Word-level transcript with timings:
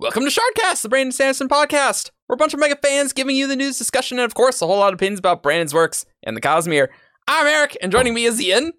Welcome 0.00 0.24
to 0.24 0.30
Shardcast, 0.30 0.80
the 0.80 0.88
Brandon 0.88 1.12
Sanderson 1.12 1.46
podcast. 1.46 2.10
We're 2.26 2.34
a 2.34 2.38
bunch 2.38 2.54
of 2.54 2.60
mega 2.60 2.76
fans 2.76 3.12
giving 3.12 3.36
you 3.36 3.46
the 3.46 3.54
news 3.54 3.76
discussion 3.76 4.18
and, 4.18 4.24
of 4.24 4.32
course, 4.34 4.62
a 4.62 4.66
whole 4.66 4.78
lot 4.78 4.94
of 4.94 4.94
opinions 4.94 5.18
about 5.18 5.42
Brandon's 5.42 5.74
works 5.74 6.06
and 6.22 6.34
the 6.34 6.40
Cosmere. 6.40 6.88
I'm 7.28 7.46
Eric, 7.46 7.76
and 7.82 7.92
joining 7.92 8.14
me 8.14 8.24
is 8.24 8.40
Ian. 8.40 8.72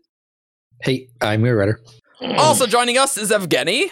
Hey, 0.81 1.09
I'm 1.21 1.45
your 1.45 1.55
writer. 1.57 1.79
Also 2.37 2.65
joining 2.65 2.97
us 2.97 3.17
is 3.17 3.29
Evgeny. 3.29 3.91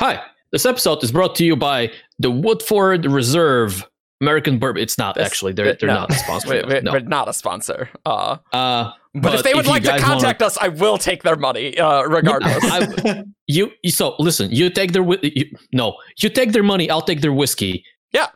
Hi, 0.00 0.20
this 0.50 0.66
episode 0.66 1.02
is 1.04 1.12
brought 1.12 1.36
to 1.36 1.44
you 1.44 1.54
by 1.54 1.92
the 2.18 2.30
Woodford 2.30 3.06
Reserve 3.06 3.86
American 4.20 4.58
Bourbon. 4.58 4.82
It's 4.82 4.98
not 4.98 5.14
This- 5.14 5.26
actually; 5.26 5.52
they're 5.52 5.74
they're 5.74 5.88
no. 5.88 5.94
not 5.94 6.10
a 6.10 6.14
sponsor. 6.14 6.48
We're, 6.48 6.66
we're- 6.66 6.80
no, 6.80 6.92
we're 6.92 7.00
not 7.00 7.28
a 7.28 7.32
sponsor. 7.32 7.88
Uh, 8.04 8.38
uh, 8.52 8.90
but, 9.20 9.34
if 9.34 9.42
they 9.42 9.54
would 9.54 9.64
you 9.66 9.70
like 9.72 9.82
to 9.82 9.88
guys 9.88 10.02
wanna- 10.02 10.14
contact 10.14 10.42
us, 10.42 10.56
I 10.58 10.68
will 10.68 10.98
take 10.98 11.22
their 11.22 11.36
money, 11.36 11.78
uh, 11.78 12.02
regardless. 12.02 12.58
I- 12.64 13.24
you 13.46 13.70
you- 13.82 13.90
so 13.90 14.14
listen. 14.18 14.50
You 14.50 14.70
take 14.70 14.92
their 14.92 15.04
you, 15.22 15.44
no, 15.72 15.96
you 16.22 16.28
take 16.28 16.52
their 16.52 16.62
money. 16.62 16.90
I'll 16.90 17.02
take 17.02 17.20
their 17.20 17.32
whiskey. 17.32 17.84
Yeah. 18.12 18.26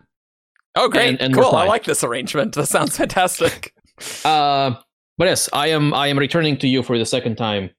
Oh, 0.74 0.88
great. 0.88 1.08
and- 1.10 1.20
and 1.20 1.34
cool. 1.34 1.54
I 1.54 1.66
like 1.66 1.84
this 1.84 2.02
arrangement. 2.04 2.54
That 2.54 2.66
sounds 2.66 2.96
fantastic. 2.96 3.72
Uh, 4.24 4.74
but 5.18 5.28
yes, 5.28 5.48
I 5.52 5.68
am 5.68 5.92
I 5.94 6.08
am 6.08 6.18
returning 6.18 6.56
to 6.58 6.66
you 6.66 6.82
for 6.82 6.98
the 6.98 7.04
second 7.06 7.36
time 7.36 7.70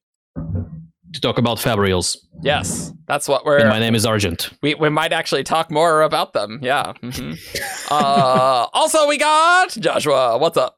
to 1.14 1.20
talk 1.22 1.38
about 1.38 1.58
Fabrials. 1.58 2.16
yes, 2.42 2.94
that's 3.08 3.28
what 3.28 3.46
we're. 3.46 3.58
And 3.58 3.70
my 3.70 3.80
name 3.80 3.94
is 3.96 4.06
Argent. 4.06 4.52
We, 4.62 4.74
we 4.76 4.90
might 4.90 5.12
actually 5.12 5.44
talk 5.44 5.70
more 5.70 6.02
about 6.04 6.34
them. 6.34 6.60
Yeah. 6.62 6.94
mhm. 7.02 7.38
uh, 7.92 8.68
also, 8.74 9.08
we 9.08 9.18
got 9.18 9.72
Joshua. 9.72 10.38
What's 10.38 10.56
up? 10.58 10.78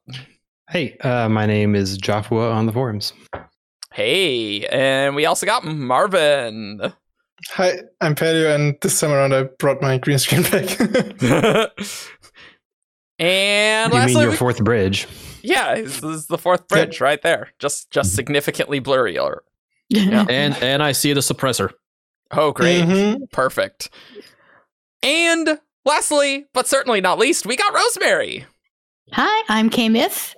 Hey, 0.69 0.97
uh, 1.01 1.29
my 1.29 1.45
name 1.45 1.75
is 1.75 1.97
Joshua 1.97 2.51
on 2.51 2.65
the 2.65 2.71
forums. 2.71 3.13
Hey, 3.93 4.65
and 4.67 5.15
we 5.15 5.25
also 5.25 5.45
got 5.45 5.63
Marvin. 5.63 6.81
Hi, 7.49 7.73
I'm 8.01 8.15
Pedro, 8.15 8.53
and 8.53 8.75
this 8.81 8.99
time 8.99 9.11
around 9.11 9.33
I 9.33 9.43
brought 9.43 9.81
my 9.81 9.97
green 9.97 10.17
screen 10.17 10.41
back. 10.51 10.79
and 13.19 13.93
you 13.93 13.99
mean 14.05 14.17
your 14.19 14.31
we- 14.31 14.35
fourth 14.35 14.63
bridge? 14.63 15.07
yeah, 15.43 15.75
this 15.75 16.01
is 16.03 16.25
the 16.27 16.37
fourth 16.39 16.67
bridge 16.67 16.99
right 16.99 17.21
there. 17.21 17.51
Just 17.59 17.91
just 17.91 18.09
Mm-hmm. 18.09 18.15
significantly 18.15 18.81
blurrier. 18.81 19.37
Yeah. 19.89 20.25
And 20.27 20.55
and 20.63 20.81
I 20.81 20.91
see 20.93 21.13
the 21.13 21.19
suppressor. 21.21 21.69
Oh, 22.31 22.51
great. 22.51 22.83
Mhm. 22.83 23.31
Perfect. 23.31 23.89
And 25.03 25.59
lastly, 25.85 26.47
but 26.53 26.67
certainly 26.67 26.99
not 27.01 27.19
least, 27.19 27.45
we 27.45 27.55
got 27.55 27.71
Rosemary. 27.75 28.47
Hi, 29.11 29.43
I'm 29.49 29.69
K 29.69 29.89
Myth. 29.89 30.35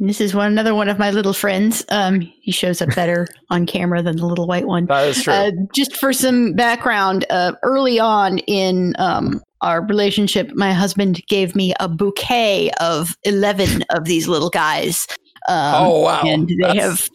This 0.00 0.20
is 0.20 0.34
one 0.34 0.46
another 0.50 0.74
one 0.74 0.88
of 0.88 0.98
my 0.98 1.10
little 1.10 1.32
friends. 1.32 1.84
Um, 1.90 2.20
he 2.20 2.52
shows 2.52 2.80
up 2.80 2.94
better 2.94 3.26
on 3.50 3.66
camera 3.66 4.02
than 4.02 4.16
the 4.16 4.26
little 4.26 4.46
white 4.46 4.66
one. 4.66 4.86
That 4.86 5.08
is 5.08 5.22
true. 5.24 5.32
Uh, 5.32 5.50
just 5.74 5.96
for 5.96 6.12
some 6.12 6.52
background, 6.54 7.26
uh, 7.30 7.52
early 7.64 7.98
on 7.98 8.38
in 8.40 8.94
um, 8.98 9.42
our 9.60 9.84
relationship, 9.84 10.50
my 10.54 10.72
husband 10.72 11.20
gave 11.28 11.56
me 11.56 11.74
a 11.80 11.88
bouquet 11.88 12.70
of 12.80 13.16
11 13.24 13.84
of 13.90 14.04
these 14.04 14.28
little 14.28 14.50
guys. 14.50 15.06
Um, 15.48 15.74
oh 15.74 16.00
wow. 16.00 16.22
And 16.24 16.48
they 16.48 16.54
That's 16.60 16.78
have 16.78 17.08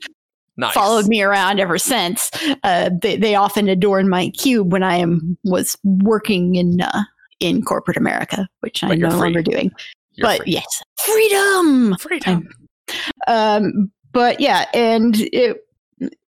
nice. 0.58 0.74
followed 0.74 1.08
me 1.08 1.22
around 1.22 1.60
ever 1.62 1.78
since. 1.78 2.30
Uh, 2.64 2.90
they, 3.02 3.16
they 3.16 3.36
often 3.36 3.70
adorn 3.70 4.10
my 4.10 4.30
cube 4.32 4.74
when 4.74 4.84
I 4.84 4.98
am 4.98 5.38
was 5.46 5.78
working 5.84 6.56
in 6.56 6.82
uh, 6.82 7.04
in 7.40 7.62
corporate 7.64 7.98
America, 7.98 8.48
which 8.60 8.84
I'm 8.84 9.00
no 9.00 9.10
free. 9.12 9.20
longer 9.20 9.42
doing. 9.42 9.72
You're 10.16 10.28
but 10.28 10.38
free. 10.42 10.52
yes, 10.54 10.84
freedom. 11.04 11.96
freedom. 11.98 12.48
Um, 13.28 13.92
but 14.12 14.40
yeah, 14.40 14.66
and 14.74 15.16
it, 15.34 15.58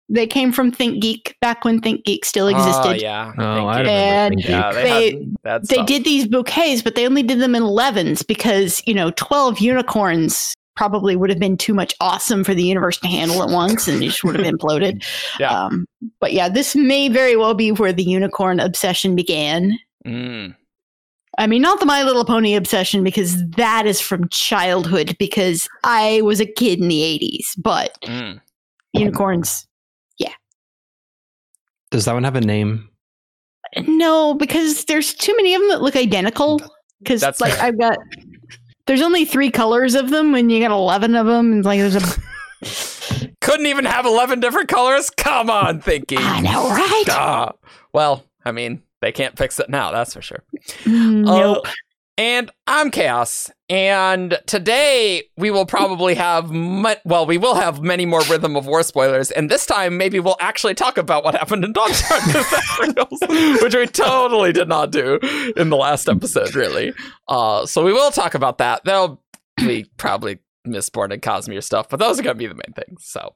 they 0.09 0.27
came 0.27 0.53
from 0.53 0.71
Think 0.71 1.03
Geek 1.03 1.37
back 1.41 1.65
when 1.65 1.81
Think 1.81 2.05
Geek 2.05 2.25
still 2.25 2.47
Oh 2.47 2.49
existed. 2.49 3.01
yeah. 3.03 3.33
Oh, 3.39 3.55
Thank 3.57 3.69
I 3.69 3.73
you. 3.81 3.87
remember. 3.87 3.91
And 3.91 4.45
yeah, 4.45 4.73
they, 4.73 5.13
They- 5.43 5.59
They 5.77 5.83
did 5.85 6.05
these 6.05 6.27
bouquets, 6.29 6.83
but 6.83 6.95
they 6.95 7.07
only 7.07 7.23
did 7.23 7.41
them 7.41 7.55
in 7.55 7.63
11s 7.63 8.27
because, 8.27 8.83
you 8.87 8.95
know, 8.95 9.11
12 9.13 9.59
unicorns 9.61 10.55
probably 10.77 11.15
would 11.15 11.31
have 11.31 11.39
been 11.39 11.57
too 11.57 11.73
much 11.75 11.95
awesome 12.01 12.43
for 12.43 12.53
the 12.55 12.63
universe 12.65 12.98
to 12.98 13.07
handle 13.07 13.42
at 13.42 13.48
once 13.48 13.87
and 13.87 14.03
it 14.03 14.07
just 14.07 14.25
would 14.25 14.37
have 14.39 14.47
imploded. 14.47 15.05
Yeah. 15.39 15.51
Um, 15.67 15.87
but 16.20 16.33
yeah, 16.33 16.48
this 16.48 16.75
may 16.77 17.08
very 17.08 17.37
well 17.37 17.55
be 17.55 17.70
where 17.73 17.92
the 17.92 18.03
unicorn 18.05 18.61
obsession 18.61 19.14
began. 19.17 19.79
Mm. 20.07 20.55
I 21.39 21.46
mean, 21.46 21.62
not 21.62 21.80
the 21.80 21.86
My 21.86 22.02
Little 22.02 22.24
Pony 22.24 22.55
obsession 22.55 23.02
because 23.02 23.45
that 23.52 23.86
is 23.86 24.00
from 24.00 24.28
childhood 24.28 25.17
because 25.18 25.68
I 25.83 26.20
was 26.22 26.40
a 26.40 26.46
kid 26.46 26.80
in 26.80 26.89
the 26.89 27.00
80s, 27.02 27.46
but 27.56 27.98
Mm. 28.02 28.40
unicorns, 28.92 29.67
yeah. 30.18 30.33
Does 31.90 32.05
that 32.05 32.14
one 32.14 32.24
have 32.24 32.36
a 32.36 32.40
name? 32.40 32.89
no, 33.89 34.34
because 34.34 34.84
there's 34.84 35.12
too 35.14 35.34
many 35.36 35.55
of 35.55 35.61
them 35.61 35.70
that 35.70 35.83
look 35.83 35.96
identical. 35.96 36.61
Because 37.00 37.20
That's 37.20 37.40
like. 37.40 37.58
I've 37.58 37.78
got, 37.78 37.98
there's 38.86 39.02
only 39.02 39.24
three 39.24 39.51
colors 39.51 39.95
of 39.96 40.11
them, 40.11 40.34
and 40.36 40.52
you 40.52 40.61
got 40.61 40.70
11 40.70 41.16
of 41.16 41.27
them, 41.27 41.52
and 41.52 41.64
like 41.64 41.80
there's 41.80 41.96
a, 41.96 43.30
Couldn't 43.40 43.66
even 43.66 43.84
have 43.84 44.06
eleven 44.06 44.40
different 44.40 44.68
colors. 44.68 45.11
Come 45.11 45.51
on, 45.51 45.80
thinking. 45.80 46.18
I 46.20 46.40
know, 46.40 46.68
right? 46.70 47.02
Duh. 47.05 47.52
Well, 47.92 48.24
I 48.45 48.52
mean, 48.52 48.83
they 49.05 49.13
can't 49.13 49.37
fix 49.37 49.61
it 49.61 49.69
now. 49.69 49.91
That's 49.92 50.15
for 50.15 50.23
sure. 50.23 50.42
Mm, 50.85 51.29
Uh, 51.29 51.39
nope. 51.55 51.67
and 52.17 52.51
I'm 52.67 52.91
Chaos. 52.91 53.51
And 53.69 54.39
today 54.47 55.25
we 55.37 55.51
will 55.51 55.67
probably 55.67 56.15
have, 56.15 56.51
mu- 56.51 56.95
well, 57.05 57.27
we 57.27 57.39
will 57.39 57.55
have 57.55 57.83
many 57.83 58.07
more 58.07 58.23
Rhythm 58.31 58.57
of 58.57 58.67
War 58.67 58.83
spoilers. 58.83 59.31
And 59.31 59.51
this 59.51 59.67
time, 59.67 59.97
maybe 59.98 60.20
we'll 60.20 60.37
actually 60.41 60.75
talk 60.75 60.97
about 60.98 61.23
what 61.25 61.35
happened 61.35 61.64
in 61.64 61.73
Dog 61.73 61.91
Darkness, 62.09 63.63
which 63.63 63.75
we 63.75 63.87
totally 63.87 64.53
did 64.53 64.69
not 64.69 64.91
do 64.91 65.19
in 65.57 65.69
the 65.70 65.77
last 65.77 66.09
episode, 66.09 66.55
really. 66.55 66.93
Uh, 67.29 67.67
so 67.67 67.85
we 67.85 67.93
will 67.93 68.11
talk 68.11 68.35
about 68.35 68.59
that. 68.59 68.85
That'll 68.85 69.20
be 69.59 69.87
probably 69.97 70.39
Mistborn 70.67 71.13
and 71.13 71.20
Cosmere 71.23 71.63
stuff, 71.63 71.89
but 71.89 71.98
those 71.98 72.19
are 72.19 72.23
going 72.23 72.37
to 72.37 72.39
be 72.39 72.47
the 72.47 72.55
main 72.55 72.73
things. 72.75 73.05
So 73.07 73.35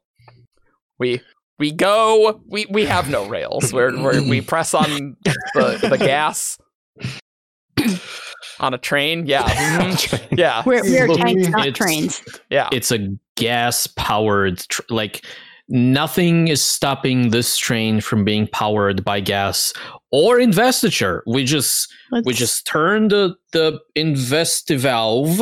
we. 0.98 1.20
We 1.58 1.72
go. 1.72 2.40
We 2.46 2.66
we 2.70 2.84
have 2.86 3.10
no 3.10 3.26
rails. 3.28 3.72
We're, 3.72 4.00
we're 4.00 4.22
we 4.28 4.40
press 4.40 4.74
on 4.74 5.16
the 5.54 5.88
the 5.90 5.98
gas 5.98 6.56
on 8.60 8.74
a 8.74 8.78
train. 8.78 9.26
Yeah, 9.26 9.42
mhm. 9.48 10.38
yeah, 10.38 10.62
We're, 10.64 10.82
we're 10.82 11.14
tanks, 11.16 11.48
not 11.48 11.66
it's- 11.66 11.76
trains. 11.76 12.22
yeah. 12.50 12.68
it's 12.72 12.90
a 12.92 13.08
gas 13.36 13.86
powered 13.86 14.58
tr- 14.68 14.82
like 14.88 15.24
nothing 15.68 16.48
is 16.48 16.62
stopping 16.62 17.30
this 17.30 17.56
train 17.56 18.00
from 18.00 18.24
being 18.24 18.46
powered 18.48 19.04
by 19.04 19.20
gas 19.20 19.72
or 20.10 20.40
investiture 20.40 21.22
we 21.26 21.44
just 21.44 21.92
we 22.10 22.20
Let's- 22.22 22.38
just 22.38 22.66
turn 22.66 23.08
the 23.08 23.34
the 23.52 23.78
invest 23.94 24.70
valve 24.70 25.40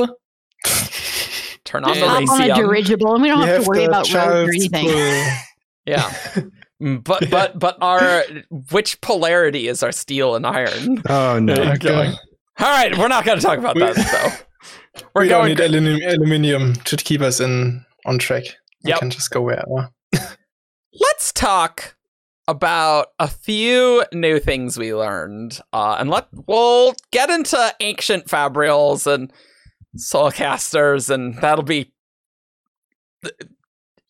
Turn 1.65 1.85
on 1.85 1.93
the 1.95 1.99
Yeah. 2.01 2.33
on 2.33 2.43
a 2.43 2.55
dirigible, 2.55 3.13
and 3.15 3.23
we 3.23 3.29
don't 3.29 3.41
You 3.41 3.47
have 3.47 3.63
to 3.65 3.69
worry 3.69 3.85
about 3.85 4.13
roads 4.13 4.49
or 4.49 4.55
anything. 4.55 4.89
play. 5.87 5.95
Yeah, 5.95 6.43
Mm, 6.83 7.03
but 7.05 7.31
but 7.31 7.59
but 7.59 7.79
our 7.81 8.23
which 8.71 9.01
polarity 9.01 9.67
is 9.67 9.83
our 9.83 9.93
steel 9.93 10.35
and 10.35 10.47
iron? 10.47 11.03
Oh 11.09 11.39
no! 11.39 11.55
Okay. 11.55 11.79
going. 11.79 12.11
All 12.59 12.67
right, 12.67 12.97
we're 12.99 13.09
not 13.09 13.25
going 13.25 13.39
to 13.39 13.45
talk 13.45 13.59
about 13.59 13.77
We- 13.77 13.81
that 13.81 13.95
though. 13.97 14.45
We're 15.15 15.23
we 15.23 15.29
don't 15.29 15.47
need 15.49 15.61
aluminium, 15.61 16.11
aluminium 16.11 16.75
to 16.75 16.97
keep 16.97 17.21
us 17.23 17.41
in 17.41 17.85
on 18.05 18.19
track. 18.19 18.45
We 18.85 18.91
Yep. 18.91 18.99
can 18.99 19.11
just 19.11 19.31
go 19.31 19.41
wherever. 19.43 19.91
Let's 20.93 21.33
talk 21.33 21.97
about 22.49 23.09
a 23.19 23.29
few 23.29 24.05
new 24.13 24.39
things 24.39 24.79
we 24.79 24.95
learned, 24.95 25.61
uh, 25.73 25.97
and 25.99 26.11
let 26.11 26.29
we'll 26.47 26.95
get 27.11 27.31
into 27.31 27.75
ancient 27.81 28.27
fabrials 28.27 29.07
and 29.07 29.33
soulcasters, 29.99 31.09
and 31.09 31.37
that'll 31.41 31.65
be 31.65 31.91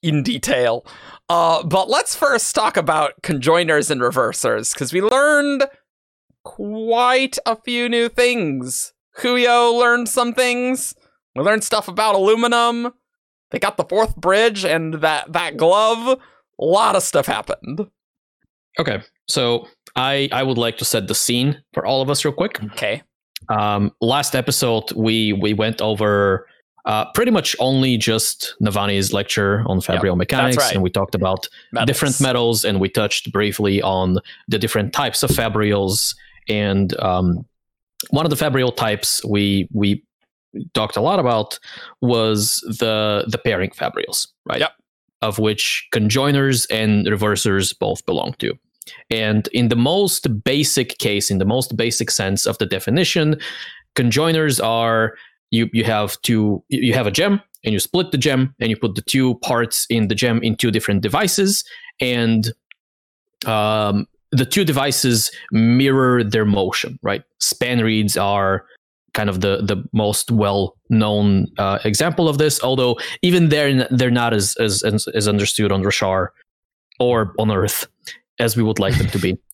in 0.03 0.23
detail. 0.23 0.87
Uh, 1.29 1.63
but 1.65 1.89
let's 1.89 2.15
first 2.15 2.55
talk 2.55 2.77
about 2.77 3.13
conjoiners 3.23 3.91
and 3.91 4.01
reversers 4.01 4.73
because 4.73 4.93
we 4.93 5.01
learned 5.01 5.65
quite 6.45 7.39
a 7.47 7.57
few 7.57 7.89
new 7.89 8.09
things. 8.09 8.93
Huio 9.19 9.79
learned 9.79 10.09
some 10.09 10.33
things. 10.33 10.95
We 11.35 11.43
learned 11.43 11.65
stuff 11.65 11.89
about 11.89 12.15
aluminum. 12.15 12.93
They 13.51 13.59
got 13.59 13.77
the 13.77 13.85
fourth 13.85 14.17
bridge 14.17 14.65
and 14.65 14.95
that 14.95 15.33
that 15.33 15.57
glove. 15.57 16.19
A 16.61 16.65
lot 16.65 16.97
of 16.97 17.03
stuff 17.03 17.27
happened. 17.27 17.87
okay 18.79 19.03
so 19.29 19.67
i 19.97 20.29
i 20.33 20.43
would 20.43 20.57
like 20.59 20.77
to 20.79 20.85
set 20.85 21.07
the 21.09 21.15
scene 21.15 21.63
for 21.75 21.85
all 21.87 22.01
of 22.03 22.09
us 22.11 22.25
real 22.25 22.33
quick 22.35 22.63
Okay. 22.73 23.03
um 23.49 23.91
last 24.01 24.35
episode 24.37 24.91
we 24.93 25.33
we 25.33 25.53
went 25.55 25.81
over 25.81 26.47
uh, 26.87 27.11
pretty 27.13 27.33
much 27.33 27.57
only 27.59 27.97
just 27.97 28.55
Navani's 28.63 29.13
lecture 29.13 29.65
on 29.67 29.81
Fabrial 29.81 30.17
mechanics, 30.17 30.57
right. 30.57 30.73
and 30.73 30.83
we 30.83 30.91
talked 30.91 31.15
about 31.15 31.49
Metals. 31.73 31.87
different 31.87 32.21
metals, 32.21 32.65
and 32.65 32.81
we 32.81 32.89
touched 32.89 33.33
briefly 33.33 33.83
on 33.83 34.19
the 34.49 34.59
different 34.59 34.93
types 34.93 35.23
of 35.23 35.31
Fabrials. 35.31 36.15
And 36.49 36.99
um, 37.01 37.45
one 38.11 38.25
of 38.25 38.31
the 38.31 38.37
Fabrial 38.37 38.75
types 38.75 39.25
we 39.25 39.69
we 39.73 40.05
talked 40.75 40.97
a 40.97 41.01
lot 41.01 41.19
about 41.19 41.59
was 42.01 42.65
the 42.79 43.25
the 43.27 43.39
pairing 43.39 43.71
Fabrials, 43.71 44.29
right? 44.45 44.61
Yep. 44.61 44.73
Of 45.23 45.39
which 45.41 45.89
conjoiners 45.93 46.67
and 46.71 47.07
reversers 47.07 47.77
both 47.77 48.07
belong 48.07 48.35
to. 48.39 48.55
And 49.11 49.49
in 49.49 49.69
the 49.69 49.77
most 49.77 50.45
basic 50.45 50.99
case, 50.99 51.33
in 51.33 51.39
the 51.39 51.45
most 51.45 51.77
basic 51.77 52.13
sense 52.13 52.47
of 52.47 52.59
the 52.59 52.67
definition, 52.67 53.41
conjoiners 53.97 54.65
are 54.65 55.15
you 55.51 55.69
you 55.73 55.85
have 55.85 56.21
two 56.23 56.63
you 56.69 56.93
have 56.95 57.07
a 57.07 57.11
gem 57.11 57.41
and 57.65 57.73
you 57.73 57.81
split 57.81 58.13
the 58.13 58.19
gem 58.19 58.55
and 58.61 58.71
you 58.71 58.77
put 58.77 58.95
the 58.95 59.03
two 59.03 59.35
parts 59.37 59.87
in 59.91 60.09
the 60.09 60.15
gem 60.15 60.43
in 60.43 60.57
two 60.57 60.71
different 60.71 61.03
devices. 61.03 61.65
And 62.01 62.53
um, 63.45 64.07
the 64.33 64.45
two 64.45 64.65
devices 64.65 65.31
mirror 65.53 66.25
their 66.25 66.45
motion 66.45 66.99
right? 67.03 67.23
Spanreeds 67.41 68.21
are 68.21 68.67
kind 69.15 69.31
of 69.31 69.41
the 69.41 69.63
the 69.63 69.83
most 69.93 70.31
well 70.31 70.77
known 70.91 71.47
uh, 71.59 71.79
example 71.85 72.29
of 72.29 72.37
this 72.37 72.63
although 72.63 72.99
even 73.23 73.49
they're 73.49 73.89
they're 73.91 74.11
not 74.11 74.35
as 74.35 74.55
as 74.61 74.83
as, 74.83 75.27
understood 75.27 75.73
on 75.73 75.83
Roshar 75.83 76.29
or 77.01 77.33
on 77.39 77.51
earth 77.51 77.87
as 78.39 78.59
we 78.59 78.63
would 78.63 78.79
like 78.79 78.97
them 78.99 79.07
to 79.09 79.19
be 79.19 79.39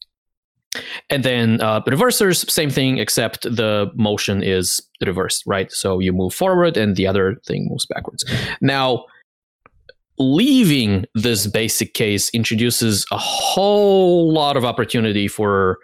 and 1.10 1.24
then 1.24 1.60
uh, 1.60 1.80
reversers, 1.82 2.48
same 2.50 2.70
thing, 2.70 2.98
except 2.98 3.42
the 3.42 3.90
motion 3.94 4.42
is 4.42 4.80
reversed, 5.04 5.44
right? 5.46 5.70
So 5.72 5.98
you 5.98 6.12
move 6.12 6.34
forward 6.34 6.76
and 6.76 6.96
the 6.96 7.06
other 7.06 7.36
thing 7.46 7.68
moves 7.68 7.86
backwards. 7.86 8.24
Now, 8.60 9.04
leaving 10.18 11.04
this 11.14 11.46
basic 11.46 11.94
case 11.94 12.30
introduces 12.30 13.04
a 13.10 13.18
whole 13.18 14.32
lot 14.32 14.56
of 14.56 14.64
opportunity 14.64 15.28
for 15.28 15.78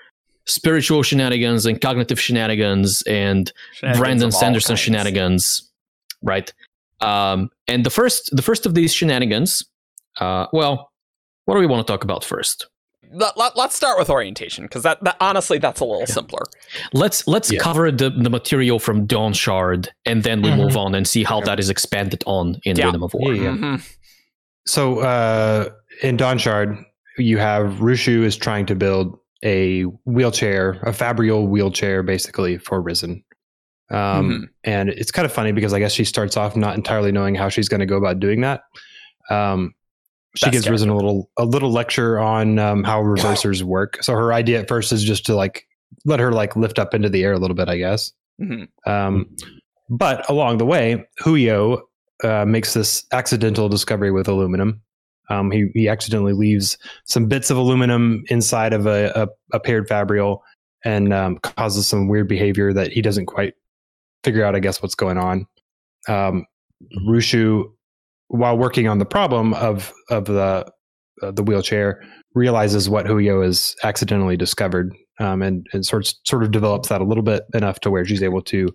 spiritual 0.47 1.03
shenanigans 1.03 1.67
and 1.67 1.81
cognitive 1.81 2.19
shenanigans 2.19 3.03
and 3.03 3.53
Shenanigans 3.75 4.01
Brandon 4.01 4.33
Sanderson 4.33 4.71
kinds. 4.71 4.81
shenanigans, 4.81 5.71
right? 6.23 6.53
Um, 7.01 7.51
and 7.67 7.85
the 7.85 7.91
first, 7.91 8.35
the 8.35 8.43
first 8.43 8.65
of 8.65 8.75
these 8.75 8.95
shenanigans, 8.95 9.63
uh, 10.21 10.47
well, 10.53 10.91
what 11.45 11.55
do 11.55 11.61
we 11.61 11.67
want 11.67 11.87
to 11.87 11.93
talk 11.93 12.05
about 12.05 12.25
first? 12.25 12.69
Let, 13.11 13.37
let, 13.37 13.57
us 13.57 13.75
start 13.75 13.99
with 13.99 14.11
orientation 14.11 14.65
because 14.65 14.83
that, 14.83 15.03
that 15.05 15.17
honestly 15.21 15.59
that's 15.59 15.81
a 15.81 15.85
little 15.85 16.07
simpler. 16.07 16.43
Let's 16.93 17.27
let's 17.27 17.51
Yeah. 17.51 17.61
cover 17.61 17.91
the, 17.91 18.11
the 18.11 18.31
material 18.31 18.79
from 18.79 19.07
Dawnshard, 19.07 19.91
and 20.05 20.23
then 20.23 20.43
we 20.43 20.51
Mhm. 20.51 20.57
move 20.59 20.77
on 20.77 20.95
and 20.95 21.07
see 21.07 21.25
how 21.25 21.39
Yeah. 21.39 21.45
that 21.47 21.61
is 21.61 21.71
expanded 21.71 22.23
on 22.27 22.61
in 22.65 22.77
Yeah. 22.77 22.87
Rhythm 22.87 23.03
of 23.03 23.15
War. 23.15 23.33
Yeah, 23.35 23.43
yeah. 23.43 23.51
Mhm. 23.57 23.97
So 24.67 24.99
uh, 25.01 25.71
in 26.03 26.17
Dawnshard, 26.17 26.77
you 27.17 27.39
have 27.39 27.75
Rushu 27.81 28.23
is 28.25 28.37
trying 28.37 28.67
to 28.67 28.75
build 28.75 29.19
a 29.45 29.83
wheelchair, 30.05 30.73
a 30.83 30.93
Fabrial 30.93 31.47
wheelchair, 31.49 32.03
basically 32.03 32.59
for 32.59 32.83
Rysn. 32.83 33.23
Um, 33.91 34.51
And 34.65 34.91
it's 34.91 35.11
kind 35.11 35.25
of 35.25 35.33
funny 35.33 35.53
because 35.53 35.73
I 35.73 35.79
guess 35.79 35.93
she 35.93 36.05
starts 36.05 36.37
off 36.37 36.55
not 36.57 36.75
entirely 36.77 37.11
knowing 37.13 37.35
how 37.35 37.49
she's 37.49 37.69
going 37.69 37.81
to 37.81 37.87
go 37.87 37.97
about 37.97 38.21
doing 38.21 38.43
that. 38.43 38.61
Um, 39.31 39.73
she 40.39 40.51
gives 40.51 40.67
Rysn 40.67 40.91
a 40.91 40.95
little 40.95 41.31
a 41.37 41.45
little 41.45 41.71
lecture 41.71 42.19
on 42.19 42.59
um, 42.59 42.85
how 42.85 43.03
reversers 43.03 43.63
work. 43.65 44.03
So 44.03 44.13
her 44.13 44.33
idea 44.33 44.61
at 44.61 44.69
first 44.69 44.93
is 44.93 45.03
just 45.03 45.27
to 45.27 45.35
like 45.35 45.67
let 46.05 46.21
her 46.21 46.33
like 46.33 46.57
lift 46.57 46.79
up 46.79 46.95
into 46.95 47.09
the 47.09 47.25
air 47.25 47.33
a 47.33 47.39
little 47.39 47.57
bit, 47.57 47.69
I 47.69 47.77
guess. 47.77 48.13
Mhm. 48.41 48.69
Um, 48.87 49.35
but 49.89 50.29
along 50.29 50.59
the 50.59 50.67
way, 50.67 51.05
Huio 51.21 51.81
uh, 52.23 52.45
makes 52.45 52.75
this 52.75 53.05
accidental 53.13 53.69
discovery 53.69 54.11
with 54.11 54.29
aluminum. 54.29 54.81
Um, 55.31 55.51
he, 55.51 55.69
he 55.75 55.89
accidentally 55.89 56.33
leaves 56.33 56.79
some 57.05 57.27
bits 57.27 57.51
of 57.51 57.57
aluminum 57.57 58.25
inside 58.29 58.73
of 58.73 58.87
a, 58.87 59.13
a, 59.15 59.29
a 59.57 59.61
paired 59.61 59.89
fabrial 59.89 60.43
and 60.85 61.13
um, 61.13 61.39
causes 61.39 61.87
some 61.87 62.09
weird 62.09 62.29
behavior 62.29 62.73
that 62.73 62.93
he 62.93 63.03
doesn't 63.03 63.27
quite 63.27 63.55
figure 64.25 64.45
out, 64.45 64.55
I 64.55 64.61
guess, 64.61 64.81
what's 64.81 64.95
going 64.95 65.19
on. 65.19 65.47
Um, 66.09 66.47
Rushu, 67.07 67.71
while 68.29 68.57
working 68.57 68.87
on 68.89 68.99
the 68.99 69.05
problem 69.07 69.55
of 69.55 69.93
of 70.11 70.25
the 70.27 70.67
uh, 71.23 71.31
the 71.33 71.43
wheelchair, 71.43 72.01
realizes 72.35 72.89
what 72.89 73.07
Huio 73.07 73.45
has 73.45 73.75
accidentally 73.85 74.37
discovered, 74.37 74.95
um, 75.19 75.43
and 75.43 75.67
and 75.73 75.85
sort 75.85 76.13
sort 76.25 76.43
of 76.45 76.51
develops 76.51 76.89
that 76.89 77.01
a 77.01 77.05
little 77.05 77.25
bit 77.25 77.43
enough 77.55 77.81
to 77.81 77.91
where 77.91 78.05
she's 78.05 78.23
able 78.23 78.43
to 78.43 78.69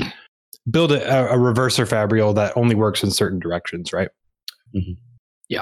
build 0.72 0.92
a, 0.92 1.32
a 1.32 1.38
reverser 1.38 1.88
fabrial 1.88 2.34
that 2.34 2.56
only 2.56 2.76
works 2.76 3.04
in 3.04 3.12
certain 3.12 3.40
directions, 3.40 3.92
right? 3.94 4.10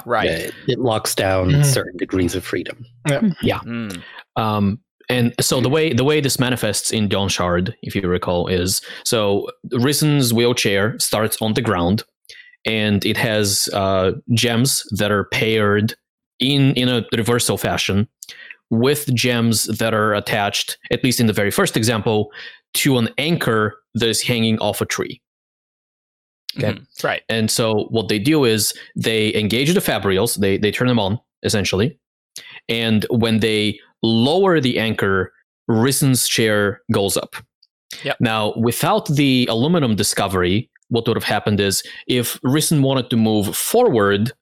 Right. 0.05 0.29
Yeah, 0.29 0.35
it, 0.38 0.53
it 0.67 0.79
locks 0.79 1.15
down 1.15 1.49
Mhm. 1.49 1.65
certain 1.65 1.97
degrees 1.97 2.35
of 2.35 2.45
freedom. 2.45 2.85
Mm. 3.65 4.01
Um, 4.38 4.79
and 5.09 5.33
so 5.41 5.59
the 5.59 5.69
way 5.69 5.91
the 5.91 6.03
way 6.05 6.21
this 6.21 6.39
manifests 6.39 6.91
in 6.91 7.09
Dawnshard, 7.09 7.75
if 7.81 7.95
you 7.95 8.07
recall, 8.07 8.47
is 8.47 8.81
so 9.03 9.49
Rysn's 9.73 10.33
wheelchair 10.33 10.97
starts 10.99 11.38
on 11.41 11.53
the 11.55 11.61
ground, 11.61 12.03
and 12.66 13.06
it 13.06 13.18
has 13.18 13.69
uh, 13.74 14.12
gems 14.34 14.84
that 14.98 15.12
are 15.12 15.25
paired 15.25 15.94
in 16.40 16.74
in 16.75 16.90
a 16.90 17.06
reversal 17.16 17.58
fashion 17.58 18.08
with 18.69 19.13
gems 19.13 19.66
that 19.66 19.94
are 19.94 20.13
attached, 20.13 20.78
at 20.92 21.04
least 21.04 21.19
in 21.19 21.28
the 21.28 21.34
very 21.34 21.52
first 21.52 21.75
example, 21.75 22.31
to 22.74 22.98
an 22.98 23.10
anchor 23.18 23.75
that 23.96 24.08
is 24.08 24.22
hanging 24.22 24.58
off 24.60 24.80
a 24.81 24.86
tree. 24.86 25.22
Okay. 26.58 26.74
Mhm. 26.74 27.04
Right. 27.04 27.22
And 27.30 27.50
so 27.52 27.86
what 27.90 28.08
they 28.10 28.19
do 28.19 28.46
is 28.46 28.74
they 28.96 29.34
engage 29.36 29.74
the 29.74 29.80
fabrials, 29.80 30.38
they 30.38 30.58
they 30.58 30.72
turn 30.72 30.88
them 30.88 31.00
on 31.00 31.19
essentially. 31.44 31.98
And 32.69 33.06
when 33.10 33.40
they 33.40 33.80
lower 34.04 34.60
the 34.60 34.80
anchor, 34.80 35.34
Rysn's 35.69 36.28
chair 36.28 36.81
goes 36.92 37.18
up. 37.18 37.36
Yep. 38.04 38.18
Now, 38.19 38.54
without 38.58 39.08
the 39.08 39.48
aluminum 39.50 39.96
discovery, 39.96 40.69
what 40.91 41.07
would 41.07 41.17
have 41.17 41.23
happened 41.23 41.59
is 41.59 41.83
if 42.05 42.39
Rysn 42.41 42.81
wanted 42.81 43.09
to 43.09 43.17
move 43.17 43.55
forward, 43.55 44.33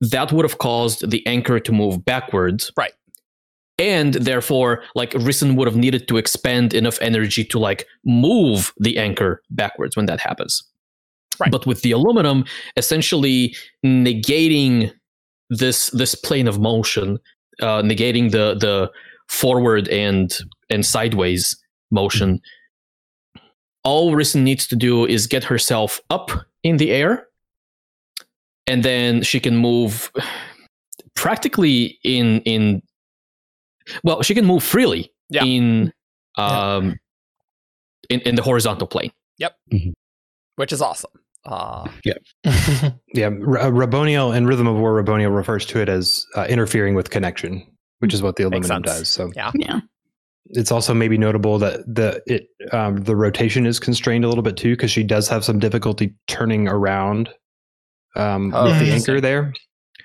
that 0.00 0.32
would 0.32 0.44
have 0.44 0.58
caused 0.58 1.10
the 1.10 1.26
anchor 1.26 1.60
to 1.60 1.72
move 1.72 2.04
backwards. 2.04 2.72
Right. 2.76 2.92
And 3.76 4.14
therefore, 4.14 4.82
like 4.94 5.10
Rysn 5.12 5.56
would 5.56 5.66
have 5.66 5.76
needed 5.76 6.06
to 6.08 6.16
expend 6.16 6.74
enough 6.74 6.98
energy 7.00 7.44
to 7.44 7.58
like 7.58 7.86
move 8.04 8.72
the 8.78 8.98
anchor 8.98 9.42
backwards 9.50 9.96
when 9.96 10.06
that 10.06 10.20
happens. 10.20 10.62
Right. 11.38 11.50
But 11.50 11.66
with 11.66 11.82
the 11.82 11.90
aluminum, 11.90 12.44
essentially 12.76 13.56
negating 13.84 14.92
this 15.48 15.88
this 15.90 16.14
plane 16.14 16.46
of 16.46 16.60
motion, 16.60 17.18
uh, 17.60 17.82
negating 17.82 18.30
the 18.30 18.54
the 18.54 18.90
forward 19.28 19.88
and 19.88 20.36
and 20.68 20.86
sideways 20.86 21.56
motion. 21.90 22.40
All 23.84 24.12
Rysn 24.12 24.42
needs 24.42 24.66
to 24.68 24.76
do 24.76 25.06
is 25.06 25.26
get 25.26 25.44
herself 25.44 26.00
up 26.10 26.30
in 26.62 26.76
the 26.76 26.90
air, 26.90 27.26
and 28.66 28.82
then 28.82 29.22
she 29.22 29.40
can 29.40 29.56
move 29.56 30.10
practically 31.14 31.98
in 32.04 32.40
in. 32.42 32.82
Well, 34.04 34.22
she 34.22 34.34
can 34.34 34.44
move 34.46 34.62
freely 34.62 35.12
Yeah. 35.30 35.44
in 35.44 35.92
um 36.36 36.96
in, 38.08 38.20
in 38.20 38.34
the 38.34 38.42
horizontal 38.42 38.86
plane. 38.86 39.10
Yep. 39.38 39.56
Which 40.56 40.72
is 40.72 40.82
awesome. 40.82 41.10
Uh, 41.46 41.88
Yeah, 42.04 42.14
R- 42.44 43.58
uh, 43.58 43.70
Raboniel 43.70 44.36
in 44.36 44.46
Rhythm 44.46 44.66
of 44.66 44.76
War, 44.76 45.02
Raboniel 45.02 45.34
refers 45.34 45.64
to 45.66 45.80
it 45.80 45.88
as 45.88 46.26
uh, 46.36 46.44
interfering 46.50 46.94
with 46.94 47.08
connection, 47.08 47.66
which 48.00 48.12
is 48.12 48.20
what 48.20 48.36
the 48.36 48.42
aluminum 48.42 48.82
does. 48.82 49.08
So 49.08 49.32
yeah. 49.34 49.50
Yeah. 49.54 49.80
It's 50.52 50.72
also 50.72 50.92
maybe 50.94 51.16
notable 51.16 51.58
that 51.58 51.80
the 51.86 52.22
it 52.26 52.48
um, 52.72 52.98
the 52.98 53.16
rotation 53.16 53.66
is 53.66 53.78
constrained 53.78 54.24
a 54.24 54.28
little 54.28 54.42
bit 54.42 54.56
too 54.56 54.72
because 54.72 54.90
she 54.90 55.02
does 55.02 55.28
have 55.28 55.44
some 55.44 55.58
difficulty 55.58 56.14
turning 56.26 56.68
around 56.68 57.28
um, 58.16 58.52
Oh, 58.54 58.64
with 58.64 58.78
the 58.80 58.92
anchor 58.92 59.20
there. 59.20 59.52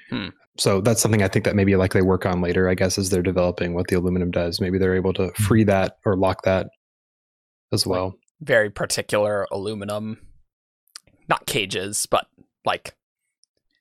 Hmm. 0.10 0.30
So 0.58 0.80
that's 0.82 1.02
something 1.02 1.22
I 1.22 1.28
think 1.28 1.46
that 1.46 1.56
maybe 1.56 1.76
like 1.76 1.94
they 1.94 2.02
work 2.02 2.26
on 2.26 2.42
later. 2.42 2.70
I 2.70 2.76
guess 2.76 2.98
as 2.98 3.10
they're 3.10 3.22
developing 3.22 3.74
what 3.74 3.88
the 3.88 3.98
aluminum 3.98 4.32
does, 4.32 4.62
maybe 4.62 4.78
they're 4.78 4.96
able 4.96 5.14
to 5.14 5.32
free 5.34 5.64
that 5.66 5.98
or 6.06 6.16
lock 6.16 6.44
that 6.44 6.68
as 7.74 7.86
well. 7.86 8.16
Very 8.42 8.70
particular 8.70 9.48
aluminum, 9.52 10.20
not 11.28 11.46
cages, 11.46 12.06
but 12.06 12.28
like 12.64 12.96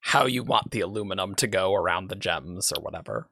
how 0.01 0.27
you 0.27 0.43
want 0.43 0.71
the 0.71 0.81
aluminum 0.81 1.35
to 1.37 1.47
go 1.47 1.75
around 1.75 2.09
the 2.09 2.17
gems 2.17 2.73
or 2.73 2.83
whatever. 2.83 3.29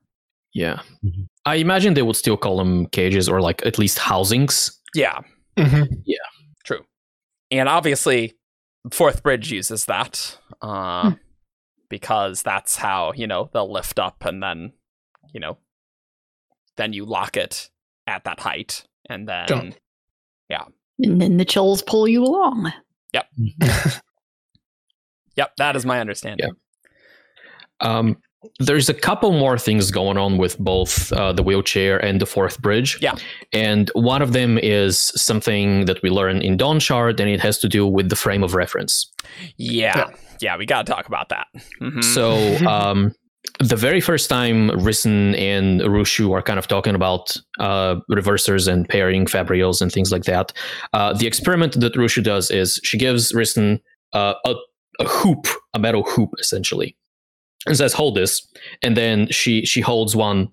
Yeah. 0.55 0.83
Mhm. 1.05 1.29
I 1.47 1.57
imagine 1.57 1.95
they 1.95 2.03
would 2.03 2.17
still 2.17 2.37
call 2.37 2.57
them 2.59 2.87
cages 2.87 3.29
or 3.29 3.41
like 3.41 3.65
at 3.67 3.79
least 3.79 3.99
housings. 3.99 4.81
Yeah. 4.95 5.21
Mhm. 5.57 5.89
True. 6.65 6.85
And 7.51 7.69
obviously, 7.69 8.35
Fourth 8.91 9.23
Bridge 9.23 9.51
uses 9.53 9.87
that 9.87 10.39
uh, 10.61 11.11
Hmm. 11.11 11.17
because 11.89 12.43
that's 12.43 12.77
how, 12.77 13.13
you 13.17 13.27
know, 13.27 13.51
they'll 13.53 13.71
lift 13.73 13.99
up 13.99 14.25
and 14.25 14.43
then, 14.43 14.73
you 15.35 15.41
know, 15.41 15.59
then 16.77 16.93
you 16.93 17.05
lock 17.05 17.37
it 17.37 17.71
at 18.07 18.25
that 18.25 18.41
height. 18.41 18.85
And 19.09 19.29
then, 19.29 19.47
Don't. 19.47 19.79
And 21.05 21.21
then 21.21 21.37
the 21.39 21.45
chulls 21.45 21.83
pull 21.83 22.07
you 22.07 22.23
along. 22.23 22.73
yep, 23.13 23.27
yep. 25.37 25.53
that 25.57 25.75
is 25.75 25.85
my 25.85 25.99
understanding. 26.01 26.51
Um, 27.81 28.19
there's 28.59 28.89
a 28.89 28.95
couple 28.95 29.33
more 29.33 29.59
things 29.59 29.91
going 29.91 30.19
on 30.19 30.39
with 30.39 30.59
both 30.59 31.13
uh, 31.13 31.33
the 31.33 31.43
wheelchair 31.43 32.03
and 32.05 32.21
the 32.21 32.27
fourth 32.27 32.61
bridge. 32.61 32.99
Yeah. 33.01 33.15
And 33.53 33.91
one 33.95 34.23
of 34.23 34.33
them 34.33 34.59
is 34.59 34.99
something 35.17 35.85
that 35.87 36.03
we 36.03 36.11
learn 36.11 36.43
in 36.43 36.57
Dawnshard, 36.57 37.21
and 37.21 37.31
it 37.31 37.41
has 37.41 37.59
to 37.59 37.69
do 37.69 37.87
with 37.87 38.09
the 38.09 38.17
frame 38.17 38.43
of 38.43 38.55
reference. 38.55 39.11
Yeah. 39.57 40.11
Yeah, 40.41 40.57
we 40.57 40.67
got 40.67 40.87
to 40.87 40.93
talk 40.93 41.07
about 41.07 41.29
that. 41.29 41.47
Mhm. 41.81 42.03
So, 42.03 42.57
um, 42.71 43.15
the 43.59 43.77
very 43.77 44.01
first 44.01 44.31
time 44.31 44.71
Rysn 44.71 45.37
and 45.37 45.81
Rushu 45.81 46.33
are 46.33 46.43
kind 46.43 46.59
of 46.59 46.69
talking 46.69 46.95
about 46.95 47.37
uh, 47.59 47.97
reversers 48.11 48.69
and 48.69 48.89
pairing 48.89 49.27
fabrials 49.27 49.83
and 49.83 49.91
things 49.91 50.13
like 50.13 50.25
that, 50.25 50.53
uh, 50.93 51.13
the 51.13 51.27
experiment 51.27 51.79
that 51.81 51.95
Rushu 51.95 52.23
does 52.23 52.51
is 52.51 52.81
she 52.85 52.99
gives 52.99 53.33
Rysn 53.33 53.81
uh, 54.13 54.35
a, 54.47 54.55
a 55.01 55.05
hoop, 55.09 55.47
a 55.75 55.79
metal 55.79 56.03
hoop, 56.05 56.31
essentially, 56.39 56.97
and 57.67 57.77
says, 57.77 57.93
"Hold 57.93 58.17
this," 58.17 58.47
and 58.83 58.97
then 58.97 59.29
she 59.29 59.65
she 59.65 59.81
holds 59.81 60.17
one 60.17 60.49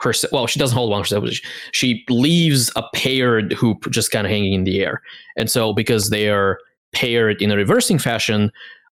herself. 0.00 0.32
Well, 0.32 0.46
she 0.46 0.58
doesn't 0.58 0.76
hold 0.76 0.90
one 0.90 1.00
herself. 1.00 1.28
She, 1.28 1.42
she 1.72 2.04
leaves 2.08 2.70
a 2.76 2.84
paired 2.94 3.52
hoop 3.54 3.90
just 3.90 4.10
kind 4.10 4.26
of 4.26 4.30
hanging 4.30 4.52
in 4.52 4.64
the 4.64 4.80
air, 4.80 5.02
and 5.36 5.50
so 5.50 5.72
because 5.72 6.10
they 6.10 6.28
are 6.28 6.58
paired 6.92 7.42
in 7.42 7.50
a 7.50 7.56
reversing 7.56 7.98
fashion, 7.98 8.50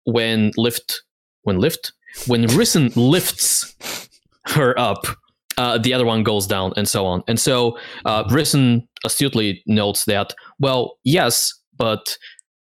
when 0.05 0.53
lift 0.57 1.03
when 1.43 1.59
lift 1.59 1.93
when 2.27 2.45
Rysn 2.49 2.93
lifts 2.97 3.75
her 4.47 4.79
up, 4.79 5.07
uh, 5.59 5.79
the 5.79 5.93
other 5.93 6.07
one 6.07 6.23
goes 6.23 6.47
down, 6.47 6.73
and 6.77 6.89
so 6.89 7.07
on. 7.07 7.23
And 7.29 7.39
so 7.39 7.79
uh, 8.05 8.25
Rysn 8.25 8.87
astutely 9.05 9.63
notes 9.67 10.05
that, 10.07 10.35
well, 10.59 10.99
yes, 11.05 11.53
but 11.77 12.17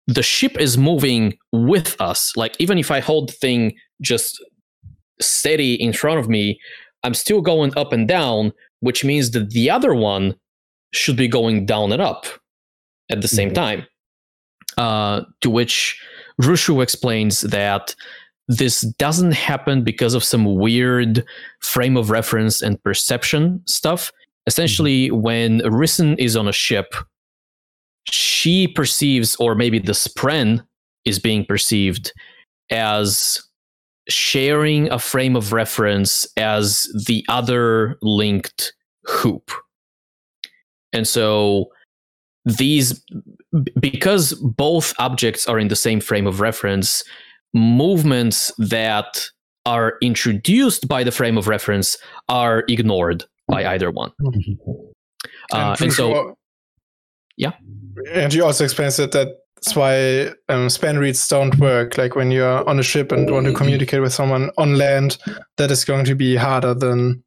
the 0.07 0.23
ship 0.23 0.59
is 0.59 0.77
moving 0.77 1.35
with 1.53 2.01
us. 2.01 2.33
Like, 2.37 2.55
even 2.59 2.79
if 2.79 2.91
I 2.91 3.01
hold 3.01 3.31
the 3.31 3.33
thing 3.33 3.77
just 4.01 4.43
steady 5.21 5.75
in 5.75 5.93
front 5.93 6.19
of 6.19 6.29
me, 6.29 6.59
I'm 7.03 7.15
still 7.15 7.41
going 7.41 7.77
up 7.77 7.93
and 7.93 8.09
down, 8.09 8.53
which 8.81 9.05
means 9.05 9.31
that 9.33 9.51
the 9.51 9.71
other 9.71 9.95
one 9.95 10.35
should 10.93 11.17
be 11.17 11.29
going 11.29 11.67
down 11.67 11.93
and 11.93 12.01
up 12.01 12.27
at 13.11 13.21
the 13.21 13.29
same 13.29 13.51
Mhm. 13.51 13.55
time. 13.55 13.87
Uh, 14.77 15.23
to 15.41 15.51
which 15.51 16.01
Rushu 16.41 16.83
explains 16.83 17.43
that 17.43 17.95
this 18.49 18.81
doesn't 18.99 19.33
happen 19.33 19.85
because 19.85 20.15
of 20.15 20.25
some 20.25 20.57
weird 20.57 21.25
frame 21.61 21.97
of 21.97 22.11
reference 22.11 22.61
and 22.61 22.83
perception 22.83 23.63
stuff. 23.67 24.13
Essentially, 24.47 25.11
when 25.11 25.61
Rysn 25.61 26.17
is 26.19 26.37
on 26.37 26.49
a 26.49 26.53
ship, 26.53 26.95
she 28.11 28.69
perceives, 28.69 29.37
or 29.37 29.55
maybe 29.55 29.79
the 29.79 29.93
Spren 29.93 30.67
is 31.05 31.19
being 31.19 31.47
perceived 31.47 32.13
as 32.71 33.43
sharing 34.09 34.91
a 34.91 34.99
frame 34.99 35.37
of 35.37 35.53
reference 35.53 36.27
as 36.37 36.89
the 37.07 37.25
other 37.29 37.97
linked 38.03 38.73
hoop. 39.05 39.51
And 40.93 41.09
so 41.09 41.71
these 42.45 43.03
because 43.81 44.35
both 44.35 44.93
objects 44.99 45.47
are 45.47 45.59
in 45.59 45.69
the 45.69 45.77
same 45.77 46.01
frame 46.01 46.27
of 46.27 46.41
reference 46.41 47.03
movements 47.55 48.53
that 48.59 49.25
are 49.65 49.95
introduced 50.03 50.87
by 50.87 51.03
the 51.03 51.11
frame 51.11 51.39
of 51.39 51.49
reference 51.49 51.97
are 52.29 52.65
ignored 52.69 53.25
by 53.49 53.65
either 53.67 53.91
one 53.91 54.13
uh, 55.53 55.77
and 55.81 55.93
so 55.93 56.11
Rushu- 56.13 56.35
Yeah. 57.37 57.53
And 58.13 58.35
you 58.35 58.45
also 58.45 58.65
explains 58.65 58.97
that 58.99 59.39
that's 59.65 59.77
why 59.77 60.27
um, 60.49 60.69
spanreeds 60.69 61.29
don't 61.29 61.59
work. 61.59 61.97
Like 61.97 62.17
when 62.17 62.31
you're 62.31 62.69
on 62.69 62.79
a 62.79 62.83
ship 62.83 63.13
and 63.13 63.31
want 63.31 63.47
to 63.47 63.53
communicate 63.55 64.03
with 64.03 64.13
someone 64.13 64.51
on 64.59 64.77
land, 64.77 65.17
that 65.57 65.71
is 65.71 65.85
going 65.85 66.05
to 66.07 66.15
be 66.15 66.37
harder 66.37 66.75
than 66.75 67.23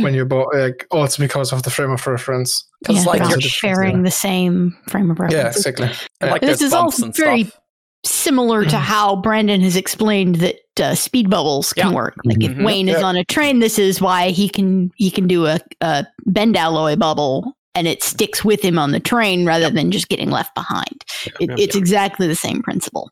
when 0.00 0.14
you're 0.14 0.24
bo- 0.24 0.50
like 0.54 0.86
also 0.90 1.22
because 1.22 1.52
of 1.52 1.62
the 1.62 1.70
frame 1.70 1.90
of 1.90 2.04
reference. 2.06 2.64
Because 2.80 3.04
yeah, 3.04 3.10
like 3.10 3.30
you're 3.30 3.40
sharing 3.40 4.02
the 4.02 4.10
same 4.10 4.76
frame 4.88 5.10
of 5.10 5.20
reference. 5.20 5.34
Yeah, 5.34 5.48
exactly. 5.48 5.90
and, 6.20 6.30
like 6.30 6.40
this 6.40 6.62
is 6.62 6.72
all 6.72 6.90
very 6.90 7.44
stuff. 7.44 7.60
similar 8.04 8.64
to 8.64 8.78
how 8.78 9.16
Brandon 9.16 9.60
has 9.60 9.76
explained 9.76 10.36
that 10.36 10.56
uh, 10.80 10.94
speed 10.94 11.30
bubbles 11.30 11.72
can 11.74 11.90
Yeah. 11.90 11.94
work. 11.94 12.16
Like 12.24 12.42
if 12.42 12.52
Mhm. 12.52 12.64
Wayne 12.64 12.88
is 12.88 13.02
on 13.02 13.14
a 13.16 13.24
train, 13.24 13.60
this 13.60 13.78
is 13.78 14.00
why 14.00 14.30
he 14.30 14.48
can 14.48 14.90
he 14.96 15.10
can 15.10 15.28
do 15.28 15.46
a, 15.46 15.60
a 15.80 16.06
bend 16.26 16.56
alloy 16.56 16.96
bubble 16.96 17.56
and 17.74 17.86
it 17.88 18.02
sticks 18.02 18.44
with 18.44 18.60
him 18.62 18.78
on 18.78 18.92
the 18.92 19.00
train 19.00 19.46
rather 19.46 19.70
than 19.70 19.90
just 19.90 20.08
getting 20.08 20.30
left 20.30 20.54
behind. 20.54 21.04
It, 21.40 21.48
Yeah. 21.48 21.56
it's 21.58 21.76
exactly 21.76 22.26
the 22.26 22.36
same 22.36 22.62
principle. 22.62 23.10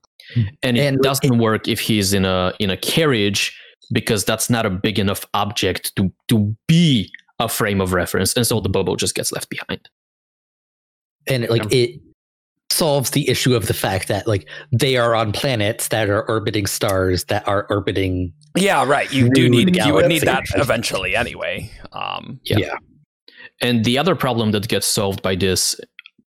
and 0.62 0.76
it 0.78 0.84
And- 0.86 0.98
doesn't 1.02 1.38
work 1.38 1.66
if 1.66 1.80
he's 1.80 2.12
in 2.12 2.24
a 2.24 2.52
in 2.60 2.70
a 2.70 2.76
carriage 2.76 3.58
because 3.92 4.24
that's 4.24 4.48
not 4.48 4.64
a 4.64 4.70
big 4.70 4.98
enough 4.98 5.24
object 5.34 5.94
to 5.96 6.12
to 6.28 6.54
be 6.68 7.10
a 7.40 7.48
frame 7.48 7.80
of 7.80 7.92
reference 7.92 8.34
and 8.36 8.46
so 8.46 8.60
the 8.60 8.68
bubble 8.68 8.94
just 8.94 9.14
gets 9.16 9.32
left 9.32 9.48
behind 9.50 9.88
and 11.26 11.48
like 11.48 11.66
it 11.72 11.98
solves 12.70 13.10
the 13.10 13.28
issue 13.28 13.54
of 13.56 13.66
the 13.66 13.74
fact 13.74 14.06
that 14.06 14.28
like 14.28 14.48
they 14.70 14.96
are 14.96 15.14
on 15.16 15.32
planets 15.32 15.88
that 15.88 16.08
are 16.08 16.22
orbiting 16.28 16.66
stars 16.66 17.24
that 17.24 17.46
are 17.48 17.66
orbiting 17.68 18.32
Yeah, 18.56 18.84
right. 18.86 19.12
You 19.12 19.28
do 19.30 19.48
need 19.48 19.74
you 19.74 19.94
would 19.94 20.06
need 20.06 20.22
that 20.22 20.44
eventually 20.54 21.16
anyway. 21.16 21.68
Um, 21.92 22.38
Yeah. 22.44 22.58
yeah, 22.58 22.74
And 23.60 23.84
the 23.84 23.98
other 23.98 24.14
problem 24.14 24.52
that 24.52 24.68
gets 24.68 24.86
solved 24.86 25.22
by 25.22 25.34
this, 25.34 25.78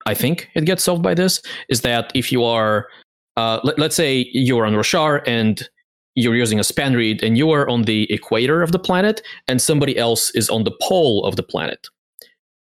I 0.07 0.15
think 0.15 0.49
it 0.55 0.65
gets 0.65 0.85
solved 0.85 1.03
by 1.03 1.15
this, 1.15 1.43
is 1.69 1.81
that 1.81 2.13
if 2.15 2.31
you 2.31 2.45
are, 2.45 2.87
uh, 3.37 3.61
let, 3.65 3.79
let's 3.79 3.97
say 3.97 4.29
you're 4.33 4.65
on 4.65 4.75
Roshar 4.75 5.23
and 5.27 5.69
you're 6.15 6.37
using 6.37 6.59
a 6.59 6.63
spanreed 6.63 7.23
and 7.23 7.37
you 7.37 7.51
are 7.51 7.69
on 7.69 7.83
the 7.83 8.11
equator 8.13 8.63
of 8.63 8.73
the 8.73 8.79
planet 8.79 9.23
and 9.49 9.61
somebody 9.61 9.97
else 9.99 10.31
is 10.35 10.49
on 10.49 10.65
the 10.65 10.77
pole 10.81 11.25
of 11.25 11.37
the 11.37 11.43
planet. 11.43 11.89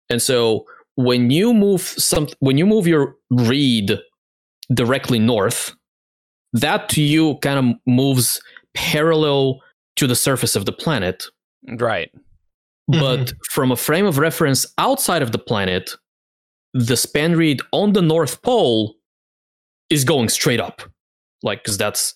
And 0.09 0.21
so 0.21 0.65
when 0.95 1.29
you 1.29 1.53
move 1.53 1.81
some 1.81 2.27
when 2.39 2.57
you 2.57 2.65
move 2.65 2.87
your 2.87 3.15
reed 3.29 3.97
directly 4.73 5.19
north, 5.19 5.73
that 6.53 6.89
to 6.89 7.01
you 7.01 7.37
kind 7.37 7.59
of 7.59 7.75
moves 7.85 8.41
parallel 8.73 9.61
to 9.95 10.07
the 10.07 10.15
surface 10.15 10.55
of 10.55 10.65
the 10.65 10.71
planet 10.71 11.25
right. 11.77 12.11
But 12.87 13.33
from 13.49 13.71
a 13.71 13.75
frame 13.77 14.05
of 14.05 14.17
reference 14.17 14.65
outside 14.77 15.21
of 15.21 15.31
the 15.31 15.39
planet, 15.39 15.95
the 16.73 16.95
spanreed 16.95 17.61
on 17.71 17.93
the 17.93 18.01
North 18.01 18.41
Pole 18.41 18.95
is 19.89 20.03
going 20.03 20.29
straight 20.29 20.59
up, 20.59 20.81
like 21.43 21.63
because 21.63 21.77
that's 21.77 22.13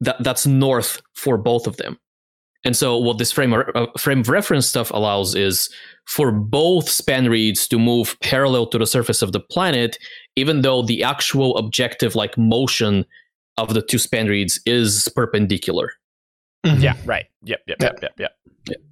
that 0.00 0.22
that's 0.22 0.46
north 0.46 1.00
for 1.14 1.38
both 1.38 1.66
of 1.66 1.76
them. 1.78 1.98
And 2.66 2.76
so, 2.76 2.96
what 2.98 3.18
this 3.18 3.30
frame 3.32 3.52
of, 3.52 3.68
uh, 3.74 3.86
frame 3.98 4.20
of 4.20 4.28
reference 4.28 4.66
stuff 4.66 4.90
allows 4.90 5.34
is 5.34 5.68
for 6.06 6.32
both 6.32 6.86
spanreeds 6.86 7.68
to 7.68 7.78
move 7.78 8.16
parallel 8.20 8.66
to 8.68 8.78
the 8.78 8.86
surface 8.86 9.22
of 9.22 9.32
the 9.32 9.40
planet, 9.40 9.98
even 10.36 10.62
though 10.62 10.82
the 10.82 11.02
actual 11.02 11.56
objective, 11.56 12.14
like 12.14 12.36
motion 12.38 13.04
of 13.58 13.74
the 13.74 13.82
two 13.82 13.98
spanreeds, 13.98 14.58
is 14.66 15.08
perpendicular. 15.14 15.92
Mhm. 16.66 16.82
Yeah. 16.82 16.94
Right. 17.04 17.26
Yep. 17.44 17.60
Yep. 17.66 17.82
Yep. 17.82 17.98
Yep. 18.02 18.12
Yep. 18.18 18.32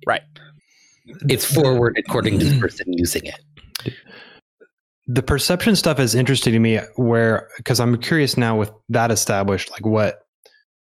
Right. 0.06 0.22
It's 1.28 1.44
forward 1.44 1.96
according 1.98 2.38
to 2.38 2.44
the 2.46 2.58
person 2.66 2.86
using 2.92 3.24
it 3.26 3.94
the 5.06 5.22
perception 5.22 5.74
stuff 5.74 5.98
is 5.98 6.14
interesting 6.14 6.52
to 6.52 6.58
me 6.58 6.78
where 6.96 7.48
because 7.56 7.80
i'm 7.80 7.98
curious 8.00 8.36
now 8.36 8.56
with 8.56 8.70
that 8.88 9.10
established 9.10 9.70
like 9.70 9.84
what 9.84 10.20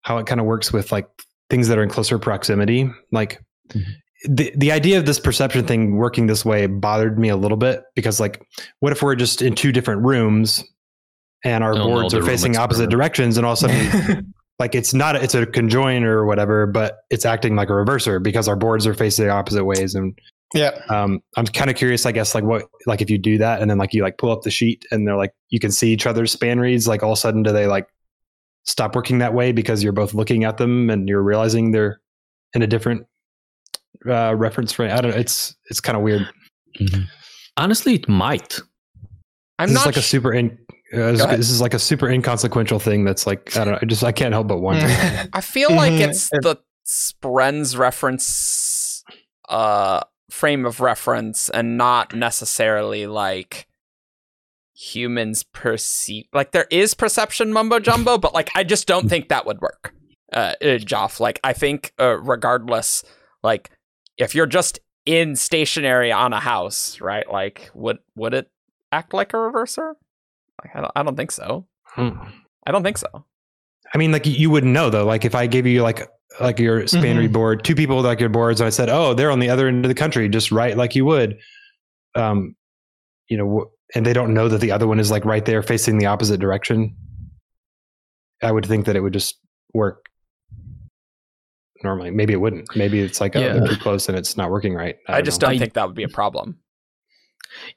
how 0.01 0.17
it 0.17 0.25
kind 0.27 0.39
of 0.41 0.45
works 0.45 0.73
with 0.73 0.91
like 0.91 1.07
things 1.49 1.67
that 1.67 1.77
are 1.77 1.83
in 1.83 1.89
closer 1.89 2.17
proximity 2.19 2.89
like 3.11 3.41
Mhm. 3.73 3.83
the, 4.29 4.51
the 4.57 4.71
idea 4.71 4.97
of 4.99 5.05
this 5.05 5.17
perception 5.19 5.65
thing 5.65 5.95
working 5.95 6.27
this 6.27 6.43
way 6.43 6.67
bothered 6.67 7.17
me 7.17 7.29
a 7.29 7.37
little 7.37 7.55
bit 7.57 7.83
because 7.95 8.19
like 8.19 8.41
what 8.81 8.91
if 8.91 9.01
we're 9.01 9.15
just 9.15 9.41
in 9.41 9.55
two 9.55 9.71
different 9.71 10.01
rooms 10.05 10.61
and 11.45 11.63
our 11.63 11.73
Oh, 11.73 11.77
no, 11.77 11.87
boards 11.87 12.13
the 12.13 12.19
are 12.19 12.23
facing 12.23 12.57
opposite 12.57 12.83
experiment. 12.83 12.91
directions 12.91 13.37
and 13.37 13.45
all 13.45 13.53
of 13.53 13.59
a 13.59 13.61
sudden 13.61 14.33
like 14.59 14.75
it's 14.75 14.93
not 14.93 15.15
it's 15.15 15.33
a 15.33 15.45
conjoin 15.45 16.03
or 16.03 16.25
whatever 16.25 16.67
but 16.67 16.99
it's 17.09 17.25
acting 17.25 17.55
like 17.55 17.69
a 17.69 17.73
reverser 17.73 18.21
because 18.21 18.47
our 18.47 18.55
boards 18.55 18.85
are 18.85 18.93
facing 18.93 19.25
the 19.25 19.31
opposite 19.31 19.65
ways 19.65 19.95
and 19.95 20.19
yeah. 20.53 20.81
um, 20.89 21.21
I'm 21.37 21.45
kind 21.45 21.69
of 21.69 21.75
curious, 21.75 22.05
I 22.05 22.11
guess, 22.11 22.35
like 22.35 22.43
what, 22.43 22.65
like 22.85 23.01
if 23.01 23.09
you 23.09 23.17
do 23.17 23.37
that 23.37 23.61
and 23.61 23.69
then 23.69 23.77
like 23.77 23.93
you 23.93 24.03
like 24.03 24.17
pull 24.17 24.31
up 24.31 24.41
the 24.41 24.51
sheet 24.51 24.85
and 24.91 25.07
they're 25.07 25.15
like, 25.15 25.33
you 25.49 25.59
can 25.59 25.71
see 25.71 25.91
each 25.91 26.05
other's 26.05 26.35
spanreeds, 26.35 26.87
like 26.87 27.03
all 27.03 27.11
of 27.11 27.17
a 27.17 27.19
sudden 27.19 27.43
do 27.43 27.51
they 27.51 27.67
like 27.67 27.87
stop 28.63 28.95
working 28.95 29.19
that 29.19 29.33
way 29.33 29.51
because 29.51 29.83
you're 29.83 29.93
both 29.93 30.13
looking 30.13 30.43
at 30.43 30.57
them 30.57 30.89
and 30.89 31.07
you're 31.07 31.23
realizing 31.23 31.71
they're 31.71 32.01
in 32.53 32.61
a 32.61 32.67
different 32.67 33.05
uh, 34.07 34.35
reference 34.35 34.73
frame? 34.73 34.91
I 34.91 35.01
don't 35.01 35.11
know. 35.11 35.17
It's, 35.17 35.55
it's 35.69 35.79
kind 35.79 35.95
of 35.95 36.03
weird. 36.03 36.27
Honestly, 37.57 37.95
it 37.95 38.09
might. 38.09 38.59
I'm 39.59 39.69
this 39.69 39.75
not 39.75 39.81
is 39.81 39.85
like 39.85 39.97
a 39.97 40.01
super, 40.01 40.33
in, 40.33 40.57
uh, 40.93 41.15
Go 41.15 41.27
this 41.37 41.49
is 41.49 41.61
like 41.61 41.73
a 41.73 41.79
super 41.79 42.09
inconsequential 42.09 42.79
thing 42.79 43.03
that's 43.05 43.25
like, 43.27 43.55
I 43.57 43.63
don't 43.63 43.73
know. 43.73 43.79
I 43.81 43.85
just, 43.85 44.03
I 44.03 44.11
can't 44.11 44.33
help 44.33 44.47
but 44.47 44.59
wonder. 44.59 44.85
I 45.33 45.41
feel 45.41 45.71
like 45.73 45.93
Mhm. 45.93 46.09
it's 46.09 46.29
the 46.29 46.57
Spren's 46.83 47.77
reference 47.77 49.03
uh 49.49 50.01
frame 50.29 50.65
of 50.65 50.79
reference 50.79 51.49
and 51.49 51.77
not 51.77 52.15
necessarily 52.15 53.05
like 53.05 53.67
humans 54.73 55.43
perceive 55.43 56.25
like 56.33 56.51
there 56.51 56.67
is 56.71 56.93
perception 56.93 57.51
mumbo 57.53 57.77
jumbo 57.79 58.17
but 58.17 58.33
like 58.33 58.49
I 58.55 58.63
just 58.63 58.87
don't 58.87 59.09
think 59.09 59.29
that 59.29 59.45
would 59.45 59.59
work. 59.61 59.93
Uh, 60.33 60.53
uh 60.61 60.77
Joff 60.79 61.19
like 61.19 61.39
I 61.43 61.53
think 61.53 61.93
uh, 61.99 62.17
regardless 62.19 63.03
like 63.43 63.69
if 64.17 64.33
you're 64.33 64.47
just 64.47 64.79
in 65.05 65.35
stationary 65.35 66.11
on 66.11 66.31
a 66.31 66.39
house, 66.39 67.01
right? 67.01 67.29
Like 67.29 67.69
would 67.73 67.99
would 68.15 68.33
it 68.33 68.49
act 68.91 69.13
like 69.13 69.33
a 69.33 69.37
reverser? 69.37 69.93
Like 70.63 70.75
I 70.75 70.81
don't, 70.81 70.91
I 70.95 71.03
don't 71.03 71.15
think 71.15 71.31
so. 71.31 71.67
Hmm. 71.85 72.09
I 72.65 72.71
don't 72.71 72.83
think 72.83 72.97
so. 72.97 73.25
I 73.93 73.97
mean, 73.97 74.11
like 74.11 74.25
you 74.25 74.49
wouldn't 74.49 74.71
know 74.73 74.89
though. 74.89 75.05
Like 75.05 75.25
if 75.25 75.35
I 75.35 75.47
gave 75.47 75.65
you 75.67 75.81
like 75.83 76.07
like 76.39 76.59
your 76.59 76.87
span 76.87 77.17
Mhm. 77.17 77.33
board, 77.33 77.63
two 77.65 77.75
people 77.75 77.97
with 77.97 78.05
like 78.05 78.19
your 78.21 78.29
boards. 78.29 78.61
And 78.61 78.67
I 78.67 78.69
said, 78.69 78.87
oh, 78.89 79.13
they're 79.13 79.31
on 79.31 79.39
the 79.39 79.49
other 79.49 79.67
end 79.67 79.83
of 79.83 79.89
the 79.89 79.95
country. 79.95 80.29
Just 80.29 80.51
write 80.51 80.77
like 80.77 80.95
you 80.95 81.03
would. 81.05 81.37
Um, 82.15 82.55
you 83.27 83.37
know, 83.37 83.71
and 83.95 84.05
they 84.05 84.13
don't 84.13 84.33
know 84.33 84.47
that 84.47 84.59
the 84.61 84.71
other 84.71 84.87
one 84.87 84.99
is 84.99 85.11
like 85.11 85.25
right 85.25 85.43
there 85.45 85.61
facing 85.61 85.97
the 85.97 86.05
opposite 86.05 86.39
direction. 86.39 86.95
I 88.41 88.51
would 88.51 88.65
think 88.65 88.85
that 88.85 88.95
it 88.95 89.01
would 89.01 89.13
just 89.13 89.37
work 89.73 90.05
normally. 91.83 92.11
Maybe 92.11 92.33
it 92.33 92.37
wouldn't. 92.41 92.75
Maybe 92.75 92.99
it's 93.01 93.19
like, 93.19 93.35
oh, 93.35 93.39
Yeah. 93.39 93.53
they're 93.53 93.67
too 93.67 93.77
close 93.77 94.07
and 94.07 94.17
it's 94.17 94.37
not 94.37 94.51
working 94.51 94.73
right. 94.73 94.95
I, 95.07 95.21
just 95.21 95.41
don't 95.41 95.51
I- 95.51 95.57
think 95.57 95.73
that 95.73 95.85
would 95.87 95.95
be 95.95 96.03
a 96.03 96.09
problem. 96.09 96.57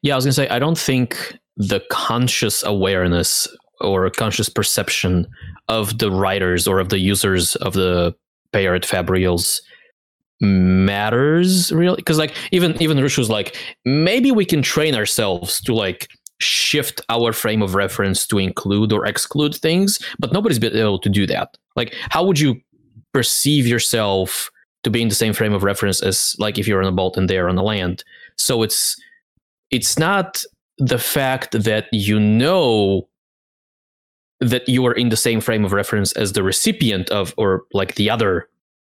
Yeah, 0.02 0.14
I 0.14 0.16
was 0.16 0.24
gonna 0.24 0.32
say 0.32 0.48
I 0.48 0.58
don't 0.60 0.78
think 0.78 1.36
the 1.56 1.82
conscious 1.90 2.62
awareness 2.64 3.48
or 3.80 4.08
conscious 4.10 4.48
perception 4.48 5.26
of 5.68 5.98
the 5.98 6.10
writers 6.10 6.66
or 6.66 6.80
of 6.80 6.88
the 6.88 6.98
users 6.98 7.56
of 7.56 7.74
the 7.74 8.14
Bayard 8.52 8.82
Fabrials 8.82 9.60
matters 10.40 11.72
really? 11.72 11.96
Because 11.96 12.18
like 12.18 12.34
even 12.50 12.80
even 12.82 13.00
Rush 13.00 13.18
was 13.18 13.30
like 13.30 13.56
maybe 13.84 14.32
we 14.32 14.44
can 14.44 14.62
train 14.62 14.94
ourselves 14.94 15.60
to 15.62 15.74
like 15.74 16.08
shift 16.40 17.00
our 17.08 17.32
frame 17.32 17.62
of 17.62 17.74
reference 17.74 18.26
to 18.26 18.38
include 18.38 18.92
or 18.92 19.06
exclude 19.06 19.54
things 19.54 20.04
but 20.18 20.32
nobody's 20.32 20.58
been 20.58 20.76
able 20.76 20.98
to 20.98 21.08
do 21.08 21.26
that. 21.26 21.56
Like 21.76 21.94
how 22.10 22.24
would 22.24 22.38
you 22.38 22.60
perceive 23.12 23.66
yourself 23.66 24.50
to 24.82 24.90
be 24.90 25.00
in 25.00 25.08
the 25.08 25.14
same 25.14 25.32
frame 25.32 25.54
of 25.54 25.62
reference 25.62 26.02
as 26.02 26.36
like 26.38 26.58
if 26.58 26.68
you're 26.68 26.82
on 26.82 26.88
a 26.88 26.92
boat 26.92 27.16
and 27.16 27.30
they're 27.30 27.48
on 27.48 27.56
the 27.56 27.62
land? 27.62 28.04
So 28.36 28.62
it's 28.62 29.00
it's 29.70 29.98
not 29.98 30.44
the 30.78 30.98
fact 30.98 31.52
that 31.52 31.86
you 31.92 32.18
know 32.18 33.08
that 34.40 34.68
you 34.68 34.84
are 34.86 34.92
in 34.92 35.08
the 35.08 35.16
same 35.16 35.40
frame 35.40 35.64
of 35.64 35.72
reference 35.72 36.12
as 36.12 36.32
the 36.32 36.42
recipient 36.42 37.08
of 37.10 37.32
or 37.36 37.62
like 37.72 37.94
the 37.94 38.10
other 38.10 38.48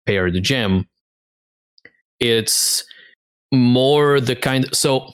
pair 0.06 0.32
the 0.32 0.42
gem 0.42 0.88
it's 2.20 2.84
more 3.54 4.20
the 4.20 4.36
kind 4.36 4.68
so 4.76 5.14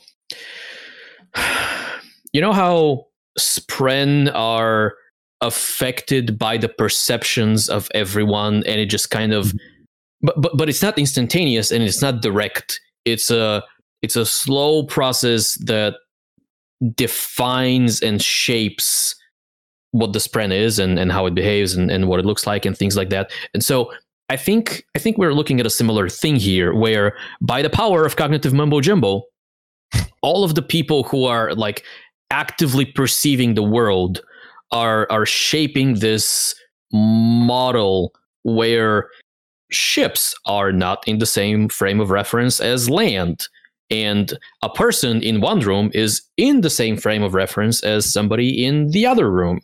you 2.33 2.41
know 2.41 2.53
how 2.53 3.05
spren 3.37 4.31
are 4.33 4.93
affected 5.43 6.39
by 6.39 6.57
the 6.57 6.69
perceptions 6.69 7.67
of 7.67 7.89
everyone 7.93 8.63
and 8.65 8.79
it 8.79 8.85
just 8.85 9.09
kind 9.09 9.33
of 9.33 9.47
mm-hmm. 9.47 9.57
but 10.21 10.41
but, 10.41 10.57
but 10.57 10.69
it's 10.69 10.81
not 10.81 10.97
instantaneous 10.97 11.71
and 11.71 11.83
it's 11.83 12.01
not 12.01 12.21
direct. 12.21 12.79
It's 13.05 13.29
a 13.29 13.63
it's 14.01 14.15
a 14.15 14.25
slow 14.25 14.83
process 14.83 15.55
that 15.65 15.95
defines 16.95 18.01
and 18.01 18.21
shapes 18.21 19.15
what 19.91 20.11
the 20.13 20.19
spren 20.19 20.51
is 20.51 20.79
and, 20.79 20.97
and 20.97 21.11
how 21.11 21.25
it 21.25 21.35
behaves 21.35 21.75
and, 21.75 21.91
and 21.91 22.07
what 22.07 22.19
it 22.19 22.25
looks 22.25 22.47
like 22.47 22.65
and 22.65 22.77
things 22.77 22.97
like 22.97 23.09
that. 23.09 23.31
And 23.53 23.63
so 23.63 23.91
i 24.29 24.37
think 24.37 24.85
i 24.95 24.99
think 24.99 25.17
we're 25.17 25.33
looking 25.33 25.59
at 25.59 25.65
a 25.65 25.69
similar 25.69 26.07
thing 26.09 26.35
here 26.35 26.73
where 26.73 27.15
by 27.41 27.61
the 27.61 27.69
power 27.69 28.05
of 28.05 28.15
cognitive 28.15 28.53
mumbo 28.53 28.79
jumbo 28.79 29.21
all 30.21 30.43
of 30.43 30.55
the 30.55 30.61
people 30.61 31.03
who 31.03 31.25
are 31.25 31.53
like 31.53 31.83
actively 32.31 32.85
perceiving 32.85 33.53
the 33.53 33.63
world 33.63 34.21
are 34.71 35.07
are 35.11 35.25
shaping 35.25 35.95
this 35.95 36.55
model 36.91 38.13
where 38.43 39.09
ships 39.71 40.35
are 40.45 40.71
not 40.71 41.07
in 41.07 41.19
the 41.19 41.25
same 41.25 41.69
frame 41.69 41.99
of 41.99 42.09
reference 42.09 42.59
as 42.59 42.89
land 42.89 43.47
and 43.89 44.33
a 44.61 44.69
person 44.69 45.21
in 45.21 45.41
one 45.41 45.59
room 45.59 45.91
is 45.93 46.21
in 46.37 46.61
the 46.61 46.69
same 46.69 46.97
frame 46.97 47.23
of 47.23 47.33
reference 47.33 47.83
as 47.83 48.11
somebody 48.11 48.65
in 48.65 48.89
the 48.91 49.05
other 49.05 49.29
room 49.29 49.59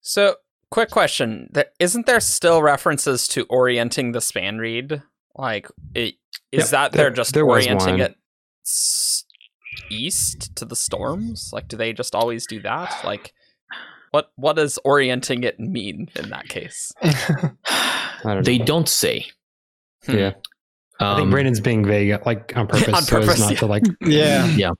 So, 0.00 0.36
quick 0.70 0.90
question: 0.90 1.50
Isn't 1.80 2.06
there 2.06 2.20
still 2.20 2.62
references 2.62 3.26
to 3.28 3.44
orienting 3.50 4.12
the 4.12 4.20
spanreed? 4.20 5.02
Like, 5.34 5.68
it, 5.94 6.14
is 6.52 6.64
Yep, 6.64 6.70
that 6.70 6.92
there- 6.92 7.02
they're 7.04 7.10
just 7.10 7.34
there 7.34 7.44
orienting 7.44 7.98
it 7.98 8.14
east 9.90 10.54
to 10.56 10.64
the 10.64 10.76
storms? 10.76 11.50
Like, 11.52 11.68
do 11.68 11.76
they 11.76 11.92
just 11.92 12.14
always 12.14 12.46
do 12.46 12.60
that? 12.62 12.94
Like, 13.04 13.32
what 14.10 14.30
what 14.36 14.56
does 14.56 14.78
orienting 14.84 15.44
it 15.44 15.58
mean 15.60 16.08
in 16.16 16.30
that 16.30 16.48
case? 16.48 16.92
I 17.02 17.52
don't 18.24 18.44
they 18.44 18.58
know. 18.58 18.64
don't 18.64 18.88
say 18.88 19.26
hmm. 20.04 20.16
Yeah. 20.16 20.32
I 21.00 21.14
think 21.16 21.24
Um, 21.24 21.30
Brandon's 21.30 21.60
being 21.60 21.84
vague, 21.84 22.24
like 22.26 22.56
on 22.56 22.66
purpose, 22.68 22.94
On 22.94 23.02
so 23.02 23.18
as 23.18 23.38
not 23.40 23.50
yeah. 23.52 23.58
to 23.58 23.66
like. 23.66 23.82
yeah. 24.00 24.70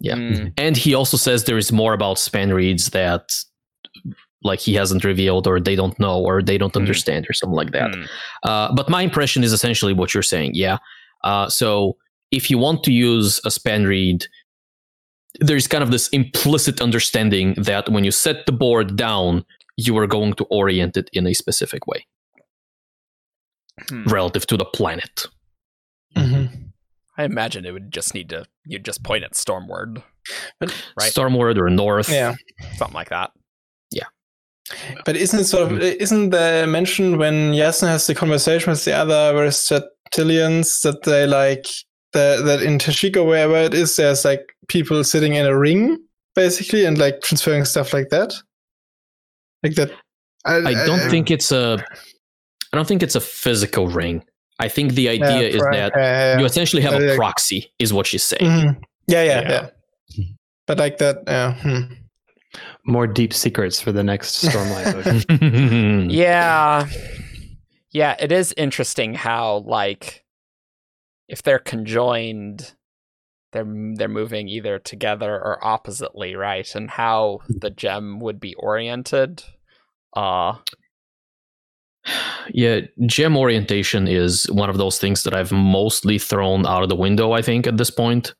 Yeah. 0.00 0.14
Mm. 0.16 0.52
and 0.58 0.76
he 0.76 0.94
also 0.94 1.16
says 1.16 1.44
there 1.44 1.56
is 1.56 1.72
more 1.72 1.94
about 1.94 2.18
spanreeds 2.18 2.90
that 2.90 3.32
like 4.42 4.60
he 4.60 4.74
hasn't 4.74 5.04
revealed 5.04 5.46
or 5.46 5.58
they 5.58 5.74
don't 5.74 5.98
know 5.98 6.18
or 6.20 6.42
they 6.42 6.58
don't 6.58 6.74
Hmm. 6.74 6.80
understand 6.80 7.26
or 7.28 7.32
something 7.32 7.56
like 7.56 7.72
that 7.72 7.90
Mm. 7.92 8.06
Uh, 8.42 8.74
but 8.74 8.90
my 8.90 9.00
impression 9.02 9.42
is 9.42 9.52
essentially 9.54 9.94
what 9.94 10.12
you're 10.12 10.22
saying. 10.22 10.50
Yeah. 10.54 10.76
Uh, 11.24 11.48
so 11.48 11.96
if 12.30 12.50
you 12.50 12.58
want 12.58 12.84
to 12.84 12.92
use 12.92 13.40
a 13.46 13.48
spanreed, 13.50 14.26
there's 15.40 15.66
kind 15.66 15.82
of 15.82 15.90
this 15.90 16.08
implicit 16.08 16.80
understanding 16.82 17.54
that 17.56 17.88
when 17.88 18.04
you 18.04 18.10
set 18.10 18.44
the 18.46 18.52
board 18.52 18.96
down, 18.96 19.44
you 19.78 19.96
are 19.96 20.06
going 20.06 20.34
to 20.34 20.44
orient 20.50 20.96
it 20.98 21.08
in 21.14 21.26
a 21.26 21.32
specific 21.34 21.86
way 21.86 22.06
Hmm. 23.88 24.04
relative 24.04 24.46
to 24.48 24.56
the 24.56 24.64
planet. 24.66 25.26
Mhm. 26.16 26.70
I 27.18 27.24
imagine 27.24 27.64
it 27.64 27.72
would 27.72 27.92
just 27.92 28.14
need 28.14 28.28
to 28.30 28.44
you'd 28.64 28.84
just 28.84 29.02
point 29.02 29.24
at 29.24 29.32
stormward, 29.32 30.02
right? 30.60 30.70
Stormward 31.00 31.56
or 31.58 31.70
north. 31.70 32.08
Yeah. 32.10 32.34
Something 32.76 32.94
like 32.94 33.08
that. 33.10 33.30
Yeah, 33.90 34.04
but 35.04 35.16
isn't 35.16 35.40
it 35.40 35.44
sort 35.44 35.70
of 35.72 35.80
isn't 35.80 36.30
the 36.30 36.66
mention 36.68 37.18
when 37.18 37.52
Yasin 37.52 37.88
has 37.88 38.06
the 38.06 38.14
conversation 38.14 38.70
with 38.70 38.84
the 38.84 38.92
other 38.92 39.32
artifabrians 39.34 40.82
that 40.82 41.02
they 41.04 41.26
like 41.26 41.66
the, 42.12 42.42
that 42.44 42.62
in 42.62 42.78
Tashikk 42.78 43.24
wherever 43.24 43.56
it 43.56 43.74
is 43.74 43.96
there's 43.96 44.24
like 44.24 44.54
people 44.68 45.04
sitting 45.04 45.34
in 45.34 45.46
a 45.46 45.56
ring 45.56 45.98
basically 46.34 46.84
and 46.84 46.98
like 46.98 47.20
transferring 47.22 47.64
stuff 47.64 47.92
like 47.92 48.08
that 48.10 48.34
like 49.62 49.74
that 49.76 49.92
I 50.44 50.84
don't 50.86 51.10
think 51.10 51.30
it's 51.30 51.50
a. 51.50 51.84
I 52.72 52.76
don't 52.76 52.86
think 52.86 53.02
it's 53.02 53.16
a 53.16 53.20
physical 53.20 53.88
ring. 53.88 54.22
I 54.58 54.68
think 54.68 54.92
the 54.92 55.08
idea 55.08 55.48
is 55.48 55.60
that 55.62 55.92
yeah, 55.94 56.38
you 56.38 56.44
essentially 56.44 56.82
have 56.82 56.94
a 56.94 56.98
like- 56.98 57.16
proxy, 57.16 57.72
is 57.78 57.92
what 57.92 58.06
she's 58.06 58.24
saying. 58.24 58.42
Mhm. 58.42 58.76
yeah, 59.06 59.22
yeah, 59.22 59.40
Yeah. 59.42 59.68
yeah, 60.08 60.24
But 60.66 60.78
like 60.78 60.98
that, 60.98 61.22
yeah. 61.26 61.54
hmm. 61.54 61.92
More 62.86 63.06
deep 63.06 63.34
secrets 63.34 63.80
for 63.80 63.92
the 63.92 64.02
next 64.02 64.42
Stormlight 64.46 64.92
book. 64.94 65.04
Mm-hmm. 65.40 66.10
Yeah. 66.10 66.88
Yeah, 67.92 68.16
it 68.18 68.32
is 68.32 68.54
interesting 68.56 69.14
how 69.14 69.58
like 69.66 70.24
if 71.28 71.42
they're 71.42 71.58
conjoined 71.58 72.72
they're 73.52 73.66
they're 73.96 74.08
moving 74.08 74.48
either 74.48 74.78
together 74.78 75.32
or 75.34 75.58
oppositely, 75.64 76.34
right? 76.34 76.74
And 76.74 76.90
how 76.90 77.40
the 77.48 77.70
gem 77.70 78.20
would 78.20 78.38
be 78.40 78.54
oriented. 78.54 79.42
Uh 80.14 80.56
Yeah, 82.52 82.80
gem 83.06 83.36
orientation 83.36 84.06
is 84.06 84.44
one 84.50 84.70
of 84.70 84.78
those 84.78 84.98
things 84.98 85.24
that 85.24 85.34
I've 85.34 85.50
mostly 85.52 86.18
thrown 86.18 86.64
out 86.66 86.82
of 86.82 86.88
the 86.88 86.94
window, 86.96 87.32
I 87.32 87.42
think, 87.42 87.66
at 87.66 87.76
this 87.76 87.90
point. 87.90 88.34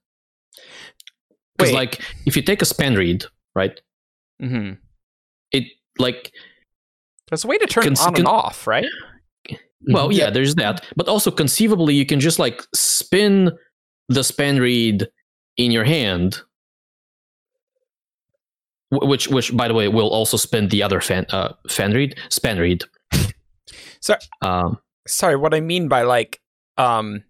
Because, 1.59 1.73
like, 1.73 2.01
if 2.27 2.37
you 2.37 2.43
take 2.43 2.63
a 2.63 2.67
spanreed, 2.67 3.25
right, 3.55 3.81
Mm-hmm. 4.43 4.75
it, 5.53 5.65
like, 5.99 6.33
there's 7.29 7.45
a 7.45 7.49
way 7.49 7.57
to 7.59 7.67
turn 7.67 7.83
it 7.85 7.87
Cons- 7.87 8.01
on 8.03 8.09
and 8.09 8.17
con- 8.17 8.27
off, 8.27 8.67
right? 8.67 8.85
well, 9.89 10.13
yeah, 10.13 10.25
Yeah. 10.25 10.31
there's 10.31 10.55
that. 10.57 10.85
But 10.97 11.09
also, 11.09 11.31
conceivably, 11.31 11.95
you 11.95 12.05
can 12.07 12.21
just, 12.21 12.39
like, 12.39 12.63
spin 12.75 13.51
the 14.09 14.21
spanreed 14.21 15.07
in 15.57 15.71
your 15.71 15.85
hand. 15.85 16.41
Which, 18.91 19.27
which, 19.29 19.57
by 19.57 19.67
the 19.67 19.75
way, 19.75 19.89
will 19.89 20.09
also 20.11 20.37
spin 20.37 20.69
the 20.69 20.83
other 20.83 21.01
fan, 21.01 21.27
uh, 21.31 21.55
fan 21.69 21.93
read, 21.93 22.17
spanreed. 22.29 22.85
So- 24.01 24.17
um, 24.43 24.79
Sorry, 25.09 25.37
what 25.37 25.55
I 25.55 25.61
mean 25.61 25.87
by 25.89 26.03
like 26.03 26.41
um 26.77 27.23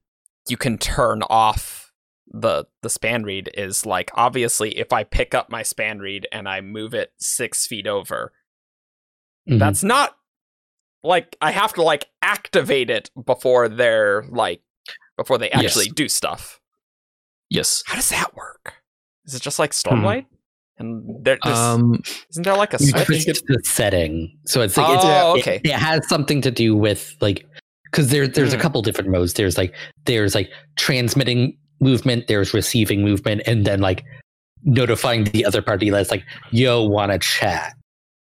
you 0.49 0.57
can 0.57 0.79
turn 0.79 1.23
off 1.29 1.93
the 2.29 2.65
the 2.83 2.89
spanreed 2.89 3.49
is 3.55 3.85
like 3.87 4.11
obviously 4.15 4.79
if 4.79 4.93
I 4.93 5.05
pick 5.05 5.35
up 5.35 5.51
my 5.51 5.63
spanreed 5.63 6.25
and 6.33 6.49
I 6.49 6.61
move 6.63 6.95
it 6.95 7.13
six 7.19 7.67
feet 7.67 7.87
over, 7.87 8.33
Mhm. 9.49 9.59
that's 9.59 9.83
not 9.85 10.17
like 11.03 11.37
I 11.41 11.51
have 11.53 11.73
to 11.75 11.83
like 11.83 12.07
activate 12.23 12.91
it 12.91 13.11
before 13.25 13.69
they're 13.69 14.25
like 14.31 14.63
before 15.17 15.39
they 15.39 15.51
Yes. 15.51 15.65
actually 15.77 15.89
do 15.91 16.09
stuff. 16.09 16.61
yes. 17.51 17.83
How 17.87 17.95
does 17.97 18.09
that 18.09 18.35
work? 18.35 18.83
Is 19.25 19.35
it 19.35 19.43
just 19.43 19.59
like 19.59 19.71
Stormlight? 19.73 20.27
And 20.79 21.03
there, 21.25 21.39
there's, 21.43 21.57
Um, 21.59 22.03
isn't 22.31 22.43
there 22.43 22.57
like 22.57 22.75
a 22.75 22.77
you 22.81 22.89
switch? 22.89 23.23
switch 23.25 23.41
the 23.47 23.61
setting, 23.65 24.37
so 24.45 24.61
it's 24.61 24.77
like 24.77 24.95
it's, 24.97 25.05
Oh, 25.07 25.35
it- 25.35 25.41
okay. 25.41 25.61
It, 25.65 25.73
has 25.73 26.07
something 26.09 26.43
to 26.43 26.51
do 26.51 26.77
with 26.77 27.17
like 27.21 27.47
because 27.91 28.09
there 28.11 28.27
there's 28.29 28.53
a 28.53 28.59
Mhm. 28.59 28.61
couple 28.61 28.83
different 28.83 29.11
modes. 29.11 29.33
There's 29.35 29.57
like 29.57 29.75
there's 30.05 30.35
like 30.35 30.51
transmitting 30.77 31.57
movement, 31.81 32.27
there's 32.27 32.53
receiving 32.53 33.03
movement, 33.03 33.43
and 33.47 33.65
then 33.65 33.81
like 33.81 34.05
notifying 34.65 35.25
the 35.25 35.45
other 35.47 35.63
party 35.63 35.89
that's 35.91 36.11
like, 36.11 36.25
"Yo, 36.51 36.85
want 36.85 37.13
to 37.13 37.19
chat." 37.19 37.73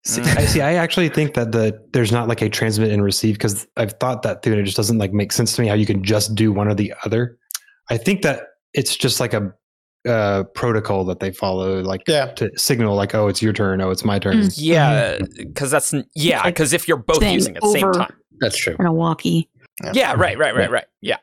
See, 0.03 0.21
Mm. 0.21 0.37
I 0.37 0.45
see. 0.45 0.61
I 0.61 0.73
actually 0.73 1.09
think 1.09 1.35
that 1.35 1.51
the 1.51 1.79
there's 1.93 2.11
not 2.11 2.27
like 2.27 2.41
a 2.41 2.49
transmit 2.49 2.91
and 2.91 3.03
receive 3.03 3.35
because 3.35 3.67
I've 3.77 3.93
thought 3.99 4.23
that 4.23 4.41
through 4.41 4.53
and 4.53 4.61
it 4.61 4.65
just 4.65 4.77
doesn't 4.77 4.97
like 4.97 5.13
make 5.13 5.31
sense 5.31 5.55
to 5.55 5.61
me 5.61 5.67
how 5.67 5.75
you 5.75 5.85
can 5.85 6.03
just 6.03 6.33
do 6.33 6.51
one 6.51 6.67
or 6.67 6.73
the 6.73 6.91
other. 7.05 7.37
I 7.91 7.97
think 7.97 8.23
that 8.23 8.47
it's 8.73 8.95
just 8.95 9.19
like 9.19 9.33
a 9.35 9.53
uh, 10.07 10.43
protocol 10.55 11.05
that 11.05 11.19
they 11.19 11.31
follow, 11.31 11.81
like 11.81 12.01
Yeah. 12.07 12.27
to 12.33 12.49
signal 12.57 12.95
like, 12.95 13.13
oh, 13.13 13.27
it's 13.27 13.41
your 13.41 13.53
turn, 13.53 13.81
oh, 13.81 13.89
it's 13.91 14.03
my 14.03 14.17
turn. 14.19 14.37
Mm. 14.37 14.53
Yeah, 14.57 15.19
because 15.37 15.69
that's 15.71 15.93
yeah, 16.15 16.43
because 16.45 16.73
if 16.73 16.87
you're 16.87 16.97
both 16.97 17.23
using 17.23 17.53
it 17.53 17.57
at 17.57 17.61
the 17.63 17.71
same 17.71 17.91
time. 17.93 18.13
That's 18.39 18.57
true. 18.57 18.75
in 18.79 18.85
a 18.87 18.93
walkie. 18.93 19.47
Yeah, 19.93 20.13
right, 20.13 20.37
right, 20.37 20.55
right, 20.55 20.69
right. 20.71 20.85
Yeah. 21.01 21.17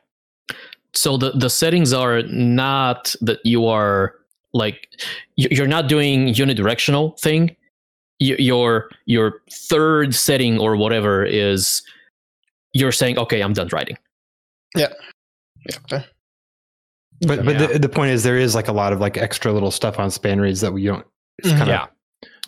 so 0.93 1.17
the 1.17 1.31
the 1.31 1.49
settings 1.49 1.93
are 1.93 2.21
not 2.23 3.13
that 3.21 3.39
you 3.45 3.65
are 3.67 4.15
like 4.53 4.87
you- 5.35 5.49
you're 5.51 5.67
not 5.67 5.87
doing 5.87 6.27
unidirectional 6.33 7.19
thing 7.19 7.55
Y- 8.21 8.35
your 8.39 8.89
your 9.05 9.41
third 9.51 10.15
setting 10.15 10.57
or 10.59 10.75
whatever 10.75 11.23
is 11.23 11.83
you're 12.73 12.91
saying 12.91 13.17
okay 13.19 13.41
i'm 13.41 13.53
done 13.53 13.69
writing 13.71 13.97
But 17.21 17.43
but 17.45 17.59
Yeah. 17.59 17.67
the, 17.67 17.79
the 17.79 17.89
point 17.89 18.11
is 18.11 18.23
there 18.23 18.37
is 18.37 18.55
like 18.55 18.67
a 18.67 18.73
lot 18.73 18.93
of 18.93 18.99
like 18.99 19.17
extra 19.17 19.51
little 19.51 19.71
stuff 19.71 19.99
on 19.99 20.09
spanreeds 20.09 20.61
that 20.61 20.71
we 20.73 20.85
don't. 20.85 21.05
It's 21.39 21.49
Mhm. 21.49 21.57
kind 21.57 21.61
of 21.63 21.67
Yeah. 21.67 21.85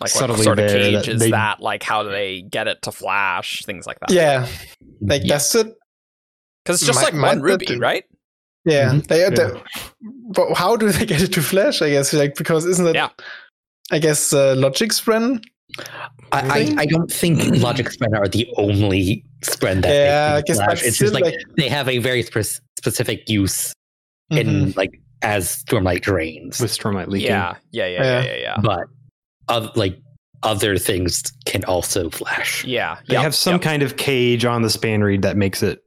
what 0.00 0.10
subtly 0.10 0.42
sort 0.44 0.58
of 0.58 0.68
there 0.68 0.78
cage 0.78 0.94
that 1.06 1.08
is 1.08 1.20
they- 1.20 1.30
that? 1.30 1.60
Like 1.60 1.82
how 1.82 2.02
do 2.02 2.10
they 2.10 2.42
get 2.42 2.68
it 2.68 2.82
to 2.82 2.92
flash? 2.92 3.62
Things 3.64 3.86
like 3.86 4.00
that. 4.00 4.10
Yeah. 4.10 4.46
Like 5.00 5.22
Yeah. 5.24 5.34
that's 5.34 5.54
it. 5.54 5.74
Because 6.64 6.80
it's 6.80 6.86
just 6.86 6.98
Might- 6.98 7.04
like 7.04 7.14
might 7.14 7.28
one 7.28 7.40
ruby, 7.42 7.66
do- 7.66 7.78
right? 7.78 8.04
Yeah. 8.64 8.90
Mhm. 8.92 9.06
They, 9.08 9.20
Yeah. 9.20 9.30
they- 9.30 9.62
but 10.34 10.54
how 10.54 10.76
do 10.76 10.90
they 10.90 11.04
get 11.06 11.20
it 11.22 11.32
to 11.34 11.42
flash? 11.42 11.82
I 11.82 11.90
guess 11.90 12.12
like 12.12 12.34
because 12.36 12.64
isn't 12.66 12.86
it? 12.86 12.94
Yeah. 12.94 13.08
I 13.90 13.98
guess 13.98 14.32
uh, 14.32 14.54
logic 14.56 14.90
spren. 14.90 15.42
I, 16.32 16.40
I, 16.76 16.82
I 16.82 16.86
don't 16.86 17.10
think 17.10 17.40
Logic 17.62 17.86
Spren 17.88 18.14
are 18.14 18.28
the 18.28 18.46
only 18.58 19.24
Spren 19.42 19.76
that 19.76 19.82
they 19.82 20.04
Yeah, 20.04 20.28
can 20.28 20.36
I 20.36 20.40
guess, 20.42 20.56
flash. 20.56 20.82
it's 20.82 20.98
just 20.98 21.14
like, 21.14 21.24
like- 21.24 21.34
they 21.56 21.68
have 21.68 21.88
a 21.88 21.96
very 21.98 22.22
spe- 22.22 22.60
specific 22.78 23.28
use 23.28 23.72
Mhm. 24.32 24.38
in 24.40 24.72
like 24.72 25.00
as 25.22 25.62
Stormlight 25.64 26.00
drains, 26.02 26.60
with 26.60 26.70
Stormlight 26.76 27.06
leaking. 27.08 27.28
Yeah, 27.28 27.56
yeah, 27.70 27.86
yeah, 27.86 28.02
yeah, 28.02 28.22
yeah, 28.24 28.36
yeah. 28.36 28.56
but 28.62 28.80
of 29.48 29.76
like 29.76 29.98
other 30.42 30.76
things 30.78 31.22
can 31.44 31.62
also 31.64 32.10
flash. 32.10 32.64
Yeah, 32.64 32.98
They 33.06 33.14
yep, 33.14 33.22
have 33.22 33.34
some 33.34 33.54
yep. 33.54 33.62
kind 33.62 33.82
of 33.84 33.96
cage 33.96 34.44
on 34.44 34.62
the 34.62 34.68
spanreed 34.68 35.22
that 35.22 35.36
makes 35.36 35.62
it 35.62 35.84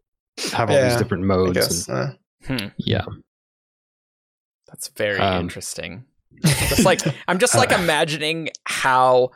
have 0.54 0.70
all 0.72 0.82
these 0.82 0.96
different 0.96 1.24
modes. 1.26 1.88
and- 1.90 1.98
uh, 1.98 2.14
Hmm, 2.48 2.68
yeah 2.78 3.04
that's 4.68 4.90
very 4.90 5.20
Um, 5.20 5.42
interesting. 5.42 6.06
Just 6.44 6.86
like 6.86 7.00
I'm 7.28 7.40
just 7.40 7.56
like 7.56 7.72
Uh. 7.72 7.76
imagining 7.82 8.50
how 8.66 9.32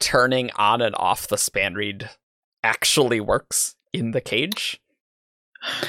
turning 0.00 0.50
on 0.56 0.80
and 0.80 0.94
off 0.96 1.28
the 1.28 1.36
spanreed 1.36 2.08
actually 2.64 3.20
works 3.20 3.76
in 3.92 4.12
the 4.12 4.20
cage. 4.20 4.80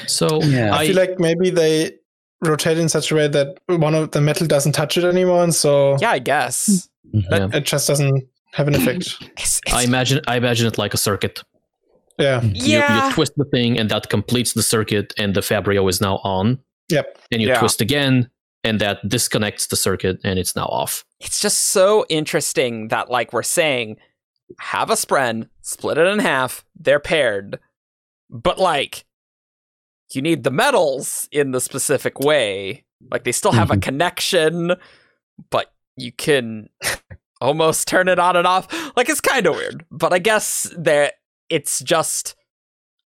So 0.06 0.42
Yeah. 0.42 0.74
I, 0.74 0.80
I, 0.80 0.86
feel 0.86 0.96
like 0.96 1.18
maybe 1.18 1.50
they 1.50 1.92
rotate 2.40 2.78
in 2.78 2.88
such 2.88 3.10
a 3.10 3.14
way 3.14 3.28
that 3.28 3.58
one 3.66 3.94
of 3.94 4.10
the 4.10 4.20
metal 4.20 4.46
doesn't 4.46 4.72
touch 4.72 4.96
it 4.96 5.04
anymore, 5.04 5.42
and 5.42 5.54
so 5.54 5.96
Yeah, 6.00 6.10
I 6.10 6.18
guess. 6.18 6.88
Mm-hmm. 7.14 7.32
yeah. 7.34 7.48
it 7.58 7.64
just 7.64 7.86
doesn't 7.88 8.26
have 8.52 8.68
an 8.68 8.74
effect. 8.74 9.16
It's, 9.38 9.60
I 9.72 9.82
imagine 9.84 10.20
I 10.26 10.36
imagine 10.36 10.66
it 10.66 10.78
like 10.78 10.94
a 10.94 10.98
circuit. 10.98 11.42
Yeah. 12.18 12.40
Mm-hmm. 12.40 12.56
You- 12.56 12.78
yeah. 12.78 13.06
You, 13.08 13.12
twist 13.14 13.32
the 13.36 13.44
thing 13.46 13.78
and 13.78 13.90
that 13.90 14.08
completes 14.10 14.52
the 14.52 14.62
circuit 14.62 15.14
and 15.16 15.34
the 15.34 15.40
Fabrial 15.40 15.88
is 15.88 16.00
now 16.00 16.16
on. 16.24 16.58
Yep. 16.90 17.18
And 17.32 17.40
you 17.42 17.48
Yeah. 17.48 17.58
twist 17.58 17.80
again 17.80 18.28
and 18.64 18.80
that 18.80 19.08
disconnects 19.08 19.66
the 19.68 19.76
circuit 19.76 20.20
and 20.22 20.38
it's 20.38 20.54
now 20.54 20.66
off. 20.66 21.04
it's 21.20 21.40
just 21.40 21.58
so 21.72 22.04
interesting 22.08 22.88
that 22.88 23.10
like 23.10 23.32
we're 23.32 23.42
saying 23.42 23.96
have 24.58 24.90
a 24.90 24.94
spren 24.94 25.48
split 25.62 25.96
it 25.98 26.06
in 26.06 26.18
half 26.18 26.64
they're 26.78 27.00
paired 27.00 27.58
but 28.28 28.58
like 28.58 29.04
you 30.14 30.22
need 30.22 30.44
the 30.44 30.50
metals 30.50 31.28
in 31.32 31.50
the 31.52 31.60
specific 31.60 32.20
way. 32.20 32.84
Like 33.10 33.24
they 33.24 33.32
still 33.32 33.52
have 33.52 33.70
a 33.70 33.76
connection 33.76 34.72
but 35.50 35.72
you 35.96 36.12
can 36.12 36.68
almost 37.40 37.88
turn 37.88 38.06
it 38.08 38.18
on 38.18 38.36
and 38.36 38.46
off. 38.46 38.68
Like 38.96 39.08
it's 39.08 39.20
kind 39.20 39.46
of 39.46 39.56
weird 39.56 39.84
but 39.90 40.12
i 40.12 40.18
guess 40.18 40.72
that 40.78 41.14
it's 41.48 41.80
just 41.80 42.34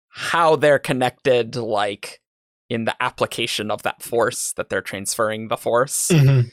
how 0.09 0.57
they're 0.57 0.79
connected 0.79 1.57
like 1.57 2.21
in 2.69 2.85
the 2.87 3.03
application 3.03 3.71
of 3.71 3.83
that 3.83 4.03
force 4.03 4.53
that 4.57 4.69
they're 4.71 4.81
transferring 4.83 5.49
the 5.49 5.57
force. 5.57 6.09
Mhm. 6.09 6.51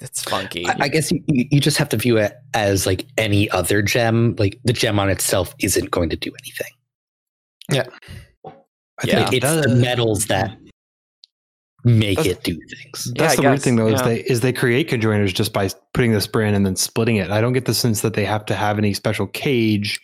it's 0.00 0.22
funky. 0.22 0.66
I, 0.66 0.76
I 0.80 0.88
guess 0.88 1.10
you, 1.10 1.22
you 1.26 1.46
you 1.50 1.60
just 1.60 1.76
have 1.78 1.88
to 1.90 1.96
view 1.96 2.16
it 2.18 2.34
as 2.54 2.86
like 2.86 3.04
any 3.18 3.50
other 3.50 3.82
gem. 3.82 4.34
Like 4.38 4.58
the 4.64 4.72
gem 4.72 4.98
on 4.98 5.08
itself 5.10 5.54
isn't 5.60 5.90
going 5.90 6.10
to 6.10 6.16
do 6.16 6.30
anything. 6.42 6.72
I 9.02 9.06
Yeah. 9.06 9.14
think 9.28 9.34
It's 9.42 9.46
that- 9.54 9.68
the 9.68 9.74
metals 9.76 10.26
that 10.26 10.56
make 11.84 12.16
That's- 12.18 12.34
it 12.36 12.42
do 12.42 12.58
things. 12.82 13.12
That's 13.16 13.34
I 13.34 13.36
the 13.36 13.42
weird 13.42 13.62
thing 13.62 13.76
though 13.76 13.86
is 13.88 14.00
yeah. 14.00 14.08
they 14.08 14.20
is 14.20 14.40
they 14.40 14.52
create 14.52 14.90
conjoiners 14.90 15.32
just 15.32 15.52
by 15.52 15.68
putting 15.94 16.12
the 16.12 16.18
spren 16.18 16.48
in 16.48 16.54
and 16.56 16.66
then 16.66 16.76
splitting 16.76 17.16
it. 17.16 17.30
I 17.30 17.40
don't 17.40 17.52
get 17.52 17.64
the 17.64 17.74
sense 17.74 18.00
that 18.00 18.14
they 18.14 18.24
have 18.24 18.44
to 18.46 18.54
have 18.54 18.78
any 18.78 18.92
special 18.92 19.26
cage 19.28 20.00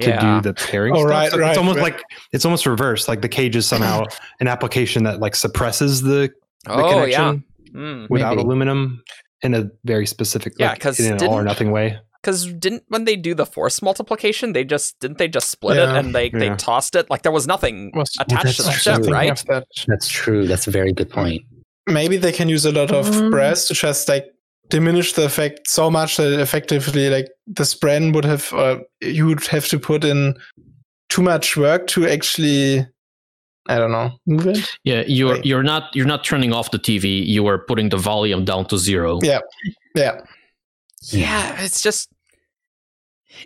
to 0.00 0.08
yeah. 0.08 0.40
do 0.40 0.48
the 0.48 0.54
pairing. 0.54 0.94
Oh, 0.96 1.00
stuff. 1.00 1.10
right, 1.10 1.30
So 1.30 1.38
right, 1.38 1.48
It's 1.50 1.58
almost 1.58 1.76
right. 1.78 1.92
like 1.94 2.02
it's 2.32 2.44
almost 2.46 2.64
reversed. 2.64 3.06
Like 3.08 3.20
the 3.20 3.28
cage 3.28 3.54
is 3.56 3.66
somehow 3.66 4.04
an 4.40 4.48
application 4.48 5.02
that 5.04 5.20
like 5.20 5.34
suppresses 5.36 6.00
the, 6.02 6.30
the 6.64 6.72
oh 6.72 7.04
yeah 7.04 7.16
connection 7.32 7.44
Mm. 7.74 8.10
without 8.10 8.30
Maybe. 8.36 8.42
aluminum 8.42 9.00
in 9.42 9.54
a 9.54 9.70
very 9.84 10.04
specific 10.04 10.54
Yeah, 10.58 10.70
like, 10.70 10.80
'cause 10.80 10.98
in 10.98 11.12
an 11.12 11.24
all 11.24 11.34
or 11.34 11.44
nothing 11.44 11.70
way. 11.70 11.98
Because 12.22 12.52
didn't 12.52 12.82
when 12.88 13.04
they 13.04 13.16
do 13.16 13.34
the 13.34 13.46
force 13.46 13.80
multiplication, 13.82 14.52
they 14.52 14.64
just 14.64 14.98
didn't 15.00 15.16
they 15.18 15.26
just 15.28 15.48
split 15.50 15.78
it 15.78 15.88
and 15.88 16.14
they 16.14 16.28
they 16.28 16.50
tossed 16.56 16.94
it 16.94 17.08
like 17.08 17.22
there 17.22 17.32
was 17.32 17.46
nothing 17.46 17.92
Was- 17.94 18.14
attached 18.20 18.56
to 18.56 18.62
the 18.62 18.68
that's 18.68 18.82
ship, 18.82 19.06
right? 19.06 19.42
That. 19.48 19.66
That's 19.86 20.06
true. 20.08 20.46
That's 20.46 20.66
a 20.66 20.70
very 20.70 20.92
good 20.92 21.08
point. 21.10 21.42
Maybe 21.86 22.18
they 22.18 22.32
can 22.32 22.48
use 22.50 22.66
a 22.66 22.72
lot 22.72 22.90
of 22.90 23.06
Um, 23.16 23.30
brass 23.30 23.66
to 23.68 23.74
just 23.74 24.06
like 24.08 24.26
diminish 24.68 25.14
the 25.14 25.24
effect 25.24 25.66
so 25.68 25.90
much 25.90 26.16
that 26.18 26.38
effectively 26.38 27.08
like 27.10 27.26
the 27.46 27.64
spren 27.64 28.14
would 28.14 28.24
have 28.26 28.52
or 28.52 28.82
you 29.00 29.26
would 29.26 29.44
have 29.46 29.66
to 29.68 29.78
put 29.78 30.04
in 30.04 30.34
too 31.08 31.22
much 31.22 31.56
work 31.56 31.86
to 31.88 32.06
actually 32.06 32.86
I 33.68 33.78
don't 33.78 33.92
know 33.92 34.10
move 34.26 34.46
it. 34.46 34.58
Yeah, 34.84 35.04
you're 35.06 35.34
Right. 35.34 35.44
you're 35.46 35.62
not 35.62 35.84
you're 35.94 36.06
not 36.06 36.22
turning 36.22 36.52
off 36.52 36.70
the 36.70 36.78
TV. 36.78 37.24
You 37.26 37.46
are 37.46 37.58
putting 37.66 37.88
the 37.88 37.96
volume 37.96 38.44
down 38.44 38.66
to 38.66 38.76
zero. 38.78 39.18
Yeah. 39.22 39.40
Yeah. 39.94 40.20
Yeah, 41.02 41.62
it's 41.62 41.80
just 41.80 42.10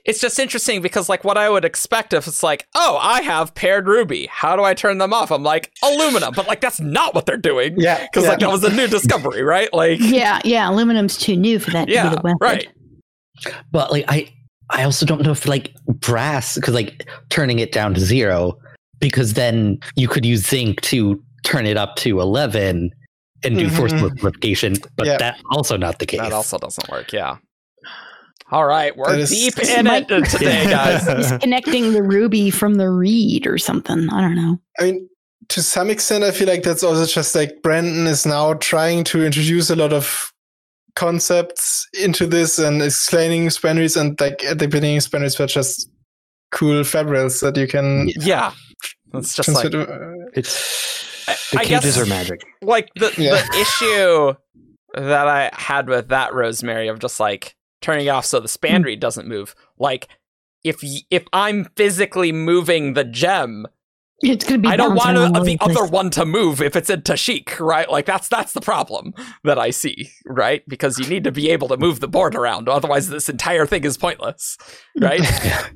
it's 0.04 0.20
just 0.20 0.38
interesting 0.38 0.82
because 0.82 1.08
like 1.08 1.24
what 1.24 1.36
I 1.36 1.48
would 1.48 1.64
expect 1.64 2.12
if 2.12 2.26
it's 2.26 2.42
like, 2.42 2.66
oh, 2.74 2.98
I 3.00 3.22
have 3.22 3.54
paired 3.54 3.86
ruby. 3.86 4.26
How 4.30 4.56
do 4.56 4.62
I 4.62 4.74
turn 4.74 4.98
them 4.98 5.12
off? 5.12 5.30
I'm 5.30 5.42
like 5.42 5.72
aluminum, 5.82 6.32
but 6.34 6.46
like 6.46 6.60
that's 6.60 6.80
not 6.80 7.14
what 7.14 7.26
they're 7.26 7.36
doing. 7.36 7.74
Yeah. 7.78 8.02
Because 8.02 8.24
yeah. 8.24 8.30
like 8.30 8.38
that 8.40 8.50
was 8.50 8.64
a 8.64 8.74
new 8.74 8.86
discovery, 8.86 9.42
right? 9.42 9.72
Like 9.72 9.98
Yeah, 10.02 10.40
yeah. 10.44 10.68
Aluminum's 10.68 11.16
too 11.16 11.36
new 11.36 11.58
for 11.58 11.70
that 11.70 11.86
to 11.86 11.92
yeah, 11.92 12.08
be 12.08 12.16
the 12.16 12.22
weapon. 12.22 12.38
right. 12.40 12.68
But 13.70 13.90
like 13.90 14.04
I 14.08 14.32
I 14.70 14.84
also 14.84 15.06
don't 15.06 15.22
know 15.22 15.32
if 15.32 15.46
like 15.46 15.74
brass 15.86 16.56
because 16.56 16.74
like 16.74 17.06
turning 17.28 17.58
it 17.58 17.72
down 17.72 17.94
to 17.94 18.00
zero 18.00 18.58
because 19.00 19.34
then 19.34 19.78
you 19.96 20.08
could 20.08 20.24
use 20.24 20.46
zinc 20.46 20.80
to 20.82 21.22
turn 21.44 21.66
it 21.66 21.76
up 21.76 21.96
to 21.96 22.20
eleven 22.20 22.90
and 23.44 23.56
do 23.58 23.68
force 23.70 23.92
Mhm. 23.92 24.00
multiplication, 24.00 24.74
but 24.96 25.06
Yeah. 25.06 25.16
that's 25.18 25.42
also 25.50 25.76
not 25.76 25.98
the 25.98 26.06
case. 26.06 26.20
That 26.20 26.32
also 26.32 26.58
doesn't 26.58 26.88
work. 26.90 27.12
Yeah. 27.12 27.36
All 28.50 28.66
right, 28.66 28.96
we're 28.96 29.10
That 29.10 29.20
is- 29.20 29.30
deep 29.30 29.58
in 29.62 29.84
might- 29.86 30.10
it 30.10 30.24
today, 30.26 30.64
guys. 30.68 31.06
He's 31.30 31.38
connecting 31.40 31.92
the 31.92 32.02
ruby 32.02 32.50
from 32.50 32.74
the 32.74 32.90
reed 32.90 33.46
or 33.46 33.58
something. 33.58 34.08
I 34.10 34.20
don't 34.20 34.34
know. 34.36 34.60
I 34.78 34.84
mean, 34.84 35.08
to 35.48 35.62
some 35.62 35.90
extent, 35.90 36.24
I 36.24 36.30
feel 36.30 36.46
like 36.48 36.62
that's 36.62 36.82
also 36.82 37.06
just 37.06 37.34
like 37.34 37.62
Brandon 37.62 38.06
is 38.06 38.24
now 38.26 38.54
trying 38.54 39.04
to 39.04 39.24
introduce 39.24 39.70
a 39.70 39.76
lot 39.76 39.92
of 39.92 40.30
concepts 40.94 41.86
into 42.00 42.26
this 42.26 42.58
and 42.58 42.80
explaining 42.82 43.48
spanreeds 43.48 43.96
and 44.00 44.18
like 44.20 44.44
at 44.44 44.58
the 44.58 44.68
beginning, 44.68 44.98
spanreeds 44.98 45.38
were 45.38 45.46
just 45.46 45.90
cool 46.52 46.82
fabrials 46.84 47.40
that 47.40 47.56
you 47.56 47.66
can 47.66 48.08
yeah. 48.20 48.52
It's 49.12 49.34
just 49.34 49.48
like 49.48 49.70
transfer 49.70 49.86
to- 49.86 50.28
It's 50.34 51.04
I, 51.28 51.36
the 51.52 51.58
I 51.58 51.64
cages 51.64 51.96
guess 51.96 51.98
are 51.98 52.06
magic. 52.06 52.44
like 52.62 52.90
the 52.94 53.12
Yeah. 53.16 53.46
the 53.50 53.58
issue 53.60 54.34
that 54.94 55.26
I 55.28 55.50
had 55.52 55.88
with 55.88 56.08
that 56.08 56.34
Rosemary 56.34 56.88
of 56.88 56.98
just 56.98 57.18
like 57.20 57.56
turning 57.80 58.06
it 58.06 58.10
off 58.10 58.24
so 58.26 58.40
the 58.40 58.48
spanreed 58.48 58.96
hmm. 58.96 59.00
doesn't 59.00 59.26
move. 59.28 59.54
Like 59.78 60.08
if 60.62 60.82
y- 60.82 61.02
if 61.10 61.24
I'm 61.32 61.66
physically 61.76 62.32
moving 62.32 62.94
the 62.94 63.04
gem, 63.04 63.66
It's 64.22 64.44
going 64.44 64.62
to 64.62 64.68
be. 64.68 64.72
I 64.72 64.76
don't 64.76 64.94
want 64.94 65.18
all 65.18 65.36
over 65.36 65.44
the 65.44 65.58
other 65.60 65.84
one 65.84 66.10
to 66.10 66.24
move 66.24 66.62
if 66.62 66.76
it's 66.76 66.88
in 66.88 67.02
Tashikk, 67.02 67.58
right? 67.60 67.90
Like 67.90 68.06
that's 68.06 68.28
that's 68.28 68.52
the 68.52 68.60
problem 68.60 69.12
that 69.42 69.58
I 69.58 69.70
see, 69.70 70.10
right? 70.24 70.62
Because 70.68 70.98
you 70.98 71.06
need 71.06 71.24
to 71.24 71.32
be 71.32 71.50
able 71.50 71.68
to 71.68 71.76
move 71.76 72.00
the 72.00 72.08
board 72.08 72.34
around, 72.34 72.68
otherwise 72.68 73.08
this 73.08 73.28
entire 73.28 73.66
thing 73.66 73.84
is 73.84 73.96
pointless, 73.98 74.56
right? 74.98 75.20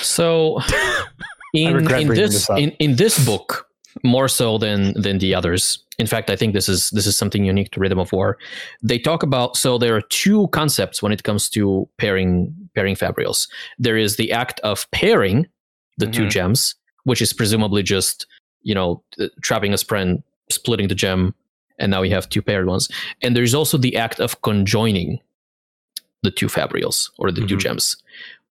So 0.00 0.60
in 1.54 1.90
in 1.90 2.08
this, 2.08 2.46
this 2.46 2.50
in, 2.50 2.70
in 2.78 2.96
this 2.96 3.22
book, 3.24 3.67
more 4.04 4.28
so 4.28 4.58
than 4.58 4.92
than 5.00 5.18
the 5.18 5.34
others. 5.34 5.78
In 5.98 6.06
fact, 6.06 6.30
I 6.30 6.36
think 6.36 6.54
this 6.54 6.68
is 6.68 6.90
this 6.90 7.06
is 7.06 7.16
something 7.16 7.44
unique 7.44 7.70
to 7.72 7.80
Rhythm 7.80 7.98
of 7.98 8.12
War. 8.12 8.38
They 8.82 8.98
talk 8.98 9.22
about 9.22 9.56
so 9.56 9.78
there 9.78 9.94
are 9.96 10.00
two 10.02 10.48
concepts 10.48 11.02
when 11.02 11.12
it 11.12 11.22
comes 11.24 11.48
to 11.50 11.88
pairing 11.98 12.54
pairing 12.74 12.96
fabrials. 12.96 13.48
There 13.78 13.96
is 13.96 14.16
the 14.16 14.32
act 14.32 14.60
of 14.60 14.86
pairing 14.92 15.46
the 15.98 16.06
two 16.06 16.26
Mhm. 16.26 16.30
gems, 16.30 16.74
which 17.04 17.20
is 17.20 17.32
presumably 17.32 17.82
just 17.82 18.26
you 18.62 18.74
know 18.74 19.02
uh, 19.20 19.26
trapping 19.42 19.72
a 19.72 19.76
spren, 19.76 20.22
splitting 20.50 20.88
the 20.88 20.94
gem, 20.94 21.34
and 21.78 21.90
now 21.90 22.00
we 22.02 22.10
have 22.10 22.28
two 22.28 22.42
paired 22.42 22.66
ones. 22.66 22.88
And 23.22 23.34
there's 23.36 23.54
also 23.54 23.78
the 23.78 23.96
act 23.96 24.20
of 24.20 24.40
conjoining 24.42 25.20
the 26.22 26.30
two 26.30 26.46
fabrials 26.48 27.10
or 27.18 27.30
the 27.32 27.40
two 27.46 27.56
Mhm. 27.56 27.60
gems, 27.60 27.96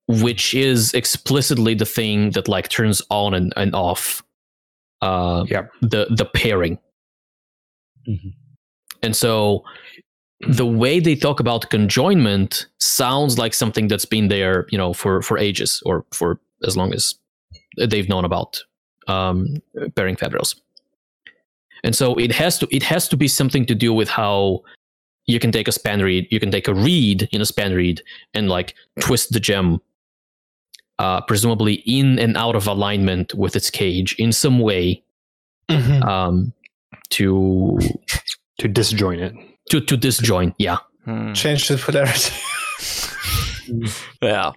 which 0.07 0.53
is 0.53 0.93
explicitly 0.93 1.73
the 1.75 1.85
thing 1.85 2.31
that 2.31 2.47
like 2.47 2.69
turns 2.69 3.01
on 3.09 3.33
and, 3.33 3.53
and 3.55 3.73
off 3.75 4.23
uh 5.05 5.45
Yep. 5.49 5.65
the 5.93 6.01
the 6.19 6.25
pairing. 6.25 6.77
Mhm. 8.07 8.33
And 9.03 9.15
so 9.15 9.63
the 10.59 10.65
way 10.81 10.99
they 10.99 11.15
talk 11.15 11.39
about 11.39 11.69
conjoinment 11.69 12.65
sounds 12.79 13.37
like 13.37 13.53
something 13.53 13.87
that's 13.89 14.05
been 14.15 14.27
there, 14.29 14.65
you 14.71 14.77
know, 14.77 14.93
for 14.93 15.21
for 15.21 15.37
ages 15.37 15.81
or 15.85 16.03
for 16.11 16.39
as 16.67 16.75
long 16.75 16.93
as 16.93 17.15
they've 17.91 18.09
known 18.09 18.25
about 18.25 18.59
um, 19.07 19.61
pairing 19.95 20.15
fabrials. 20.15 20.55
And 21.83 21.95
so 21.95 22.15
it 22.25 22.31
has 22.31 22.57
to 22.59 22.67
it 22.71 22.83
has 22.83 23.07
to 23.09 23.17
be 23.17 23.27
something 23.27 23.65
to 23.67 23.75
do 23.75 23.93
with 23.93 24.09
how 24.09 24.61
you 25.27 25.39
can 25.39 25.51
take 25.51 25.67
a 25.67 25.71
spanreed, 25.71 26.27
you 26.31 26.39
can 26.39 26.51
take 26.51 26.67
a 26.67 26.73
read 26.73 27.27
in 27.31 27.41
a 27.41 27.45
spanreed 27.45 27.99
and 28.33 28.47
like 28.49 28.75
twist 28.99 29.31
the 29.33 29.39
gem, 29.39 29.79
uh, 30.99 31.21
presumably 31.21 31.75
in 31.85 32.17
and 32.19 32.37
out 32.37 32.55
of 32.55 32.67
alignment 32.67 33.33
with 33.33 33.55
its 33.55 33.69
cage 33.69 34.15
in 34.17 34.31
some 34.31 34.59
way 34.59 35.03
Mhm. 35.69 36.03
um, 36.07 36.53
to 37.09 37.77
to 38.59 38.67
disjoin 38.69 39.19
it. 39.19 39.33
to 39.69 39.81
to 39.81 39.97
disjoin. 39.97 40.53
Yeah, 40.57 40.77
Hmm. 41.05 41.33
Change 41.33 41.67
the 41.67 41.77
polarity. 41.77 42.33
Yeah. 44.21 44.51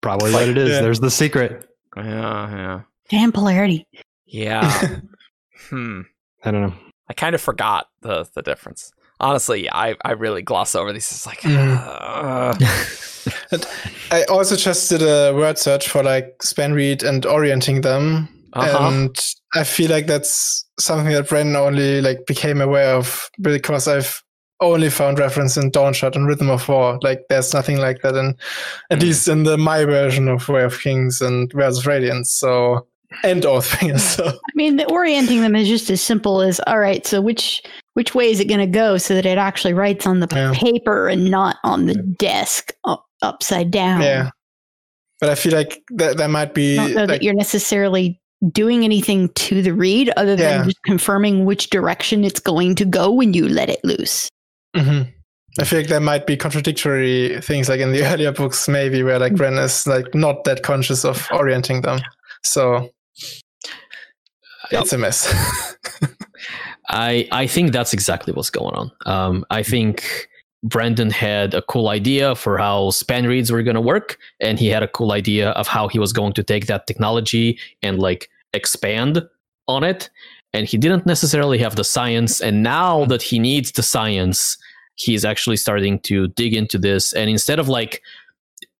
Probably 0.00 0.30
Like, 0.30 0.40
what 0.40 0.48
it 0.48 0.58
is. 0.58 0.70
yeah. 0.70 0.80
There's 0.80 1.00
the 1.00 1.10
secret. 1.10 1.68
Yeah. 1.96 2.02
Yeah. 2.56 2.80
Damn 3.10 3.32
polarity. 3.32 3.86
Yeah. 4.26 4.70
hmm. 5.68 6.02
I 6.44 6.50
don't 6.50 6.62
know. 6.62 6.74
I 7.08 7.12
kind 7.12 7.34
of 7.34 7.40
forgot 7.40 7.88
the 8.00 8.26
the 8.34 8.42
difference. 8.42 8.92
Honestly, 9.20 9.70
I 9.70 9.94
I 10.04 10.12
really 10.12 10.42
gloss 10.42 10.74
over 10.74 10.92
these. 10.92 11.10
It's 11.10 11.26
like, 11.26 11.40
Mm. 11.42 11.76
uh, 11.86 12.54
I 14.10 14.24
also 14.24 14.56
just 14.56 14.88
did 14.88 15.02
a 15.02 15.34
word 15.34 15.58
search 15.58 15.88
for 15.88 16.02
like 16.02 16.38
spanreed 16.42 17.02
and 17.02 17.24
orienting 17.26 17.82
them. 17.82 18.28
Uh-huh. 18.54 18.88
And 18.90 19.16
I 19.54 19.62
feel 19.64 19.90
like 19.90 20.06
that's 20.06 20.64
something 20.78 21.12
that 21.12 21.28
Brandon 21.28 21.54
only 21.56 22.00
like 22.00 22.26
became 22.26 22.60
aware 22.60 22.94
of 22.96 23.30
because 23.40 23.86
I've 23.86 24.22
only 24.60 24.90
found 24.90 25.18
reference 25.18 25.56
in 25.56 25.70
Dawnshard 25.70 26.16
and 26.16 26.26
Rhythm 26.26 26.50
of 26.50 26.68
War. 26.68 26.98
Like 27.02 27.22
there's 27.28 27.54
nothing 27.54 27.78
like 27.78 28.02
that 28.02 28.14
in 28.16 28.34
at 28.90 28.98
Mm. 28.98 29.02
least 29.02 29.28
in 29.28 29.44
the 29.44 29.56
my 29.56 29.84
version 29.84 30.28
of 30.28 30.48
Way 30.48 30.64
of 30.64 30.80
Kings 30.80 31.20
and 31.20 31.52
Words 31.52 31.78
of 31.78 31.86
Radiance. 31.86 32.32
So 32.32 32.86
and 33.24 33.42
Oathbringer. 33.42 34.00
So 34.16 34.26
I 34.28 34.52
mean, 34.54 34.76
the 34.76 34.86
orienting 34.90 35.42
them 35.42 35.54
is 35.56 35.68
just 35.68 35.90
as 35.90 36.00
simple 36.00 36.40
as 36.42 36.60
all 36.66 36.78
right. 36.78 37.06
So 37.06 37.20
which 37.20 37.62
which 37.94 38.14
way 38.14 38.30
is 38.30 38.40
it 38.40 38.46
going 38.48 38.60
to 38.60 38.66
go 38.66 38.96
so 38.98 39.14
that 39.14 39.26
it 39.26 39.38
actually 39.38 39.74
writes 39.74 40.06
on 40.06 40.20
the 40.20 40.28
Yeah. 40.30 40.52
paper 40.54 41.08
and 41.08 41.30
not 41.30 41.56
on 41.64 41.86
the 41.86 41.94
desk 41.94 42.72
up, 42.84 43.04
upside 43.22 43.70
down? 43.70 44.00
yeah. 44.02 44.30
But 45.20 45.28
I 45.28 45.34
feel 45.34 45.52
like 45.52 45.82
that 45.96 46.16
that 46.16 46.30
might 46.30 46.50
I 46.50 46.52
be 46.52 46.76
don't 46.76 46.94
know 46.94 47.06
that 47.06 47.22
you're 47.22 47.34
necessarily 47.34 48.18
doing 48.52 48.84
anything 48.84 49.28
to 49.34 49.60
the 49.60 49.74
reed 49.74 50.10
other 50.16 50.34
than 50.34 50.60
Yeah. 50.60 50.64
just 50.64 50.82
confirming 50.84 51.44
which 51.44 51.68
direction 51.68 52.24
it's 52.24 52.40
going 52.40 52.74
to 52.76 52.86
go 52.86 53.10
when 53.12 53.34
you 53.34 53.46
let 53.48 53.68
it 53.68 53.80
loose. 53.84 54.28
hmm 54.76 55.02
I 55.58 55.64
feel 55.64 55.80
like 55.80 55.88
there 55.88 56.00
might 56.00 56.26
be 56.28 56.36
contradictory 56.36 57.40
things 57.42 57.68
like 57.68 57.80
in 57.80 57.90
the 57.92 58.04
earlier 58.10 58.30
books, 58.32 58.68
maybe 58.68 59.02
where 59.02 59.18
like 59.18 59.36
Ren 59.38 59.54
is 59.58 59.84
like 59.86 60.14
not 60.14 60.44
that 60.44 60.62
conscious 60.62 61.04
of 61.04 61.26
orienting 61.32 61.82
them. 61.82 62.00
So 62.44 62.88
Yep. 64.70 64.82
it's 64.82 64.92
a 64.92 64.98
mess. 64.98 65.74
I 66.90 67.28
I 67.32 67.46
think 67.46 67.72
that's 67.72 67.92
exactly 67.92 68.32
what's 68.32 68.50
going 68.50 68.74
on. 68.74 68.92
Um, 69.06 69.44
I 69.50 69.62
think 69.62 70.28
Brandon 70.62 71.10
had 71.10 71.54
a 71.54 71.62
cool 71.62 71.88
idea 71.88 72.34
for 72.34 72.58
how 72.58 72.90
spanreeds 72.90 73.50
were 73.50 73.62
going 73.62 73.76
to 73.76 73.80
work, 73.80 74.18
and 74.40 74.58
he 74.58 74.68
had 74.68 74.82
a 74.82 74.88
cool 74.88 75.12
idea 75.12 75.50
of 75.50 75.68
how 75.68 75.88
he 75.88 75.98
was 75.98 76.12
going 76.12 76.32
to 76.34 76.42
take 76.42 76.66
that 76.66 76.86
technology 76.86 77.58
and 77.82 77.98
like 77.98 78.28
expand 78.52 79.22
on 79.68 79.84
it. 79.84 80.10
And 80.52 80.66
he 80.66 80.76
didn't 80.76 81.06
necessarily 81.06 81.58
have 81.58 81.76
the 81.76 81.84
science, 81.84 82.40
and 82.40 82.62
now 82.62 83.04
that 83.06 83.22
he 83.22 83.38
needs 83.38 83.72
the 83.72 83.84
science, 83.84 84.58
he's 84.96 85.24
actually 85.24 85.56
starting 85.56 86.00
to 86.00 86.28
dig 86.28 86.54
into 86.54 86.76
this. 86.76 87.12
And 87.12 87.30
instead 87.30 87.60
of 87.60 87.68
like 87.68 88.02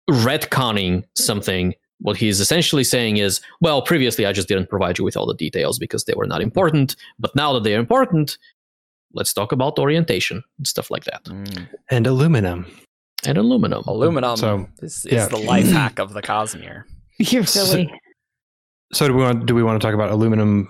retconning 0.09 1.05
something, 1.15 1.73
what 2.01 2.17
he's 2.17 2.39
essentially 2.39 2.83
saying 2.83 3.17
is, 3.17 3.41
well, 3.61 3.81
previously 3.81 4.25
I 4.25 4.31
just 4.33 4.47
didn't 4.47 4.69
provide 4.69 4.97
you 4.97 5.03
with 5.05 5.15
all 5.17 5.25
the 5.25 5.35
details 5.35 5.77
because 5.79 6.05
they 6.05 6.13
were 6.15 6.25
not 6.27 6.41
important. 6.41 6.95
But 7.19 7.35
now 7.35 7.53
that 7.53 7.63
they're 7.63 7.79
important, 7.79 8.37
let's 9.13 9.33
talk 9.33 9.51
about 9.51 9.77
orientation 9.79 10.43
and 10.57 10.67
stuff 10.67 10.89
like 10.91 11.03
that. 11.05 11.23
mm. 11.25 11.67
And 11.89 12.07
aluminum. 12.07 12.65
And 13.25 13.37
aluminum. 13.37 13.83
aluminum 13.85 14.35
So, 14.37 14.67
is, 14.81 15.05
is 15.05 15.11
yeah. 15.13 15.27
the 15.27 15.37
life 15.37 15.67
hack 15.69 15.99
of 15.99 16.13
the 16.13 16.21
Cosmere. 16.21 16.83
You're 17.19 17.45
So- 17.45 17.65
silly. 17.65 17.93
So 18.93 19.07
do 19.07 19.13
we 19.13 19.23
want 19.23 19.45
do 19.45 19.55
we 19.55 19.63
want 19.63 19.79
to 19.81 19.85
talk 19.87 19.93
about 19.95 20.09
aluminum 20.11 20.67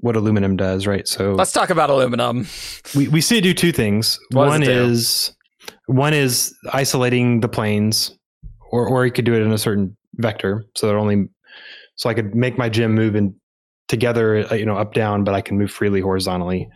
what 0.00 0.14
aluminum 0.14 0.56
does, 0.56 0.86
right? 0.86 1.08
So 1.08 1.32
Let's 1.34 1.52
talk 1.52 1.70
about 1.70 1.88
aluminum. 1.88 2.46
we, 2.94 3.08
we 3.08 3.22
see 3.22 3.38
it 3.38 3.40
do 3.40 3.54
two 3.54 3.72
things. 3.72 4.18
What 4.32 4.48
one 4.48 4.62
is 4.62 5.34
one 5.86 6.12
is 6.12 6.54
isolating 6.74 7.40
the 7.40 7.48
planes, 7.48 8.14
or 8.70 8.86
or 8.86 9.06
you 9.06 9.12
could 9.12 9.24
do 9.24 9.32
it 9.34 9.40
in 9.40 9.52
a 9.52 9.58
certain 9.58 9.95
vector, 10.18 10.64
so 10.74 10.86
that 10.86 10.94
only 10.94 11.28
so 11.96 12.10
I 12.10 12.14
could 12.14 12.34
make 12.34 12.58
my 12.58 12.68
gym 12.68 12.94
move 12.94 13.16
in 13.16 13.34
together, 13.88 14.46
uh, 14.50 14.54
you 14.54 14.66
know, 14.66 14.76
up 14.76 14.92
down, 14.92 15.24
but 15.24 15.34
I 15.34 15.40
can 15.40 15.56
move 15.56 15.70
freely 15.70 16.00
horizontally. 16.00 16.68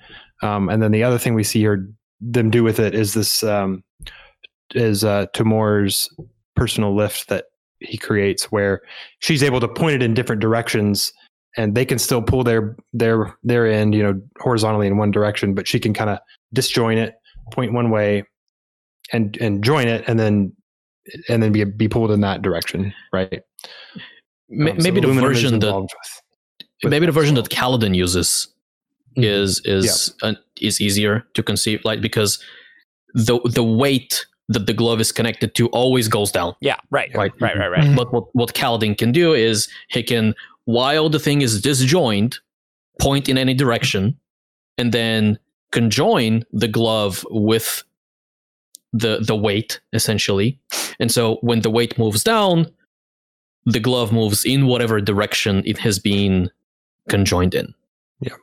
Um, 0.42 0.68
and 0.68 0.82
then 0.82 0.92
the 0.92 1.02
other 1.02 1.18
thing 1.18 1.34
we 1.34 1.44
see 1.44 1.60
here 1.60 1.88
them 2.20 2.50
do 2.50 2.62
with 2.62 2.78
it 2.78 2.94
is 2.94 3.14
this 3.14 3.42
um, 3.42 3.82
is 4.74 5.04
uh, 5.04 5.26
Timur's 5.34 6.08
personal 6.54 6.94
lift 6.94 7.28
that 7.28 7.46
he 7.80 7.96
creates, 7.96 8.52
where 8.52 8.82
she's 9.20 9.42
able 9.42 9.60
to 9.60 9.68
point 9.68 9.96
it 9.96 10.02
in 10.02 10.14
different 10.14 10.40
directions 10.40 11.12
and 11.56 11.74
they 11.74 11.84
can 11.84 11.98
still 11.98 12.22
pull 12.22 12.44
their 12.44 12.76
their 12.92 13.36
their 13.42 13.66
end 13.66 13.94
you 13.94 14.02
know 14.02 14.20
horizontally 14.38 14.86
in 14.86 14.96
one 14.96 15.10
direction 15.10 15.54
but 15.54 15.66
she 15.66 15.80
can 15.80 15.92
kind 15.92 16.10
of 16.10 16.18
disjoin 16.54 16.96
it 16.96 17.14
point 17.52 17.72
one 17.72 17.90
way 17.90 18.22
and 19.12 19.36
and 19.40 19.64
join 19.64 19.88
it 19.88 20.04
and 20.06 20.18
then 20.18 20.52
and 21.28 21.42
then 21.42 21.52
be 21.52 21.64
be 21.64 21.88
pulled 21.88 22.10
in 22.10 22.20
that 22.20 22.42
direction 22.42 22.92
right 23.12 23.42
Ma- 24.48 24.70
Um, 24.72 24.80
so 24.80 24.82
maybe 24.84 25.00
the 25.00 25.06
aluminum 25.06 25.28
version 25.32 25.58
that 25.60 25.66
involved 25.68 25.92
with- 25.92 26.22
with 26.82 26.90
maybe 26.90 27.06
the 27.06 27.12
version 27.12 27.34
that 27.36 27.48
Kaladin 27.50 27.94
uses 27.94 28.48
Mhm. 29.16 29.24
is 29.24 29.60
is 29.64 30.14
uh, 30.22 30.34
is 30.60 30.80
easier 30.80 31.24
to 31.34 31.42
conceive, 31.42 31.80
like 31.84 32.00
because 32.00 32.38
the 33.14 33.38
the 33.44 33.62
weight 33.62 34.26
that 34.48 34.66
the 34.66 34.72
glove 34.72 35.00
is 35.00 35.12
connected 35.12 35.54
to 35.54 35.68
always 35.68 36.08
goes 36.08 36.32
down. 36.32 36.54
Yeah, 36.60 36.76
right, 36.90 37.10
Right. 37.14 37.32
right, 37.40 37.56
right, 37.56 37.70
right. 37.70 37.96
But 37.96 38.12
what 38.12 38.24
what 38.34 38.54
Kaladin 38.54 38.96
can 38.98 39.12
do 39.12 39.32
is 39.34 39.68
he 39.88 40.02
can, 40.02 40.34
while 40.64 41.08
the 41.08 41.18
thing 41.20 41.42
is 41.42 41.60
disjoined, 41.60 42.38
point 43.00 43.28
in 43.28 43.36
any 43.38 43.54
direction, 43.54 44.16
and 44.78 44.90
then 44.92 45.38
conjoin 45.72 46.44
the 46.52 46.68
glove 46.68 47.24
with 47.30 47.84
the 48.92 49.18
the 49.20 49.36
weight 49.36 49.80
essentially. 49.92 50.58
And 50.98 51.10
so 51.12 51.36
when 51.42 51.60
the 51.60 51.70
weight 51.70 51.98
moves 51.98 52.22
down, 52.24 52.66
the 53.66 53.80
glove 53.80 54.12
moves 54.12 54.44
in 54.44 54.66
whatever 54.66 55.00
direction 55.00 55.62
it 55.66 55.78
has 55.78 55.98
been 55.98 56.50
conjoined 57.08 57.54
in. 57.54 57.74
Yeah. 58.20 58.34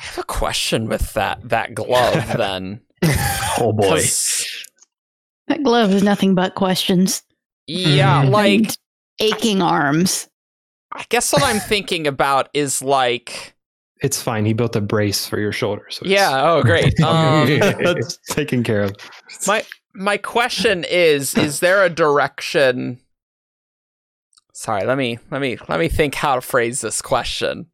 I 0.00 0.04
have 0.06 0.18
a 0.18 0.24
question 0.24 0.86
with 0.88 1.12
that 1.14 1.48
that 1.48 1.74
glove 1.74 2.26
then. 2.36 2.80
Oh 3.58 3.72
boy. 3.72 4.02
That 5.48 5.62
glove 5.62 5.90
is 5.92 6.02
nothing 6.02 6.34
but 6.34 6.54
questions. 6.54 7.22
Yeah, 7.66 8.24
Mhm. 8.24 8.30
like 8.30 8.60
And 8.60 8.78
aching 9.20 9.62
arms. 9.62 10.28
I 10.92 11.04
guess 11.08 11.32
what 11.32 11.42
I'm 11.42 11.60
thinking 11.60 12.06
about 12.06 12.48
is 12.54 12.80
like 12.82 13.54
it's 14.02 14.20
fine 14.20 14.44
he 14.44 14.52
built 14.52 14.76
a 14.76 14.80
brace 14.80 15.26
for 15.26 15.38
your 15.38 15.52
shoulder 15.52 15.86
so 15.90 16.02
yeah, 16.04 16.42
oh 16.50 16.62
great. 16.62 16.98
Um, 17.04 17.46
that's 17.58 18.18
taken 18.30 18.62
care 18.62 18.82
of 18.82 18.96
my 19.46 19.62
my 19.94 20.16
question 20.16 20.84
is 20.84 21.34
is 21.38 21.60
there 21.60 21.84
a 21.84 21.90
direction 21.90 23.00
Sorry, 24.56 24.86
let 24.86 24.96
me 24.96 25.18
let 25.32 25.40
me 25.40 25.58
let 25.68 25.80
me 25.80 25.88
think 25.88 26.14
how 26.14 26.36
to 26.36 26.40
phrase 26.40 26.80
this 26.80 27.02
question. 27.02 27.66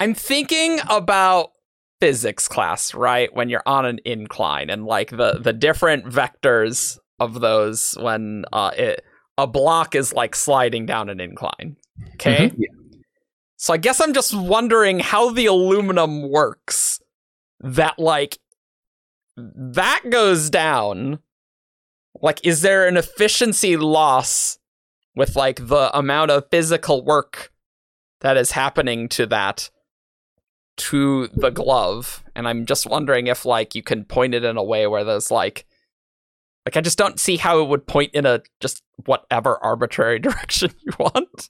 I'm 0.00 0.12
thinking 0.12 0.80
about 0.90 1.52
physics 2.00 2.48
class, 2.48 2.94
right? 2.94 3.32
When 3.32 3.48
you're 3.48 3.62
on 3.64 3.86
an 3.86 4.00
incline 4.04 4.70
and 4.70 4.84
like 4.84 5.10
the 5.10 5.38
the 5.40 5.52
different 5.52 6.04
vectors 6.04 6.98
of 7.20 7.40
those 7.40 7.96
when 8.00 8.44
uh 8.52 8.72
it 8.76 9.04
a 9.38 9.46
block 9.46 9.94
is 9.94 10.12
like 10.12 10.34
sliding 10.34 10.84
down 10.84 11.08
an 11.08 11.20
incline. 11.20 11.76
Okay? 12.14 12.50
So 13.56 13.72
I 13.72 13.76
guess 13.76 14.00
I'm 14.00 14.14
just 14.14 14.34
wondering 14.34 14.98
how 14.98 15.30
the 15.30 15.46
aluminum 15.46 16.28
works. 16.28 17.00
That 17.60 18.00
like 18.00 18.38
that 19.38 20.02
goes 20.10 20.50
down. 20.50 21.20
Like 22.20 22.44
is 22.44 22.62
there 22.62 22.88
an 22.88 22.96
efficiency 22.96 23.76
loss 23.76 24.58
with 25.14 25.36
like 25.36 25.68
the 25.68 25.96
amount 25.96 26.30
of 26.30 26.48
physical 26.50 27.04
work 27.04 27.52
that 28.20 28.36
is 28.36 28.52
happening 28.52 29.08
to 29.10 29.26
that 29.26 29.70
to 30.78 31.28
the 31.28 31.50
glove? 31.50 32.24
And 32.34 32.48
I'm 32.48 32.66
just 32.66 32.86
wondering 32.86 33.28
if 33.28 33.44
like 33.44 33.74
you 33.74 33.82
can 33.82 34.04
point 34.04 34.34
it 34.34 34.44
in 34.44 34.56
a 34.56 34.64
way 34.64 34.86
where 34.86 35.04
there's 35.04 35.30
like 35.30 35.64
like 36.68 36.76
I 36.76 36.82
just 36.82 36.98
don't 36.98 37.18
see 37.18 37.36
how 37.38 37.62
it 37.62 37.68
would 37.68 37.86
point 37.86 38.12
in 38.14 38.26
a 38.26 38.40
just 38.60 38.82
whatever 39.06 39.56
arbitrary 39.64 40.18
direction 40.26 40.70
you 40.84 40.92
want. 40.98 41.48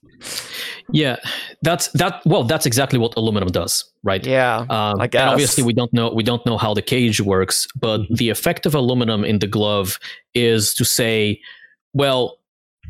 Yeah, 0.92 1.16
that's 1.62 1.88
that. 1.88 2.22
Well, 2.24 2.44
that's 2.44 2.66
exactly 2.66 2.98
what 2.98 3.14
aluminum 3.16 3.48
does, 3.48 3.84
right? 4.04 4.24
Yeah. 4.24 4.58
Um, 4.70 5.00
I 5.00 5.04
and 5.06 5.16
obviously, 5.16 5.64
we 5.64 5.72
don't 5.72 5.92
know 5.92 6.10
we 6.14 6.22
don't 6.22 6.44
know 6.46 6.56
how 6.56 6.72
the 6.72 6.82
cage 6.82 7.20
works, 7.20 7.66
but 7.80 8.02
the 8.10 8.28
effect 8.30 8.64
of 8.66 8.74
aluminum 8.74 9.24
in 9.24 9.40
the 9.40 9.48
glove 9.48 9.98
is 10.34 10.72
to 10.74 10.84
say, 10.84 11.40
well, 11.94 12.38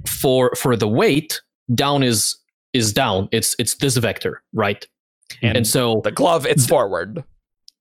for 0.06 0.52
for 0.54 0.76
the 0.76 0.88
weight, 0.88 1.40
down 1.74 2.02
is 2.02 2.36
is 2.74 2.92
down. 2.92 3.28
It's 3.32 3.56
it's 3.58 3.74
this 3.76 3.96
vector, 3.96 4.42
right? 4.52 4.86
And 5.42 5.56
And 5.56 5.66
so, 5.66 6.00
the 6.04 6.12
glove, 6.12 6.44
it's 6.46 6.66
forward. 6.66 7.24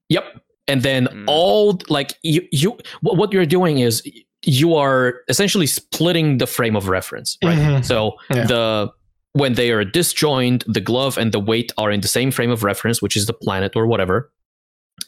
yep. 0.09 0.23
And 0.69 0.81
then 0.83 1.07
Mm. 1.07 1.23
all 1.27 1.79
like 1.89 2.13
you 2.23 2.41
you 2.51 2.77
what 3.01 3.15
what 3.17 3.31
you're 3.33 3.45
doing 3.45 3.79
is 3.79 4.03
you 4.43 4.75
are 4.75 5.21
essentially 5.29 5.67
splitting 5.67 6.37
the 6.37 6.47
frame 6.47 6.75
of 6.75 6.87
reference, 6.87 7.37
right? 7.43 7.57
Mhm. 7.57 7.85
So 7.85 8.13
Yeah. 8.33 8.45
the 8.45 8.91
when 9.33 9.53
they 9.53 9.71
are 9.71 9.83
disjoined, 9.85 10.63
the 10.67 10.81
glove 10.81 11.17
and 11.17 11.31
the 11.31 11.39
weight 11.39 11.71
are 11.77 11.91
in 11.91 12.01
the 12.01 12.07
same 12.07 12.31
frame 12.31 12.49
of 12.49 12.63
reference, 12.63 13.01
which 13.03 13.15
is 13.15 13.27
the 13.27 13.33
planet 13.33 13.75
or 13.75 13.85
whatever. 13.85 14.31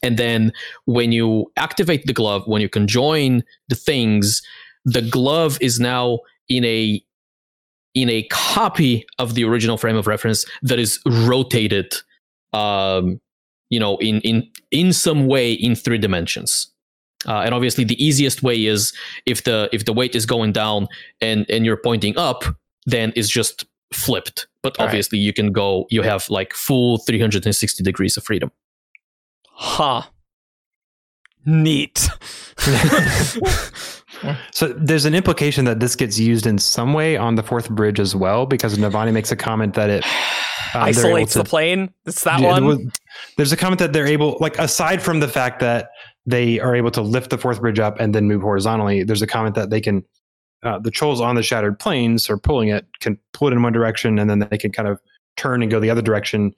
And 0.04 0.18
then 0.18 0.52
when 0.86 1.12
you 1.12 1.52
activate 1.58 2.06
the 2.06 2.14
glove, 2.14 2.44
when 2.46 2.62
you 2.62 2.70
conjoin 2.70 3.44
the 3.70 3.76
things, 3.76 4.42
the 4.86 5.02
glove 5.02 5.58
is 5.62 5.80
now 5.80 6.20
in 6.48 6.64
a 6.64 7.04
in 7.96 8.10
a 8.10 8.24
copy 8.30 9.04
of 9.18 9.34
the 9.34 9.44
original 9.44 9.78
frame 9.78 9.96
of 9.96 10.06
reference 10.06 10.46
that 10.62 10.78
is 10.78 11.00
rotated 11.08 11.94
um 12.54 13.20
you 13.72 13.80
know 13.80 13.98
in 13.98 14.22
in 14.22 14.48
in 14.72 14.94
some 14.94 15.26
way 15.28 15.52
in 15.54 15.76
three 15.76 15.98
dimensions 15.98 16.68
uh, 17.28 17.40
and 17.42 17.54
obviously 17.54 17.84
the 17.84 18.02
easiest 18.04 18.44
way 18.44 18.66
is 18.66 18.94
if 19.26 19.44
the 19.44 19.70
if 19.74 19.86
the 19.86 19.94
weight 19.94 20.16
is 20.16 20.26
going 20.26 20.52
down 20.54 20.88
and 21.22 21.46
and 21.50 21.66
you're 21.66 21.78
pointing 21.78 22.18
up 22.18 22.44
then 22.86 23.12
it's 23.16 23.30
just 23.30 23.66
flipped 23.94 24.48
but 24.64 24.78
Right. 24.78 24.86
obviously 24.86 25.18
you 25.20 25.34
can 25.34 25.52
go 25.52 25.86
you 25.90 26.02
have 26.04 26.30
like 26.30 26.54
full 26.54 26.98
360 27.00 27.84
degrees 27.84 28.16
of 28.18 28.24
freedom 28.24 28.52
Huh. 29.52 30.04
Neat. 31.46 32.08
So 34.52 34.68
there's 34.68 35.06
an 35.06 35.16
implication 35.16 35.64
that 35.64 35.80
this 35.80 35.96
gets 35.96 36.20
used 36.20 36.46
in 36.46 36.58
some 36.58 36.92
way 36.94 37.16
on 37.16 37.36
the 37.36 37.44
fourth 37.44 37.70
bridge 37.70 38.02
as 38.02 38.14
well, 38.18 38.46
because 38.46 38.78
Navani 38.78 39.14
makes 39.14 39.32
a 39.32 39.36
comment 39.38 39.76
that 39.76 39.90
it 39.90 40.04
um, 40.76 40.84
Isolates 40.84 41.34
to- 41.34 41.40
the 41.40 41.46
plane. 41.46 41.94
It's 42.06 42.24
that 42.26 42.42
Yeah, 42.42 42.60
one. 42.60 42.92
There's 43.38 43.54
a 43.54 43.58
comment 43.58 43.80
that 43.80 43.94
they're 43.94 44.08
able, 44.08 44.36
like 44.42 44.58
aside 44.60 45.02
from 45.02 45.22
the 45.22 45.30
fact 45.30 45.62
that 45.62 45.90
they 46.30 46.60
are 46.60 46.76
able 46.76 46.92
to 46.92 47.02
lift 47.02 47.30
the 47.32 47.38
fourth 47.38 47.60
bridge 47.62 47.80
up 47.80 48.00
and 48.00 48.14
then 48.14 48.28
move 48.28 48.42
horizontally. 48.42 49.04
There's 49.04 49.22
a 49.22 49.28
comment 49.28 49.56
that 49.56 49.70
they 49.70 49.82
can, 49.82 50.04
uh, 50.64 50.78
the 50.80 50.92
chulls 50.92 51.22
on 51.22 51.36
the 51.36 51.42
shattered 51.44 51.80
plains 51.80 52.30
or 52.30 52.38
pulling 52.38 52.70
it 52.70 52.86
can 53.00 53.18
pull 53.34 53.48
it 53.48 53.54
in 53.54 53.64
one 53.64 53.74
direction 53.74 54.20
and 54.20 54.30
then 54.30 54.40
they 54.40 54.58
can 54.58 54.72
kind 54.72 54.88
of 54.88 55.00
turn 55.38 55.62
and 55.62 55.72
go 55.72 55.80
the 55.80 55.90
other 55.90 56.02
direction 56.02 56.54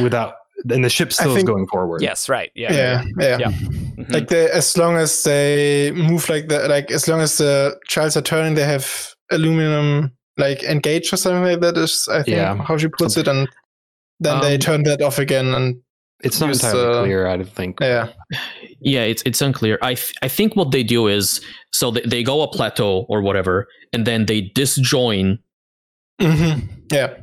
without, 0.00 0.34
and 0.70 0.84
the 0.84 0.88
ship 0.88 1.12
still 1.12 1.36
is 1.36 1.44
going 1.44 1.66
forward. 1.66 2.00
yes, 2.02 2.28
right. 2.28 2.50
Yeah. 2.54 2.72
Yeah, 2.72 3.02
yeah. 3.18 3.38
Yeah. 3.38 3.50
Mhm. 3.50 4.12
Like 4.12 4.28
they, 4.28 4.50
as 4.50 4.76
long 4.78 4.96
as 4.96 5.22
they 5.24 5.92
move 5.92 6.28
like 6.28 6.48
that, 6.48 6.70
like 6.70 6.90
as 6.90 7.06
long 7.08 7.20
as 7.20 7.38
the 7.38 7.78
chulls 7.88 8.16
are 8.16 8.22
turning, 8.22 8.54
they 8.54 8.64
have 8.64 9.14
aluminum 9.30 10.12
like 10.36 10.62
engaged 10.62 11.12
or 11.12 11.16
something 11.16 11.42
like 11.42 11.60
that. 11.60 11.76
Is 11.76 12.08
I 12.10 12.22
think 12.22 12.36
Yeah. 12.36 12.56
how 12.62 12.76
she 12.78 12.88
puts 12.88 13.16
it, 13.16 13.26
and 13.28 13.48
then 14.20 14.40
they 14.40 14.54
Um, 14.54 14.60
turn 14.60 14.82
that 14.84 15.02
off 15.02 15.18
again, 15.18 15.52
and 15.54 15.76
It's 16.24 16.40
not 16.40 16.50
entirely 16.50 16.84
uh, 16.84 17.02
clear, 17.02 17.26
I 17.28 17.36
don't 17.36 17.48
think. 17.48 17.78
yeah, 17.80 18.08
yeah 18.80 19.02
it's 19.02 19.22
it's 19.26 19.40
unclear 19.42 19.78
i 19.82 19.94
th- 19.94 20.14
i 20.22 20.28
think 20.28 20.54
what 20.56 20.70
they 20.70 20.82
do 20.84 21.08
is 21.08 21.40
so 21.72 21.90
they, 21.90 22.00
they 22.02 22.22
go 22.22 22.42
a 22.42 22.48
plateau 22.48 23.06
or 23.08 23.20
whatever 23.22 23.66
and 23.92 24.04
then 24.06 24.26
they 24.26 24.42
disjoin 24.54 25.38
hmm 26.20 26.52
yeah. 26.92 27.14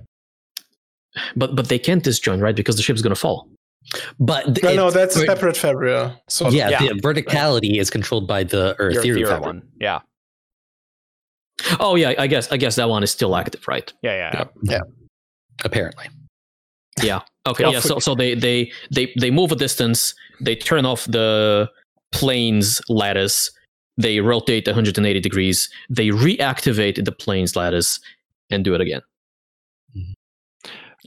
but 1.35 1.55
but 1.55 1.69
they 1.69 1.79
can't 1.79 2.03
disjoin 2.03 2.41
right 2.41 2.55
because 2.55 2.75
the 2.75 2.81
ship's 2.81 3.01
going 3.01 3.13
to 3.15 3.19
fall 3.19 3.47
But 4.19 4.63
No, 4.63 4.75
no, 4.75 4.91
that's 4.91 5.15
a 5.15 5.25
separate 5.25 5.55
fabrial. 5.55 6.11
So 6.27 6.49
yeah, 6.49 6.69
Yeah. 6.69 6.79
the 6.79 6.99
verticality 7.01 7.79
is 7.79 7.89
controlled 7.89 8.27
by 8.27 8.43
the 8.43 8.75
Earth 8.79 9.01
theory 9.03 9.23
theory 9.23 9.39
one. 9.39 9.61
Yeah. 9.79 9.99
oh 11.79 11.95
yeah 11.95 12.13
i 12.17 12.27
guess 12.27 12.51
i 12.51 12.57
guess 12.57 12.75
that 12.75 12.89
one 12.89 13.03
is 13.03 13.11
still 13.11 13.35
active 13.35 13.65
right 13.67 13.93
Yeah. 14.01 14.15
Yeah. 14.33 14.45
yeah. 14.63 14.81
apparently. 15.63 16.07
Okay, 16.99 17.63
Yeah, 17.63 17.69
yeah. 17.71 17.79
So, 17.79 17.99
so 17.99 18.15
they 18.15 18.33
they 18.35 18.71
they 18.91 19.11
they 19.19 19.29
move 19.31 19.51
a 19.51 19.55
distance. 19.55 20.13
They 20.41 20.55
turn 20.55 20.85
off 20.85 21.05
the 21.05 21.69
plane's 22.11 22.81
lattice. 22.89 23.51
They 23.97 24.19
rotate 24.19 24.65
180 24.67 25.19
degrees. 25.21 25.69
They 25.89 26.09
reactivate 26.09 27.03
the 27.03 27.11
plane's 27.11 27.55
lattice 27.55 27.99
and 28.49 28.63
do 28.63 28.73
it 28.75 28.81
again. 28.81 29.01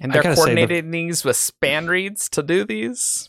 And 0.00 0.12
they're 0.12 0.22
gotta 0.22 0.36
the- 0.36 0.42
coordinating 0.42 0.90
these 0.90 1.24
with 1.24 1.36
spanreeds 1.36 2.28
to 2.30 2.42
do 2.42 2.64
these. 2.64 3.28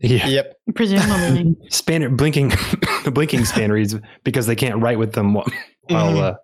Yeah. 0.00 0.26
Yep. 0.26 0.56
Presumably. 0.74 1.56
Span 1.70 2.16
blinking, 2.16 2.48
the 3.04 3.10
blinking 3.12 3.40
spanreeds 3.40 4.00
because 4.24 4.46
they 4.46 4.56
can't 4.56 4.80
write 4.82 4.98
with 4.98 5.12
them 5.12 5.32
while, 5.34 5.46
while 5.88 6.12
Mhm. 6.12 6.22
uh, 6.22 6.34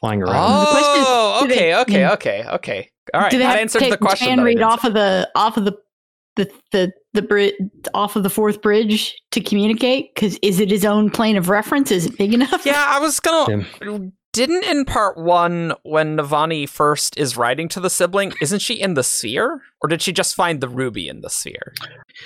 flying 0.00 0.22
around. 0.22 0.60
The 0.64 0.70
question 0.70 1.00
is, 1.00 1.06
Oh, 1.08 1.40
okay, 1.44 1.54
they- 1.56 1.74
okay, 1.76 2.06
okay, 2.08 2.44
okay. 2.54 2.90
All 3.14 3.20
right, 3.20 3.30
Do 3.30 3.38
they 3.38 3.44
that 3.44 3.48
have 3.50 3.56
to 3.56 3.60
answered 3.62 3.78
take 3.80 3.90
the 3.90 3.98
question. 3.98 4.26
Span 4.26 4.42
read 4.42 4.62
off 4.62 4.84
of 4.84 4.94
the 4.94 5.30
off 5.34 5.56
of 5.56 5.64
the 5.64 5.76
the 6.36 6.50
the 6.72 6.92
the 7.12 7.22
bri- 7.22 7.56
off 7.94 8.14
of 8.16 8.22
the 8.22 8.30
fourth 8.30 8.62
bridge 8.62 9.20
to 9.32 9.40
communicate? 9.40 10.14
Because 10.14 10.38
is 10.42 10.60
it 10.60 10.70
his 10.70 10.84
own 10.84 11.10
plane 11.10 11.36
of 11.36 11.48
reference? 11.48 11.90
Is 11.90 12.06
it 12.06 12.16
big 12.18 12.32
enough? 12.34 12.64
Yeah, 12.64 12.84
I 12.88 13.00
was 13.00 13.18
gonna. 13.20 13.64
Yeah. 13.82 13.98
Didn't 14.32 14.62
in 14.64 14.84
part 14.84 15.16
one 15.18 15.74
when 15.82 16.16
Navani 16.16 16.68
first 16.68 17.18
is 17.18 17.36
writing 17.36 17.68
to 17.70 17.80
the 17.80 17.90
sibling, 17.90 18.32
isn't 18.40 18.60
she 18.60 18.74
in 18.74 18.94
the 18.94 19.02
sphere, 19.02 19.60
or 19.82 19.88
did 19.88 20.00
she 20.02 20.12
just 20.12 20.36
find 20.36 20.60
the 20.60 20.68
ruby 20.68 21.08
in 21.08 21.20
the 21.20 21.28
sphere? 21.30 21.74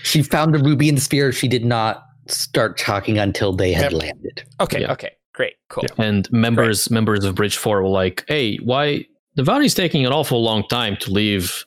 She 0.03 0.23
found 0.23 0.55
the 0.55 0.59
ruby 0.59 0.91
in 0.91 0.97
the 0.97 1.01
sphere. 1.01 1.33
She 1.33 1.49
did 1.49 1.65
not 1.65 2.05
start 2.29 2.77
talking 2.77 3.19
until 3.19 3.55
they 3.55 3.73
had 3.73 3.93
Yep. 3.93 4.03
landed. 4.03 4.43
Okay, 4.61 4.83
Yeah. 4.83 4.93
okay, 4.93 5.13
great, 5.33 5.55
cool. 5.71 5.85
And 5.97 6.31
members 6.31 6.91
members 6.91 7.25
of 7.25 7.37
Bridge 7.37 7.57
Four 7.57 7.83
were 7.83 7.89
like, 7.89 8.23
"Hey, 8.29 8.57
why 8.57 9.07
Navani's 9.39 9.75
taking 9.75 10.07
an 10.07 10.13
awful 10.13 10.43
long 10.43 10.67
time 10.69 10.97
to 10.99 11.11
leave 11.11 11.65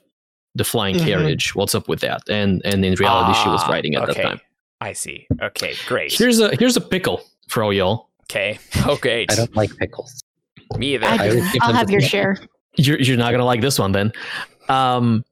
the 0.55 0.63
flying 0.63 0.95
Mhm. 0.95 1.05
carriage? 1.05 1.55
What's 1.55 1.75
up 1.75 1.87
with 1.87 1.99
that?" 2.01 2.21
And 2.29 2.61
and 2.65 2.83
in 2.85 2.93
reality, 2.95 3.37
she 3.41 3.49
was 3.49 3.67
riding 3.67 3.95
at 3.95 4.03
okay. 4.09 4.21
that 4.21 4.27
time. 4.27 4.41
I 4.81 4.93
see. 4.93 5.27
Okay, 5.41 5.73
great. 5.87 6.13
Here's 6.13 6.39
a 6.39 6.55
here's 6.57 6.77
a 6.77 6.81
pickle 6.81 7.21
for 7.47 7.63
all 7.63 7.73
y'all. 7.73 8.09
Okay, 8.23 8.59
Okay. 8.87 9.25
I 9.29 9.35
don't 9.35 9.55
like 9.55 9.75
pickles. 9.77 10.23
Me 10.77 10.95
either. 10.95 11.07
I 11.07 11.13
I 11.13 11.29
do. 11.29 11.35
would 11.35 11.51
give 11.53 11.61
I'll 11.61 11.73
have 11.73 11.89
your 11.89 12.01
share. 12.01 12.37
You're 12.75 12.99
you're 12.99 13.17
not 13.17 13.31
gonna 13.31 13.45
like 13.45 13.61
this 13.61 13.79
one 13.79 13.91
then. 13.91 14.11
Um, 14.69 15.23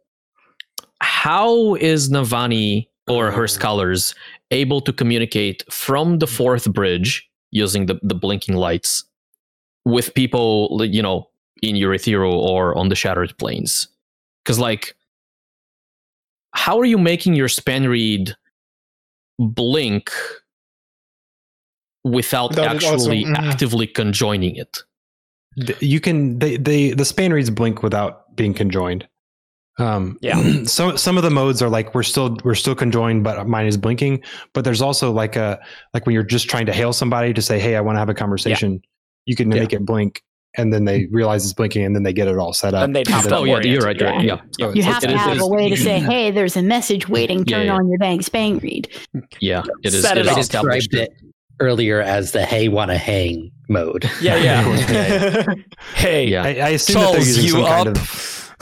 how 1.01 1.75
is 1.75 2.09
Navani 2.09 2.87
or 3.07 3.31
her 3.31 3.47
scholars 3.47 4.15
able 4.51 4.81
to 4.81 4.93
communicate 4.93 5.63
from 5.71 6.19
the 6.19 6.27
fourth 6.27 6.71
bridge 6.71 7.27
using 7.51 7.85
the, 7.85 7.99
the 8.01 8.15
blinking 8.15 8.55
lights 8.55 9.03
with 9.85 10.13
people, 10.13 10.79
you 10.85 11.01
know, 11.01 11.27
in 11.69 11.75
Urithiru 11.75 12.31
or 12.31 12.77
on 12.77 12.89
the 12.89 12.95
Shattered 12.95 13.37
Plains? 13.37 13.87
Because, 14.43 14.59
like, 14.59 14.95
how 16.53 16.79
are 16.79 16.85
you 16.85 16.97
making 16.97 17.33
your 17.35 17.47
spanreed 17.47 18.33
blink 19.39 20.09
without 22.03 22.51
Without 22.51 22.75
it 22.77 22.83
also- 22.83 22.93
actually 22.93 23.25
mhm. 23.25 23.37
actively 23.37 23.87
conjoining 23.87 24.55
it? 24.55 24.79
You 25.79 25.99
can 26.01 26.39
they 26.39 26.57
they 26.57 26.91
the 26.91 27.03
spanreeds 27.03 27.53
blink 27.53 27.81
without 27.81 28.35
being 28.35 28.53
conjoined 28.53 29.07
um 29.79 30.17
Yeah. 30.21 30.63
so 30.65 30.95
some 30.97 31.15
of 31.17 31.23
the 31.23 31.29
modes 31.29 31.61
are 31.61 31.69
like 31.69 31.95
we're 31.95 32.03
still 32.03 32.37
we're 32.43 32.55
still 32.55 32.75
conjoined 32.75 33.23
but 33.23 33.47
mine 33.47 33.65
is 33.65 33.77
blinking 33.77 34.21
but 34.53 34.65
there's 34.65 34.81
also 34.81 35.11
like 35.13 35.37
a 35.37 35.57
like 35.93 36.05
when 36.05 36.13
you're 36.13 36.23
just 36.23 36.49
trying 36.49 36.65
to 36.65 36.73
hail 36.73 36.91
somebody 36.91 37.33
to 37.33 37.41
say 37.41 37.57
hey 37.57 37.77
i 37.77 37.81
want 37.81 37.95
to 37.95 37.99
have 37.99 38.09
a 38.09 38.13
conversation 38.13 38.81
you 39.25 39.35
can 39.35 39.49
Yeah. 39.49 39.61
make 39.61 39.71
it 39.73 39.85
blink 39.85 40.21
and 40.57 40.73
then 40.73 40.85
they 40.85 41.05
realize 41.11 41.43
it's 41.43 41.53
blinking 41.53 41.83
and 41.85 41.95
then 41.95 42.03
they 42.03 42.13
get 42.13 42.27
it 42.27 42.37
all 42.37 42.53
set 42.53 42.73
up 42.73 42.81
Then 42.83 42.93
they'd 42.93 43.07
have 43.07 43.25
And 43.25 43.29
to 43.29 43.35
Oh 43.37 43.43
yeah, 43.43 43.59
you're 43.61 43.81
right. 43.81 44.01
orient 44.01 44.21
it, 44.23 44.25
You're. 44.25 44.37
Yeah, 44.37 44.41
So 44.59 44.73
You 44.73 44.83
have 44.83 45.03
it 45.03 45.07
to 45.07 45.17
have 45.17 45.37
it 45.37 45.41
a 45.41 45.47
way 45.47 45.69
to 45.69 45.77
say, 45.77 45.99
"Hey, 46.11 46.31
there's 46.31 46.55
a 46.57 46.61
message 46.61 47.07
waiting. 47.09 47.45
Turn 47.45 47.67
yeah. 47.67 47.73
on 47.75 47.87
your 47.89 47.97
bang 47.97 48.21
spang 48.21 48.59
read." 48.59 48.87
yeah. 49.39 49.63
It 49.83 49.93
is. 49.93 50.01
Set 50.01 50.17
it 50.17 50.25
it 50.25 50.31
is 50.31 50.37
established. 50.37 50.91
described 50.91 51.11
it 51.11 51.31
earlier 51.59 52.01
as 52.01 52.31
the 52.31 52.45
"Hey, 52.45 52.67
wanna 52.69 52.97
hang" 52.97 53.51
mode. 53.69 54.09
Yeah, 54.21 54.35
yeah. 54.87 55.53
Hey, 55.95 56.27
Yeah. 56.27 56.43
I, 56.43 56.47
I 56.47 56.69
assume 56.69 57.01
that 57.01 57.11
they're 57.11 57.19
using 57.21 57.43
you 57.45 57.51
some 57.51 57.63
up? 57.63 57.69
kind 57.69 57.87
of 57.97 58.55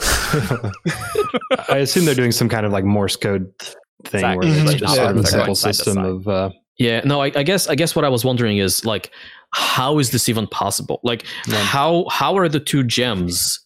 I 1.68 1.78
assume 1.78 2.04
they're 2.04 2.14
doing 2.14 2.32
some 2.32 2.48
kind 2.48 2.66
of 2.66 2.72
like 2.72 2.84
Morse 2.84 3.16
code 3.16 3.50
thing 4.04 4.20
Exactly. 4.24 4.48
where 4.50 4.62
it's 4.64 4.74
just 4.74 4.96
Yeah. 4.96 5.02
sort 5.04 5.16
of 5.16 5.24
a 5.24 5.26
simple 5.26 5.44
going 5.46 5.54
side 5.54 5.68
to 5.68 5.74
system 5.74 6.04
of 6.04 6.28
uh, 6.28 6.50
Yeah, 6.78 7.00
no, 7.04 7.20
I, 7.22 7.26
I 7.34 7.42
guess 7.42 7.68
I 7.68 7.74
guess 7.74 7.94
what 7.96 8.04
I 8.04 8.08
was 8.08 8.24
wondering 8.24 8.58
is 8.58 8.84
like, 8.84 9.12
how 9.54 9.98
is 9.98 10.10
this 10.10 10.28
even 10.28 10.46
possible? 10.46 11.00
Like, 11.04 11.24
Yeah. 11.46 11.56
how 11.58 12.06
how 12.10 12.36
are 12.36 12.48
the 12.48 12.60
two 12.60 12.82
gems 12.82 13.60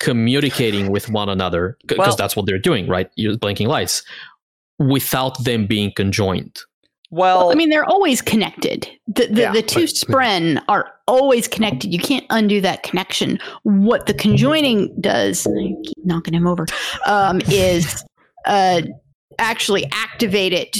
communicating 0.00 0.90
with 0.90 1.08
one 1.10 1.28
another? 1.28 1.76
Because 1.86 1.98
Well- 1.98 2.16
that's 2.16 2.34
what 2.36 2.46
they're 2.46 2.58
doing, 2.58 2.88
right? 2.88 3.10
You're 3.16 3.36
blinking 3.36 3.68
lights 3.68 4.02
without 4.78 5.42
them 5.44 5.66
being 5.66 5.92
conjoined. 5.94 6.58
Well, 7.10 7.52
I 7.52 7.54
mean, 7.54 7.70
they're 7.70 7.84
always 7.84 8.20
connected. 8.20 8.88
The 9.06 9.26
the, 9.28 9.40
Yeah, 9.42 9.52
the 9.52 9.62
two 9.62 9.82
but- 9.82 9.90
spren 9.90 10.60
are 10.68 10.92
always 11.06 11.46
connected. 11.46 11.92
You 11.92 12.00
can't 12.00 12.26
undo 12.30 12.60
that 12.62 12.82
connection. 12.82 13.38
What 13.62 14.06
the 14.06 14.14
conjoining 14.14 14.92
does, 15.00 15.46
I 15.46 15.72
keep 15.84 16.04
knocking 16.04 16.34
him 16.34 16.46
over, 16.48 16.66
um, 17.06 17.40
is 17.48 18.04
uh, 18.46 18.82
actually 19.38 19.86
activate 19.92 20.52
it 20.52 20.78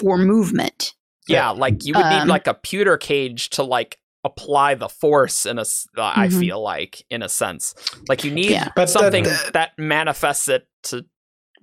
for 0.00 0.18
movement. 0.18 0.92
Yeah, 1.28 1.50
like 1.50 1.84
you 1.84 1.94
would 1.94 2.06
need 2.06 2.22
Um, 2.22 2.28
like 2.28 2.46
a 2.46 2.54
pewter 2.54 2.96
cage 2.96 3.50
to 3.50 3.62
like 3.62 3.98
apply 4.24 4.74
the 4.74 4.88
force 4.88 5.44
in 5.46 5.58
a. 5.58 5.62
s- 5.62 5.86
uh, 5.98 6.12
I 6.16 6.28
Mhm. 6.28 6.40
feel 6.40 6.62
like 6.62 7.04
in 7.10 7.22
a 7.22 7.28
sense, 7.28 7.74
like 8.08 8.24
you 8.24 8.30
need 8.30 8.50
Yeah. 8.50 8.68
But 8.74 8.88
something 8.88 9.24
that- 9.24 9.52
that 9.52 9.70
manifests 9.78 10.48
it 10.48 10.66
to. 10.84 11.04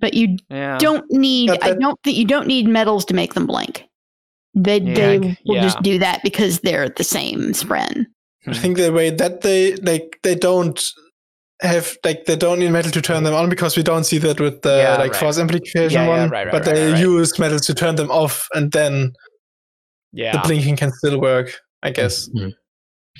But 0.00 0.14
you 0.14 0.36
Yeah. 0.50 0.78
don't 0.78 1.04
need. 1.10 1.48
But 1.48 1.64
I 1.64 1.74
don't 1.74 1.98
think 2.04 2.16
you 2.16 2.24
don't 2.24 2.46
need 2.46 2.66
metals 2.68 3.04
to 3.06 3.14
make 3.14 3.34
them 3.34 3.46
blink. 3.46 3.84
They 4.54 4.78
Yeah, 4.80 4.94
they 4.94 5.18
will 5.46 5.56
yeah. 5.56 5.62
just 5.62 5.80
do 5.82 5.98
that 6.00 6.22
because 6.22 6.60
they're 6.60 6.88
the 6.88 7.04
same 7.04 7.52
spren. 7.52 8.06
I 8.46 8.54
think 8.54 8.76
the 8.76 8.92
way 8.92 9.10
that 9.10 9.40
they 9.42 9.76
like 9.76 10.18
they 10.22 10.34
don't 10.34 10.80
have 11.62 11.96
like 12.04 12.24
they 12.26 12.34
don't 12.36 12.58
need 12.58 12.70
metal 12.70 12.90
to 12.90 13.00
turn 13.00 13.22
them 13.22 13.34
on 13.34 13.48
because 13.48 13.76
we 13.76 13.82
don't 13.84 14.02
see 14.04 14.18
that 14.18 14.40
with 14.40 14.62
the 14.62 14.78
Yeah, 14.78 14.96
like 14.98 15.12
right. 15.12 15.16
force 15.20 15.38
amplification 15.38 15.90
Yeah, 15.92 16.02
yeah, 16.04 16.08
one. 16.08 16.30
right, 16.30 16.46
right, 16.46 16.52
but 16.52 16.66
right, 16.66 16.74
they 16.74 16.84
right, 16.86 16.92
right. 16.94 17.00
use 17.00 17.38
metals 17.38 17.64
to 17.66 17.74
turn 17.74 17.94
them 17.94 18.10
off, 18.10 18.48
and 18.54 18.72
then 18.72 19.12
Yeah. 20.12 20.32
the 20.32 20.38
blinking 20.48 20.76
can 20.76 20.92
still 20.92 21.20
work. 21.20 21.52
I 21.82 21.90
guess. 21.90 22.28
Mhm. 22.36 22.52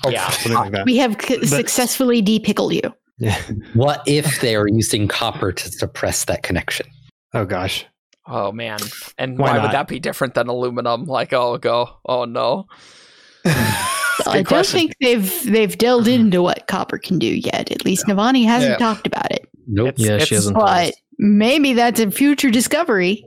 Yeah. 0.09 0.32
like 0.51 0.72
that. 0.72 0.84
We 0.86 0.97
have 0.99 1.16
c- 1.20 1.38
But- 1.38 1.49
successfully 1.49 2.22
depickled 2.22 2.72
you. 2.74 2.82
Yeah. 3.18 3.36
What 3.74 4.03
if 4.07 4.40
they're 4.40 4.66
using 4.68 5.07
copper 5.09 5.53
to 5.53 5.68
suppress 5.70 6.24
that 6.24 6.43
connection? 6.43 6.86
Oh 7.34 7.45
gosh. 7.45 7.84
Oh 8.26 8.53
man. 8.53 8.78
And 9.18 9.38
Why 9.38 9.57
why, 9.57 9.62
would 9.62 9.72
that 9.72 9.88
be 9.88 9.99
different 10.01 10.34
than 10.34 10.49
aluminum? 10.49 11.05
Like, 11.05 11.32
oh 11.32 11.59
go. 11.59 11.88
Oh 12.07 12.24
no. 12.24 12.66
I 13.45 13.97
don't 14.26 14.45
question. 14.47 14.78
think 14.80 14.95
they've 15.01 15.45
they've 15.53 15.76
delved 15.76 16.09
into 16.09 16.43
what 16.43 16.66
copper 16.68 16.99
can 16.99 17.18
do 17.18 17.26
yet. 17.26 17.70
At 17.70 17.84
least 17.84 18.07
Navani 18.07 18.45
hasn't 18.45 18.72
Yeah. 18.72 18.76
talked 18.78 19.07
about 19.07 19.30
it. 19.32 19.49
Nope. 19.66 19.88
It's- 19.90 20.07
Yeah, 20.09 20.18
she 20.18 20.34
hasn't. 20.36 20.57
But 20.57 20.95
maybe 21.18 21.72
that's 21.74 22.01
a 22.01 22.11
future 22.11 22.51
discovery. 22.51 23.24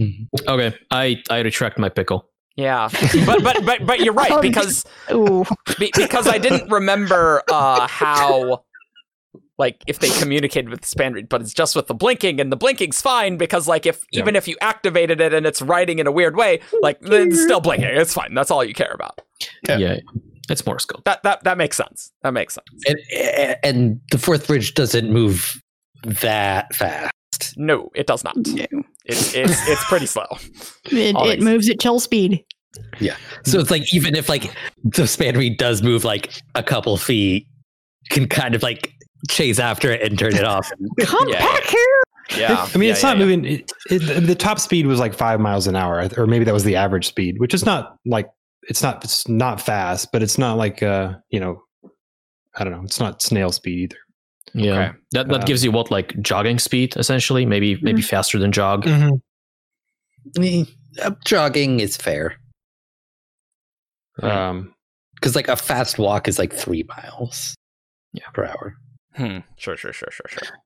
Mhm. 0.00 0.26
Okay, 0.48 0.76
I 0.90 1.22
I 1.30 1.40
retract 1.40 1.78
my 1.78 1.88
pickle. 1.88 2.28
Yeah. 2.56 2.88
But 3.26 3.42
but 3.42 3.64
but 3.64 3.86
but 3.86 4.00
you're 4.00 4.12
right 4.12 4.30
Um, 4.30 4.40
because 4.40 4.84
be, 5.78 5.90
because 5.96 6.26
I 6.26 6.38
didn't 6.38 6.70
remember 6.70 7.42
uh 7.50 7.86
how 7.86 8.64
like 9.58 9.82
if 9.86 10.00
they 10.00 10.10
communicated 10.18 10.68
with 10.70 10.80
the 10.80 10.86
spanreed, 10.86 11.28
but 11.28 11.40
it's 11.40 11.54
just 11.54 11.76
with 11.76 11.86
the 11.86 11.94
blinking 11.94 12.40
and 12.40 12.50
the 12.50 12.56
blinking's 12.56 13.00
fine 13.00 13.36
because 13.36 13.68
like 13.68 13.86
if 13.86 14.04
Yeah. 14.10 14.20
even 14.20 14.34
if 14.36 14.48
you 14.48 14.56
activated 14.60 15.20
it 15.20 15.32
and 15.32 15.46
it's 15.46 15.62
writing 15.62 15.98
in 15.98 16.06
a 16.06 16.12
weird 16.12 16.36
way, 16.36 16.60
like 16.82 16.98
it's 17.02 17.40
still 17.42 17.60
blinking. 17.60 17.88
It's 17.90 18.12
fine. 18.14 18.34
That's 18.34 18.50
all 18.50 18.64
you 18.64 18.74
care 18.74 18.92
about. 18.92 19.20
Yeah. 19.68 19.78
Yeah, 19.78 19.96
it's 20.50 20.64
Morse 20.66 20.84
code. 20.84 21.02
That 21.04 21.22
that 21.22 21.44
that 21.44 21.58
makes 21.58 21.76
sense. 21.76 22.12
That 22.22 22.32
makes 22.32 22.54
sense. 22.54 22.68
And, 22.86 23.56
and 23.62 24.00
the 24.10 24.18
fourth 24.18 24.46
bridge 24.46 24.74
doesn't 24.74 25.10
move 25.10 25.60
that 26.04 26.74
fast. 26.74 27.12
No, 27.56 27.90
it 27.94 28.06
does 28.06 28.24
not. 28.24 28.36
No. 28.36 28.66
It's 29.04 29.34
it's 29.34 29.68
it's 29.68 29.84
pretty 29.86 30.06
slow. 30.06 30.26
It, 30.90 31.16
it 31.16 31.40
moves 31.40 31.68
at 31.70 31.80
chill 31.80 32.00
speed. 32.00 32.44
Yeah. 33.00 33.16
So 33.44 33.58
it's 33.60 33.70
like 33.70 33.92
even 33.94 34.14
if 34.14 34.28
like 34.28 34.44
the 34.84 35.02
spanreed 35.04 35.56
does 35.58 35.82
move 35.82 36.04
like 36.04 36.30
a 36.54 36.62
couple 36.62 36.96
feet, 36.96 37.46
can 38.10 38.28
kind 38.28 38.54
of 38.54 38.62
like 38.62 38.92
chase 39.30 39.58
after 39.58 39.90
it 39.90 40.02
and 40.02 40.18
turn 40.18 40.34
it 40.34 40.44
off. 40.44 40.70
Come 41.00 41.28
Yeah. 41.28 41.38
back 41.38 41.64
here. 41.64 42.02
Yeah. 42.36 42.66
I 42.74 42.78
mean, 42.78 42.88
Yeah, 42.88 42.92
it's 42.92 43.02
yeah, 43.02 43.08
not 43.10 43.18
yeah. 43.18 43.24
moving. 43.24 43.44
It, 43.44 43.72
it, 43.90 44.26
the 44.26 44.34
top 44.34 44.58
speed 44.58 44.86
was 44.86 44.98
like 45.00 45.14
five 45.14 45.40
miles 45.40 45.66
an 45.66 45.76
hour, 45.76 46.08
or 46.16 46.26
maybe 46.26 46.44
that 46.44 46.54
was 46.54 46.64
the 46.64 46.76
average 46.76 47.06
speed, 47.06 47.36
which 47.38 47.54
is 47.54 47.64
not 47.64 47.96
like 48.06 48.28
it's 48.68 48.82
not 48.82 49.02
it's 49.04 49.26
not 49.28 49.60
fast, 49.60 50.10
but 50.12 50.22
it's 50.22 50.38
not 50.38 50.56
like 50.58 50.82
uh 50.82 51.14
you 51.30 51.40
know, 51.40 51.62
I 52.56 52.64
don't 52.64 52.72
know, 52.72 52.82
it's 52.84 53.00
not 53.00 53.22
snail 53.22 53.52
speed 53.52 53.80
either. 53.82 53.96
Yeah, 54.54 54.72
Okay. 54.88 54.98
that 55.12 55.28
that 55.28 55.40
Um, 55.40 55.44
gives 55.46 55.64
you 55.64 55.70
what 55.72 55.90
like 55.90 56.20
jogging 56.20 56.58
speed 56.58 56.94
essentially, 56.96 57.46
maybe 57.46 57.78
maybe 57.82 58.02
faster 58.02 58.38
than 58.38 58.52
jog. 58.52 58.84
Mhm. 58.84 59.20
Eh, 60.40 60.64
uh, 61.02 61.10
jogging 61.24 61.80
is 61.80 61.96
fair 61.96 62.36
Um, 64.22 64.74
because 65.14 65.34
like 65.34 65.48
a 65.48 65.56
fast 65.56 65.98
walk 65.98 66.28
is 66.28 66.38
like 66.38 66.52
three 66.52 66.84
miles 66.84 67.54
Yeah. 68.12 68.28
per 68.34 68.44
hour. 68.44 68.76
Hmm. 69.14 69.38
Sure, 69.56 69.76
sure, 69.76 69.92
sure, 69.92 70.08
sure, 70.10 70.26
sure. 70.28 70.56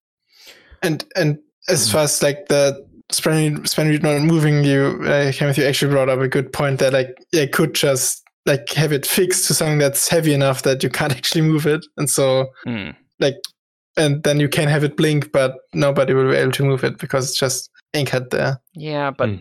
And 0.83 1.05
and 1.15 1.39
as 1.69 1.91
far 1.91 2.03
as 2.05 2.23
like 2.23 2.49
the 2.49 2.85
span 3.11 3.63
spanreed 3.63 4.03
not 4.03 4.21
moving, 4.23 4.65
you 4.65 5.01
uh, 5.05 5.33
Kenneth, 5.33 5.59
you 5.59 5.65
actually 5.65 5.93
brought 5.93 6.09
up 6.09 6.21
a 6.21 6.29
good 6.29 6.53
point 6.53 6.81
that 6.81 6.93
like 6.93 7.17
you 7.33 7.49
could 7.49 7.75
just 7.75 8.23
like 8.47 8.69
have 8.73 8.93
it 8.93 9.07
fixed 9.07 9.47
to 9.49 9.55
something 9.55 9.79
that's 9.79 10.09
heavy 10.09 10.33
enough 10.35 10.63
that 10.63 10.83
you 10.83 10.91
can't 10.91 11.13
actually 11.17 11.43
move 11.43 11.67
it, 11.67 11.85
and 11.97 12.11
so 12.11 12.47
Hmm. 12.65 12.91
And 13.97 14.23
then 14.23 14.41
you 14.41 14.49
can 14.49 14.69
have 14.69 14.85
it 14.85 14.97
blink, 14.97 15.33
but 15.33 15.55
nobody 15.75 16.15
will 16.15 16.31
be 16.31 16.37
able 16.37 16.53
to 16.53 16.65
move 16.65 16.85
it 16.85 16.99
because 16.99 17.29
it's 17.31 17.39
just 17.39 17.71
anchored 17.95 18.31
there. 18.31 18.61
Yeah, 18.75 19.11
but 19.11 19.29
Hmm. 19.29 19.37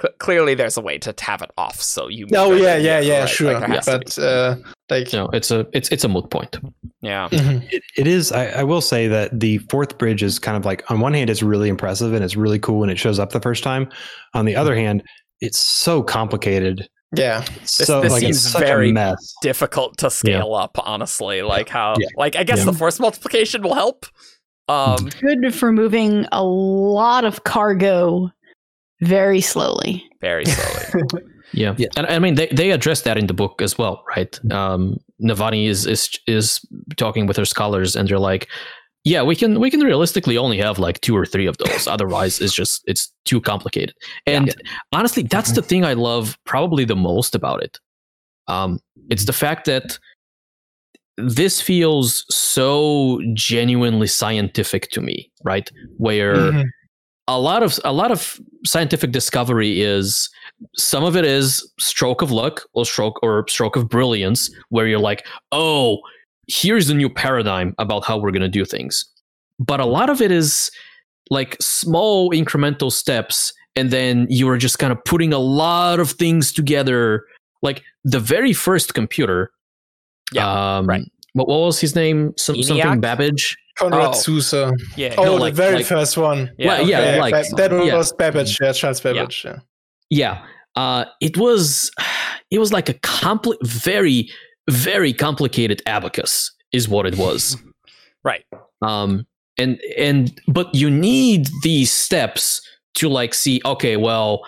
cl- 0.00 0.14
clearly 0.18 0.54
there's 0.54 0.76
a 0.76 0.80
way 0.80 0.98
to 0.98 1.14
have 1.20 1.40
it 1.42 1.50
off 1.56 1.80
so 1.80 2.08
you 2.08 2.26
Oh 2.34 2.52
yeah, 2.52 2.76
yeah, 2.76 3.00
yeah, 3.00 3.20
right, 3.20 3.28
sure. 3.28 3.52
like, 3.52 3.60
there 3.60 3.68
has 3.76 3.86
to 3.86 3.98
be. 3.98 4.04
but 4.04 4.18
uh, 4.18 4.56
like, 4.90 5.12
No, 5.12 5.28
it's 5.32 5.50
a 5.50 5.66
it's 5.72 5.88
it's 5.90 6.04
a 6.04 6.08
moot 6.08 6.30
point. 6.30 6.58
yeah. 7.00 7.28
mhm. 7.30 7.66
it, 7.72 7.82
it 7.96 8.06
is. 8.06 8.32
I, 8.32 8.46
I 8.60 8.62
will 8.64 8.80
say 8.80 9.08
that 9.08 9.38
the 9.40 9.58
fourth 9.70 9.98
bridge 9.98 10.22
is 10.22 10.38
kind 10.38 10.56
of 10.56 10.64
like 10.64 10.88
on 10.90 11.00
one 11.00 11.14
hand, 11.14 11.30
it's 11.30 11.42
really 11.42 11.68
impressive 11.68 12.12
and 12.12 12.24
it's 12.24 12.36
really 12.36 12.58
cool 12.58 12.78
when 12.80 12.90
it 12.90 12.98
shows 12.98 13.18
up 13.18 13.30
the 13.30 13.40
first 13.40 13.62
time. 13.64 13.88
On 14.34 14.44
the 14.44 14.56
other 14.56 14.74
hand, 14.76 15.02
it's 15.40 15.58
so 15.58 16.02
complicated. 16.02 16.88
Yeah, 17.16 17.44
so 17.64 18.00
this 18.00 18.12
like 18.12 18.20
seems 18.20 18.52
very 18.54 18.92
mess. 18.92 19.34
difficult 19.42 19.96
to 19.98 20.10
scale 20.10 20.54
up 20.54 20.76
honestly 20.84 21.42
like 21.42 21.68
how 21.68 21.94
Yeah. 21.98 22.08
like 22.16 22.36
i 22.36 22.44
guess 22.44 22.58
Yeah. 22.58 22.66
the 22.66 22.72
force 22.72 22.98
multiplication 23.00 23.62
will 23.62 23.74
help 23.74 24.06
um 24.68 25.08
Good 25.20 25.54
for 25.54 25.72
moving 25.72 26.26
a 26.32 26.42
lot 26.44 27.24
of 27.24 27.44
cargo 27.44 28.30
very 29.00 29.40
slowly. 29.40 30.04
very 30.20 30.44
slowly 30.46 31.04
Yeah. 31.52 31.74
Yeah. 31.78 31.88
And 31.96 32.06
I 32.08 32.18
mean 32.18 32.34
they, 32.34 32.48
they 32.48 32.70
address 32.72 33.02
that 33.02 33.16
in 33.16 33.28
the 33.28 33.32
book 33.34 33.62
as 33.62 33.78
well, 33.78 34.02
right? 34.16 34.36
Um 34.52 34.96
Navani 35.22 35.68
is 35.68 35.86
is 35.86 36.10
is 36.26 36.60
talking 36.96 37.26
with 37.26 37.36
her 37.36 37.44
scholars 37.46 37.94
and 37.96 38.08
they're 38.08 38.18
like, 38.18 38.48
yeah, 39.06 39.22
we 39.22 39.36
can 39.36 39.60
we 39.60 39.70
can 39.70 39.80
realistically 39.82 40.36
only 40.36 40.58
have 40.58 40.80
like 40.80 41.00
two 41.00 41.16
or 41.16 41.24
three 41.24 41.46
of 41.46 41.56
those. 41.58 41.86
Otherwise 41.86 42.40
it's 42.40 42.52
just 42.52 42.82
it's 42.88 43.12
too 43.24 43.40
complicated. 43.40 43.94
And 44.26 44.52
honestly, 44.92 45.22
that's 45.22 45.52
the 45.52 45.62
thing 45.62 45.84
I 45.84 45.92
love 45.92 46.36
probably 46.44 46.84
the 46.84 46.96
most 46.96 47.34
about 47.36 47.62
it. 47.62 47.78
Um 48.48 48.80
it's 49.08 49.24
the 49.26 49.32
fact 49.32 49.64
that 49.66 49.96
this 51.18 51.60
feels 51.62 52.26
so 52.34 53.20
genuinely 53.32 54.08
scientific 54.08 54.90
to 54.90 55.00
me, 55.00 55.30
right? 55.44 55.70
Where 55.98 56.50
Mhm. 56.52 56.64
a 57.28 57.38
lot 57.38 57.62
of 57.62 57.78
a 57.84 57.92
lot 57.92 58.10
of 58.10 58.40
scientific 58.64 59.12
discovery 59.12 59.82
is 59.82 60.28
some 60.74 61.04
of 61.04 61.16
it 61.16 61.24
is 61.24 61.62
stroke 61.78 62.22
of 62.22 62.32
luck 62.32 62.62
or 62.74 62.84
stroke 62.84 63.22
or 63.22 63.46
stroke 63.48 63.76
of 63.76 63.88
brilliance 63.88 64.50
where 64.70 64.88
you're 64.88 64.98
like 65.10 65.24
oh 65.52 65.98
here's 66.48 66.86
the 66.88 66.94
new 66.94 67.08
paradigm 67.08 67.74
about 67.78 68.04
how 68.04 68.16
we're 68.16 68.30
going 68.30 68.42
to 68.42 68.48
do 68.48 68.64
things 68.64 69.04
but 69.58 69.80
a 69.80 69.86
lot 69.86 70.10
of 70.10 70.20
it 70.20 70.30
is 70.30 70.70
like 71.30 71.56
small 71.60 72.30
incremental 72.30 72.90
steps 72.92 73.52
and 73.74 73.90
then 73.90 74.26
you 74.30 74.48
are 74.48 74.56
just 74.58 74.78
kind 74.78 74.92
of 74.92 75.02
putting 75.04 75.32
a 75.32 75.38
lot 75.38 75.98
of 76.00 76.10
things 76.12 76.52
together 76.52 77.24
like 77.62 77.82
the 78.04 78.20
very 78.20 78.52
first 78.52 78.94
computer 78.94 79.50
Yeah, 80.32 80.76
um 80.78 80.86
right. 80.86 81.02
what, 81.32 81.48
what 81.48 81.60
was 81.60 81.80
his 81.80 81.94
name 81.96 82.32
Some, 82.36 82.62
something 82.62 83.00
babbage 83.00 83.56
Konrad 83.78 84.08
Oh. 84.08 84.12
Zuse. 84.12 84.72
yeah 84.96 85.14
Oh, 85.18 85.24
No, 85.36 85.44
the 85.44 85.50
very 85.50 85.76
like- 85.76 85.86
first 85.86 86.16
one. 86.16 86.50
yeah, 86.58 86.66
Well, 86.78 86.88
yeah, 86.88 86.98
okay. 87.00 87.20
like- 87.20 87.34
Ba- 87.50 87.56
that 87.56 87.70
yeah. 87.84 87.96
was 87.96 88.12
Babbage. 88.12 88.58
Yeah, 88.60 88.72
Charles 88.72 89.00
Babbage. 89.00 89.44
Yeah. 89.44 89.58
yeah 90.10 90.44
uh 90.76 91.04
it 91.20 91.36
was 91.36 91.90
it 92.50 92.58
was 92.58 92.72
like 92.72 92.88
a 92.88 92.94
compli- 92.94 93.60
very 93.66 94.30
very 94.68 95.12
complicated 95.12 95.82
abacus 95.86 96.52
is 96.72 96.88
what 96.88 97.06
it 97.06 97.16
was 97.16 97.56
right 98.24 98.44
um 98.82 99.26
and 99.58 99.80
and 99.96 100.40
but 100.48 100.74
you 100.74 100.90
need 100.90 101.48
these 101.62 101.90
steps 101.90 102.60
to 102.94 103.08
like 103.08 103.34
see 103.34 103.60
okay 103.64 103.96
well 103.96 104.44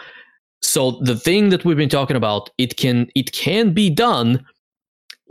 so 0.60 1.00
the 1.02 1.16
thing 1.16 1.50
that 1.50 1.64
we've 1.64 1.76
been 1.76 1.88
talking 1.88 2.16
about 2.16 2.50
it 2.58 2.76
can 2.76 3.08
it 3.14 3.32
can 3.32 3.72
be 3.72 3.88
done 3.88 4.44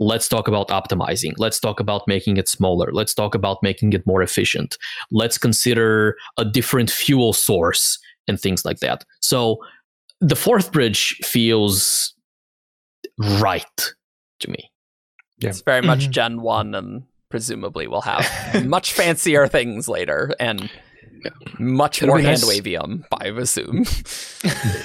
let's 0.00 0.28
talk 0.28 0.48
about 0.48 0.68
optimizing. 0.68 1.32
Let's 1.38 1.58
talk 1.58 1.80
about 1.80 2.06
making 2.06 2.36
it 2.36 2.48
smaller. 2.48 2.90
Let's 2.92 3.14
talk 3.14 3.34
about 3.34 3.62
making 3.62 3.92
it 3.92 4.06
more 4.06 4.22
efficient. 4.22 4.76
Let's 5.10 5.38
consider 5.38 6.16
a 6.36 6.44
different 6.44 6.90
fuel 6.90 7.32
source 7.32 7.98
and 8.26 8.40
things 8.40 8.64
like 8.64 8.78
that. 8.80 9.04
So 9.20 9.58
the 10.20 10.36
fourth 10.36 10.72
bridge 10.72 11.16
feels 11.22 12.14
right 13.18 13.92
to 14.40 14.50
me. 14.50 14.70
Yeah. 15.40 15.50
It's 15.50 15.60
very 15.62 15.82
much 15.82 16.08
Mhm. 16.08 16.10
Gen 16.10 16.42
1, 16.42 16.74
and 16.74 17.02
presumably 17.30 17.86
we'll 17.86 18.00
have 18.02 18.26
much 18.66 18.92
fancier 18.92 19.46
things 19.46 19.88
later 19.88 20.34
and 20.40 20.70
much 21.58 21.98
It'll 22.02 22.08
more 22.08 22.18
be 22.18 22.24
hand 22.24 22.40
nice- 22.42 22.60
wavium, 22.60 23.04
I 23.12 23.28
assume. 23.28 23.84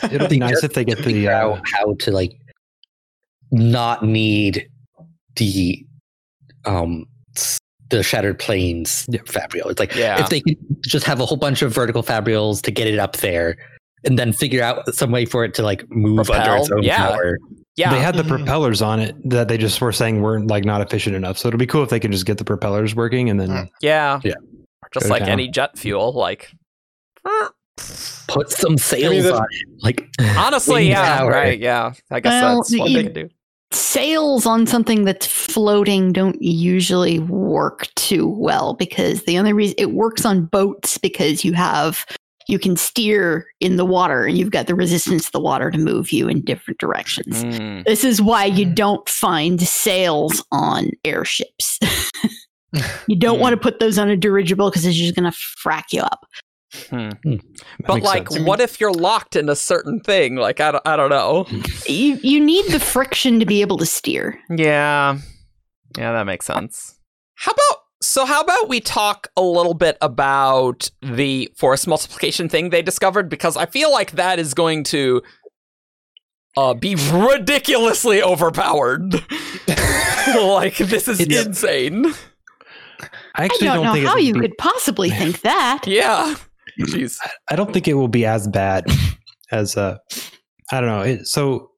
It'll 0.14 0.28
be 0.28 0.39
nice 0.39 0.64
if 0.64 0.74
they 0.74 0.84
get 0.84 0.99
the 1.04 1.28
uh, 1.28 1.32
out 1.32 1.62
how 1.72 1.93
to 1.99 2.12
like 2.12 2.34
not 3.51 4.04
need 4.04 4.68
the 5.36 5.86
um 6.66 7.06
the 7.89 8.01
shattered 8.01 8.39
plains 8.39 9.06
Yeah. 9.10 9.22
fabrial. 9.28 9.70
It's 9.70 9.80
like 9.80 9.95
Yeah. 9.95 10.20
if 10.22 10.30
they 10.30 10.41
could 10.41 10.58
just 10.84 11.06
have 11.06 11.20
a 11.20 11.26
whole 11.26 11.38
bunch 11.38 11.62
of 11.62 11.72
vertical 11.74 12.01
fabrials 12.01 12.62
to 12.64 12.72
get 12.72 12.88
it 12.88 12.97
up 12.97 13.18
there, 13.18 13.58
and 14.06 14.18
then 14.20 14.34
figure 14.34 14.62
out 14.64 14.93
some 14.93 15.12
way 15.12 15.26
for 15.26 15.43
it 15.45 15.54
to 15.56 15.64
like 15.64 15.89
move 15.89 16.30
under 16.30 16.56
its 16.58 16.72
own 16.72 16.84
yeah. 16.84 17.08
power. 17.10 17.38
yeah. 17.76 17.91
They 17.93 17.99
had 18.01 18.16
the 18.16 18.24
Mhm. 18.24 18.30
propellers 18.38 18.82
on 18.82 18.99
it 18.99 19.16
that 19.30 19.47
they 19.47 19.58
just 19.58 19.80
were 19.82 19.91
saying 19.91 20.22
weren't 20.22 20.47
like 20.47 20.66
not 20.66 20.82
efficient 20.82 21.16
enough. 21.16 21.38
So 21.38 21.47
it'll 21.47 21.58
be 21.58 21.66
cool 21.68 21.84
if 21.84 21.89
they 21.89 21.99
can 21.99 22.12
just 22.12 22.26
get 22.26 22.38
the 22.38 22.43
propellers 22.45 22.95
working 22.95 23.30
and 23.30 23.39
then 23.39 23.49
Mm. 23.49 23.70
yeah. 23.82 24.20
Yeah. 24.24 24.34
Just 24.93 25.10
like 25.10 25.22
down. 25.22 25.30
any 25.30 25.47
jet 25.47 25.78
fuel, 25.78 26.12
like. 26.14 26.51
Put 28.28 28.49
some 28.51 28.78
sails 28.78 29.24
that- 29.24 29.34
on 29.34 29.43
it. 29.49 29.68
Like 29.84 30.08
Honestly, 30.38 30.88
yeah, 30.89 31.18
power. 31.18 31.32
right, 31.32 31.60
yeah. 31.60 31.93
I 32.12 32.20
guess 32.20 32.41
Well, 32.43 32.56
that's 32.58 32.78
what 32.78 32.89
you- 32.89 32.97
they 32.97 33.04
can 33.06 33.14
do. 33.14 33.30
sails 33.72 34.45
on 34.45 34.68
something 34.68 35.04
that's 35.04 35.26
floating 35.26 36.12
don't 36.14 36.39
usually 36.41 37.20
work 37.20 37.88
too 37.95 38.28
well 38.28 38.74
because 38.76 39.24
the 39.24 39.39
only 39.39 39.51
reason 39.54 39.76
it 39.80 39.93
works 39.93 40.26
on 40.26 40.45
boats 40.45 40.97
because 40.99 41.43
you 41.43 41.54
have 41.54 42.06
you 42.47 42.59
can 42.59 42.75
steer 42.75 43.47
in 43.59 43.77
the 43.77 43.85
water 43.85 44.25
and 44.25 44.37
you've 44.37 44.51
got 44.51 44.67
the 44.67 44.75
resistance 44.75 45.27
of 45.27 45.31
the 45.31 45.39
water 45.39 45.71
to 45.71 45.77
move 45.77 46.11
you 46.11 46.27
in 46.27 46.41
different 46.41 46.79
directions. 46.79 47.43
Mm. 47.43 47.85
This 47.85 48.03
is 48.03 48.21
why 48.21 48.45
you 48.45 48.65
mm. 48.67 48.75
don't 48.75 49.07
find 49.07 49.61
sails 49.61 50.43
on 50.51 50.89
airships. 51.05 51.79
you 53.07 53.15
don't 53.17 53.37
mm. 53.37 53.41
want 53.41 53.53
to 53.53 53.57
put 53.57 53.79
those 53.79 53.97
on 53.97 54.09
a 54.09 54.17
dirigible 54.17 54.69
because 54.69 54.85
it's 54.85 54.97
just 54.97 55.15
going 55.15 55.31
to 55.31 55.37
frack 55.37 55.91
you 55.91 56.01
up. 56.01 56.25
Hmm. 56.89 57.09
Hmm. 57.23 57.35
that 57.35 57.63
But 57.85 58.01
like, 58.01 58.29
sense. 58.29 58.45
what 58.45 58.59
if 58.59 58.79
you're 58.79 58.91
locked 58.93 59.35
in 59.35 59.47
a 59.47 59.55
certain 59.55 59.99
thing? 59.99 60.37
Like, 60.37 60.59
I 60.59 60.71
don't, 60.71 60.87
I 60.87 60.95
don't 60.95 61.11
know. 61.11 61.45
You 61.85 62.19
you 62.23 62.43
need 62.43 62.65
the 62.71 62.79
friction 62.79 63.39
to 63.39 63.45
be 63.45 63.61
able 63.61 63.77
to 63.77 63.85
steer. 63.85 64.39
Yeah. 64.49 65.19
Yeah, 65.97 66.13
that 66.13 66.25
makes 66.25 66.47
sense. 66.47 66.95
How 67.35 67.51
about 67.51 67.82
so 68.14 68.26
how 68.26 68.41
about 68.41 68.70
we 68.70 68.80
talk 68.80 69.30
a 69.36 69.41
little 69.41 69.74
bit 69.74 69.97
about 69.99 70.91
the 71.01 71.51
force 71.57 71.88
multiplication 71.88 72.47
thing 72.47 72.70
they 72.70 72.84
discovered 72.84 73.28
because 73.28 73.57
I 73.57 73.66
feel 73.66 73.91
like 73.91 74.11
that 74.11 74.38
is 74.38 74.53
going 74.53 74.84
to 74.86 75.24
uh, 76.55 76.76
be 76.76 76.93
ridiculously 77.11 78.22
overpowered. 78.22 79.14
like 80.38 80.78
this 80.78 81.07
is 81.07 81.22
It's- 81.22 81.43
insane. 81.43 82.05
I 82.05 83.07
I 83.34 83.45
actually 83.45 83.66
don't, 83.68 83.84
know 83.84 83.93
think 83.93 84.05
how 84.05 84.11
it'll 84.18 84.24
you 84.26 84.34
be- 84.36 84.41
could 84.41 84.57
possibly 84.59 85.09
think 85.20 85.41
that. 85.41 85.88
Yeah. 85.88 86.36
Jeez. 86.82 87.18
I 87.49 87.55
don't 87.55 87.74
think 87.74 87.88
it 87.88 87.95
will 87.95 88.07
be 88.07 88.28
as 88.28 88.47
bad 88.47 88.86
as 89.51 89.76
uh 89.76 89.97
I 90.72 90.80
don't 90.82 90.89
know. 90.89 91.01
It, 91.01 91.26
so 91.26 91.72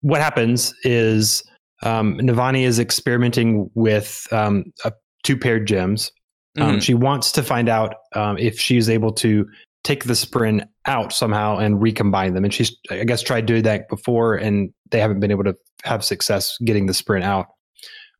what 0.00 0.22
happens 0.22 0.72
is 0.84 1.42
um, 1.82 2.16
Navani 2.16 2.62
is 2.62 2.78
experimenting 2.78 3.70
with 3.74 4.26
um, 4.32 4.64
a, 4.86 4.92
two 5.26 5.36
paired 5.36 5.66
gems. 5.66 6.12
Um, 6.58 6.76
Mhm. 6.76 6.82
She 6.82 6.94
wants 6.94 7.32
to 7.32 7.42
find 7.42 7.68
out 7.68 7.94
um, 8.14 8.38
if 8.38 8.58
she's 8.58 8.88
able 8.88 9.12
to 9.14 9.46
take 9.84 10.04
the 10.04 10.14
spren 10.14 10.66
out 10.86 11.12
somehow 11.12 11.58
and 11.58 11.82
recombine 11.82 12.34
them. 12.34 12.44
And 12.44 12.54
she's, 12.54 12.74
I 12.90 13.04
guess, 13.04 13.22
tried 13.22 13.46
doing 13.46 13.62
that 13.64 13.88
before, 13.88 14.34
and 14.36 14.72
they 14.90 15.00
haven't 15.00 15.20
been 15.20 15.30
able 15.30 15.44
to 15.44 15.56
have 15.84 16.04
success 16.04 16.56
getting 16.64 16.86
the 16.86 16.92
spren 16.92 17.22
out. 17.22 17.46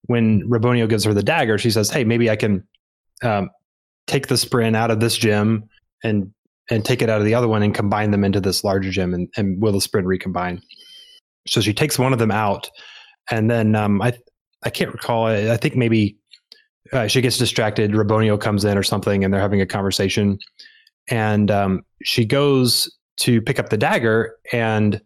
When 0.03 0.43
Raboniel 0.49 0.89
gives 0.89 1.05
her 1.05 1.15
the 1.15 1.23
dagger, 1.23 1.59
she 1.59 1.71
says, 1.71 1.91
"Hey, 1.91 2.05
maybe 2.05 2.31
I 2.31 2.37
can 2.37 2.63
um, 3.23 3.51
take 4.07 4.27
the 4.29 4.35
spren 4.37 4.77
out 4.77 4.91
of 4.91 5.01
this 5.01 5.17
gem 5.17 5.65
and 6.05 6.31
and 6.71 6.85
take 6.85 7.01
it 7.03 7.09
out 7.09 7.21
of 7.21 7.25
the 7.25 7.35
other 7.35 7.49
one 7.49 7.63
and 7.63 7.75
combine 7.75 8.11
them 8.11 8.25
into 8.25 8.41
this 8.41 8.63
larger 8.65 8.91
gem, 8.91 9.15
and, 9.15 9.29
and 9.37 9.61
will 9.63 9.73
the 9.73 9.79
spren 9.79 10.05
recombine?" 10.05 10.61
So 11.49 11.61
she 11.61 11.73
takes 11.73 11.99
one 11.99 12.13
of 12.13 12.19
them 12.19 12.31
out, 12.33 12.71
and 13.31 13.51
then 13.51 13.75
um, 13.75 14.03
I 14.03 14.13
I 14.63 14.71
can't 14.71 14.93
recall. 14.93 15.27
I 15.27 15.57
think 15.57 15.75
maybe 15.75 16.17
uh, 16.93 17.07
she 17.07 17.21
gets 17.21 17.39
distracted. 17.39 17.93
Raboniel 17.93 18.41
comes 18.41 18.65
in 18.65 18.77
or 18.77 18.83
something, 18.83 19.25
and 19.25 19.33
they're 19.33 19.41
having 19.41 19.61
a 19.61 19.67
conversation. 19.67 20.39
And 21.09 21.51
um, 21.51 21.83
she 22.03 22.25
goes 22.25 22.93
to 23.19 23.41
pick 23.41 23.59
up 23.59 23.71
the 23.71 23.77
dagger, 23.77 24.37
and 24.53 25.01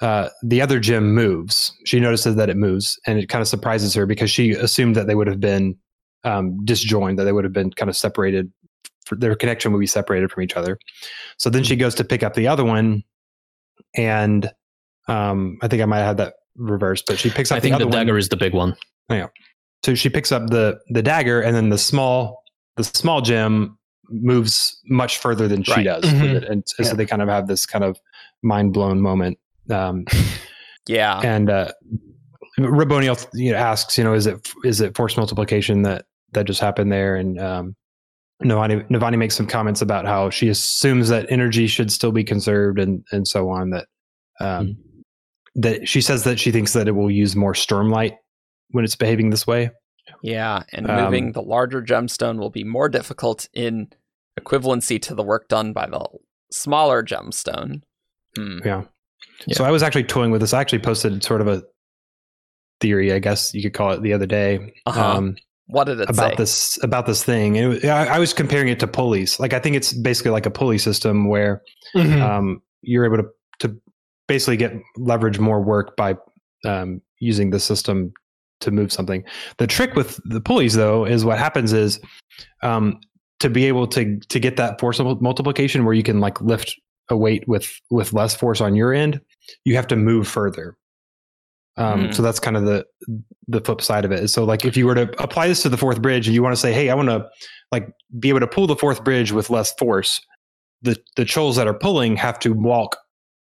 uh, 0.00 0.28
the 0.42 0.60
other 0.60 0.78
gem 0.78 1.14
moves. 1.14 1.72
She 1.84 2.00
notices 2.00 2.36
that 2.36 2.50
it 2.50 2.56
moves, 2.56 2.98
and 3.06 3.18
it 3.18 3.28
kind 3.28 3.42
of 3.42 3.48
surprises 3.48 3.94
her 3.94 4.06
because 4.06 4.30
she 4.30 4.52
assumed 4.52 4.96
that 4.96 5.06
they 5.06 5.14
would 5.14 5.26
have 5.26 5.40
been 5.40 5.76
um, 6.24 6.64
disjoined, 6.64 7.18
that 7.18 7.24
they 7.24 7.32
would 7.32 7.44
have 7.44 7.52
been 7.52 7.70
kind 7.70 7.88
of 7.88 7.96
separated. 7.96 8.52
For, 9.06 9.14
their 9.14 9.36
connection 9.36 9.72
would 9.72 9.78
be 9.78 9.86
separated 9.86 10.32
from 10.32 10.42
each 10.42 10.56
other. 10.56 10.78
So 11.38 11.48
then 11.48 11.62
she 11.62 11.76
goes 11.76 11.94
to 11.94 12.04
pick 12.04 12.24
up 12.24 12.34
the 12.34 12.48
other 12.48 12.64
one, 12.64 13.04
and 13.94 14.50
um, 15.08 15.58
I 15.62 15.68
think 15.68 15.80
I 15.80 15.86
might 15.86 15.98
have 15.98 16.06
had 16.06 16.16
that 16.18 16.34
reversed, 16.56 17.04
but 17.06 17.18
she 17.18 17.30
picks 17.30 17.52
up 17.52 17.56
I 17.56 17.60
think 17.60 17.74
the 17.74 17.78
the 17.78 17.84
other 17.84 17.96
one 17.96 18.06
dagger 18.06 18.18
is 18.18 18.28
the 18.28 18.36
big 18.36 18.52
one. 18.52 18.76
So 19.86 19.94
she 19.94 20.08
picks 20.10 20.32
up 20.32 20.48
the 20.50 20.78
the 20.88 21.02
dagger 21.02 21.40
and 21.40 21.54
then 21.54 21.68
the 21.68 21.78
small 21.78 22.42
the 22.76 22.82
small 22.84 23.20
gem 23.22 23.78
moves 24.10 24.80
much 24.88 25.18
further 25.18 25.46
than 25.48 25.62
she 25.62 25.72
Right. 25.72 25.84
does 25.84 26.04
Mhm. 26.04 26.22
with 26.34 26.42
it. 26.42 26.48
and 26.50 26.64
so 26.66 26.94
they 26.94 27.06
kind 27.06 27.22
of 27.22 27.28
have 27.28 27.46
this 27.46 27.64
kind 27.66 27.84
of 27.84 27.96
mind 28.42 28.72
blown 28.72 29.00
moment 29.00 29.38
um, 29.70 30.04
Yeah. 30.88 31.20
and 31.20 31.48
uh 31.50 31.72
Raboniel 32.58 33.26
you 33.34 33.52
know 33.52 33.58
asks 33.58 33.96
you 33.98 34.04
know 34.04 34.14
is 34.14 34.26
it 34.26 34.36
is 34.64 34.80
it 34.80 34.96
force 34.96 35.16
multiplication 35.16 35.82
that 35.82 36.04
that 36.32 36.46
just 36.46 36.60
happened 36.60 36.90
there 36.92 37.14
and 37.16 37.38
um 37.40 37.76
Navani, 38.44 38.86
Navani 38.90 39.16
makes 39.16 39.34
some 39.34 39.46
comments 39.46 39.80
about 39.80 40.04
how 40.04 40.28
she 40.28 40.48
assumes 40.48 41.08
that 41.08 41.24
energy 41.30 41.66
should 41.66 41.90
still 41.90 42.12
be 42.12 42.22
conserved 42.24 42.78
and 42.78 43.02
and 43.12 43.26
so 43.26 43.48
on 43.50 43.70
that 43.70 43.86
um 44.40 44.76
that 45.54 45.88
she 45.88 46.00
says 46.02 46.24
that 46.24 46.38
she 46.38 46.50
thinks 46.52 46.72
that 46.74 46.86
it 46.86 46.92
will 46.92 47.10
use 47.10 47.34
more 47.34 47.54
stormlight 47.54 48.16
when 48.70 48.84
it's 48.84 48.96
behaving 48.96 49.30
this 49.30 49.46
way 49.46 49.70
Yeah, 50.22 50.62
and 50.72 50.88
Um, 50.90 51.04
moving 51.04 51.32
the 51.32 51.42
larger 51.42 51.82
gemstone 51.82 52.38
will 52.38 52.50
be 52.50 52.64
more 52.64 52.88
difficult 52.88 53.48
in 53.54 53.88
equivalency 54.40 55.00
to 55.02 55.14
the 55.14 55.22
work 55.22 55.48
done 55.48 55.72
by 55.72 55.86
the 55.86 56.06
smaller 56.52 57.02
gemstone. 57.02 57.82
Hmm. 58.36 58.58
Yeah. 58.64 58.82
Yeah. 59.46 59.56
So 59.56 59.64
I 59.64 59.70
was 59.70 59.82
actually 59.82 60.04
toying 60.04 60.30
with 60.30 60.40
this. 60.42 60.52
I 60.52 60.60
actually 60.60 60.78
posted 60.80 61.24
sort 61.24 61.40
of 61.40 61.48
a 61.48 61.62
theory, 62.80 63.12
I 63.12 63.18
guess 63.18 63.54
you 63.54 63.62
could 63.62 63.74
call 63.74 63.92
it, 63.92 64.02
the 64.02 64.12
other 64.12 64.26
day 64.26 64.72
Uh-huh. 64.86 65.16
um, 65.16 65.36
What 65.66 65.84
did 65.84 66.00
it 66.00 66.08
about 66.10 66.30
say? 66.32 66.36
this 66.36 66.78
about 66.82 67.06
this 67.06 67.24
thing. 67.24 67.56
And 67.58 67.64
it 67.64 67.68
was, 67.68 67.84
I, 67.84 68.16
I 68.16 68.18
was 68.18 68.32
comparing 68.32 68.68
it 68.68 68.78
to 68.80 68.86
pulleys. 68.86 69.40
Like 69.40 69.52
I 69.52 69.58
think 69.58 69.74
it's 69.76 69.92
basically 69.92 70.30
like 70.30 70.46
a 70.46 70.50
pulley 70.50 70.78
system 70.78 71.28
where 71.28 71.62
Mhm. 71.96 72.20
um, 72.22 72.62
you're 72.82 73.04
able 73.04 73.16
to 73.22 73.28
to 73.60 73.76
basically 74.28 74.56
get 74.56 74.72
leverage 74.96 75.38
more 75.40 75.60
work 75.62 75.96
by 75.96 76.16
um, 76.64 77.00
using 77.20 77.50
the 77.50 77.58
system 77.60 78.12
to 78.60 78.70
move 78.70 78.92
something. 78.92 79.24
The 79.58 79.66
trick 79.66 79.94
with 79.94 80.20
the 80.24 80.40
pulleys, 80.40 80.74
though, 80.74 81.04
is 81.04 81.24
what 81.24 81.38
happens 81.38 81.72
is 81.72 82.00
um, 82.62 82.98
to 83.40 83.50
be 83.50 83.66
able 83.66 83.86
to 83.88 84.18
to 84.18 84.38
get 84.40 84.56
that 84.56 84.80
force 84.80 84.98
mul- 84.98 85.20
multiplication 85.20 85.84
where 85.84 85.94
you 85.94 86.02
can 86.02 86.20
like 86.20 86.40
lift 86.40 86.74
a 87.10 87.16
weight 87.16 87.46
with 87.46 87.70
with 87.90 88.12
less 88.12 88.34
force 88.34 88.60
on 88.60 88.74
your 88.74 88.92
end, 88.92 89.20
you 89.64 89.76
have 89.76 89.86
to 89.88 89.96
move 89.96 90.26
further. 90.26 90.76
Um, 91.78 92.06
Hmm. 92.06 92.12
So 92.12 92.22
that's 92.22 92.40
kind 92.40 92.56
of 92.56 92.64
the 92.64 92.86
the 93.48 93.60
flip 93.60 93.82
side 93.82 94.04
of 94.04 94.12
it. 94.12 94.28
So 94.28 94.44
like 94.44 94.64
if 94.64 94.76
you 94.76 94.86
were 94.86 94.94
to 94.94 95.22
apply 95.22 95.48
this 95.48 95.62
to 95.62 95.68
the 95.68 95.76
fourth 95.76 96.00
bridge 96.00 96.26
and 96.26 96.34
you 96.34 96.42
want 96.42 96.54
to 96.54 96.60
say, 96.60 96.72
hey, 96.72 96.88
I 96.90 96.94
want 96.94 97.10
to 97.10 97.28
like 97.70 97.88
be 98.18 98.30
able 98.30 98.40
to 98.40 98.46
pull 98.46 98.66
the 98.66 98.76
fourth 98.76 99.04
bridge 99.04 99.30
with 99.32 99.50
less 99.50 99.72
force, 99.74 100.20
the 100.82 100.96
the 101.16 101.24
chulls 101.26 101.56
that 101.56 101.66
are 101.68 101.74
pulling 101.78 102.16
have 102.16 102.38
to 102.40 102.52
walk 102.54 102.96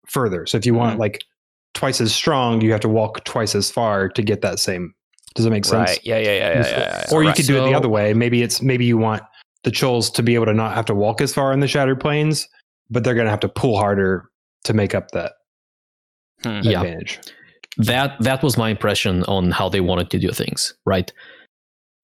further. 0.10 0.46
So 0.48 0.58
if 0.58 0.66
you 0.66 0.74
want 0.74 0.98
Mhm. 0.98 1.00
like 1.00 1.22
twice 1.76 2.02
as 2.02 2.14
strong, 2.14 2.62
you 2.62 2.72
have 2.72 2.82
to 2.82 2.90
walk 2.90 3.24
twice 3.24 3.56
as 3.56 3.70
far 3.72 4.10
to 4.10 4.22
get 4.24 4.42
that 4.42 4.60
same. 4.60 4.94
Does 5.36 5.46
that 5.46 5.52
make 5.52 5.66
sense? 5.66 5.90
Right. 5.90 6.00
Yeah, 6.04 6.18
yeah, 6.18 6.24
yeah, 6.32 6.34
yeah, 6.54 6.68
yeah, 6.68 6.80
yeah. 6.80 7.06
Or 7.16 7.24
you 7.24 7.30
Right. 7.30 7.36
could 7.38 7.48
do 7.48 7.58
it 7.62 7.66
the 7.66 7.74
other 7.76 7.90
way. 7.90 8.14
Maybe 8.14 8.42
it's 8.44 8.62
maybe 8.62 8.86
you 8.86 8.98
want 8.98 9.24
the 9.64 9.72
chulls 9.72 10.10
to 10.12 10.24
be 10.24 10.36
able 10.36 10.46
to 10.46 10.54
not 10.54 10.74
have 10.76 10.86
to 10.86 10.96
walk 10.96 11.22
as 11.22 11.34
far 11.34 11.52
in 11.54 11.60
the 11.60 11.68
shattered 11.68 12.00
plains, 12.00 12.48
but 12.90 13.04
they're 13.04 13.16
going 13.16 13.26
to 13.26 13.32
have 13.32 13.40
to 13.40 13.50
pull 13.50 13.78
harder 13.78 14.30
to 14.66 14.74
make 14.74 14.94
up 14.94 15.10
that 15.12 15.34
Hmm. 16.44 16.60
Yeah. 16.64 16.82
advantage. 16.82 17.20
that 17.78 18.16
that 18.20 18.44
was 18.44 18.58
my 18.58 18.70
impression 18.70 19.24
on 19.24 19.50
how 19.52 19.68
they 19.70 19.80
wanted 19.82 20.10
to 20.12 20.20
do 20.20 20.30
things 20.32 20.76
right 20.86 21.12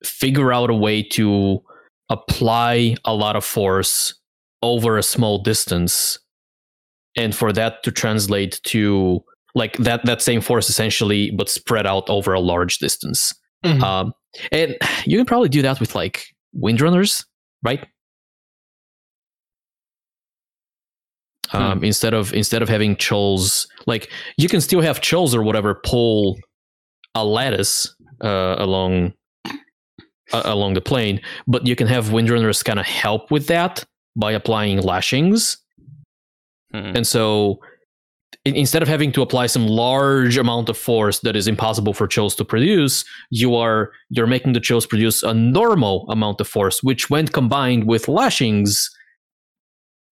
figure 0.04 0.52
out 0.54 0.70
a 0.72 0.74
way 0.74 1.04
to 1.04 1.62
apply 2.10 2.96
a 3.06 3.14
lot 3.14 3.36
of 3.36 3.44
force 3.46 4.16
over 4.64 4.98
a 4.98 5.04
small 5.04 5.38
distance 5.44 6.18
and 7.16 7.36
for 7.36 7.52
that 7.54 7.84
to 7.84 7.92
translate 7.92 8.60
to 8.64 9.24
like 9.56 9.78
that 9.78 10.06
that 10.06 10.22
same 10.22 10.42
force 10.42 10.70
essentially, 10.70 11.32
but 11.32 11.50
spread 11.50 11.86
out 11.86 12.10
over 12.10 12.34
a 12.34 12.40
large 12.40 12.78
distance. 12.78 13.34
Mhm. 13.66 13.82
Um, 13.82 14.14
and 14.52 14.78
you 15.06 15.18
can 15.18 15.26
probably 15.26 15.50
do 15.50 15.62
that 15.62 15.80
with 15.80 15.96
like 15.96 16.26
windrunners, 16.56 17.26
right? 17.64 17.86
Um, 21.52 21.84
instead 21.84 22.14
of 22.14 22.32
instead 22.34 22.62
of 22.62 22.70
having 22.70 22.96
chulls, 22.96 23.68
like 23.88 24.12
you 24.38 24.48
can 24.48 24.62
still 24.62 24.82
have 24.82 25.02
chulls 25.02 25.34
or 25.34 25.42
whatever 25.42 25.82
pull 25.84 26.38
a 27.16 27.26
lattice 27.26 27.94
uh, 28.24 28.56
along 28.60 29.14
uh, 30.32 30.44
along 30.46 30.76
the 30.76 30.82
plane, 30.82 31.20
but 31.48 31.66
you 31.66 31.76
can 31.76 31.88
have 31.88 32.12
windrunners 32.12 32.62
kind 32.62 32.80
of 32.80 32.86
help 32.86 33.32
with 33.32 33.48
that 33.48 33.84
by 34.16 34.32
applying 34.32 34.80
lashings. 34.82 35.58
Hmm. 36.72 36.92
And 36.98 37.08
so 37.08 37.60
instead 38.56 38.82
of 38.82 38.88
having 38.88 39.12
to 39.14 39.22
apply 39.22 39.48
some 39.48 39.68
large 39.68 40.38
amount 40.38 40.70
of 40.70 40.78
force 40.78 41.20
that 41.20 41.36
is 41.36 41.48
impossible 41.48 41.94
for 41.94 42.08
chulls 42.08 42.36
to 42.36 42.46
produce, 42.46 43.04
you 43.30 43.56
are 43.56 43.92
you're 44.10 44.28
making 44.28 44.54
the 44.54 44.60
chulls 44.60 44.86
produce 44.86 45.24
a 45.24 45.34
normal 45.34 46.06
amount 46.10 46.40
of 46.42 46.48
force, 46.48 46.82
which 46.84 47.10
when 47.10 47.28
combined 47.28 47.86
with 47.86 48.08
lashings 48.08 48.90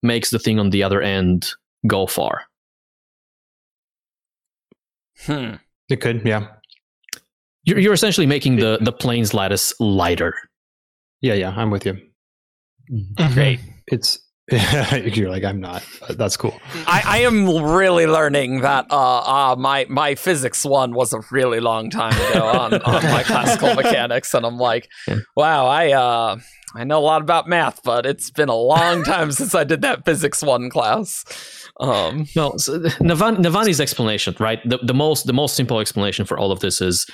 makes 0.04 0.30
the 0.30 0.40
thing 0.40 0.60
on 0.60 0.70
the 0.70 0.84
other 0.84 1.02
end 1.02 1.50
go 1.88 2.06
far. 2.08 2.44
Hmm. 5.26 5.56
It 5.90 6.02
could, 6.02 6.26
yeah, 6.26 6.48
You're, 7.64 7.80
you're 7.80 7.94
essentially 7.94 8.28
making 8.28 8.58
the, 8.58 8.78
the 8.82 8.92
plane's 8.92 9.34
lattice 9.34 9.74
lighter. 9.80 10.34
yeah, 11.22 11.34
yeah. 11.36 11.54
I'm 11.56 11.70
with 11.72 11.86
you. 11.86 12.00
Mhm. 12.92 13.34
Great. 13.34 13.60
It's 13.88 14.20
you're 14.52 15.30
like 15.30 15.44
I'm 15.44 15.60
not. 15.60 15.84
That's 16.10 16.38
cool. 16.38 16.60
I, 16.86 17.02
I 17.06 17.18
am 17.20 17.48
really 17.64 18.06
learning 18.06 18.62
that 18.62 18.86
uh, 18.92 19.52
uh 19.52 19.56
my 19.58 19.88
my 19.90 20.14
physics 20.16 20.64
one 20.64 20.94
was 20.94 21.14
a 21.14 21.22
really 21.32 21.60
long 21.60 21.90
time 21.90 22.14
ago 22.30 22.46
on, 22.60 22.74
on 22.76 23.04
my 23.06 23.24
classical 23.24 23.74
mechanics, 23.74 24.34
and 24.36 24.46
I'm 24.46 24.58
like, 24.58 24.88
Yeah. 25.08 25.20
wow, 25.36 25.66
I 25.66 25.94
uh 25.94 26.38
I 26.76 26.84
know 26.84 27.00
a 27.00 27.02
lot 27.02 27.22
about 27.22 27.48
math, 27.48 27.82
but 27.84 28.06
it's 28.06 28.30
been 28.30 28.50
a 28.50 28.56
long 28.56 29.04
time 29.04 29.32
since 29.32 29.56
I 29.56 29.64
did 29.64 29.82
that 29.82 30.06
physics 30.06 30.44
one 30.44 30.70
class. 30.70 31.24
Um, 31.80 32.28
No, 32.36 32.54
so 32.58 32.78
Navan, 33.00 33.38
Navani's 33.38 33.80
explanation, 33.82 34.36
right? 34.40 34.60
The, 34.70 34.78
the 34.84 34.94
most 34.94 35.26
the 35.26 35.34
most 35.34 35.56
simple 35.56 35.80
explanation 35.80 36.26
for 36.26 36.38
all 36.38 36.52
of 36.52 36.60
this 36.60 36.82
is 36.82 37.08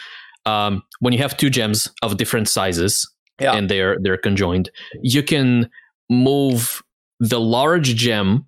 um, 0.46 0.82
when 1.00 1.14
you 1.14 1.20
have 1.20 1.38
two 1.38 1.50
gems 1.50 1.88
of 2.02 2.18
different 2.18 2.50
sizes 2.50 3.10
Yeah. 3.40 3.54
and 3.54 3.70
they're 3.70 3.98
they're 4.02 4.18
conjoined, 4.18 4.70
you 5.02 5.24
can 5.24 5.70
move 6.10 6.82
the 7.22 7.40
large 7.40 7.96
gem 7.96 8.46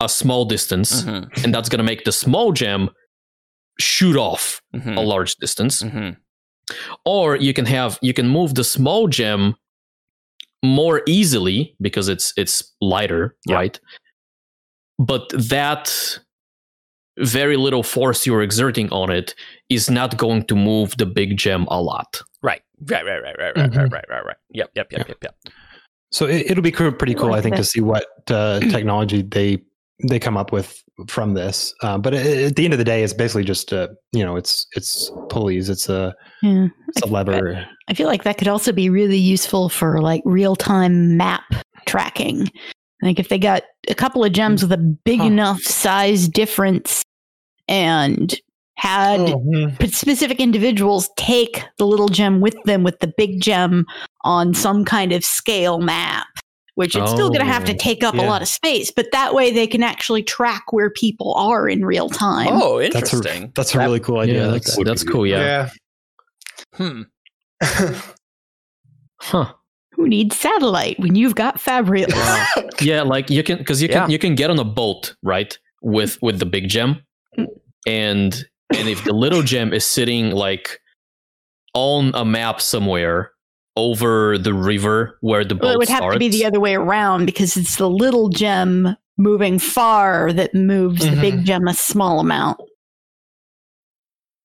a 0.00 0.08
small 0.08 0.44
distance, 0.44 1.02
mhm, 1.04 1.44
and 1.44 1.54
that's 1.54 1.68
going 1.70 1.78
to 1.78 1.84
make 1.84 2.04
the 2.04 2.12
small 2.12 2.52
gem 2.52 2.90
shoot 3.78 4.16
off 4.16 4.60
mhm, 4.74 4.96
a 4.96 5.00
large 5.00 5.36
distance. 5.36 5.82
mhm. 5.82 6.16
Or 7.04 7.36
you 7.36 7.52
can 7.54 7.64
have 7.66 7.98
you 8.02 8.12
can 8.12 8.28
move 8.28 8.54
the 8.54 8.64
small 8.64 9.06
gem 9.08 9.54
more 10.64 11.02
easily 11.06 11.74
because 11.80 12.08
it's 12.08 12.32
it's 12.36 12.74
lighter, 12.80 13.36
Yeah. 13.46 13.54
right? 13.56 13.80
But 14.98 15.28
that 15.30 16.18
very 17.18 17.56
little 17.56 17.82
force 17.82 18.26
you're 18.26 18.42
exerting 18.42 18.90
on 18.92 19.10
it 19.10 19.34
is 19.70 19.88
not 19.90 20.16
going 20.18 20.44
to 20.46 20.54
move 20.54 20.96
the 20.98 21.06
big 21.06 21.36
gem 21.38 21.66
a 21.70 21.80
lot. 21.80 22.20
Right, 22.42 22.62
right, 22.90 23.04
right, 23.04 23.22
right, 23.22 23.36
right, 23.38 23.56
right, 23.56 23.74
right, 23.76 23.92
right, 23.92 24.04
right, 24.10 24.24
right. 24.26 24.36
Yep, 24.50 24.70
yep, 24.74 24.92
yep, 24.92 25.08
yep, 25.08 25.18
yep. 25.22 25.34
So 26.16 26.24
it, 26.24 26.50
it'll 26.50 26.62
be 26.62 26.72
pretty 26.72 27.14
cool, 27.14 27.34
I 27.34 27.42
think, 27.42 27.56
to 27.56 27.64
see 27.64 27.82
what 27.82 28.06
uh, 28.30 28.60
technology 28.70 29.20
they 29.20 29.62
they 30.08 30.18
come 30.18 30.38
up 30.38 30.50
with 30.50 30.82
from 31.08 31.34
this. 31.34 31.74
Uh, 31.82 31.98
but 31.98 32.14
at, 32.14 32.24
at 32.24 32.56
the 32.56 32.64
end 32.64 32.72
of 32.72 32.78
the 32.78 32.86
day, 32.86 33.02
it's 33.02 33.12
basically 33.12 33.44
just 33.44 33.70
uh, 33.70 33.88
you 34.12 34.24
know, 34.24 34.34
it's 34.34 34.66
it's 34.74 35.10
pulleys, 35.28 35.68
it's 35.68 35.90
a 35.90 36.14
Yeah. 36.42 36.68
it's 36.88 37.02
a 37.02 37.06
lever. 37.06 37.66
I 37.88 37.92
feel 37.92 38.06
like 38.06 38.24
that 38.24 38.38
could 38.38 38.48
also 38.48 38.72
be 38.72 38.88
really 38.88 39.18
useful 39.18 39.68
for 39.68 40.00
like 40.00 40.22
real 40.24 40.56
time 40.56 41.18
map 41.18 41.44
tracking. 41.84 42.50
Like 43.02 43.18
if 43.18 43.28
they 43.28 43.38
got 43.38 43.64
a 43.88 43.94
couple 43.94 44.24
of 44.24 44.32
gems 44.32 44.62
with 44.62 44.72
a 44.72 44.78
big 44.78 45.20
Huh. 45.20 45.26
enough 45.26 45.60
size 45.60 46.28
difference 46.30 47.02
and 47.68 48.34
had 48.76 49.20
Oh, 49.20 49.40
mhm. 49.40 49.92
specific 49.94 50.38
individuals 50.40 51.08
take 51.16 51.64
the 51.78 51.86
little 51.86 52.08
gem 52.08 52.40
with 52.40 52.56
them 52.64 52.82
with 52.84 52.98
the 53.00 53.12
big 53.16 53.40
gem 53.40 53.86
on 54.22 54.52
some 54.54 54.84
kind 54.84 55.12
of 55.12 55.24
scale 55.24 55.78
map, 55.80 56.26
which 56.74 56.94
it's 56.94 57.10
still 57.10 57.28
going 57.28 57.40
to 57.40 57.46
have 57.52 57.64
to 57.64 57.72
Oh, 57.72 57.76
take 57.78 58.04
up 58.04 58.14
a 58.14 58.18
lot 58.22 58.42
of 58.42 58.48
space, 58.48 58.90
but 58.90 59.06
that 59.12 59.34
way 59.34 59.50
they 59.50 59.66
can 59.66 59.82
actually 59.82 60.22
track 60.22 60.72
where 60.72 60.90
people 60.90 61.34
are 61.34 61.68
in 61.68 61.84
real 61.84 62.08
time. 62.10 62.48
Oh, 62.50 62.78
That's 62.80 62.94
a 62.94 62.98
interesting. 62.98 63.52
that's 63.54 63.74
a 63.74 63.78
really 63.78 64.00
cool 64.00 64.18
idea. 64.18 64.44
yeah, 64.46 64.50
that's, 64.52 64.76
That 64.76 64.84
that's 64.84 65.04
cool. 65.04 65.26
Yeah. 65.26 65.70
Hmm. 66.74 67.02
Huh. 69.20 69.52
Who 69.92 70.08
needs 70.08 70.36
satellite 70.36 70.98
when 71.00 71.14
you've 71.14 71.34
got 71.34 71.56
Fabrial? 71.58 72.08
Yeah, 72.82 73.00
like 73.02 73.30
you 73.30 73.42
can 73.42 73.56
because 73.56 73.80
you 73.80 73.88
can 73.88 73.96
Yeah. 73.96 74.08
you 74.08 74.18
can 74.18 74.34
get 74.34 74.50
on 74.50 74.58
a 74.58 74.64
boat, 74.64 75.16
right? 75.22 75.58
With 75.80 76.18
with 76.20 76.38
the 76.38 76.44
big 76.44 76.68
gem. 76.68 77.00
Mm. 77.38 77.46
And 77.86 78.44
and 78.74 78.88
if 78.88 79.04
the 79.04 79.12
little 79.12 79.42
gem 79.42 79.72
is 79.72 79.86
sitting 79.86 80.30
like 80.30 80.80
on 81.74 82.10
a 82.14 82.24
map 82.24 82.60
somewhere 82.60 83.32
over 83.76 84.38
the 84.38 84.54
river 84.54 85.18
where 85.20 85.44
the 85.44 85.54
boat 85.54 85.62
Well, 85.64 85.74
it 85.74 85.78
would 85.78 85.88
have 85.88 86.12
to 86.12 86.18
be 86.18 86.28
the 86.28 86.46
other 86.46 86.58
way 86.60 86.74
around 86.74 87.26
because 87.26 87.56
it's 87.56 87.76
the 87.76 87.90
little 87.90 88.28
gem 88.30 88.96
moving 89.18 89.58
far 89.58 90.32
that 90.32 90.54
moves 90.54 91.02
the 91.02 91.10
Mhm. 91.16 91.20
big 91.20 91.44
gem 91.44 91.68
a 91.68 91.74
small 91.74 92.20
amount. 92.20 92.58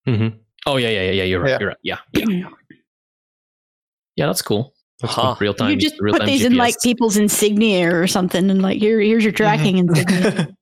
Mm-hmm. 0.07 0.37
Oh 0.65 0.77
yeah, 0.77 0.89
yeah, 0.89 1.01
yeah, 1.03 1.11
yeah. 1.11 1.23
You're 1.23 1.39
right. 1.41 1.49
Yeah. 1.51 1.57
You're 1.59 1.67
right. 1.69 1.77
Yeah, 1.83 1.97
yeah, 2.13 2.25
yeah. 4.15 4.25
That's 4.27 4.41
cool. 4.41 4.73
That's 5.01 5.13
Huh. 5.13 5.35
Real 5.39 5.53
time. 5.53 5.71
you 5.71 5.77
just 5.77 5.97
put 5.97 6.17
time 6.19 6.27
these 6.27 6.43
in 6.45 6.55
like 6.55 6.75
people's 6.83 7.17
insignia 7.17 7.95
or 7.95 8.07
something, 8.07 8.49
and 8.51 8.61
like 8.61 8.79
here, 8.79 8.99
here's 8.99 9.23
your 9.23 9.33
tracking 9.33 9.77
insignia. 9.77 10.49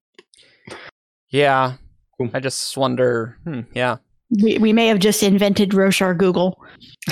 Yeah. 1.32 1.74
Cool. 2.20 2.30
I 2.34 2.40
just 2.40 2.76
wonder. 2.78 3.38
Hmm, 3.46 3.62
yeah. 3.74 3.98
We, 4.44 4.60
we 4.60 4.74
may 4.74 4.86
have 4.88 5.00
just 5.00 5.24
invented 5.24 5.72
Roshar 5.72 6.16
Google. 6.16 6.64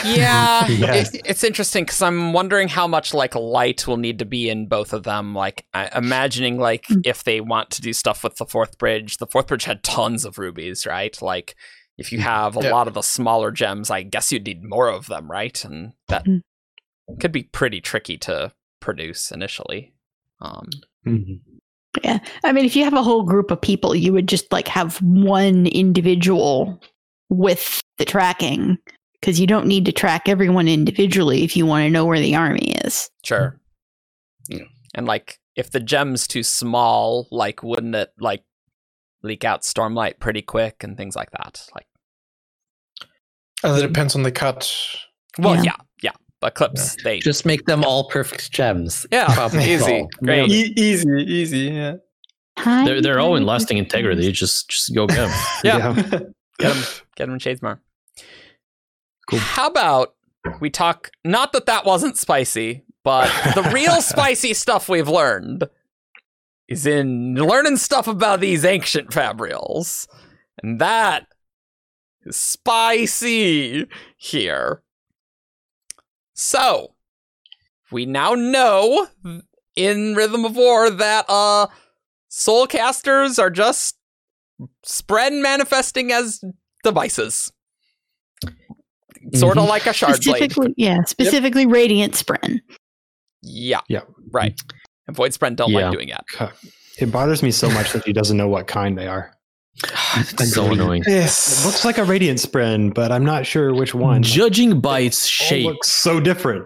Yeah, 0.05 0.67
Yes. 0.69 1.15
it- 1.15 1.21
it's 1.25 1.43
interesting 1.43 1.83
because 1.83 2.01
I'm 2.03 2.31
wondering 2.31 2.67
how 2.67 2.85
much 2.87 3.11
like 3.13 3.33
light 3.33 3.87
will 3.87 3.97
need 3.97 4.19
to 4.19 4.25
be 4.25 4.49
in 4.49 4.67
both 4.67 4.93
of 4.93 5.01
them. 5.03 5.33
Like, 5.33 5.65
I, 5.73 5.89
imagining 5.97 6.59
like 6.59 6.85
Mm. 6.87 7.01
if 7.05 7.23
they 7.23 7.41
want 7.41 7.71
to 7.71 7.81
do 7.81 7.91
stuff 7.93 8.23
with 8.23 8.35
the 8.35 8.45
fourth 8.45 8.77
bridge, 8.77 9.17
the 9.17 9.25
fourth 9.25 9.47
bridge 9.47 9.63
had 9.63 9.81
tons 9.83 10.25
of 10.25 10.37
rubies, 10.37 10.85
right? 10.85 11.19
Like, 11.19 11.55
if 11.97 12.11
you 12.11 12.19
have 12.19 12.55
a 12.55 12.61
Yeah. 12.61 12.71
lot 12.71 12.87
of 12.87 12.93
the 12.93 13.01
smaller 13.01 13.49
gems, 13.49 13.89
I 13.89 14.03
guess 14.03 14.31
you'd 14.31 14.45
need 14.45 14.63
more 14.63 14.89
of 14.89 15.07
them, 15.07 15.31
right? 15.31 15.65
And 15.65 15.93
that 16.09 16.25
Mm. 16.25 16.41
could 17.19 17.31
be 17.31 17.43
pretty 17.43 17.81
tricky 17.81 18.19
to 18.19 18.53
produce 18.79 19.31
initially. 19.31 19.95
Um, 20.39 20.69
Mhm. 21.07 21.39
Yeah. 22.03 22.19
I 22.43 22.51
mean, 22.51 22.65
if 22.65 22.75
you 22.75 22.83
have 22.83 22.93
a 22.93 23.03
whole 23.03 23.23
group 23.23 23.51
of 23.51 23.61
people, 23.61 23.95
you 23.95 24.13
would 24.13 24.27
just 24.27 24.51
like 24.51 24.67
have 24.67 24.97
one 25.01 25.67
individual 25.67 26.81
with 27.29 27.81
the 27.97 28.05
tracking 28.05 28.77
because 29.19 29.39
you 29.39 29.47
don't 29.47 29.65
need 29.67 29.85
to 29.85 29.91
track 29.91 30.29
everyone 30.29 30.67
individually 30.67 31.43
if 31.43 31.57
you 31.57 31.65
want 31.65 31.83
to 31.83 31.89
know 31.89 32.05
where 32.05 32.19
the 32.19 32.35
army 32.35 32.73
is. 32.85 33.09
sure. 33.23 33.59
Yeah. 34.47 34.63
And 34.95 35.05
like, 35.07 35.39
if 35.55 35.71
the 35.71 35.79
gem's 35.79 36.27
too 36.27 36.43
small, 36.43 37.27
like, 37.31 37.63
wouldn't 37.63 37.95
it 37.95 38.11
like 38.19 38.43
leak 39.23 39.43
out 39.43 39.63
stormlight 39.63 40.19
pretty 40.19 40.41
quick 40.41 40.83
and 40.83 40.95
things 40.95 41.15
like 41.15 41.31
that? 41.31 41.67
Like. 41.75 41.87
Uh, 43.63 43.73
that 43.75 43.81
depends 43.87 44.15
on 44.15 44.21
the 44.23 44.31
cut. 44.31 44.71
Well, 45.39 45.55
Yeah. 45.55 45.63
yeah, 45.63 45.75
yeah. 46.41 46.47
But 46.47 46.55
clips, 46.55 46.95
they 47.03 47.19
Just 47.19 47.45
make 47.45 47.65
them 47.65 47.83
all 47.83 48.09
perfect 48.09 48.51
gems. 48.51 49.05
yeah, 49.11 49.33
Problem 49.33 49.61
easy, 49.67 50.07
great. 50.23 50.49
E- 50.49 50.73
easy, 50.77 51.09
easy. 51.25 51.59
Yeah. 51.59 51.95
They're 52.63 53.01
they're 53.01 53.19
all 53.19 53.35
in 53.35 53.45
lasting 53.45 53.77
integrity. 53.77 54.31
Just 54.31 54.69
just 54.69 54.93
go 54.95 55.05
get 55.07 55.17
them. 55.17 55.31
Yeah, 55.63 55.93
get 56.59 56.73
them, 56.73 56.83
get 57.15 57.25
them 57.25 57.33
in 57.33 57.39
Shadesmar. 57.39 57.79
Cool. 59.29 59.39
How 59.39 59.67
about 59.67 60.15
we 60.59 60.69
talk? 60.69 61.11
Not 61.23 61.53
that 61.53 61.65
that 61.67 61.85
wasn't 61.85 62.17
spicy, 62.17 62.83
but 63.03 63.29
the 63.53 63.69
real 63.73 64.01
spicy 64.01 64.53
stuff 64.55 64.89
we've 64.89 65.07
learned 65.09 65.67
is 66.67 66.85
in 66.87 67.35
learning 67.35 67.77
stuff 67.77 68.07
about 68.07 68.39
these 68.41 68.65
ancient 68.65 69.09
fabrials, 69.11 70.07
and 70.63 70.79
that 70.81 71.27
is 72.25 72.35
spicy 72.37 73.87
here. 74.17 74.81
So 76.39 76.93
we 77.91 78.05
now 78.05 78.35
know 78.35 79.07
in 79.75 80.13
Rhythm 80.15 80.45
of 80.45 80.55
War 80.55 80.89
that 80.91 81.25
uh 81.27 81.67
soulcasters 82.29 83.39
are 83.39 83.49
just 83.49 83.97
spren 84.85 85.41
manifesting 85.41 86.11
as 86.11 86.39
devices. 86.83 87.51
Sort 89.33 89.57
of 89.57 89.67
like 89.67 89.87
a 89.87 89.93
shard 89.93 90.11
blade. 90.23 90.23
specifically, 90.23 90.73
yeah, 90.77 91.03
specifically 91.03 91.65
Radiant 91.65 92.13
Spren. 92.13 92.59
Yeah. 93.41 93.81
Yeah. 93.89 94.01
Right. 94.31 94.57
And 95.07 95.15
Void 95.15 95.31
Spren 95.31 95.55
don't 95.55 95.71
Yeah. 95.71 95.89
like 95.89 95.93
doing 95.93 96.09
that. 96.09 96.53
It 96.99 97.11
bothers 97.11 97.41
me 97.43 97.51
so 97.51 97.69
much 97.71 97.91
that 97.93 98.05
he 98.05 98.13
doesn't 98.13 98.37
know 98.37 98.47
what 98.47 98.67
kind 98.67 98.97
they 98.97 99.07
are. 99.07 99.31
It's 100.15 100.53
so 100.53 100.65
Agreed. 100.65 100.79
annoying. 100.81 101.03
It 101.05 101.21
looks 101.65 101.85
like 101.85 101.97
a 101.99 102.03
radiant 102.03 102.39
spren, 102.39 102.93
but 102.93 103.11
I'm 103.11 103.23
not 103.23 103.45
sure 103.45 103.73
which 103.73 103.93
one. 103.93 104.23
Judging 104.23 104.79
by 104.81 105.01
its 105.01 105.25
shape, 105.27 105.65
looks 105.65 105.91
so 105.91 106.19
different. 106.19 106.65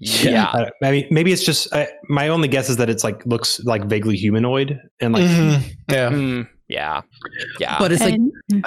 Yeah. 0.00 0.46
Uh, 0.46 0.70
maybe 0.80 1.08
maybe 1.10 1.32
it's 1.32 1.44
just 1.44 1.72
uh, 1.72 1.86
my 2.08 2.28
only 2.28 2.48
guess 2.48 2.68
is 2.68 2.76
that 2.76 2.88
it's 2.90 3.02
like 3.04 3.24
looks 3.26 3.58
like 3.64 3.84
vaguely 3.86 4.16
humanoid 4.16 4.78
and 5.00 5.14
like 5.14 5.24
Mhm. 5.24 5.62
Yeah. 5.90 6.10
Mm, 6.10 6.48
yeah. 6.68 7.00
Yeah. 7.58 7.78
But 7.78 7.92
it's 7.92 8.02
like 8.02 8.14
And- 8.14 8.64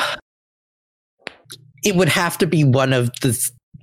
it 1.83 1.95
would 1.95 2.09
have 2.09 2.37
to 2.39 2.47
be 2.47 2.63
one 2.63 2.91
of 2.93 3.07
the 3.21 3.29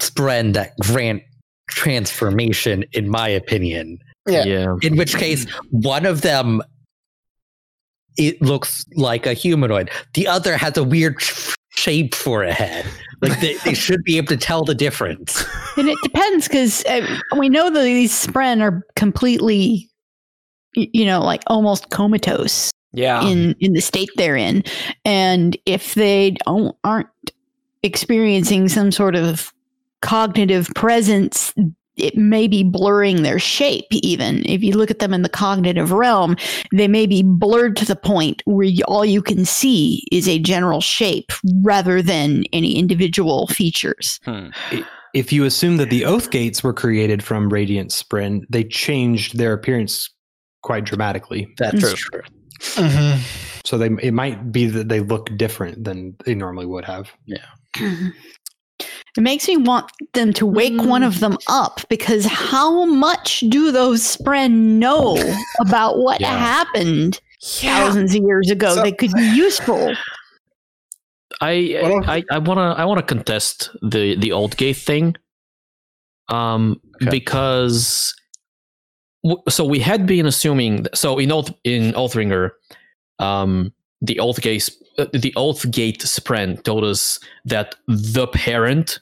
spren 0.01 0.53
that 0.55 0.73
grant 0.83 1.23
transformation, 1.69 2.85
in 2.93 3.09
my 3.09 3.29
opinion. 3.29 3.99
Yeah. 4.29 4.45
yeah. 4.45 4.75
In 4.83 4.97
which 4.97 5.17
case, 5.17 5.47
one 5.71 6.07
of 6.07 6.23
them 6.23 6.63
it 8.17 8.41
looks 8.43 8.85
like 8.95 9.27
a 9.27 9.35
humanoid. 9.35 9.91
The 10.15 10.27
other 10.27 10.57
has 10.57 10.77
a 10.77 10.85
weird 10.85 11.17
shape 11.71 12.15
for 12.15 12.43
a 12.45 12.53
head. 12.53 12.87
Like 13.21 13.41
they, 13.41 13.55
they 13.65 13.75
should 13.75 14.05
be 14.05 14.17
able 14.17 14.29
to 14.29 14.37
tell 14.37 14.65
the 14.65 14.75
difference. 14.75 15.45
And 15.77 15.89
it 15.89 15.99
depends 16.03 16.47
because 16.47 16.85
uh, 16.85 17.19
we 17.37 17.49
know 17.49 17.71
that 17.71 17.83
these 17.83 18.13
spren 18.13 18.61
are 18.61 18.83
completely, 18.97 19.91
you 20.75 21.05
know, 21.05 21.21
like 21.21 21.43
almost 21.49 21.91
comatose 21.91 22.71
yeah. 22.93 23.27
in 23.27 23.57
in 23.61 23.73
the 23.73 23.81
state 23.81 24.11
they're 24.17 24.37
in, 24.37 24.63
and 25.05 25.57
if 25.67 25.95
they 25.95 26.37
don't 26.45 26.77
aren't 26.85 27.09
experiencing 27.83 28.69
some 28.69 28.91
sort 28.91 29.17
of 29.17 29.53
cognitive 30.01 30.69
presence. 30.75 31.53
It 31.97 32.17
may 32.17 32.49
be 32.49 32.63
blurring 32.65 33.23
their 33.23 33.39
shape, 33.39 33.87
even. 33.93 34.45
If 34.47 34.63
you 34.63 34.73
look 34.75 34.91
at 34.91 34.99
them 34.99 35.15
in 35.15 35.23
the 35.23 35.29
cognitive 35.29 35.93
realm, 35.93 36.37
they 36.73 36.89
may 36.89 37.07
be 37.07 37.23
blurred 37.23 37.77
to 37.77 37.85
the 37.85 37.97
point 37.97 38.43
where 38.47 38.67
you, 38.67 38.83
all 38.89 39.05
you 39.05 39.23
can 39.23 39.45
see 39.45 40.05
is 40.11 40.29
a 40.29 40.39
general 40.39 40.81
shape 40.81 41.31
rather 41.63 42.03
than 42.03 42.45
any 42.53 42.77
individual 42.77 43.47
features. 43.47 44.19
Hmm. 44.25 44.49
if 45.15 45.33
you 45.33 45.45
assume 45.45 45.77
that 45.77 45.91
the 45.91 46.05
oath 46.05 46.31
gates 46.33 46.65
were 46.65 46.73
created 46.73 47.23
from 47.23 47.49
radiant 47.49 47.91
spren, 47.91 48.41
they 48.51 48.65
changed 48.65 49.39
their 49.39 49.53
appearance 49.53 50.11
quite 50.63 50.85
dramatically. 50.85 51.47
That's 51.59 51.79
True. 51.79 51.95
true. 51.95 52.23
Mhm. 52.61 53.21
So 53.65 53.79
they 53.79 53.91
it 54.03 54.13
might 54.13 54.51
be 54.53 54.67
that 54.67 54.89
they 54.89 55.01
look 55.01 55.31
different 55.37 55.85
than 55.85 56.17
they 56.25 56.35
normally 56.35 56.67
would 56.67 56.85
have. 56.85 57.13
It 59.17 59.21
makes 59.23 59.47
me 59.47 59.57
want 59.57 59.91
them 60.13 60.33
to 60.35 60.47
wake 60.47 60.81
one 60.83 61.05
of 61.05 61.21
them 61.21 61.39
up 61.49 61.81
because 61.89 62.27
how 62.27 62.85
much 62.85 63.41
do 63.49 63.71
those 63.71 64.03
spren 64.03 64.53
know 64.79 65.17
about 65.61 65.99
what 65.99 66.21
Yeah. 66.21 66.37
happened 66.37 67.21
Yeah. 67.61 67.79
thousands 67.85 68.15
of 68.15 68.23
years 68.23 68.51
ago? 68.51 68.75
So- 68.75 68.83
they 68.83 68.93
could 68.93 69.13
be 69.13 69.23
useful. 69.37 69.95
I 71.41 72.03
I, 72.07 72.25
I 72.31 72.39
wanna 72.39 72.75
I 72.77 72.85
wanna 72.85 73.03
contest 73.03 73.71
the 73.83 74.17
the 74.17 74.33
oath 74.33 74.57
gate 74.57 74.77
thing, 74.77 75.17
um, 76.29 76.81
Okay. 77.03 77.11
because 77.11 78.15
w- 79.25 79.43
so 79.49 79.65
we 79.65 79.81
had 79.81 80.07
been 80.07 80.27
assuming 80.27 80.87
so 80.95 81.19
in 81.19 81.33
oath 81.33 81.53
in 81.65 81.93
Oathbringer, 81.95 82.51
um, 83.19 83.73
the 84.01 84.21
oath 84.21 84.41
gate 84.43 84.71
uh, 84.99 85.07
the 85.13 85.33
oath 85.37 85.69
gate 85.73 86.01
spren 86.03 86.63
told 86.63 86.85
us 86.85 87.19
that 87.45 87.75
the 87.89 88.29
parent 88.29 89.01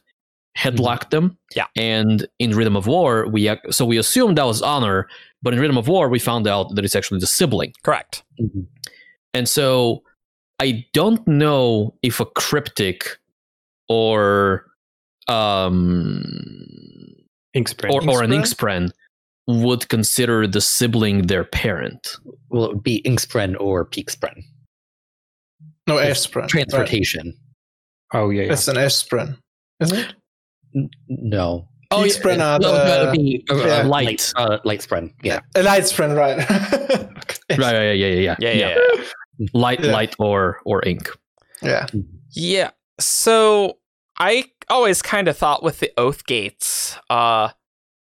had 0.55 0.79
locked 0.79 1.11
them. 1.11 1.37
Yeah. 1.57 1.67
and 1.77 2.27
in 2.39 2.55
Rhythm 2.57 2.77
of 2.77 2.87
War, 2.87 3.27
we 3.29 3.51
so 3.71 3.85
we 3.85 3.99
assumed 3.99 4.39
that 4.39 4.47
was 4.47 4.63
honor, 4.63 5.09
but 5.43 5.55
in 5.55 5.61
Rhythm 5.61 5.79
of 5.79 5.89
War, 5.89 6.09
we 6.09 6.19
found 6.19 6.47
out 6.47 6.75
that 6.75 6.85
it's 6.85 6.97
actually 6.97 7.21
the 7.21 7.27
sibling. 7.27 7.73
Correct. 7.83 8.23
And 9.35 9.49
so 9.49 10.03
I 10.61 10.85
don't 10.93 11.27
know 11.27 11.95
if 12.03 12.21
a 12.21 12.27
cryptic 12.27 13.19
or 13.89 14.67
um 15.29 16.25
Inkspren. 17.57 17.91
or, 17.91 18.09
or 18.09 18.23
an 18.23 18.31
Inkspren? 18.31 18.89
inkspren 18.89 19.63
would 19.65 19.89
consider 19.89 20.47
the 20.47 20.61
sibling 20.61 21.27
their 21.27 21.45
parent. 21.45 22.17
Well, 22.49 22.65
it 22.65 22.75
would 22.75 22.83
be 22.83 23.03
Inkspren 23.03 23.57
or 23.61 23.85
Peakspren. 23.85 24.43
No, 25.87 25.99
ash 25.99 26.27
spren. 26.27 26.47
Transportation. 26.49 27.35
oh 28.15 28.31
yeah, 28.31 28.43
yeah. 28.43 28.49
That's 28.51 28.69
an 28.69 28.77
ash 28.79 28.93
spren, 29.05 29.37
isn't 29.81 29.99
it? 29.99 30.15
N- 30.75 30.91
no. 31.09 31.69
Oh, 31.91 32.05
Peak 32.05 32.13
spren 32.15 32.41
are 32.41 32.59
No, 32.59 32.73
that 32.73 33.13
the 33.13 33.19
be 33.19 33.45
uh, 33.51 33.55
yeah. 33.57 33.63
uh, 33.83 33.87
Light. 33.87 34.07
light. 34.07 34.33
Uh, 34.37 34.59
light 34.65 34.81
spren. 34.81 35.13
Yeah. 35.23 35.41
a 35.55 35.63
light 35.63 35.83
spren, 35.85 36.17
right? 36.17 36.39
Okay. 37.23 37.57
Right, 37.61 37.75
yeah, 37.75 37.93
yeah, 37.93 38.07
yeah, 38.07 38.17
yeah, 38.17 38.35
Yeah. 38.41 38.53
Yeah. 38.53 38.79
Yeah. 39.39 39.49
Light, 39.55 39.81
Yeah. 39.85 39.93
light, 39.93 40.15
or 40.19 40.59
or 40.65 40.83
ink. 40.87 41.11
Yeah. 41.63 41.87
Yeah. 42.35 42.71
So 43.01 43.79
I 44.19 44.45
always 44.69 45.03
kind 45.03 45.29
of 45.29 45.37
thought 45.37 45.63
with 45.63 45.81
the 45.81 45.91
oath 45.99 46.25
gates, 46.27 46.97
uh, 47.11 47.51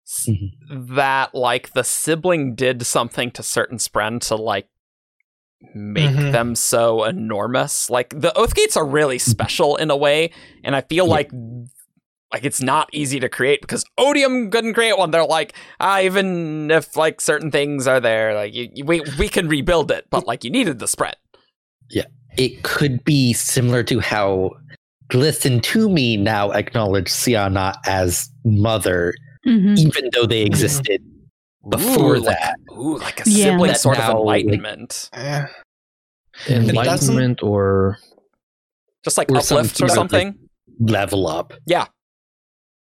s- 0.06 0.28
that 0.70 1.34
like 1.34 1.72
the 1.72 1.82
sibling 1.84 2.54
did 2.54 2.84
something 2.86 3.30
to 3.32 3.42
certain 3.42 3.78
spren 3.78 4.20
to 4.28 4.36
like 4.36 4.68
make 5.74 6.10
Mhm. 6.10 6.32
them 6.32 6.54
so 6.54 7.04
enormous. 7.04 7.88
Like 7.90 8.10
the 8.20 8.36
oath 8.36 8.54
gates 8.54 8.76
are 8.76 8.86
really 8.86 9.18
special 9.18 9.76
in 9.76 9.90
a 9.90 9.96
way, 9.96 10.30
and 10.64 10.74
I 10.76 10.80
feel 10.82 11.06
Yeah. 11.06 11.10
like 11.10 11.30
like 12.32 12.44
it's 12.44 12.62
not 12.62 12.88
easy 12.92 13.20
to 13.20 13.28
create 13.28 13.60
because 13.60 13.84
Odium 13.98 14.50
couldn't 14.50 14.74
create 14.74 14.96
one. 14.96 15.10
They're 15.10 15.24
like, 15.24 15.54
ah, 15.80 16.00
even 16.00 16.70
if 16.70 16.96
like 16.96 17.20
certain 17.20 17.50
things 17.50 17.86
are 17.86 18.00
there, 18.00 18.34
like 18.34 18.54
you, 18.54 18.68
you- 18.74 18.84
we 18.84 19.02
we 19.18 19.28
can 19.28 19.48
rebuild 19.48 19.90
it, 19.90 20.06
but 20.10 20.26
like 20.26 20.44
you 20.44 20.50
needed 20.50 20.78
the 20.78 20.86
spren. 20.86 21.12
Yeah, 21.90 22.04
it 22.38 22.62
could 22.62 23.04
be 23.04 23.32
similar 23.34 23.82
to 23.84 24.00
how 24.00 24.50
Glisten 25.08 25.60
to 25.60 25.90
me 25.90 26.16
now 26.16 26.50
acknowledge 26.52 27.08
Sja-anat 27.08 27.76
as 27.86 28.30
mother, 28.46 29.12
Mhm. 29.46 29.78
even 29.78 30.08
though 30.14 30.24
they 30.24 30.40
existed 30.40 31.02
before 31.68 32.16
Ooh, 32.16 32.20
like- 32.20 32.38
that. 32.38 32.56
Ooh, 32.72 32.96
like 32.96 33.20
a 33.26 33.28
Yeah. 33.28 33.44
sibling 33.50 33.72
That 33.72 33.80
sort 33.80 33.98
of 33.98 34.04
now, 34.04 34.22
like- 34.22 34.44
enlightenment. 34.44 35.10
Yeah. 35.12 35.48
doesn't- 36.48 36.70
Enlightenment 36.70 37.42
or 37.42 37.98
just 39.04 39.18
like 39.18 39.30
Or 39.30 39.42
some 39.42 39.58
uplift 39.58 39.74
or 39.74 39.76
sort 39.88 39.90
of, 39.90 39.94
something. 39.96 40.38
Level 40.80 41.26
up. 41.28 41.52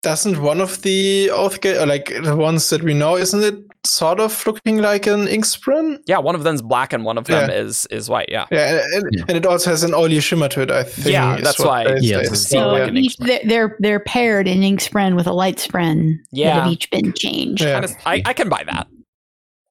Doesn't 0.04 0.42
one 0.42 0.60
of 0.60 0.82
the 0.82 1.30
Oathgate, 1.34 1.88
like 1.88 2.12
the 2.24 2.36
ones 2.36 2.70
that 2.72 2.84
we 2.84 2.94
know, 2.94 3.16
isn't 3.16 3.42
it 3.42 3.56
sort 3.86 4.20
of 4.20 4.46
looking 4.46 4.80
like 4.80 5.08
an 5.08 5.30
ink 5.30 5.46
spren? 5.46 5.98
yeah, 6.08 6.18
one 6.18 6.36
of 6.36 6.44
them's 6.44 6.62
black 6.62 6.92
and 6.92 7.06
one 7.06 7.18
of 7.18 7.24
them 7.26 7.50
Yeah. 7.50 7.56
is 7.56 7.86
is 7.90 8.10
white. 8.10 8.28
Yeah, 8.30 8.46
Yeah, 8.52 8.82
and, 8.96 9.06
Yeah. 9.14 9.24
and 9.30 9.38
it 9.38 9.46
also 9.46 9.70
has 9.70 9.82
an 9.84 9.94
oily 9.94 10.20
shimmer 10.20 10.50
to 10.50 10.62
it. 10.62 10.72
I 10.72 10.84
think. 10.84 11.08
Yeah, 11.08 11.38
that's 11.38 11.58
why- 11.60 11.86
they 11.86 12.00
Yeah, 12.02 12.18
say. 12.18 12.24
it's 12.34 12.50
So, 12.50 12.68
like 12.68 12.90
an 12.90 12.98
each, 12.98 13.16
they're, 13.18 13.40
they're 13.46 13.78
they're 13.80 14.00
paired 14.02 14.46
in 14.48 14.62
ink 14.62 14.82
spren 14.82 15.16
with 15.16 15.26
a 15.26 15.32
light 15.34 15.56
spren 15.58 16.18
that 16.32 16.38
yeah. 16.38 16.64
have 16.64 16.72
each 16.72 16.92
been 16.92 17.14
changed. 17.14 17.64
Yeah. 17.64 17.80
Kinda- 17.80 17.96
I, 18.06 18.22
I 18.26 18.34
can 18.34 18.50
buy 18.50 18.64
that. 18.66 18.88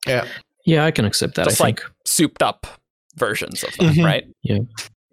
yeah. 0.06 0.24
yeah, 0.64 0.86
I 0.86 0.90
can 0.92 1.04
accept 1.04 1.34
that. 1.34 1.44
Just 1.44 1.60
I 1.60 1.64
like 1.64 1.80
think 1.80 1.92
souped 2.06 2.42
up 2.42 2.66
versions 3.16 3.62
of 3.64 3.76
them, 3.76 3.94
Mhm. 3.94 4.04
right? 4.04 4.24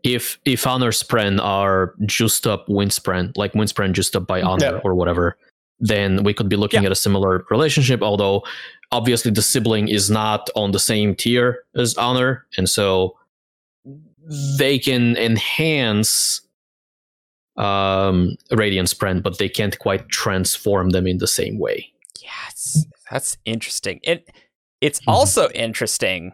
If 0.03 0.39
if 0.45 0.65
honor 0.65 0.91
spren 0.91 1.39
are 1.41 1.93
juiced 2.05 2.47
up 2.47 2.67
wind 2.67 2.77
windspren, 2.77 3.33
like 3.35 3.53
wind 3.53 3.59
windspren 3.59 3.93
juiced 3.93 4.15
up 4.15 4.27
by 4.27 4.41
honor 4.41 4.65
Yeah. 4.65 4.81
or 4.83 4.95
whatever, 4.95 5.37
then 5.79 6.23
we 6.23 6.33
could 6.33 6.49
be 6.49 6.55
looking 6.55 6.85
at 6.85 6.91
a 6.91 6.95
similar 6.95 7.45
relationship. 7.49 8.01
Although 8.01 8.43
obviously 8.91 9.31
the 9.31 9.41
sibling 9.41 9.87
is 9.87 10.09
not 10.09 10.49
on 10.55 10.71
the 10.71 10.79
same 10.79 11.15
tier 11.15 11.63
as 11.75 11.95
honor, 11.95 12.45
and 12.57 12.69
so 12.69 13.17
they 14.57 14.77
can 14.79 15.17
enhance 15.17 16.41
um 17.57 18.35
radiant 18.51 18.87
spren, 18.87 19.21
but 19.21 19.37
they 19.37 19.49
can't 19.49 19.77
quite 19.79 20.07
transform 20.09 20.91
them 20.91 21.05
in 21.07 21.17
the 21.17 21.27
same 21.27 21.59
way. 21.59 21.91
Yes, 22.21 22.85
that's 23.11 23.37
interesting. 23.45 23.99
It 24.03 24.29
it's 24.81 25.01
Mhm. 25.01 25.11
also 25.13 25.49
interesting. 25.49 26.31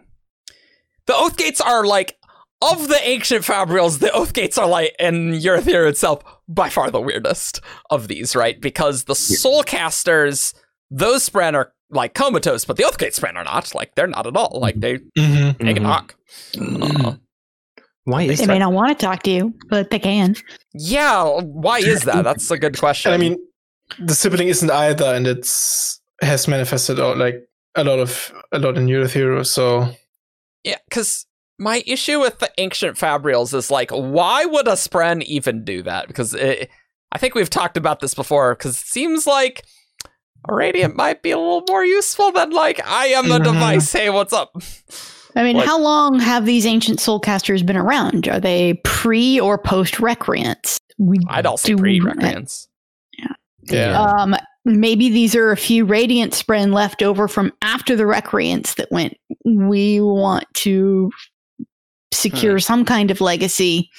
The 1.08 1.16
oath 1.16 1.36
gates 1.38 1.62
are 1.62 1.86
like 1.86 2.18
of 2.62 2.88
the 2.88 3.00
ancient 3.04 3.44
fabrials. 3.44 4.00
The 4.00 4.12
oath 4.12 4.34
gates 4.34 4.58
are 4.58 4.68
like, 4.68 4.96
and 5.00 5.34
Urithiru 5.34 5.90
itself 5.90 6.24
by 6.48 6.70
far 6.70 6.90
the 6.92 7.02
weirdest 7.02 7.62
of 7.90 8.08
these, 8.08 8.36
right? 8.36 8.60
Because 8.60 9.04
the 9.06 9.16
soul 9.16 9.64
casters, 9.64 10.54
those 10.90 11.28
spren 11.30 11.54
are 11.54 11.74
like 11.90 12.14
comatose, 12.14 12.66
but 12.66 12.78
the 12.78 12.84
oath 12.84 12.98
gate 12.98 13.14
spren 13.14 13.36
are 13.36 13.44
not. 13.44 13.74
Like 13.76 13.94
they're 13.96 14.08
not 14.08 14.26
at 14.28 14.36
all. 14.36 14.60
Like 14.62 14.80
they 14.80 15.00
Mhm. 15.18 15.58
they 15.60 15.74
can 15.74 15.84
talk. 15.84 16.16
Mm-hmm. 16.56 17.06
Uh, 17.06 17.16
Why 18.06 18.22
is 18.24 18.40
They 18.40 18.46
that? 18.46 18.52
may 18.54 18.60
not 18.60 18.72
want 18.74 18.98
to 18.98 19.06
talk 19.06 19.24
to 19.24 19.32
you, 19.32 19.54
but 19.70 19.90
they 19.90 20.00
can. 20.00 20.36
yeah, 20.74 21.24
why 21.42 21.80
is 21.80 22.04
that? 22.04 22.24
That's 22.24 22.50
a 22.52 22.58
good 22.58 22.78
question. 22.78 23.12
And 23.14 23.22
I 23.24 23.30
mean, 23.30 23.38
the 24.00 24.14
sibling 24.16 24.48
isn't 24.48 24.70
either, 24.70 25.06
and 25.06 25.26
it's 25.28 26.00
has 26.22 26.48
manifested 26.48 27.00
out 27.00 27.18
like 27.18 27.36
a 27.76 27.84
lot 27.84 28.00
of 28.00 28.32
a 28.52 28.60
lot 28.60 28.78
in 28.78 28.86
Urithiru. 28.88 29.46
So 29.46 29.90
Yeah, 30.64 30.78
because 30.90 31.26
my 31.58 31.84
issue 31.88 32.20
with 32.20 32.40
the 32.40 32.52
ancient 32.58 32.98
fabrials 32.98 33.54
is 33.54 33.72
like, 33.72 33.92
why 33.92 34.46
would 34.46 34.68
a 34.68 34.72
spren 34.74 35.24
even 35.24 35.64
do 35.64 35.82
that? 35.84 36.08
Because 36.08 36.34
it, 36.34 36.70
I 37.12 37.18
think 37.18 37.36
we've 37.36 37.50
talked 37.50 37.78
about 37.78 38.00
this 38.02 38.14
before. 38.14 38.56
Because 38.56 38.76
it 38.82 38.86
seems 38.88 39.26
like 39.26 39.64
a 40.50 40.54
radiant 40.54 40.96
might 40.96 41.22
be 41.24 41.32
a 41.32 41.38
little 41.38 41.64
more 41.70 41.86
useful 41.86 42.32
than 42.32 42.52
like 42.52 42.86
I 42.86 43.08
am 43.08 43.32
a 43.32 43.40
Mhm. 43.40 43.44
device. 43.46 43.92
Hey, 43.94 44.10
what's 44.10 44.34
up? 44.34 44.52
I 45.36 45.44
mean, 45.44 45.58
Like- 45.58 45.66
how 45.66 45.80
long 45.80 46.20
have 46.20 46.46
these 46.46 46.66
ancient 46.66 47.00
soulcasters 47.00 47.66
been 47.66 47.78
around? 47.78 48.28
Are 48.28 48.40
they 48.40 48.76
pre 48.84 49.40
or 49.40 49.58
post 49.58 49.96
Recreance? 49.96 50.78
We 50.98 51.18
I'd 51.30 51.46
also 51.46 51.70
do- 51.70 51.78
pre 51.78 52.00
Recreance. 52.00 52.68
Yeah. 53.68 54.00
Um, 54.00 54.36
maybe 54.64 55.10
these 55.10 55.36
are 55.36 55.52
a 55.52 55.58
few 55.58 55.86
radiant 55.86 56.34
spren 56.34 56.72
left 56.72 57.02
over 57.02 57.28
from 57.28 57.52
after 57.64 57.96
the 57.96 58.06
recreants 58.06 58.76
that 58.76 58.88
went. 58.92 59.16
We 59.44 60.00
want 60.02 60.46
to 60.56 61.10
secure 62.26 62.56
Hmm. 62.58 62.68
some 62.72 62.86
kind 62.86 63.12
of 63.12 63.22
legacy. 63.22 63.90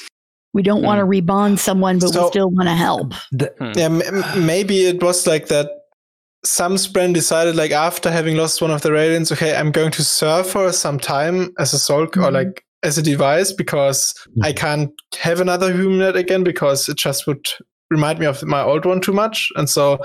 We 0.54 0.62
don't 0.62 0.82
want 0.82 0.98
to 1.00 1.06
rebond 1.06 1.58
someone, 1.58 1.98
but 1.98 2.14
we 2.14 2.28
still 2.28 2.50
want 2.50 2.68
to 2.68 2.74
help. 2.88 3.12
The- 3.40 3.52
Yeah, 3.76 3.90
m- 3.96 4.02
m- 4.02 4.46
maybe 4.46 4.76
it 4.86 5.02
was 5.02 5.26
like 5.26 5.48
that. 5.48 5.66
Some 6.44 6.76
Spren 6.76 7.12
decided, 7.12 7.56
like 7.56 7.72
after 7.72 8.10
having 8.10 8.36
lost 8.36 8.62
one 8.62 8.70
of 8.70 8.80
the 8.82 8.90
Radiants, 8.90 9.30
okay, 9.32 9.52
I'm 9.58 9.72
going 9.72 9.90
to 9.92 10.02
serve 10.04 10.46
for 10.46 10.72
some 10.72 10.98
time 10.98 11.50
as 11.58 11.74
a 11.74 11.78
soul 11.78 12.02
or 12.04 12.06
Mhm. 12.08 12.32
like 12.32 12.62
as 12.82 12.96
a 12.98 13.02
device 13.02 13.52
because 13.52 14.14
I 14.42 14.52
can't 14.52 14.90
have 15.18 15.40
another 15.40 15.72
human 15.72 16.14
again 16.16 16.44
because 16.44 16.88
it 16.88 16.96
just 16.96 17.26
would 17.26 17.44
remind 17.90 18.18
me 18.18 18.26
of 18.26 18.42
my 18.44 18.62
old 18.62 18.84
one 18.86 19.00
too 19.00 19.12
much, 19.12 19.48
and 19.56 19.68
so 19.68 19.98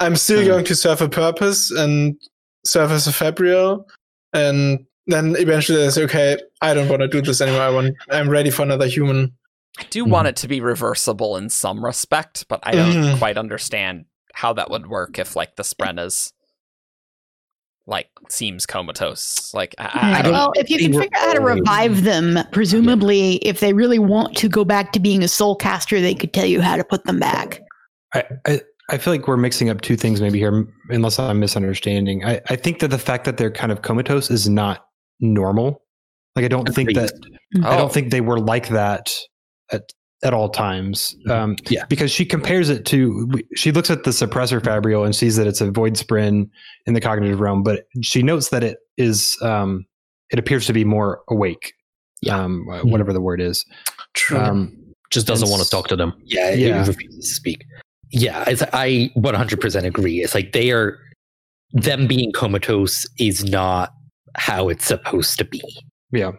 I'm 0.00 0.16
still 0.16 0.40
Mhm. 0.42 0.46
going 0.46 0.64
to 0.66 0.74
serve 0.74 1.02
a 1.02 1.08
purpose 1.08 1.70
and 1.70 2.14
serve 2.64 2.90
as 2.92 3.06
a 3.06 3.12
Fabrial, 3.12 3.84
and 4.32 4.78
then 5.12 5.36
eventually 5.36 5.82
it's 5.82 5.98
okay. 5.98 6.38
I 6.60 6.74
don't 6.74 6.88
want 6.88 7.02
to 7.02 7.08
do 7.08 7.20
this 7.22 7.40
anymore. 7.40 7.62
I 7.62 7.70
want. 7.70 7.94
I'm 8.10 8.28
ready 8.28 8.50
for 8.50 8.62
another 8.62 8.86
human. 8.86 9.32
I 9.78 9.84
do 9.90 10.04
Mhm. 10.04 10.10
want 10.10 10.28
it 10.28 10.36
to 10.36 10.48
be 10.48 10.60
reversible 10.60 11.36
in 11.36 11.48
some 11.48 11.84
respect, 11.84 12.46
but 12.48 12.60
I 12.62 12.72
don't 12.72 12.92
Mhm. 12.92 13.18
quite 13.18 13.36
understand 13.38 14.04
how 14.34 14.52
that 14.54 14.70
would 14.70 14.88
work 14.88 15.18
if 15.18 15.36
like 15.36 15.56
the 15.56 15.62
Spren 15.62 16.04
is 16.04 16.32
like 17.86 18.08
seems 18.28 18.66
comatose. 18.66 19.52
Like 19.54 19.74
I, 19.78 19.84
I, 19.84 20.18
I 20.18 20.22
don't 20.22 20.32
well, 20.32 20.52
if 20.56 20.70
you 20.70 20.78
can 20.78 20.92
figure 20.92 21.16
out 21.16 21.26
how 21.26 21.32
to 21.34 21.40
revive 21.40 22.04
them, 22.04 22.38
presumably, 22.52 23.36
if 23.36 23.60
they 23.60 23.72
really 23.72 23.98
want 23.98 24.36
to 24.38 24.48
go 24.48 24.64
back 24.64 24.92
to 24.92 25.00
being 25.00 25.22
a 25.24 25.28
soul 25.28 25.56
caster, 25.56 26.00
they 26.00 26.14
could 26.14 26.32
tell 26.32 26.46
you 26.46 26.60
how 26.60 26.76
to 26.76 26.84
put 26.84 27.04
them 27.04 27.18
back. 27.18 27.60
I, 28.14 28.24
I, 28.46 28.60
I 28.90 28.98
feel 28.98 29.12
like 29.12 29.26
we're 29.26 29.36
mixing 29.36 29.70
up 29.70 29.80
two 29.80 29.96
things 29.96 30.20
maybe 30.20 30.38
here, 30.38 30.66
unless 30.90 31.18
I'm 31.18 31.40
misunderstanding. 31.40 32.24
I, 32.24 32.40
I 32.48 32.56
think 32.56 32.80
that 32.80 32.88
the 32.88 32.98
fact 32.98 33.24
that 33.24 33.36
they're 33.38 33.50
kind 33.50 33.72
of 33.72 33.82
comatose 33.82 34.30
is 34.30 34.48
not 34.48 34.86
normal. 35.20 35.82
Like 36.36 36.44
I 36.44 36.48
don't 36.48 36.68
think 36.74 36.90
Agreed. 36.90 37.08
that 37.08 37.64
I 37.64 37.74
Oh. 37.74 37.78
don't 37.78 37.92
think 37.92 38.10
they 38.10 38.20
were 38.20 38.38
like 38.40 38.68
that 38.68 39.12
at 39.72 39.82
at 40.22 40.34
all 40.34 40.50
times. 40.50 41.16
Um, 41.30 41.56
Yeah. 41.70 41.84
because 41.88 42.10
she 42.10 42.24
compares 42.26 42.68
it 42.68 42.84
to 42.86 43.30
she 43.56 43.72
looks 43.72 43.90
at 43.90 44.04
the 44.04 44.10
suppressor 44.10 44.62
fabrial 44.62 45.04
and 45.04 45.16
sees 45.16 45.36
that 45.36 45.46
it's 45.46 45.60
a 45.62 45.70
void 45.70 45.94
spren 45.94 46.48
in 46.86 46.92
the 46.94 47.00
cognitive 47.00 47.40
realm, 47.40 47.62
but 47.62 47.84
she 48.02 48.22
notes 48.22 48.50
that 48.50 48.62
it 48.62 48.78
is 48.98 49.38
um, 49.42 49.86
it 50.30 50.38
appears 50.38 50.66
to 50.66 50.72
be 50.72 50.84
more 50.84 51.22
awake. 51.28 51.72
Yeah. 52.22 52.38
Um, 52.38 52.66
whatever 52.84 53.12
the 53.14 53.20
word 53.20 53.40
is. 53.40 53.64
True. 54.14 54.38
Um, 54.38 54.76
Just 55.10 55.26
doesn't 55.26 55.48
want 55.48 55.62
to 55.62 55.68
talk 55.70 55.88
to 55.88 55.96
them. 55.96 56.12
Yeah, 56.24 56.50
Yeah. 56.52 56.82
it 56.84 56.88
refuses 56.88 57.28
to 57.30 57.34
speak. 57.34 57.64
Yeah, 58.12 58.44
it's, 58.46 58.62
I 58.72 59.10
100% 59.16 59.84
agree. 59.86 60.18
It's 60.20 60.34
like 60.34 60.52
they 60.52 60.70
are, 60.70 60.98
them 61.72 62.06
being 62.06 62.30
comatose 62.32 63.06
is 63.18 63.44
not 63.44 63.90
how 64.36 64.68
it's 64.68 64.84
supposed 64.86 65.38
to 65.38 65.44
be. 65.44 65.62
Yeah, 66.12 66.32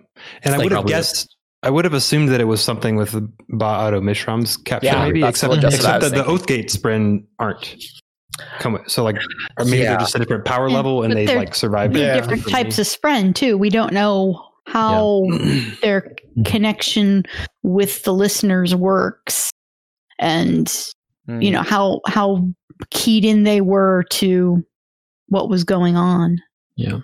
and 0.43 0.53
I 0.53 0.57
like 0.57 0.65
would 0.65 0.71
have 0.73 0.85
guessed. 0.87 1.35
I 1.63 1.69
would 1.69 1.85
have 1.85 1.93
assumed 1.93 2.29
that 2.29 2.41
it 2.41 2.45
was 2.45 2.59
something 2.61 2.95
with 2.95 3.11
the 3.11 3.21
Ba-Ado-Mishram's 3.49 4.57
capture, 4.57 4.87
Yeah, 4.87 5.05
maybe. 5.05 5.23
Except, 5.23 5.51
what- 5.51 5.61
that's 5.61 5.77
what 5.77 5.85
I 5.85 5.97
except 5.97 6.01
was 6.03 6.11
that 6.11 6.17
the 6.17 6.23
thinking. 6.23 6.65
Oathgate 6.65 6.75
Spren 6.75 7.23
aren't. 7.37 7.75
Come 8.59 8.79
so 8.87 9.03
like, 9.03 9.17
or 9.59 9.65
maybe 9.65 9.77
Yeah. 9.79 9.91
they're 9.91 9.99
just 9.99 10.15
a 10.15 10.19
different 10.19 10.45
power 10.45 10.69
Yeah, 10.69 10.75
level 10.75 11.03
and 11.03 11.11
but 11.13 11.25
they 11.27 11.35
like 11.35 11.53
survive. 11.53 11.95
Yeah. 11.95 12.15
different 12.15 12.47
types 12.47 12.79
of 12.79 12.87
spren 12.87 13.35
too. 13.35 13.57
We 13.57 13.69
don't 13.69 13.93
know 13.93 14.43
how 14.65 15.27
their 15.83 16.15
connection 16.45 17.23
with 17.61 18.01
the 18.03 18.13
listeners 18.13 18.73
works, 18.73 19.51
and 20.19 20.73
Hmm. 21.27 21.41
you 21.41 21.51
know 21.51 21.61
how 21.61 21.99
how 22.07 22.47
keyed 22.89 23.23
in 23.25 23.43
they 23.43 23.61
were 23.61 24.03
to 24.11 24.63
what 25.27 25.49
was 25.49 25.63
going 25.63 25.95
on. 25.95 26.37
Yeah. 26.77 26.99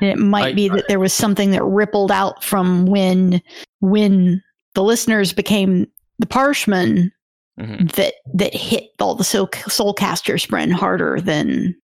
And 0.00 0.10
it 0.10 0.18
might 0.18 0.46
I- 0.46 0.52
be 0.54 0.68
that 0.68 0.86
there 0.88 0.98
was 1.00 1.12
something 1.12 1.50
that 1.52 1.64
rippled 1.64 2.10
out 2.10 2.42
from 2.44 2.86
when 2.86 3.40
when 3.80 4.42
the 4.74 4.82
listeners 4.82 5.32
became 5.32 5.86
the 6.18 6.26
parshmen 6.26 7.12
Mhm. 7.60 7.92
that 7.92 8.14
that 8.34 8.54
hit 8.54 8.84
all 9.00 9.14
the 9.14 9.24
soul 9.24 9.46
soulcaster 9.48 10.34
spren 10.40 10.72
harder 10.72 11.20
than 11.20 11.74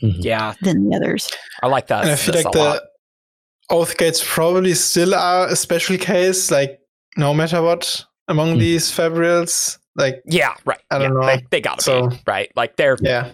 yeah, 0.00 0.54
than 0.62 0.88
the 0.88 0.96
others. 0.96 1.30
I 1.62 1.66
like 1.68 1.86
that. 1.88 2.02
and 2.02 2.10
I 2.12 2.16
feel 2.16 2.34
like 2.34 2.44
a 2.46 2.58
lot. 2.58 2.80
the 2.82 3.74
Oathgates 3.74 4.22
probably 4.24 4.74
still 4.74 5.14
are 5.14 5.48
a 5.48 5.56
special 5.56 5.96
case, 5.98 6.50
like 6.50 6.78
no 7.16 7.32
matter 7.34 7.62
what 7.62 8.04
among 8.28 8.56
Mm. 8.56 8.58
these 8.60 8.90
Fabrials. 8.90 9.78
Like, 9.96 10.22
Yeah, 10.26 10.54
right. 10.64 10.80
I 10.90 10.98
don't 10.98 11.14
yeah, 11.14 11.20
know. 11.20 11.26
They, 11.26 11.44
they 11.50 11.60
gotta 11.60 11.82
So- 11.82 12.08
be 12.08 12.20
right. 12.26 12.50
Like 12.56 12.76
they're 12.76 12.96
yeah, 13.00 13.30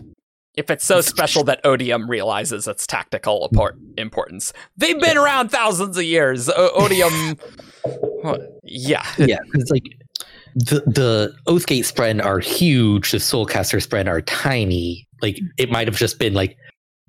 if 0.57 0.71
it's 0.71 0.85
so 0.85 1.01
special 1.01 1.45
that 1.45 1.61
Odium 1.65 2.11
realizes 2.11 2.67
its 2.67 2.87
tactical 2.87 3.49
import- 3.51 3.79
importance. 3.97 4.53
They've 4.77 5.01
been 5.01 5.17
around 5.17 5.51
thousands 5.51 5.97
of 5.97 6.05
years. 6.05 6.49
O- 6.49 6.71
Odium, 6.75 7.37
yeah, 8.65 9.07
Yeah, 9.19 9.39
it's 9.55 9.71
like 9.71 9.85
the 10.55 10.81
the 10.87 11.33
Oathgate 11.47 11.91
Spren 11.91 12.23
are 12.25 12.39
huge. 12.41 13.13
The 13.13 13.19
Soulcaster 13.19 13.85
Spren 13.87 14.09
are 14.09 14.21
tiny. 14.23 15.07
Like 15.23 15.39
it 15.59 15.71
might 15.71 15.87
have 15.87 15.97
just 15.97 16.19
been 16.19 16.35
like 16.35 16.57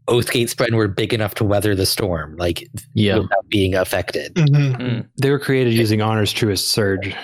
Oathgate 0.07 0.53
Spren 0.53 0.75
were 0.75 0.87
big 0.87 1.13
enough 1.13 1.35
to 1.35 1.43
weather 1.43 1.75
the 1.75 1.85
storm, 1.85 2.35
like 2.37 2.67
Yeah. 2.93 3.15
without 3.19 3.47
being 3.49 3.75
affected. 3.75 4.33
Mhm. 4.35 5.07
They 5.21 5.29
were 5.31 5.39
created 5.39 5.73
using 5.73 6.01
Honor's 6.01 6.31
Truest 6.31 6.69
Surge. 6.69 7.15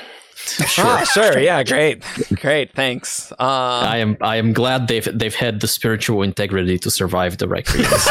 sure, 0.68 1.06
sure, 1.06 1.40
yeah, 1.40 1.64
great, 1.64 2.04
great, 2.36 2.74
thanks. 2.74 3.32
Uh, 3.34 3.36
I 3.40 3.98
am 3.98 4.18
I 4.22 4.38
am 4.38 4.54
glad 4.54 4.88
they've 4.88 5.08
they've 5.18 5.36
had 5.36 5.60
the 5.60 5.68
spiritual 5.68 6.22
integrity 6.24 6.78
to 6.80 6.92
survive 6.92 7.38
the 7.38 7.48
Recreance. 7.48 8.08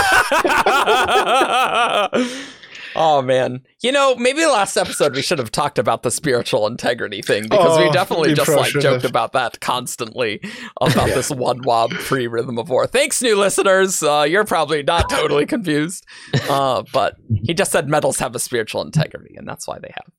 oh 2.97 3.23
man, 3.23 3.63
you 3.81 3.93
know, 3.93 4.15
maybe 4.17 4.45
last 4.47 4.77
episode 4.77 5.15
we 5.15 5.23
should 5.23 5.39
have 5.39 5.51
talked 5.53 5.79
about 5.79 6.03
the 6.03 6.11
spiritual 6.11 6.67
integrity 6.67 7.23
thing 7.23 7.45
because 7.45 7.79
we 7.79 7.89
Oh, 7.89 7.93
definitely 7.93 8.35
just 8.35 8.49
like 8.51 8.73
joked 8.73 9.05
about 9.05 9.33
that 9.33 9.61
constantly 9.61 10.41
about 10.81 11.09
this 11.09 11.31
one 11.31 11.63
wob 11.63 11.91
pre 11.91 12.27
rhythm 12.27 12.59
of 12.59 12.69
war. 12.69 12.87
Thanks, 12.87 13.23
new 13.23 13.37
listeners. 13.37 14.03
Uh, 14.03 14.27
you're 14.29 14.45
probably 14.45 14.83
not 14.83 15.09
totally 15.11 15.47
confused, 15.47 16.05
uh, 16.49 16.83
but 16.93 17.17
he 17.45 17.55
just 17.55 17.73
said 17.73 17.89
metals 17.89 18.19
have 18.19 18.35
a 18.35 18.39
spiritual 18.39 18.83
integrity, 18.83 19.37
and 19.37 19.47
that's 19.49 19.67
why 19.67 19.79
they 19.79 19.93
have. 19.95 20.13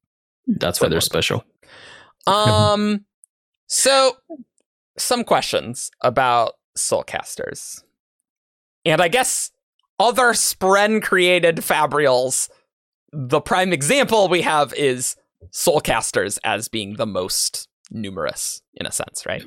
That's 0.48 0.80
why 0.80 0.88
they're 0.88 1.02
special. 1.02 1.44
Um, 2.26 3.06
so 3.68 4.18
some 4.98 5.24
questions 5.24 5.92
about 6.02 6.54
soulcasters, 6.78 7.84
and 8.86 9.02
I 9.02 9.08
guess 9.08 9.52
other 10.00 10.34
Spren 10.34 11.02
created 11.02 11.58
Fabrials. 11.58 12.50
The 13.14 13.40
prime 13.42 13.72
example 13.74 14.28
we 14.28 14.42
have 14.42 14.74
is 14.74 15.16
soulcasters 15.52 16.38
as 16.44 16.68
being 16.68 16.96
the 16.96 17.06
most 17.06 17.68
numerous 17.92 18.62
in 18.74 18.86
a 18.86 18.92
sense, 18.92 19.26
right? 19.26 19.44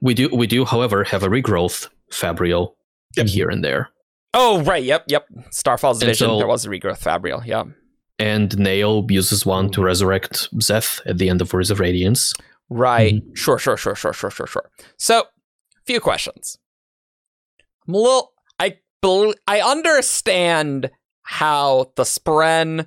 We 0.00 0.14
do 0.14 0.28
we 0.34 0.46
do, 0.46 0.64
however, 0.64 1.04
have 1.04 1.22
a 1.22 1.28
regrowth 1.28 1.88
Fabrial 2.10 2.74
Yep. 3.16 3.26
here 3.26 3.48
and 3.48 3.64
there. 3.64 3.90
Oh, 4.34 4.62
right. 4.62 4.82
Yep. 4.84 5.04
Yep. 5.08 5.26
Starfall's 5.50 6.00
And 6.02 6.08
vision. 6.08 6.28
so- 6.28 6.38
there 6.38 6.46
was 6.46 6.64
a 6.64 6.68
regrowth 6.68 7.00
Fabrial. 7.02 7.44
Yeah. 7.44 7.64
And 8.20 8.56
Nale 8.58 9.06
uses 9.08 9.46
one 9.46 9.70
to 9.70 9.82
resurrect 9.82 10.48
Szeth 10.58 11.00
at 11.06 11.18
the 11.18 11.28
end 11.30 11.40
of 11.40 11.52
Rise 11.54 11.70
of 11.70 11.80
Radiance. 11.80 12.34
Right. 12.68 13.22
Sure, 13.34 13.58
sure, 13.58 13.76
sure, 13.76 13.94
sure, 13.96 14.12
sure, 14.12 14.30
sure, 14.30 14.46
sure. 14.46 14.70
So, 14.98 15.24
few 15.86 16.00
questions. 16.00 16.58
I'm 17.88 17.94
a 17.94 17.98
little 17.98 18.32
I 18.58 18.76
bel 19.02 19.32
I 19.46 19.60
understand 19.60 20.90
how 21.22 21.92
the 21.96 22.02
Spren 22.04 22.86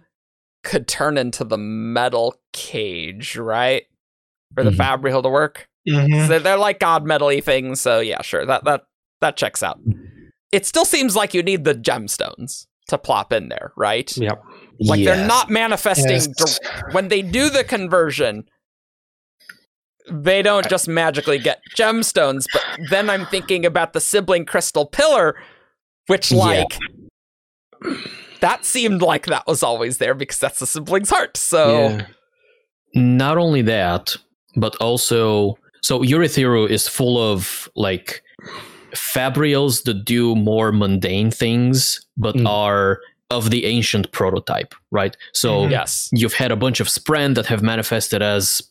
could 0.63 0.87
turn 0.87 1.17
into 1.17 1.43
the 1.43 1.57
metal 1.57 2.35
cage, 2.53 3.35
right? 3.35 3.83
For 4.53 4.63
the 4.63 4.69
Mhm. 4.69 4.77
Fabrial 4.77 5.23
to 5.23 5.29
work. 5.29 5.67
Mhm. 5.89 6.27
So 6.27 6.39
they're 6.39 6.57
like 6.57 6.79
god 6.79 7.05
metal-y 7.05 7.41
things, 7.41 7.81
so 7.81 7.99
yeah, 7.99 8.21
sure. 8.21 8.45
That 8.45 8.63
that 8.65 8.83
that 9.19 9.35
checks 9.35 9.63
out. 9.63 9.79
It 10.51 10.65
still 10.67 10.85
seems 10.85 11.15
like 11.15 11.33
you 11.33 11.41
need 11.41 11.63
the 11.63 11.73
gemstones 11.73 12.67
to 12.89 12.97
plop 12.97 13.33
in 13.33 13.49
there, 13.49 13.73
right? 13.75 14.15
Yep. 14.15 14.43
Like 14.79 15.03
they're 15.05 15.27
not 15.27 15.49
manifesting 15.49 16.11
Yes. 16.11 16.27
dir- 16.27 16.89
when 16.91 17.07
they 17.07 17.21
do 17.21 17.49
the 17.49 17.63
conversion. 17.63 18.45
They 20.11 20.41
don't 20.41 20.67
just 20.69 20.87
magically 20.87 21.39
get 21.39 21.61
gemstones, 21.77 22.45
but 22.51 22.61
then 22.89 23.09
I'm 23.09 23.25
thinking 23.27 23.65
about 23.65 23.93
the 23.93 24.01
sibling 24.01 24.45
crystal 24.45 24.85
pillar, 24.85 25.35
which 26.07 26.31
Yeah. 26.31 26.37
like 26.39 26.77
that 28.41 28.65
seemed 28.65 29.01
like 29.01 29.27
that 29.27 29.47
was 29.47 29.63
always 29.63 29.99
there 29.99 30.13
because 30.13 30.39
that's 30.39 30.59
the 30.59 30.67
sibling's 30.67 31.09
heart. 31.09 31.37
So 31.37 31.89
Yeah. 31.89 32.05
Not 32.95 33.37
only 33.37 33.61
that, 33.63 34.15
but 34.55 34.75
also 34.77 35.57
so 35.81 35.99
Urithiru 36.01 36.69
is 36.69 36.87
full 36.87 37.17
of 37.17 37.69
like 37.75 38.21
Fabrials 38.93 39.83
that 39.85 40.05
do 40.05 40.35
more 40.35 40.71
mundane 40.71 41.31
things, 41.31 42.05
but 42.17 42.35
Mm. 42.35 42.47
are 42.47 42.99
of 43.33 43.49
the 43.49 43.65
ancient 43.65 44.05
prototype, 44.11 44.73
right? 44.91 45.15
So 45.33 45.49
Mhm. 45.65 45.71
Yes. 45.71 46.09
you've 46.13 46.33
had 46.43 46.51
a 46.51 46.55
bunch 46.55 46.79
of 46.79 46.87
spren 46.87 47.35
that 47.35 47.45
have 47.47 47.61
manifested 47.61 48.21
as 48.21 48.61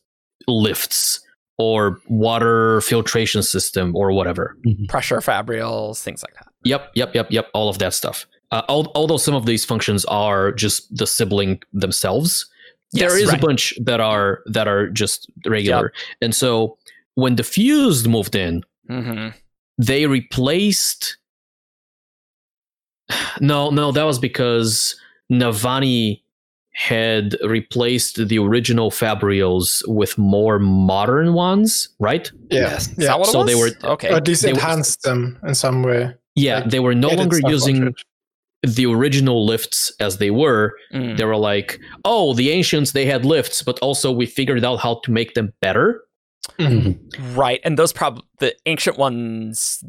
lifts 0.48 1.20
or 1.58 1.98
water 2.08 2.80
filtration 2.80 3.42
system 3.42 3.94
or 3.94 4.12
whatever. 4.12 4.56
Pressure 4.88 5.18
fabrials, 5.20 6.02
things 6.02 6.22
like 6.22 6.34
that. 6.34 6.48
Yep, 6.64 6.90
yep, 6.94 7.14
yep, 7.14 7.26
yep. 7.30 7.48
All 7.54 7.68
of 7.68 7.78
that 7.78 7.92
stuff. 7.94 8.26
Uh, 8.50 8.62
al- 8.68 8.90
although 8.94 9.18
some 9.18 9.34
of 9.34 9.44
these 9.46 9.64
functions 9.64 10.04
are 10.06 10.52
just 10.52 10.94
the 10.96 11.06
sibling 11.06 11.60
themselves, 11.72 12.46
there 12.92 13.10
Yes, 13.10 13.22
is 13.22 13.28
right. 13.28 13.38
a 13.38 13.46
bunch 13.46 13.74
that 13.84 14.00
are 14.00 14.40
that 14.46 14.66
are 14.68 14.88
just 14.90 15.26
regular. 15.46 15.92
And 16.20 16.34
so 16.34 16.76
when 17.14 17.36
the 17.36 17.44
fused 17.44 18.06
moved 18.06 18.34
in, 18.34 18.62
hmm 18.88 19.28
they 19.78 20.06
replaced. 20.06 21.16
No, 23.40 23.70
no, 23.70 23.92
that 23.92 24.04
was 24.04 24.18
because 24.18 24.94
Navani 25.30 26.20
had 26.74 27.36
replaced 27.44 28.28
the 28.28 28.38
original 28.38 28.90
Fabrials 28.90 29.82
with 29.86 30.16
more 30.16 30.58
modern 30.58 31.34
ones, 31.34 31.88
right? 31.98 32.30
Yeah. 32.50 32.60
Yes. 32.60 32.88
Is 32.92 32.98
Yeah. 33.04 33.18
that 33.18 33.26
So 33.26 33.44
they 33.44 33.54
were- 33.54 33.72
okay. 33.84 34.08
Or 34.10 34.16
at 34.16 34.26
least 34.26 34.42
They 34.42 34.52
were- 34.52 34.58
enhanced 34.58 35.02
them 35.02 35.38
in 35.46 35.54
some 35.54 35.82
way. 35.82 36.14
Yeah, 36.34 36.60
Like, 36.60 36.70
they 36.70 36.80
were 36.80 36.94
no 36.94 37.08
longer 37.08 37.38
using 37.46 37.94
the 38.62 38.86
original 38.86 39.44
lifts 39.44 39.92
as 40.00 40.16
they 40.16 40.30
were. 40.30 40.72
Mm. 40.94 41.18
They 41.18 41.24
were 41.24 41.36
like, 41.36 41.78
oh, 42.06 42.32
the 42.32 42.50
ancients, 42.50 42.92
they 42.92 43.04
had 43.04 43.24
lifts, 43.26 43.60
but 43.62 43.78
also 43.80 44.10
we 44.10 44.24
figured 44.24 44.64
out 44.64 44.76
how 44.76 45.00
to 45.04 45.10
make 45.10 45.34
them 45.34 45.52
better. 45.60 46.02
Mhm. 46.58 46.98
Right, 47.36 47.60
and 47.64 47.78
those 47.78 47.92
prob 47.92 48.20
the 48.38 48.54
ancient 48.66 48.96
ones 48.98 49.84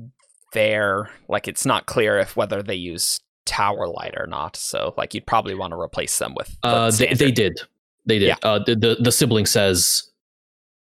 there, 0.53 1.09
like 1.27 1.47
it's 1.47 1.65
not 1.65 1.85
clear 1.85 2.17
if 2.19 2.35
whether 2.35 2.63
they 2.63 2.75
use 2.75 3.19
tower 3.45 3.87
light 3.87 4.13
or 4.17 4.25
not. 4.27 4.55
So 4.55 4.93
like 4.97 5.13
you'd 5.13 5.25
probably 5.25 5.53
want 5.55 5.71
to 5.73 5.79
replace 5.79 6.17
them 6.17 6.33
with. 6.35 6.55
the 6.61 6.67
Uh, 6.67 6.91
they, 6.91 7.13
they 7.13 7.31
did. 7.31 7.59
They 8.05 8.19
did. 8.19 8.27
Yeah. 8.27 8.35
Uh, 8.43 8.59
the, 8.65 8.75
the, 8.75 8.97
the 8.99 9.11
sibling 9.11 9.45
says 9.45 10.03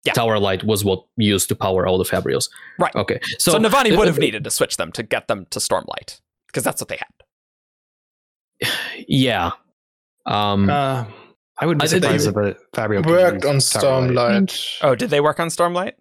Yeah. 0.05 0.13
Tower 0.13 0.39
Light 0.39 0.63
was 0.63 0.83
what 0.85 1.03
used 1.17 1.49
to 1.49 1.55
power 1.55 1.85
all 1.87 1.97
the 1.97 2.05
Fabrials. 2.05 2.49
Right. 2.79 2.95
Okay. 2.95 3.19
So, 3.37 3.51
So, 3.51 3.59
Navani 3.59 3.91
would 3.97 4.07
uh, 4.07 4.11
have 4.11 4.19
needed 4.19 4.43
to 4.45 4.51
switch 4.51 4.77
them 4.77 4.91
to 4.93 5.03
get 5.03 5.27
them 5.27 5.45
to 5.49 5.59
Stormlight 5.59 6.19
because 6.47 6.63
that's 6.63 6.81
what 6.81 6.87
they 6.87 6.97
had. 6.97 8.71
Yeah. 9.07 9.51
Um, 10.25 10.69
Uh, 10.69 11.05
I 11.57 11.65
wouldn't 11.65 11.81
be 11.81 11.87
surprised 11.87 12.27
if 12.27 12.35
a 12.35 12.55
Fabrial 12.73 13.05
Worked 13.05 13.45
on 13.45 13.59
Tower 13.59 14.11
Light. 14.11 14.43
Stormlight. 14.43 14.77
Oh, 14.81 14.95
did 14.95 15.09
they 15.09 15.19
work 15.19 15.39
on 15.39 15.49
Stormlight? 15.49 15.93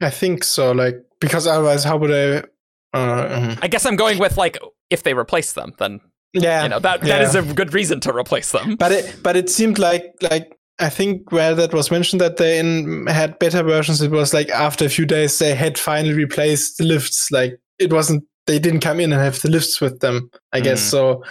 I 0.00 0.10
think 0.10 0.44
so. 0.44 0.72
Like 0.72 0.96
because 1.20 1.46
otherwise, 1.46 1.84
how 1.84 1.96
would 1.96 2.10
I? 2.12 2.44
Uh. 2.92 3.56
I 3.60 3.68
guess 3.68 3.84
I'm 3.84 3.96
going 3.96 4.18
with 4.18 4.36
like 4.36 4.58
if 4.90 5.02
they 5.02 5.14
replace 5.14 5.52
them, 5.52 5.74
then 5.78 6.00
yeah, 6.32 6.62
you 6.62 6.68
know 6.68 6.78
that 6.80 7.00
that 7.02 7.06
yeah. 7.06 7.22
is 7.22 7.34
a 7.34 7.42
good 7.42 7.74
reason 7.74 8.00
to 8.00 8.14
replace 8.14 8.52
them. 8.52 8.76
But 8.76 8.92
it 8.92 9.16
but 9.22 9.36
it 9.36 9.50
seemed 9.50 9.78
like 9.78 10.14
like 10.22 10.58
I 10.78 10.88
think 10.88 11.32
where 11.32 11.54
that 11.54 11.74
was 11.74 11.90
mentioned 11.90 12.20
that 12.20 12.36
they 12.36 12.58
in, 12.58 13.06
had 13.06 13.38
better 13.38 13.62
versions. 13.62 14.00
It 14.00 14.10
was 14.10 14.32
like 14.32 14.48
after 14.50 14.84
a 14.84 14.88
few 14.88 15.06
days 15.06 15.38
they 15.38 15.54
had 15.54 15.78
finally 15.78 16.14
replaced 16.14 16.78
the 16.78 16.84
lifts. 16.84 17.30
Like 17.30 17.58
it 17.78 17.92
wasn't 17.92 18.24
they 18.46 18.58
didn't 18.58 18.80
come 18.80 19.00
in 19.00 19.12
and 19.12 19.20
have 19.20 19.40
the 19.42 19.50
lifts 19.50 19.80
with 19.80 20.00
them. 20.00 20.30
I 20.52 20.60
guess 20.60 20.80
Mm. 20.80 20.90
so, 20.90 21.24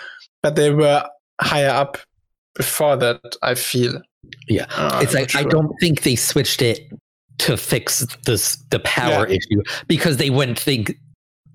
but 0.43 0.55
they 0.55 0.71
were 0.71 1.03
higher 1.41 1.69
up 1.69 1.97
before 2.55 2.97
that. 2.97 3.35
I 3.41 3.55
feel. 3.55 4.01
Yeah. 4.47 4.65
Uh, 4.75 4.99
it's 5.01 5.13
like 5.13 5.33
not 5.33 5.45
I 5.45 5.47
don't 5.47 5.73
think 5.79 6.03
they 6.03 6.15
switched 6.15 6.61
it 6.61 6.81
to 7.39 7.55
fix 7.55 8.05
this 8.25 8.57
the 8.71 8.79
power 8.79 9.25
issue 9.25 9.61
because 9.87 10.17
they 10.17 10.29
wouldn't 10.29 10.59
think 10.59 10.95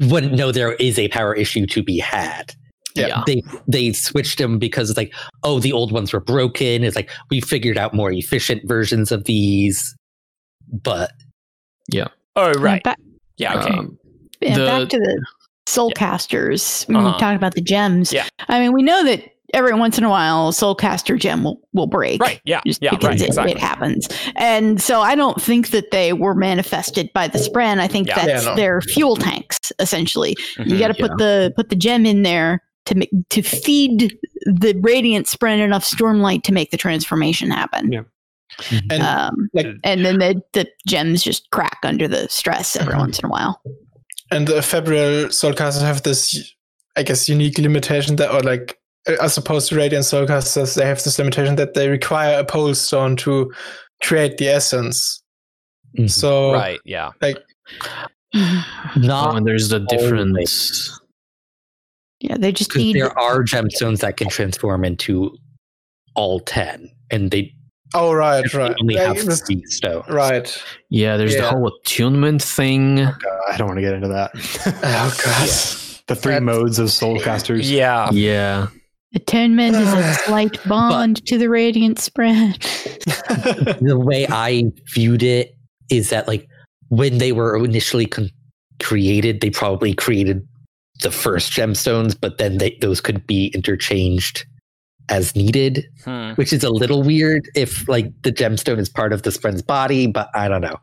wouldn't 0.00 0.34
know 0.34 0.52
there 0.52 0.74
is 0.74 0.98
a 0.98 1.08
power 1.08 1.34
issue 1.34 1.66
to 1.66 1.82
be 1.82 1.98
had. 1.98 2.54
Yeah. 2.94 3.06
yeah. 3.06 3.22
They 3.26 3.42
they 3.68 3.92
switched 3.92 4.38
them 4.38 4.58
because 4.58 4.90
it's 4.90 4.96
like, 4.98 5.14
oh, 5.44 5.60
the 5.60 5.72
old 5.72 5.92
ones 5.92 6.12
were 6.12 6.20
broken. 6.20 6.84
It's 6.84 6.96
like 6.96 7.10
we 7.30 7.40
figured 7.40 7.78
out 7.78 7.94
more 7.94 8.12
efficient 8.12 8.66
versions 8.68 9.10
of 9.10 9.24
these. 9.24 9.94
But 10.70 11.10
Yeah. 11.90 12.08
Oh, 12.36 12.52
right. 12.54 12.82
Back, 12.82 12.98
Yeah. 13.38 13.58
Okay. 13.60 13.74
Um, 13.76 13.98
yeah, 14.40 14.58
The- 14.58 14.66
back 14.66 14.88
to 14.90 14.98
the 14.98 15.24
soulcasters. 15.66 16.86
When 16.88 16.96
Uh-huh. 16.98 17.12
we 17.14 17.20
talked 17.20 17.36
about 17.36 17.54
the 17.54 17.60
gems. 17.60 18.12
Yeah. 18.12 18.26
I 18.48 18.60
mean, 18.60 18.72
we 18.72 18.82
know 18.82 19.04
that 19.04 19.24
every 19.52 19.74
once 19.74 19.98
in 19.98 20.04
a 20.04 20.08
while, 20.08 20.48
a 20.48 20.52
soulcaster 20.52 21.18
gem 21.18 21.44
will, 21.44 21.60
will 21.72 21.86
break. 21.86 22.20
right. 22.20 22.40
Yeah. 22.44 22.60
Just 22.66 22.82
Yeah. 22.82 22.90
because 22.90 23.08
Right. 23.08 23.20
it, 23.20 23.26
Exactly. 23.28 23.52
it 23.52 23.58
happens. 23.58 24.08
And 24.36 24.80
so 24.80 25.00
I 25.00 25.14
don't 25.14 25.40
think 25.40 25.70
that 25.70 25.90
they 25.90 26.12
were 26.12 26.34
manifested 26.34 27.10
by 27.12 27.28
the 27.28 27.38
Spren. 27.38 27.78
I 27.80 27.86
think 27.88 28.08
Yeah. 28.08 28.24
that's 28.24 28.44
Yeah, 28.44 28.50
no. 28.50 28.56
their 28.56 28.80
fuel 28.80 29.16
tanks, 29.16 29.72
essentially. 29.78 30.34
You 30.58 30.64
Mhm. 30.76 30.78
got 30.78 30.88
to 30.88 30.94
put 30.94 31.18
the 31.18 31.52
put 31.56 31.68
the 31.68 31.76
gem 31.76 32.06
in 32.06 32.22
there 32.22 32.62
to 32.86 32.94
make 32.96 33.10
to 33.30 33.42
feed 33.42 34.16
the 34.46 34.74
radiant 34.80 35.26
Spren 35.26 35.58
enough 35.60 35.84
stormlight 35.84 36.42
to 36.44 36.52
make 36.52 36.70
the 36.70 36.76
transformation 36.76 37.50
happen. 37.50 37.92
Yeah. 37.92 38.00
And 38.90 39.02
Um, 39.02 39.48
like 39.54 39.66
and 39.84 40.04
then 40.04 40.18
the, 40.18 40.42
the 40.52 40.66
gems 40.86 41.22
just 41.22 41.48
crack 41.50 41.78
under 41.84 42.06
the 42.08 42.28
stress 42.28 42.76
every 42.76 42.94
Mhm. 42.94 42.98
once 42.98 43.18
in 43.18 43.24
a 43.26 43.28
while. 43.28 43.60
and 44.30 44.48
the 44.48 44.62
Fabrial 44.62 45.26
Soulcasters 45.26 45.82
have 45.82 46.02
this, 46.04 46.54
I 46.96 47.02
guess, 47.02 47.28
unique 47.28 47.58
limitation 47.58 48.16
that, 48.16 48.30
or 48.32 48.40
like, 48.40 48.78
as 49.20 49.36
opposed 49.36 49.68
to 49.68 49.76
Radiant 49.76 50.04
Soulcasters, 50.04 50.74
they 50.76 50.86
have 50.86 51.02
this 51.02 51.18
limitation 51.18 51.56
that 51.56 51.74
they 51.74 51.88
require 51.88 52.38
a 52.38 52.44
pole 52.44 52.74
stone 52.74 53.16
to 53.16 53.52
create 54.02 54.38
the 54.38 54.48
essence. 54.48 55.22
Mhm. 55.98 56.10
So, 56.10 56.52
Right. 56.52 56.78
Yeah. 56.84 57.10
oh, 58.34 58.92
not 58.96 59.36
and 59.36 59.46
there's 59.46 59.72
a 59.72 59.80
difference. 59.80 60.98
Yeah, 62.20 62.36
they 62.38 62.52
just 62.52 62.70
because 62.70 62.82
need 62.82 62.96
there 62.96 63.18
are 63.18 63.42
gemstones 63.42 63.98
that 64.00 64.16
can 64.16 64.28
transform 64.28 64.84
into 64.84 65.36
all 66.14 66.38
ten, 66.40 66.88
and 67.10 67.30
they 67.32 67.52
oh 67.94 68.12
right, 68.12 68.52
right, 68.54 68.74
only 68.80 68.94
Yeah, 68.94 69.12
have 69.12 69.26
this- 69.26 69.40
three 69.42 69.62
stones. 69.66 70.04
right. 70.08 70.62
Yeah, 70.88 71.16
there's 71.16 71.34
the 71.36 71.48
whole 71.48 71.68
attunement 71.84 72.42
thing. 72.42 73.00
Uh, 73.06 73.12
I 73.52 73.56
don't 73.56 73.66
want 73.66 73.78
to 73.78 73.82
get 73.82 73.92
into 73.94 74.08
that. 74.08 74.30
Oh 74.84 75.16
god. 75.24 75.48
the 76.06 76.14
three 76.16 76.32
That's- 76.34 76.42
modes 76.42 76.78
of 76.78 76.88
soulcasters. 76.88 77.68
Yeah. 77.68 78.08
Yeah. 78.12 78.68
Attunement 79.14 79.76
is 79.76 79.92
a 79.92 80.14
slight 80.26 80.58
bond 80.68 81.24
to 81.26 81.38
the 81.38 81.48
radiant 81.48 81.98
spren. 81.98 82.56
the 83.80 83.98
way 83.98 84.26
I 84.28 84.64
viewed 84.94 85.22
it 85.22 85.54
is 85.90 86.10
that 86.10 86.26
like 86.28 86.46
when 86.88 87.18
they 87.18 87.32
were 87.32 87.56
initially 87.62 88.06
con- 88.06 88.30
created, 88.82 89.40
they 89.40 89.50
probably 89.50 89.94
created 89.94 90.46
the 91.02 91.10
first 91.10 91.52
gemstones, 91.52 92.16
but 92.18 92.38
then 92.38 92.58
they, 92.58 92.76
those 92.80 93.00
could 93.00 93.26
be 93.26 93.46
interchanged 93.54 94.44
as 95.08 95.34
needed, 95.34 95.84
Hmm. 96.04 96.30
which 96.34 96.52
is 96.52 96.62
a 96.64 96.70
little 96.70 97.02
weird 97.02 97.42
if 97.54 97.86
like 97.88 98.06
the 98.22 98.32
gemstone 98.32 98.78
is 98.78 98.88
part 98.88 99.12
of 99.12 99.22
the 99.22 99.32
spren's 99.32 99.60
body, 99.62 100.06
but 100.06 100.28
I 100.34 100.48
don't 100.48 100.60
know. 100.60 100.76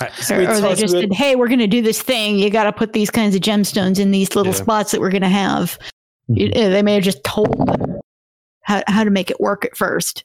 Or, 0.00 0.06
It's 0.06 0.30
or 0.30 0.60
they 0.60 0.74
just 0.74 0.94
said, 0.94 1.12
"Hey, 1.12 1.36
we're 1.36 1.48
going 1.48 1.58
to 1.60 1.66
do 1.66 1.82
this 1.82 2.00
thing. 2.00 2.38
You 2.38 2.48
got 2.50 2.64
to 2.64 2.72
put 2.72 2.92
these 2.94 3.10
kinds 3.10 3.34
of 3.36 3.42
gemstones 3.42 4.00
in 4.00 4.10
these 4.10 4.34
little 4.34 4.52
Yeah. 4.54 4.58
spots 4.58 4.90
that 4.92 5.00
we're 5.00 5.10
going 5.10 5.22
to 5.22 5.28
have." 5.28 5.78
You- 6.36 6.50
uh, 6.54 6.68
they 6.70 6.82
may 6.82 6.94
have 6.94 7.04
just 7.04 7.22
told 7.24 7.52
them 7.66 8.00
how 8.62 8.82
how 8.86 9.04
to 9.04 9.10
make 9.10 9.30
it 9.30 9.40
work 9.40 9.64
at 9.64 9.76
first, 9.76 10.24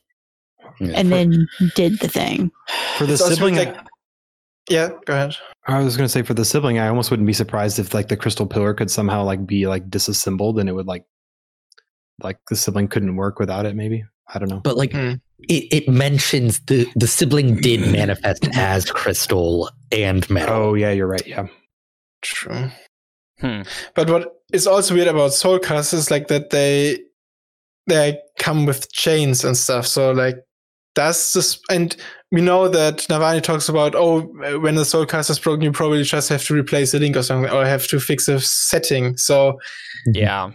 Yeah. 0.80 0.94
and 0.96 1.12
then 1.12 1.48
did 1.76 2.00
the 2.00 2.08
thing. 2.08 2.52
For 2.98 3.06
the 3.06 3.14
It's 3.14 3.22
also 3.22 3.36
sibling, 3.36 3.56
like- 3.56 3.76
yeah, 4.70 4.90
go 5.06 5.14
ahead. 5.14 5.36
I 5.68 5.80
was 5.82 5.98
going 5.98 6.06
to 6.06 6.12
say 6.12 6.22
for 6.24 6.34
the 6.34 6.46
sibling, 6.46 6.78
I 6.80 6.88
almost 6.88 7.10
wouldn't 7.12 7.28
be 7.28 7.34
surprised 7.34 7.80
if 7.80 7.94
like 7.94 8.08
the 8.10 8.18
crystal 8.18 8.46
pillar 8.46 8.74
could 8.74 8.92
somehow 8.92 9.24
like 9.24 9.46
be 9.46 9.68
like 9.68 9.90
disassembled 9.90 10.60
and 10.60 10.68
it 10.70 10.74
would 10.74 10.88
like 10.88 11.06
like 12.24 12.38
the 12.50 12.56
sibling 12.56 12.88
couldn't 12.88 13.16
work 13.16 13.40
without 13.40 13.66
it. 13.66 13.76
Maybe 13.76 14.04
I 14.34 14.40
don't 14.40 14.50
know. 14.50 14.60
But 14.62 14.78
like 14.78 14.92
Hmm. 14.92 15.14
it, 15.50 15.66
it 15.72 15.90
mentions 15.90 16.60
the 16.62 16.88
the 16.96 17.08
sibling 17.08 17.60
did 17.62 17.82
manifest 17.92 18.48
as 18.56 18.86
crystal 18.90 19.70
and 19.92 20.30
metal. 20.30 20.56
Oh 20.56 20.74
yeah, 20.74 20.92
you're 20.92 21.08
right. 21.08 21.26
Yeah. 21.26 21.48
True. 22.22 22.70
Hmm. 23.40 23.62
But 23.94 24.10
what 24.10 24.37
is 24.54 24.68
also 24.68 24.94
weird 24.96 25.08
about 25.08 25.32
Soulcast 25.32 25.94
is 25.94 26.10
like 26.12 26.28
that 26.28 26.50
they 26.52 27.00
they 27.88 28.20
come 28.40 28.66
with 28.66 28.92
chains 28.92 29.44
and 29.44 29.56
stuff. 29.58 29.86
So 29.88 30.12
like 30.12 30.38
that's 30.96 31.34
this 31.34 31.60
and 31.70 31.96
we 32.32 32.42
know 32.42 32.68
that 32.68 32.98
Navani 33.10 33.42
talks 33.42 33.70
about 33.70 33.94
oh 33.96 34.22
when 34.60 34.76
the 34.76 34.82
Soulcast 34.84 35.30
is 35.30 35.40
broken 35.40 35.62
you 35.64 35.72
probably 35.72 36.04
just 36.04 36.30
have 36.30 36.44
to 36.46 36.54
replace 36.54 36.94
a 36.94 37.00
link 37.00 37.16
or 37.16 37.24
something 37.24 37.52
or 37.52 37.66
have 37.66 37.88
to 37.88 38.00
fix 38.00 38.28
a 38.28 38.40
setting. 38.40 39.16
So 39.18 39.60
Yeah. 40.14 40.52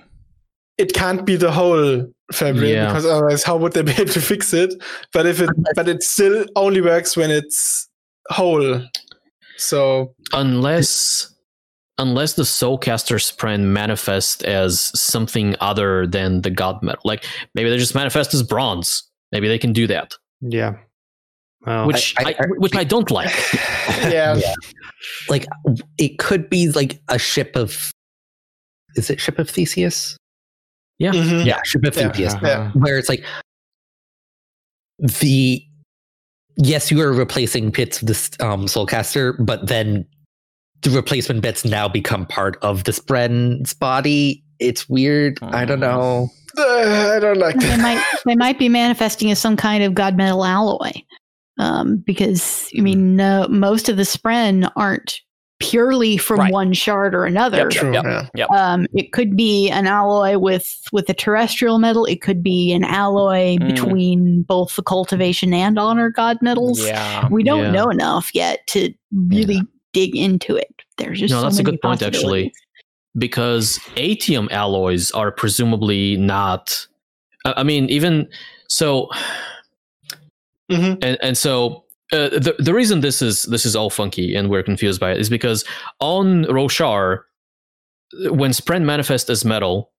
it 0.78 0.92
can't 0.94 1.24
be 1.24 1.36
the 1.36 1.52
whole 1.52 2.06
fabrial 2.32 2.72
Yeah. 2.72 2.86
because 2.88 3.06
otherwise 3.06 3.42
how 3.44 3.56
would 3.56 3.72
they 3.72 3.82
be 3.82 3.92
able 3.92 4.06
to 4.12 4.20
fix 4.20 4.52
it? 4.52 4.74
But 5.12 5.26
if 5.26 5.40
it 5.40 5.50
but 5.74 5.88
it 5.88 6.02
still 6.02 6.44
only 6.56 6.80
works 6.80 7.16
when 7.16 7.30
it's 7.30 7.88
whole. 8.30 8.82
So 9.58 10.14
Unless 10.32 11.31
unless 11.98 12.34
the 12.34 12.42
soulcaster 12.42 13.16
spren 13.16 13.60
manifest 13.64 14.42
as 14.44 14.90
something 14.98 15.54
other 15.60 16.06
than 16.06 16.40
the 16.42 16.50
god 16.50 16.82
metal. 16.82 17.02
Like 17.04 17.24
maybe 17.54 17.70
they 17.70 17.78
just 17.78 17.94
manifest 17.94 18.32
as 18.34 18.42
bronze. 18.42 19.02
Maybe 19.30 19.48
they 19.48 19.58
can 19.58 19.72
do 19.72 19.86
that. 19.86 20.14
Yeah. 20.40 20.74
Well, 21.66 21.86
Which 21.86 22.14
I- 22.18 22.30
I, 22.30 22.34
I- 22.40 22.46
which 22.58 22.74
I 22.74 22.84
don't 22.84 23.10
like. 23.10 23.32
yeah. 24.02 24.40
Like 25.28 25.46
it 25.98 26.18
could 26.18 26.50
be 26.50 26.68
like 26.70 27.00
a 27.08 27.18
ship 27.18 27.54
of 27.56 27.90
is 28.96 29.08
it 29.10 29.20
ship 29.20 29.38
of 29.38 29.48
Theseus? 29.48 30.16
Yeah. 30.98 31.12
Mhm. 31.12 31.44
Yeah, 31.46 31.60
Shibafutius. 31.66 32.40
Yeah. 32.42 32.70
Where 32.72 32.98
it's 32.98 33.08
like 33.08 33.24
the 34.98 35.64
yes, 36.56 36.90
you 36.90 37.00
are 37.00 37.12
replacing 37.12 37.70
bits 37.70 38.00
of 38.02 38.08
this 38.08 38.30
um, 38.40 38.66
Soulcaster, 38.66 39.34
but 39.44 39.66
then 39.68 40.06
the 40.82 40.90
replacement 40.90 41.42
bits 41.42 41.64
now 41.64 41.88
become 41.88 42.26
part 42.26 42.56
of 42.62 42.84
the 42.84 42.92
Spren's 42.92 43.74
body. 43.74 44.42
It's 44.58 44.88
weird. 44.88 45.38
I 45.42 45.64
don't 45.64 45.80
know. 45.80 46.28
Uh, 46.58 46.62
I 47.16 47.18
don't 47.20 47.38
like 47.38 47.56
they 47.58 47.66
that. 47.66 47.80
might 47.80 48.04
they 48.26 48.36
might 48.36 48.58
be 48.58 48.68
manifesting 48.68 49.30
as 49.30 49.38
some 49.38 49.56
kind 49.56 49.82
of 49.84 49.94
god 49.94 50.16
metal 50.16 50.44
alloy, 50.44 50.90
um, 51.58 51.96
because 52.06 52.70
I 52.76 52.80
mean, 52.80 53.16
no, 53.16 53.46
most 53.48 53.88
of 53.88 53.96
the 53.96 54.02
spren 54.02 54.70
aren't 54.76 55.20
purely 55.60 56.16
from 56.16 56.40
Right. 56.40 56.52
one 56.52 56.72
shard 56.72 57.14
or 57.14 57.24
another. 57.24 57.58
Yep, 57.58 57.70
True. 57.70 57.92
Yep. 57.92 58.30
Yeah. 58.34 58.46
Um, 58.46 58.86
it 58.94 59.12
could 59.12 59.36
be 59.36 59.70
an 59.70 59.86
alloy 59.86 60.36
with 60.36 60.68
with 60.92 61.08
a 61.08 61.14
terrestrial 61.14 61.78
metal. 61.78 62.04
It 62.04 62.20
could 62.20 62.42
be 62.42 62.72
an 62.72 62.82
alloy 62.82 63.56
Mm. 63.58 63.68
between 63.68 64.42
both 64.42 64.74
the 64.74 64.82
cultivation 64.82 65.54
and 65.54 65.78
honor 65.78 66.10
god 66.10 66.38
metals. 66.42 66.84
Yeah. 66.84 67.28
We 67.30 67.44
don't 67.44 67.62
Yeah. 67.66 67.70
know 67.70 67.90
enough 67.90 68.30
yet 68.34 68.66
to 68.68 68.92
really 69.28 69.62
dig 69.92 70.16
into 70.16 70.56
it. 70.56 70.74
There's 70.98 71.18
just 71.20 71.32
No, 71.32 71.38
so 71.40 71.42
that's 71.44 71.58
a 71.58 71.62
good 71.62 71.80
point, 71.80 72.02
actually. 72.02 72.52
because 73.18 73.78
atium 73.96 74.48
alloys 74.50 75.10
are 75.12 75.30
presumably 75.32 76.16
not. 76.16 76.86
I 77.44 77.54
I 77.58 77.62
mean, 77.62 77.88
even 77.90 78.28
so, 78.68 79.08
Mhm. 80.70 80.98
and 81.02 81.18
and 81.22 81.36
so 81.36 81.84
uh, 82.12 82.28
the 82.30 82.54
the 82.58 82.74
reason 82.74 83.00
this 83.00 83.22
is 83.22 83.44
this 83.44 83.64
is 83.66 83.74
all 83.76 83.90
funky 83.90 84.34
and 84.34 84.48
we're 84.50 84.62
confused 84.62 85.00
by 85.00 85.12
it 85.12 85.20
is 85.20 85.28
because 85.30 85.64
on 86.00 86.44
Roshar, 86.44 87.20
when 88.30 88.50
Spren 88.52 88.82
manifest 88.84 89.28
as 89.30 89.44
metal, 89.44 89.90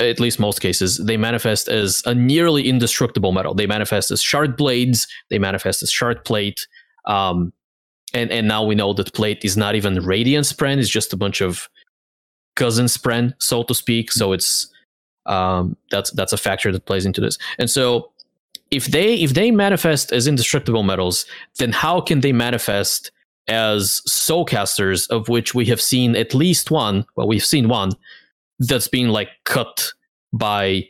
at 0.00 0.18
least 0.20 0.38
most 0.40 0.60
cases, 0.60 0.98
they 0.98 1.16
manifest 1.16 1.68
as 1.68 2.02
a 2.06 2.14
nearly 2.14 2.68
indestructible 2.68 3.32
metal. 3.32 3.54
They 3.54 3.66
manifest 3.66 4.10
as 4.10 4.22
shard 4.22 4.56
blades. 4.56 5.06
They 5.30 5.38
manifest 5.38 5.82
as 5.82 5.90
shard 5.90 6.24
plate. 6.24 6.66
Um, 7.06 7.52
and 8.14 8.30
and 8.30 8.48
now 8.48 8.62
we 8.64 8.74
know 8.74 8.92
that 8.94 9.12
plate 9.12 9.44
is 9.44 9.56
not 9.56 9.74
even 9.74 10.04
radiant 10.04 10.46
Spren; 10.46 10.78
it's 10.78 10.88
just 10.88 11.12
a 11.12 11.16
bunch 11.16 11.40
of 11.40 11.68
cousin 12.56 12.86
Spren, 12.86 13.34
so 13.38 13.62
to 13.64 13.74
speak. 13.74 14.12
So 14.12 14.32
it's 14.32 14.72
um, 15.26 15.76
that's 15.90 16.10
that's 16.12 16.32
a 16.32 16.38
factor 16.38 16.72
that 16.72 16.86
plays 16.86 17.06
into 17.06 17.20
this. 17.20 17.38
And 17.58 17.70
so 17.70 18.10
if 18.70 18.86
they 18.86 19.14
if 19.14 19.34
they 19.34 19.50
manifest 19.50 20.12
as 20.12 20.26
indestructible 20.26 20.82
metals, 20.82 21.26
then 21.58 21.72
how 21.72 22.00
can 22.00 22.20
they 22.20 22.32
manifest 22.32 23.10
as 23.46 24.02
soulcasters, 24.06 25.08
of 25.10 25.28
which 25.28 25.54
we 25.54 25.64
have 25.66 25.80
seen 25.80 26.16
at 26.16 26.34
least 26.34 26.70
one? 26.70 27.06
Well, 27.16 27.28
we've 27.28 27.44
seen 27.44 27.68
one 27.68 27.92
that's 28.58 28.88
been 28.88 29.08
like 29.08 29.28
cut 29.44 29.92
by 30.32 30.88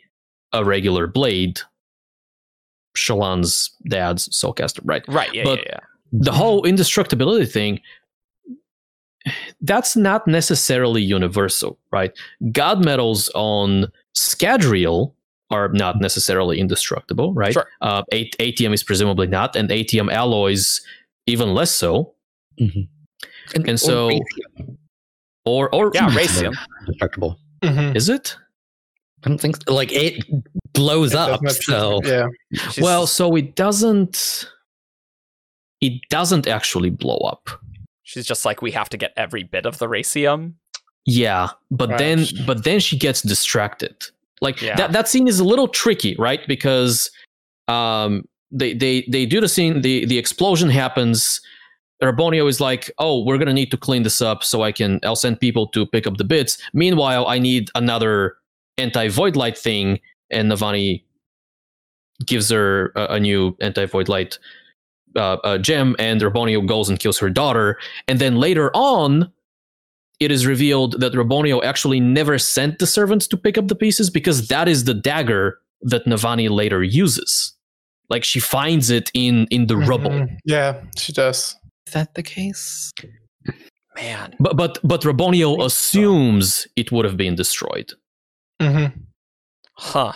a 0.53 0.65
regular 0.65 1.07
blade. 1.07 1.61
Shallan's 2.97 3.71
dad's 3.89 4.29
soulcaster, 4.31 4.81
right? 4.85 5.05
Right. 5.07 5.33
Yeah. 5.33 5.45
But- 5.45 5.61
yeah. 5.61 5.65
Yeah. 5.69 5.79
The 6.13 6.33
whole 6.33 6.63
indestructibility 6.65 7.51
thing 7.51 7.81
that's 9.63 9.97
not 9.97 10.27
necessarily 10.27 11.03
universal 11.03 11.79
right 11.91 12.17
god 12.53 12.83
metals 12.85 13.29
on 13.35 13.87
scadrial 14.17 15.13
are 15.51 15.69
not 15.71 16.01
necessarily 16.01 16.59
indestructible 16.59 17.35
right 17.35 17.53
Sure. 17.53 17.67
uh, 17.83 18.03
A- 18.13 18.31
atium 18.39 18.73
is 18.73 18.83
presumably 18.83 19.27
not 19.27 19.57
and 19.57 19.71
atium 19.71 20.09
alloys 20.09 20.81
even 21.27 21.53
less 21.53 21.71
so 21.73 22.15
And 22.59 23.69
or 23.69 23.77
so- 23.77 24.09
Raytheon, 24.09 24.77
or 25.45 25.75
or 25.75 25.91
Yeah. 25.95 26.09
Raysium. 26.11 26.55
destructible. 26.87 27.39
Mhm. 27.63 27.97
is 27.97 28.09
it 28.09 28.37
I 29.25 29.29
don't 29.29 29.39
think 29.41 29.57
so. 29.67 29.75
like 29.75 29.93
it 29.93 30.25
blows 30.75 31.13
It 31.13 31.19
up. 31.19 31.41
So 31.51 32.01
yeah. 32.05 32.29
She's- 32.53 32.81
well 32.81 33.07
so 33.07 33.35
it 33.37 33.57
doesn't 33.57 34.49
it 35.81 36.01
doesn't 36.11 36.47
actually 36.47 36.91
blow 36.91 37.19
up 37.19 37.49
she's 38.09 38.27
just 38.27 38.45
like 38.45 38.63
we 38.63 38.71
have 38.71 38.89
to 38.89 38.97
get 38.97 39.13
every 39.17 39.45
bit 39.45 39.67
of 39.67 39.77
the 39.79 39.87
raysium. 39.87 40.55
Yeah, 41.05 41.49
but 41.71 41.91
Right. 41.91 41.99
then 41.99 42.27
but 42.47 42.65
then 42.65 42.81
she 42.81 42.97
gets 42.97 43.21
distracted. 43.23 43.95
Like 44.41 44.63
Yeah. 44.63 44.77
that 44.77 44.93
that 44.93 45.09
scene 45.09 45.29
is 45.29 45.39
a 45.41 45.45
little 45.45 45.69
tricky, 45.69 46.17
right? 46.19 46.41
Because 46.49 47.11
um 47.69 48.27
they 48.51 48.73
they 48.73 49.05
they 49.11 49.27
do 49.27 49.41
the 49.43 49.49
scene 49.49 49.83
the 49.83 50.07
the 50.07 50.17
explosion 50.19 50.71
happens 50.71 51.41
Raboniel 52.03 52.49
is 52.49 52.61
like, 52.61 52.91
"Oh, 52.99 53.25
we're 53.25 53.39
going 53.39 53.49
to 53.49 53.53
need 53.53 53.73
to 53.73 53.77
clean 53.77 54.05
this 54.05 54.23
up 54.23 54.45
so 54.45 54.63
I 54.63 54.71
can 54.73 55.01
I'll 55.03 55.17
send 55.17 55.41
people 55.41 55.67
to 55.69 55.85
pick 55.85 56.07
up 56.07 56.17
the 56.17 56.25
bits. 56.25 56.57
Meanwhile, 56.73 57.27
I 57.27 57.39
need 57.41 57.71
another 57.75 58.37
anti-void 58.79 59.35
light 59.37 59.59
thing." 59.59 59.99
And 60.31 60.51
Navani 60.51 61.03
gives 62.25 62.51
her 62.51 62.93
a, 62.95 63.15
a 63.17 63.21
new 63.21 63.57
anti-void 63.61 64.09
light 64.09 64.39
uh, 65.17 65.37
uh, 65.45 65.59
gem 65.59 65.97
and 65.99 66.21
Raboniel 66.21 66.67
goes 66.67 66.89
and 66.89 66.99
kills 66.99 67.19
her 67.19 67.31
daughter. 67.31 67.79
And 68.07 68.19
then 68.19 68.37
later 68.37 68.71
on, 68.75 69.33
it 70.21 70.31
is 70.31 70.47
revealed 70.47 71.01
that 71.01 71.13
Raboniel 71.13 71.63
actually 71.65 72.01
never 72.01 72.39
sent 72.39 72.79
the 72.79 72.87
servants 72.87 73.27
to 73.29 73.37
pick 73.37 73.57
up 73.57 73.69
the 73.69 73.75
pieces 73.77 74.11
because 74.11 74.49
that 74.49 74.69
is 74.69 74.85
the 74.85 74.95
dagger 74.95 75.59
that 75.83 76.07
Navani 76.07 76.51
later 76.51 76.83
uses. 76.83 77.55
Like 78.11 78.25
she 78.25 78.41
finds 78.41 78.91
it 78.91 79.11
in 79.15 79.47
in 79.51 79.67
the 79.67 79.77
rubble. 79.77 80.11
Mhm. 80.11 80.37
Yeah, 80.45 80.81
she 80.97 81.13
does. 81.13 81.55
is 81.87 81.93
that 81.93 82.15
the 82.15 82.23
case? 82.23 82.91
Man. 83.97 84.35
But 84.41 84.57
but 84.57 84.79
but 84.83 85.03
Raboniel 85.03 85.65
assumes 85.65 86.67
it 86.77 86.91
would 86.91 87.05
have 87.05 87.17
been 87.17 87.35
destroyed. 87.35 87.93
hmm 88.61 88.87
Huh. 89.75 90.13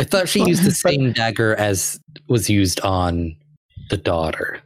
I 0.00 0.04
thought 0.04 0.28
she 0.28 0.44
used 0.44 0.64
the 0.64 0.70
same 0.88 1.12
dagger 1.12 1.54
as 1.56 2.00
was 2.28 2.50
used 2.50 2.80
on 2.80 3.36
the 3.90 3.96
daughter. 3.96 4.60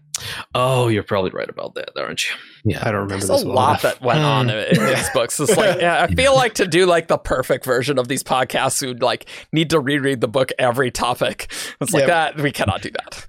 Oh, 0.54 0.88
you're 0.88 1.04
probably 1.04 1.30
right 1.30 1.48
about 1.48 1.74
that, 1.76 1.96
aren't 1.96 2.24
you? 2.28 2.34
Yeah. 2.64 2.80
I 2.80 2.86
don't 2.90 3.02
remember 3.02 3.24
There's 3.24 3.28
this 3.28 3.42
a 3.42 3.46
well 3.46 3.54
lot 3.54 3.68
enough. 3.70 3.82
that 3.82 4.00
went 4.02 4.18
on 4.20 4.50
in, 4.50 4.56
in 4.76 4.86
these 4.86 5.08
books. 5.10 5.38
It's 5.38 5.56
like 5.56 5.80
yeah, 5.80 6.02
I 6.02 6.12
feel 6.12 6.34
like 6.34 6.54
to 6.54 6.66
do 6.66 6.86
like 6.86 7.06
the 7.06 7.18
perfect 7.18 7.64
version 7.64 7.98
of 7.98 8.08
these 8.08 8.24
podcasts, 8.24 8.80
who'd 8.80 9.00
like 9.02 9.26
need 9.52 9.70
to 9.70 9.78
reread 9.80 10.20
the 10.20 10.26
book 10.28 10.50
every 10.58 10.90
topic. 10.90 11.52
It's 11.80 11.92
like 11.92 12.02
Yeah. 12.02 12.32
that. 12.32 12.36
We 12.40 12.50
cannot 12.50 12.82
do 12.82 12.90
that. 12.90 13.26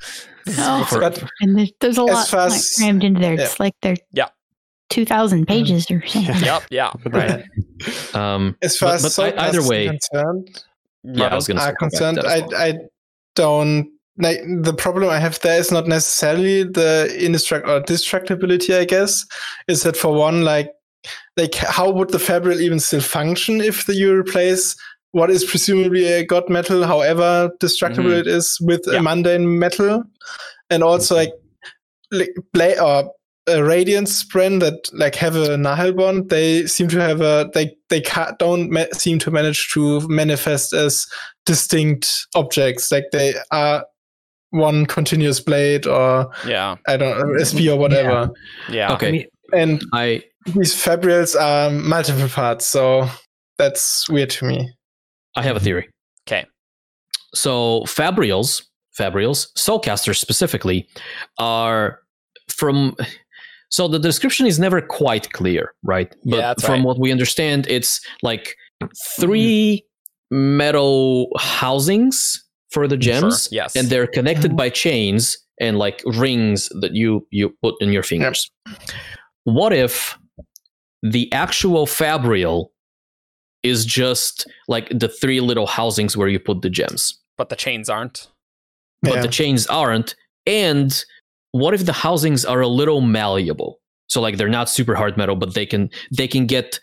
No. 0.57 0.83
But 0.91 1.23
And 1.41 1.59
there's, 1.59 1.71
there's 1.79 1.97
a 1.99 2.03
lot 2.03 2.27
far 2.27 2.49
like, 2.49 2.61
crammed 2.77 3.03
into 3.03 3.19
there. 3.19 3.33
It's 3.33 3.59
like 3.59 3.75
they're 3.83 3.95
Yeah. 4.11 4.29
two 4.89 5.05
thousand 5.05 5.45
pages 5.47 5.91
or 5.91 6.03
something. 6.07 6.35
yep. 6.43 6.63
Yeah. 6.71 6.91
Right. 7.05 7.43
Um, 8.15 8.57
as 8.63 8.77
far 8.77 8.89
But- 8.89 8.95
as 8.95 9.01
but 9.03 9.11
soul 9.11 9.25
I- 9.25 9.27
either 9.29 9.37
casters 9.59 9.67
way- 9.67 9.87
are 9.87 9.91
concerned, 9.91 10.63
yeah, 11.03 11.27
I 11.27 11.35
was 11.35 11.47
going 11.47 11.57
to 11.57 11.63
are 11.63 11.75
concerned, 11.75 12.19
I 12.19 12.43
I 12.57 12.73
don't 13.35 13.91
like 14.19 14.39
the 14.61 14.73
problem 14.73 15.09
I 15.09 15.19
have 15.19 15.39
there 15.39 15.59
is 15.59 15.71
not 15.71 15.87
necessarily 15.87 16.63
the 16.63 17.07
indestruct 17.19 17.67
or 17.67 17.81
destructibility. 17.81 18.77
I 18.77 18.85
guess 18.85 19.25
is 19.67 19.83
that 19.83 19.97
for 19.97 20.13
one, 20.13 20.43
like 20.43 20.69
like 21.37 21.55
how 21.55 21.89
would 21.89 22.09
the 22.09 22.19
fabrial 22.19 22.59
even 22.61 22.79
still 22.79 23.01
function 23.01 23.61
if 23.61 23.85
the, 23.85 23.95
you 23.95 24.13
replace 24.13 24.75
what 25.11 25.29
is 25.31 25.43
presumably 25.45 26.05
a 26.05 26.25
god 26.25 26.49
metal, 26.49 26.83
however 26.85 27.49
destructible 27.59 28.11
Mhm. 28.11 28.19
it 28.19 28.27
is, 28.27 28.57
with 28.61 28.81
Yeah. 28.85 28.99
a 28.99 29.01
mundane 29.01 29.57
metal, 29.57 30.03
and 30.69 30.83
also 30.83 31.15
like 31.15 31.31
like 32.11 32.33
bla- 32.53 32.79
or 32.81 33.11
a 33.47 33.63
radiant 33.63 34.07
spren 34.07 34.59
that 34.59 34.75
like 34.93 35.15
have 35.15 35.35
a 35.35 35.57
Nahel 35.57 35.95
bond 35.95 36.29
they 36.29 36.67
seem 36.67 36.87
to 36.89 36.99
have 37.01 37.21
a 37.21 37.49
they 37.53 37.73
they 37.89 38.03
don't 38.37 38.69
ma- 38.69 38.91
seem 38.93 39.17
to 39.19 39.31
manage 39.31 39.69
to 39.71 40.07
manifest 40.07 40.73
as 40.73 41.07
distinct 41.47 42.27
objects 42.35 42.91
like 42.91 43.05
they 43.11 43.33
are 43.51 43.85
one 44.51 44.85
continuous 44.85 45.39
blade 45.39 45.85
or 45.87 46.31
Yeah. 46.45 46.75
i 46.87 46.97
don't 46.97 47.17
know 47.19 47.39
a 47.41 47.45
spear 47.45 47.73
or 47.73 47.77
whatever 47.79 48.29
Yeah. 48.69 48.93
Okay, 48.93 49.27
and 49.53 49.83
I 49.93 50.23
these 50.45 50.73
fabrials 50.73 51.39
are 51.39 51.69
multiple 51.69 52.27
parts 52.29 52.65
so 52.65 53.07
that's 53.57 54.09
weird 54.09 54.29
to 54.31 54.45
me 54.45 54.71
I 55.35 55.43
have 55.43 55.55
a 55.55 55.59
theory. 55.59 55.87
Okay. 56.27 56.45
So 57.35 57.81
Fabrials, 57.85 58.63
Fabrials, 58.99 59.47
Soulcasters 59.55 60.17
specifically, 60.17 60.87
are 61.37 61.99
from. 62.49 62.95
So 63.69 63.87
the 63.87 63.99
description 63.99 64.47
is 64.47 64.57
never 64.59 64.81
quite 64.81 65.31
clear, 65.31 65.73
right? 65.83 66.13
But 66.25 66.37
Yeah, 66.37 66.53
from 66.59 66.73
right. 66.79 66.83
what 66.83 66.99
we 66.99 67.11
understand, 67.11 67.67
it's 67.69 68.01
like 68.23 68.55
three 69.19 69.85
metal 70.31 71.29
housings 71.37 72.43
for 72.71 72.87
the 72.87 72.97
gems, 72.97 73.43
Sure. 73.43 73.55
Yes. 73.57 73.75
and 73.75 73.89
they're 73.89 74.07
connected 74.07 74.51
Mhm. 74.51 74.57
by 74.57 74.69
chains 74.69 75.37
and 75.59 75.77
like 75.77 76.01
rings 76.05 76.69
that 76.81 76.93
you 76.93 77.27
you 77.31 77.55
put 77.61 77.75
in 77.81 77.91
your 77.91 78.03
fingers. 78.03 78.49
What 79.43 79.73
if 79.73 80.17
the 81.01 81.31
actual 81.33 81.85
Fabrial 81.85 82.71
is 83.63 83.85
just 83.85 84.47
like 84.67 84.87
the 84.97 85.07
three 85.09 85.39
little 85.41 85.67
housings 85.67 86.15
where 86.15 86.27
you 86.27 86.39
put 86.39 86.61
the 86.61 86.69
gems, 86.69 87.17
but 87.37 87.49
the 87.49 87.55
chains 87.55 87.89
aren't. 87.89 88.27
but 89.01 89.15
Yeah. 89.15 89.21
the 89.21 89.27
chains 89.29 89.65
aren't? 89.67 90.13
And 90.45 91.03
what 91.53 91.73
if 91.73 91.85
the 91.85 91.93
housings 91.93 92.43
are 92.43 92.59
a 92.59 92.67
little 92.67 92.99
malleable? 93.01 93.79
So 94.09 94.19
like 94.21 94.35
they're 94.37 94.49
not 94.49 94.69
super 94.69 94.93
hard 94.95 95.15
metal, 95.17 95.35
but 95.37 95.53
they 95.53 95.65
can 95.65 95.89
they 96.11 96.27
can 96.27 96.45
get 96.47 96.79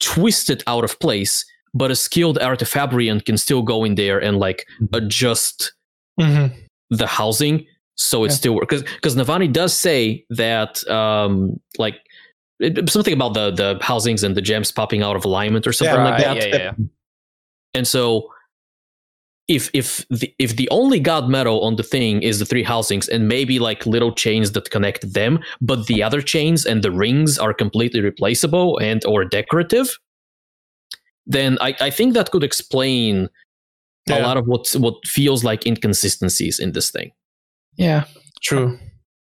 twisted 0.00 0.62
out 0.66 0.84
of 0.84 0.98
place 1.00 1.44
but 1.74 1.90
a 1.90 1.96
skilled 1.96 2.38
artifabrian 2.38 3.24
can 3.24 3.36
still 3.36 3.62
go 3.62 3.84
in 3.84 3.94
there 3.96 4.18
and 4.18 4.38
like 4.38 4.66
adjust 4.92 5.72
hmm 6.20 6.46
the 6.90 7.06
housing 7.06 7.66
so 7.96 8.24
it 8.24 8.30
Yeah. 8.30 8.34
still 8.36 8.54
works 8.54 8.66
because 8.68 8.82
because 8.82 9.16
Navani 9.16 9.52
does 9.52 9.76
say 9.76 10.24
that 10.30 10.86
um 10.88 11.58
like 11.78 11.96
it, 12.60 12.88
something 12.88 13.14
about 13.14 13.34
the 13.34 13.50
the 13.50 13.78
housings 13.82 14.22
and 14.22 14.36
the 14.36 14.42
gems 14.42 14.70
popping 14.72 15.02
out 15.02 15.16
of 15.16 15.24
alignment 15.24 15.66
or 15.66 15.72
something 15.72 15.96
Yeah, 15.96 16.04
like 16.04 16.14
Right, 16.14 16.36
that 16.36 16.36
yeah, 16.36 16.46
yeah, 16.46 16.62
yeah. 16.78 16.86
and 17.74 17.86
so 17.86 18.30
if 19.48 19.68
if 19.74 20.06
the 20.08 20.32
if 20.38 20.56
the 20.56 20.68
only 20.70 20.98
god 21.00 21.28
metal 21.28 21.60
on 21.62 21.76
the 21.76 21.82
thing 21.82 22.22
is 22.22 22.38
the 22.38 22.46
three 22.46 22.62
housings 22.62 23.08
and 23.08 23.28
maybe 23.28 23.58
like 23.58 23.84
little 23.84 24.12
chains 24.12 24.52
that 24.52 24.70
connect 24.70 25.12
them 25.12 25.38
but 25.60 25.86
the 25.86 26.02
other 26.02 26.22
chains 26.22 26.64
and 26.64 26.82
the 26.82 26.90
rings 26.90 27.38
are 27.38 27.52
completely 27.52 28.00
replaceable 28.00 28.78
and 28.78 29.04
or 29.04 29.24
decorative 29.24 29.98
then 31.26 31.58
i 31.60 31.74
i 31.80 31.90
think 31.90 32.14
that 32.14 32.30
could 32.30 32.44
explain 32.44 33.28
a 34.10 34.20
lot 34.20 34.36
of 34.36 34.46
what 34.46 34.70
what 34.78 34.94
feels 35.06 35.42
like 35.44 35.66
inconsistencies 35.66 36.58
in 36.58 36.72
this 36.72 36.90
thing 36.90 37.10
Yeah, 37.76 38.04
true. 38.42 38.78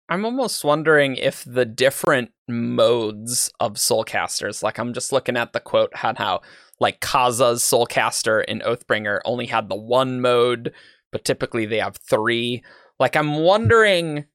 I'm 0.10 0.26
almost 0.26 0.64
wondering 0.64 1.16
if 1.16 1.44
the 1.46 1.66
different 1.66 2.32
modes 2.48 3.52
of 3.60 3.74
soulcasters, 3.74 4.64
like 4.64 4.80
I'm 4.80 4.94
just 4.94 5.12
looking 5.12 5.38
at 5.38 5.54
the 5.54 5.60
quote 5.60 5.96
had 5.96 6.18
how 6.18 6.42
like 6.80 7.00
Kaza's 7.00 7.62
soulcaster 7.62 8.44
in 8.46 8.62
Oathbringer 8.62 9.20
only 9.24 9.46
had 9.46 9.70
the 9.70 9.76
one 9.76 10.20
mode, 10.22 10.74
but 11.12 11.26
typically 11.26 11.66
they 11.68 11.80
have 11.80 11.98
three. 11.98 12.64
Like 13.00 13.16
I'm 13.16 13.36
wondering 13.36 14.26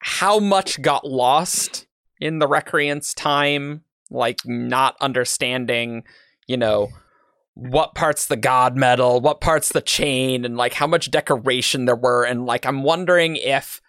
how 0.00 0.38
much 0.38 0.82
got 0.82 1.06
lost 1.06 1.86
in 2.20 2.38
the 2.38 2.46
recreant's 2.46 3.14
time, 3.14 3.82
like 4.10 4.40
not 4.44 4.96
understanding, 5.00 6.04
you 6.46 6.58
know, 6.58 6.90
what 7.54 7.94
parts 7.94 8.26
the 8.26 8.36
god 8.36 8.76
metal, 8.76 9.20
what 9.20 9.40
parts 9.40 9.70
the 9.70 9.80
chain, 9.80 10.44
and 10.44 10.56
like 10.56 10.74
how 10.74 10.86
much 10.86 11.10
decoration 11.10 11.84
there 11.84 11.94
were, 11.96 12.24
and 12.24 12.46
like 12.46 12.66
I'm 12.66 12.82
wondering 12.82 13.36
if 13.36 13.80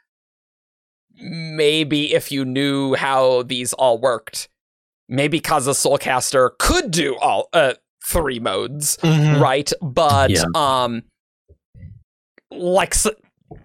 maybe 1.16 2.14
if 2.14 2.32
you 2.32 2.46
knew 2.46 2.94
how 2.96 3.44
these 3.44 3.74
all 3.74 3.98
worked, 4.00 4.50
maybe 5.08 5.40
Kaza 5.40 5.72
Soulcaster 5.74 6.52
could 6.60 6.92
do 6.92 7.16
all 7.18 7.50
uh 7.54 7.74
three 8.06 8.40
modes, 8.40 8.98
Mhm. 8.98 9.40
right? 9.40 9.72
But 9.82 10.30
Yeah. 10.32 10.46
um 10.54 11.04
like 12.52 12.94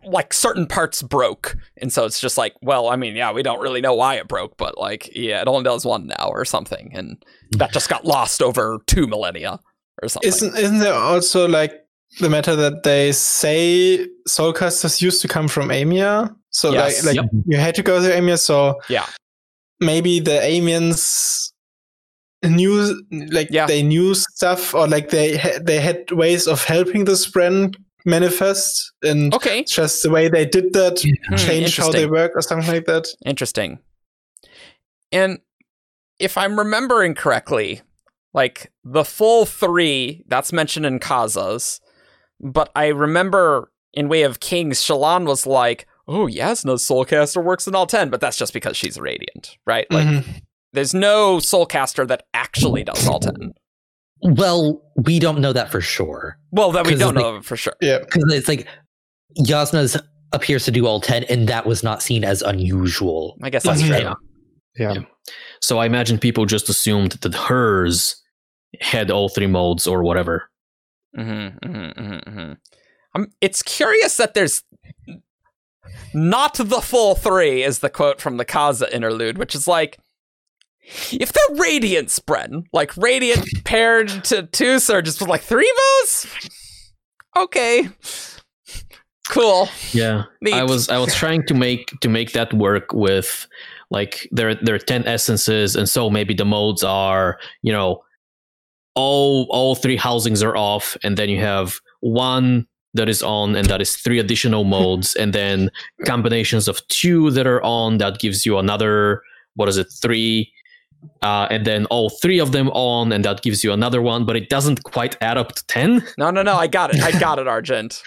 like 0.05 0.33
certain 0.33 0.67
parts 0.67 1.03
broke 1.03 1.57
and 1.79 1.93
so 1.93 2.05
it's 2.05 2.21
just 2.21 2.37
like 2.37 2.55
well 2.61 2.89
i 2.89 2.97
mean 2.97 3.17
yeah 3.17 3.33
we 3.33 3.43
don't 3.43 3.61
really 3.63 3.81
know 3.81 3.95
why 3.95 4.15
it 4.17 4.29
broke 4.29 4.55
but 4.59 4.77
like 4.77 5.09
yeah 5.17 5.41
it 5.41 5.49
only 5.49 5.63
does 5.65 5.87
one 5.87 6.07
now 6.07 6.29
or 6.29 6.45
something 6.45 6.91
and 6.93 7.23
that 7.53 7.73
just 7.73 7.89
got 7.89 8.05
lost 8.05 8.43
over 8.43 8.79
two 8.87 9.07
millennia 9.07 9.59
or 10.03 10.09
something 10.09 10.29
Isn't 10.29 10.57
isn't 10.59 10.79
there 10.79 10.95
also 10.95 11.47
like 11.49 11.73
the 12.21 12.29
matter 12.29 12.57
that 12.57 12.83
they 12.83 13.13
say 13.13 14.07
soulcasters 14.29 15.01
used 15.01 15.23
to 15.23 15.29
come 15.29 15.49
from 15.49 15.69
Aimia? 15.69 16.35
So 16.51 16.73
Yes. 16.73 17.05
like 17.05 17.17
like 17.17 17.25
Yep. 17.33 17.43
you 17.47 17.57
had 17.59 17.75
to 17.77 17.83
go 17.83 18.01
through 18.03 18.13
Aimia, 18.13 18.39
so 18.39 18.81
Yeah. 18.89 19.07
maybe 19.81 20.21
the 20.21 20.39
Aimians 20.41 21.53
knew 22.43 23.01
like 23.31 23.49
Yeah. 23.51 23.67
they 23.67 23.83
knew 23.83 24.15
stuff 24.15 24.75
or 24.75 24.89
like 24.89 25.11
they 25.11 25.37
ha- 25.37 25.59
they 25.63 25.79
had 25.81 26.11
ways 26.11 26.47
of 26.47 26.65
helping 26.65 27.05
the 27.05 27.13
Spren 27.13 27.75
manifest 28.07 28.93
and 29.03 29.35
okay 29.35 29.63
just 29.65 30.03
the 30.03 30.09
way 30.11 30.27
they 30.29 30.47
did 30.47 30.73
that 30.73 31.01
Hmm, 31.03 31.37
changed 31.37 31.77
how 31.77 31.91
they 31.93 32.07
work 32.07 32.33
or 32.35 32.41
something 32.43 32.73
like 32.73 32.87
that. 32.87 33.07
Interesting. 33.27 33.79
And 35.13 35.39
if 36.19 36.39
I'm 36.39 36.59
remembering 36.59 37.15
correctly, 37.15 37.83
like 38.33 38.71
the 38.85 39.05
full 39.05 39.45
three, 39.47 40.25
that's 40.29 40.53
mentioned 40.53 40.87
in 40.87 40.99
Kaza's, 41.01 41.81
but 42.41 42.71
I 42.77 42.89
remember 42.89 43.71
in 43.93 44.09
Way 44.09 44.23
of 44.23 44.41
Kings, 44.41 44.81
Shallan 44.81 45.27
was 45.27 45.47
like, 45.47 45.87
oh, 46.07 46.27
Jasnah's 46.27 46.87
Soulcaster 46.89 47.43
works 47.43 47.67
in 47.67 47.75
all 47.75 47.87
10, 47.87 48.09
but 48.11 48.21
that's 48.21 48.37
just 48.37 48.53
because 48.53 48.77
she's 48.77 48.99
radiant, 48.99 49.57
right? 49.67 49.87
Like, 49.91 50.07
Mhm. 50.07 50.43
there's 50.73 50.95
no 50.95 51.39
Soulcaster 51.39 52.07
that 52.09 52.25
actually 52.35 52.85
does 52.85 53.07
all 53.09 53.21
10. 53.21 53.53
Well, 54.23 54.83
we 54.97 55.19
don't 55.19 55.41
know 55.41 55.53
that 55.53 55.71
for 55.71 55.81
sure 55.81 56.39
Well, 56.53 56.73
that 56.73 56.87
we 56.87 56.95
don't 56.95 57.17
it's 57.17 57.23
know 57.25 57.43
for 57.43 57.57
sure. 57.57 57.73
Yeah. 57.81 57.99
because 58.01 58.33
it's 58.33 58.49
like 58.49 58.67
Jasnah's 59.39 59.97
appears 60.33 60.65
to 60.67 60.71
do 60.71 60.87
all 60.87 61.01
ten, 61.01 61.25
and 61.25 61.49
that 61.49 61.67
was 61.67 61.83
not 61.83 62.03
seen 62.03 62.23
as 62.23 62.43
unusual. 62.43 63.37
I 63.43 63.51
guess 63.51 63.65
that's 63.65 63.83
Mhm. 63.83 63.87
true. 63.89 63.97
Yeah. 63.97 64.15
Yeah. 64.79 64.93
Yeah. 64.93 65.01
So 65.61 65.79
I 65.79 65.87
imagine 65.87 66.19
people 66.19 66.47
just 66.47 66.69
assumed 66.69 67.13
that 67.13 67.35
hers 67.35 68.20
had 68.81 69.11
all 69.11 69.29
three 69.29 69.47
modes 69.47 69.87
or 69.87 70.03
whatever. 70.03 70.51
Mm-hmm, 71.17 71.69
mm-hmm, 71.69 72.01
mm-hmm, 72.01 72.31
mm-hmm. 72.31 72.53
Um, 73.15 73.29
it's 73.41 73.63
curious 73.63 74.17
that 74.19 74.35
there's 74.35 74.63
not 76.15 76.55
the 76.55 76.81
full 76.81 77.15
three, 77.15 77.63
is 77.63 77.81
the 77.81 77.91
quote 77.91 78.21
from 78.21 78.37
the 78.37 78.45
Kaza 78.45 78.91
interlude, 78.93 79.39
which 79.39 79.55
is 79.55 79.67
like, 79.67 79.99
if 81.13 81.33
they're 81.33 81.57
radiant 81.57 82.09
Spren, 82.09 82.65
like 82.73 82.97
radiant 82.97 83.47
paired 83.65 84.09
to 84.25 84.45
two 84.45 84.79
surges 84.79 85.21
with 85.21 85.29
like 85.29 85.43
three 85.43 85.73
modes, 86.01 86.27
okay, 87.37 87.89
cool. 89.31 89.69
Yeah. 89.93 90.25
Neat. 90.41 90.55
I 90.55 90.65
was 90.65 90.89
I 90.89 90.99
was 90.99 91.15
trying 91.15 91.47
to 91.47 91.55
make 91.55 91.93
to 92.01 92.09
make 92.09 92.33
that 92.33 92.53
work 92.53 92.93
with 92.93 93.47
like 93.91 94.29
there 94.31 94.55
there 94.55 94.75
are 94.75 94.79
10 94.79 95.07
essences 95.07 95.77
and 95.77 95.89
so 95.89 96.11
maybe 96.11 96.35
the 96.35 96.45
modes 96.45 96.83
are, 96.83 97.39
you 97.63 97.73
know, 97.73 98.03
all 98.95 99.47
all 99.51 99.75
three 99.75 99.97
housings 99.97 100.43
are 100.43 100.57
off 100.57 100.97
and 101.03 101.17
then 101.17 101.29
you 101.29 101.39
have 101.41 101.81
one 102.01 102.67
that 102.95 103.09
is 103.09 103.23
on 103.23 103.55
and 103.55 103.69
that 103.69 103.81
is 103.81 103.97
three 103.97 104.19
additional 104.19 104.65
modes 104.77 105.15
and 105.17 105.33
then 105.33 105.71
combinations 106.07 106.69
of 106.69 106.87
two 106.89 107.31
that 107.31 107.47
are 107.47 107.63
on 107.63 107.99
that 107.99 108.19
gives 108.19 108.45
you 108.45 108.59
another 108.59 109.23
what 109.55 109.69
is 109.69 109.77
it 109.77 109.87
three 110.03 110.53
uh, 111.23 111.47
and 111.51 111.65
then 111.65 111.87
all 111.87 112.11
three 112.11 112.39
of 112.39 112.53
them 112.53 112.69
on 112.71 113.11
and 113.13 113.25
that 113.25 113.43
gives 113.43 113.65
you 113.65 113.73
another 113.73 114.03
one 114.03 114.25
but 114.25 114.37
it 114.37 114.49
doesn't 114.49 114.83
quite 114.85 115.17
add 115.23 115.39
up 115.39 115.55
to 115.55 115.67
10 115.67 116.03
No, 116.19 116.31
no, 116.31 116.43
no. 116.43 116.57
I 116.57 116.67
got 116.67 116.95
it. 116.95 117.03
I 117.03 117.19
got 117.19 117.39
it, 117.39 117.49
Argent. 117.49 118.03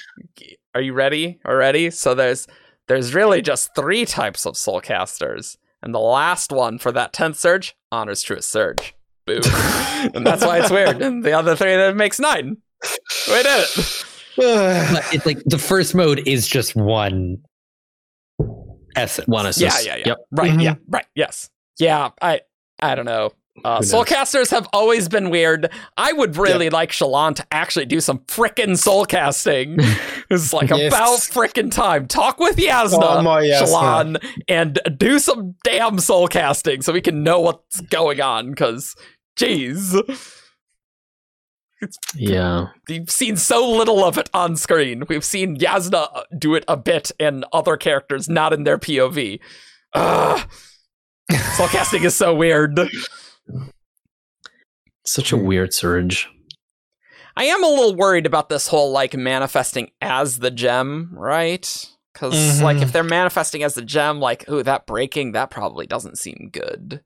Are 0.75 0.81
you 0.81 0.93
ready? 0.93 1.39
Already? 1.45 1.89
So 1.89 2.13
there's 2.13 2.47
there's 2.87 3.15
really 3.15 3.41
just 3.41 3.73
three 3.75 4.05
types 4.05 4.45
of 4.45 4.55
soulcasters, 4.55 5.57
and 5.81 5.93
the 5.93 5.99
last 5.99 6.51
one 6.51 6.77
for 6.77 6.91
that 6.91 7.13
tenth 7.13 7.37
surge 7.37 7.75
honors 7.91 8.21
truest 8.21 8.51
surge. 8.51 8.92
Boom, 9.25 9.41
and 10.15 10.25
that's 10.25 10.43
why 10.45 10.59
it's 10.59 10.69
weird. 10.71 11.01
And 11.01 11.23
the 11.25 11.33
other 11.33 11.55
three 11.55 11.75
that 11.75 11.95
makes 11.95 12.19
nine. 12.19 12.57
We 13.27 13.33
did 13.43 13.45
it. 13.47 14.05
But 14.35 15.13
it's 15.13 15.27
like 15.27 15.43
the 15.45 15.59
first 15.59 15.93
mode 15.93 16.23
is 16.27 16.47
just 16.47 16.75
one 16.75 17.37
essence. 18.95 19.27
one 19.27 19.45
Yeah, 19.45 19.49
assist 19.49 19.85
yeah, 19.85 19.95
yeah. 19.97 20.03
yep 20.07 20.17
Right. 20.31 20.51
Mhm. 20.51 20.63
Yeah. 20.63 20.75
Right. 20.87 21.05
Yes. 21.13 21.51
Yeah. 21.77 22.09
I. 22.19 22.41
I 22.79 22.95
don't 22.95 23.05
know. 23.05 23.31
Uh, 23.63 23.79
soulcasters 23.79 24.49
have 24.49 24.67
always 24.73 25.07
been 25.07 25.29
weird. 25.29 25.69
I 25.95 26.11
would 26.11 26.37
really 26.37 26.71
like 26.71 26.91
Shallan 26.91 27.35
to 27.35 27.45
actually 27.51 27.85
do 27.85 28.01
some 28.01 28.19
frickin' 28.21 28.71
soulcasting. 28.71 29.75
it's 30.31 30.51
like 30.53 30.69
Yes. 30.71 30.91
about 30.91 31.19
frickin' 31.19 31.71
time. 31.71 32.07
Talk 32.07 32.39
with 32.39 32.57
Jasnah, 32.57 33.23
Oh. 33.23 33.63
Shallan, 33.63 34.17
and 34.47 34.79
do 34.97 35.19
some 35.19 35.53
damn 35.63 35.97
soulcasting 35.97 36.83
so 36.83 36.91
we 36.93 37.01
can 37.01 37.21
know 37.21 37.39
what's 37.41 37.79
going 37.81 38.21
on. 38.21 38.49
Because, 38.49 38.95
jeez, 39.37 39.93
yeah 42.15 42.67
we've 42.87 43.09
seen 43.09 43.35
so 43.35 43.69
little 43.69 44.03
of 44.05 44.17
it 44.17 44.29
on 44.33 44.55
screen. 44.55 45.03
We've 45.09 45.23
seen 45.23 45.57
Jasnah 45.57 46.23
do 46.37 46.55
it 46.55 46.63
a 46.67 46.77
bit 46.77 47.11
and 47.19 47.45
other 47.53 47.77
characters 47.77 48.27
not 48.29 48.51
in 48.53 48.63
their 48.63 48.77
POV. 48.77 49.39
Ugh. 49.93 50.49
Soulcasting 51.31 52.03
is 52.03 52.15
so 52.15 52.33
weird. 52.33 52.79
Such 55.05 55.31
a 55.31 55.37
weird 55.37 55.73
surge 55.73 56.29
I 57.35 57.45
am 57.45 57.63
a 57.63 57.67
little 57.67 57.95
worried 57.95 58.27
about 58.27 58.49
this 58.49 58.67
whole 58.67 58.91
like 58.91 59.15
manifesting 59.17 59.89
as 60.01 60.37
the 60.37 60.51
gem, 60.51 61.09
right? 61.13 61.65
Because 62.13 62.35
Mhm. 62.35 62.61
like 62.61 62.77
if 62.77 62.91
they're 62.91 63.03
manifesting 63.03 63.63
as 63.63 63.73
the 63.73 63.81
gem, 63.81 64.19
like 64.19 64.47
ooh, 64.51 64.61
that 64.61 64.85
breaking 64.85 65.31
that 65.31 65.49
probably 65.49 65.87
doesn't 65.87 66.19
seem 66.19 66.49
good. 66.51 67.01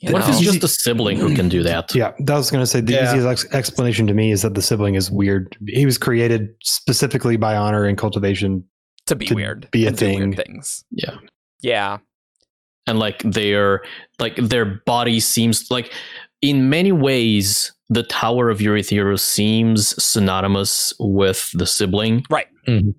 You 0.00 0.12
what 0.12 0.20
if 0.22 0.28
it's 0.28 0.40
just 0.40 0.62
a 0.62 0.68
sibling 0.68 1.16
who 1.18 1.34
can 1.34 1.48
do 1.48 1.62
that 1.62 1.94
Yeah, 1.94 2.12
that 2.18 2.36
was 2.36 2.50
going 2.50 2.62
to 2.62 2.66
say 2.66 2.82
the 2.82 2.92
Yeah. 2.92 3.08
easiest 3.16 3.26
ex- 3.46 3.54
explanation 3.54 4.06
to 4.06 4.12
me 4.12 4.32
is 4.32 4.42
that 4.42 4.52
the 4.52 4.60
sibling 4.60 4.96
is 4.96 5.10
weird. 5.10 5.56
He 5.66 5.86
was 5.86 5.96
created 5.96 6.50
specifically 6.62 7.38
by 7.38 7.56
honor 7.56 7.86
and 7.86 7.96
cultivation. 7.96 8.64
to 9.06 9.16
be 9.16 9.24
to 9.26 9.34
weird, 9.34 9.66
be 9.72 9.86
a 9.86 9.88
and 9.88 9.96
do 9.96 10.06
weird 10.06 10.18
thing. 10.20 10.44
things. 10.44 10.84
Yeah. 10.90 11.16
yeah, 11.62 11.98
and 12.86 12.98
like 12.98 13.22
their 13.22 13.82
like 14.18 14.36
their 14.36 14.64
body 14.86 15.20
seems 15.20 15.70
like 15.70 15.92
in 16.42 16.68
many 16.70 16.92
ways 16.92 17.72
the 17.88 18.02
tower 18.04 18.50
of 18.50 18.58
Urithiru 18.58 19.18
seems 19.18 19.94
synonymous 20.02 20.92
with 21.00 21.50
the 21.54 21.66
sibling 21.66 22.24
Right. 22.30 22.46
Mhm. 22.68 22.94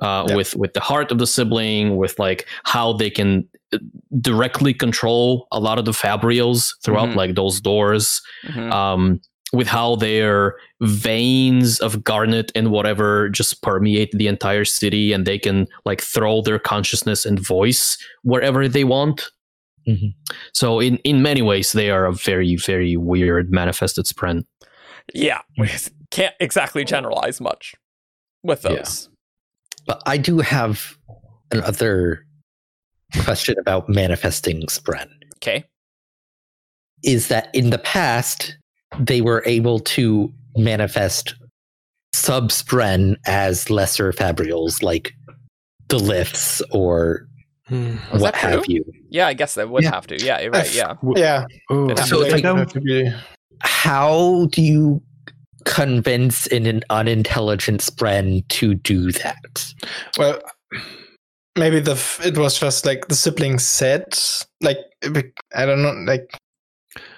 uh, 0.00 0.24
Yep. 0.28 0.36
with 0.36 0.56
with 0.56 0.72
the 0.74 0.80
heart 0.80 1.10
of 1.12 1.18
the 1.18 1.26
sibling 1.26 1.96
with 1.96 2.18
like 2.18 2.46
how 2.64 2.92
they 2.92 3.10
can 3.10 3.44
uh, 3.72 3.78
directly 4.20 4.72
control 4.72 5.46
a 5.52 5.58
lot 5.60 5.78
of 5.78 5.84
the 5.84 5.92
fabrials 5.92 6.68
throughout 6.84 7.08
Mhm. 7.10 7.16
like 7.16 7.34
those 7.34 7.60
doors 7.60 8.22
Mhm. 8.46 8.72
um 8.72 9.20
with 9.52 9.66
how 9.66 9.96
their 9.96 10.56
veins 10.82 11.80
of 11.80 12.04
garnet 12.04 12.52
and 12.54 12.70
whatever 12.70 13.28
just 13.30 13.62
permeate 13.62 14.10
the 14.12 14.26
entire 14.26 14.64
city 14.64 15.12
and 15.12 15.26
they 15.26 15.38
can 15.38 15.66
like 15.84 16.00
throw 16.02 16.42
their 16.42 16.58
consciousness 16.58 17.24
and 17.24 17.40
voice 17.40 17.96
wherever 18.22 18.68
they 18.68 18.84
want 18.84 19.30
Mhm. 19.86 20.12
so 20.52 20.80
in 20.80 20.98
in 20.98 21.22
many 21.22 21.40
ways 21.40 21.72
they 21.72 21.88
are 21.90 22.04
a 22.04 22.12
very 22.12 22.56
very 22.56 22.96
weird 22.96 23.50
manifested 23.50 24.04
spren 24.04 24.44
Yeah, 25.14 25.40
we 25.56 25.70
can't 26.10 26.34
exactly 26.40 26.84
generalize 26.84 27.40
much 27.40 27.74
with 28.42 28.64
Yeah. 28.64 28.76
those. 28.76 29.08
But 29.86 30.02
I 30.04 30.18
do 30.18 30.40
have 30.40 30.98
another 31.50 32.26
question 33.24 33.56
about 33.58 33.88
manifesting 33.88 34.66
Spren. 34.66 35.08
Okay. 35.36 35.64
Is 37.02 37.28
that 37.28 37.48
in 37.54 37.70
the 37.70 37.78
past 37.78 38.58
they 38.98 39.20
were 39.20 39.42
able 39.46 39.78
to 39.80 40.32
manifest 40.56 41.34
subspren 42.14 43.16
as 43.26 43.70
lesser 43.70 44.12
fabrials 44.12 44.82
like 44.82 45.12
the 45.88 45.98
lifts 45.98 46.60
or 46.70 47.26
Hmm. 47.68 47.96
What 48.12 48.34
have 48.34 48.64
true? 48.64 48.76
you. 48.76 48.84
Yeah, 49.10 49.26
I 49.26 49.34
guess 49.34 49.52
they 49.54 49.64
would 49.66 49.82
Yeah. 49.82 49.90
have 49.90 50.06
to. 50.06 50.16
Yeah, 50.24 50.40
you're 50.40 50.50
right. 50.50 50.74
Yeah. 50.74 50.94
Yeah. 51.16 51.44
Ooh, 51.70 51.94
So 51.98 52.04
So 52.04 52.22
it's 52.22 52.42
like- 52.42 52.68
to 52.70 52.80
be- 52.80 53.12
How 53.60 54.46
do 54.52 54.62
you 54.62 55.02
convince 55.66 56.46
an, 56.46 56.64
an 56.64 56.82
unintelligent 56.88 57.82
Spren 57.82 58.46
to 58.48 58.74
do 58.74 59.12
that? 59.12 59.66
well, 60.16 60.40
maybe 61.58 61.78
the 61.80 61.92
f- 61.92 62.24
it 62.24 62.38
was 62.38 62.58
just 62.58 62.86
like 62.86 63.08
the 63.08 63.14
sibling 63.14 63.58
said, 63.58 64.18
like 64.62 64.78
I 65.54 65.66
don't 65.66 65.82
know, 65.82 65.92
like 66.10 66.30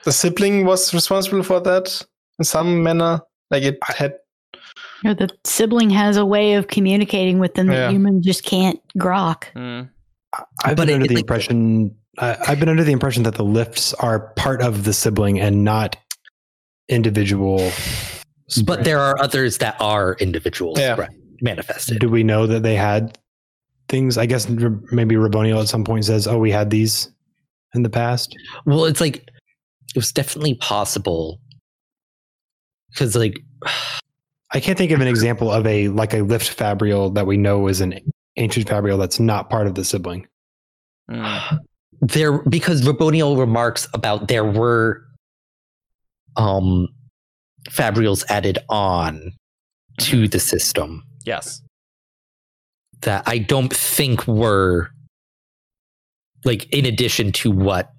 the 0.05 0.13
sibling 0.13 0.65
was 0.65 0.93
responsible 0.95 1.43
for 1.43 1.61
that 1.61 2.05
in 2.39 2.45
some 2.45 2.83
manner. 2.83 3.21
Like 3.51 3.63
it 3.65 3.79
had 3.83 4.15
Or 5.05 5.15
the 5.15 5.29
sibling 5.45 5.91
has 5.91 6.17
a 6.17 6.25
way 6.25 6.55
of 6.55 6.69
communicating 6.69 7.39
with 7.39 7.55
them 7.55 7.67
that 7.69 7.75
Yeah. 7.75 7.91
humans 7.91 8.25
just 8.25 8.45
can't 8.45 8.79
grok. 8.99 9.45
Mm. 9.57 9.89
I've 10.65 10.77
But 10.77 10.87
been 10.87 10.89
it- 10.91 10.95
under 10.95 11.07
the 11.09 11.15
like- 11.15 11.23
impression 11.23 11.95
I 12.19 12.37
I've 12.49 12.61
been 12.61 12.69
under 12.69 12.85
the 12.85 12.93
impression 12.93 13.23
that 13.25 13.35
the 13.37 13.45
lifts 13.45 13.95
are 13.95 14.33
part 14.37 14.63
of 14.63 14.85
the 14.85 14.93
sibling 14.93 15.41
and 15.41 15.65
not 15.65 15.97
individual. 16.89 17.71
But 18.65 18.83
there 18.83 18.99
are 18.99 19.17
others 19.21 19.59
that 19.59 19.77
are 19.81 20.17
individual 20.19 20.75
Yeah. 20.77 20.97
Spren 20.97 21.09
manifested. 21.41 22.01
do 22.01 22.09
we 22.09 22.25
know 22.25 22.49
that 22.49 22.65
they 22.65 22.75
had 22.75 23.17
things? 23.89 24.19
I 24.19 24.27
guess 24.27 24.49
maybe 24.49 25.15
Raboniel 25.15 25.61
at 25.63 25.69
some 25.69 25.85
point 25.85 26.05
says, 26.05 26.27
"Oh, 26.27 26.39
we 26.39 26.51
had 26.51 26.69
these 26.69 27.13
in 27.75 27.85
the 27.85 27.89
past." 27.91 28.35
Well, 28.67 28.87
it's 28.87 29.01
like 29.01 29.29
it 29.95 29.97
was 29.97 30.13
definitely 30.13 30.55
possible 30.55 31.41
because, 32.93 33.17
like, 33.17 33.39
I 34.53 34.61
can't 34.61 34.77
think 34.79 34.91
of 34.91 35.01
an 35.01 35.09
example 35.09 35.51
of 35.51 35.67
a 35.67 35.89
like 35.89 36.13
a 36.13 36.19
lift 36.23 36.49
fabrial 36.49 37.11
that 37.11 37.27
we 37.27 37.37
know 37.37 37.69
is 37.69 37.81
an 37.81 38.01
ancient 38.37 38.69
fabrial 38.69 38.99
that's 38.99 39.21
not 39.21 39.49
part 39.51 39.67
of 39.67 39.75
the 39.75 39.85
sibling. 39.85 40.27
Mm. 41.11 41.59
there 42.01 42.39
because 42.45 42.83
Raboniel 42.83 43.37
remarks 43.39 43.89
about 43.95 44.29
there 44.29 44.45
were 44.45 45.03
um 46.37 46.89
fabrials 47.69 48.25
added 48.29 48.59
on 48.69 49.33
to 49.99 50.29
the 50.29 50.39
system 50.41 51.03
Yes. 51.27 51.61
that 53.03 53.25
I 53.27 53.39
don't 53.39 53.75
think 53.75 54.27
were 54.27 54.91
like 56.45 56.73
in 56.73 56.87
addition 56.87 57.33
to 57.33 57.51
what 57.51 57.91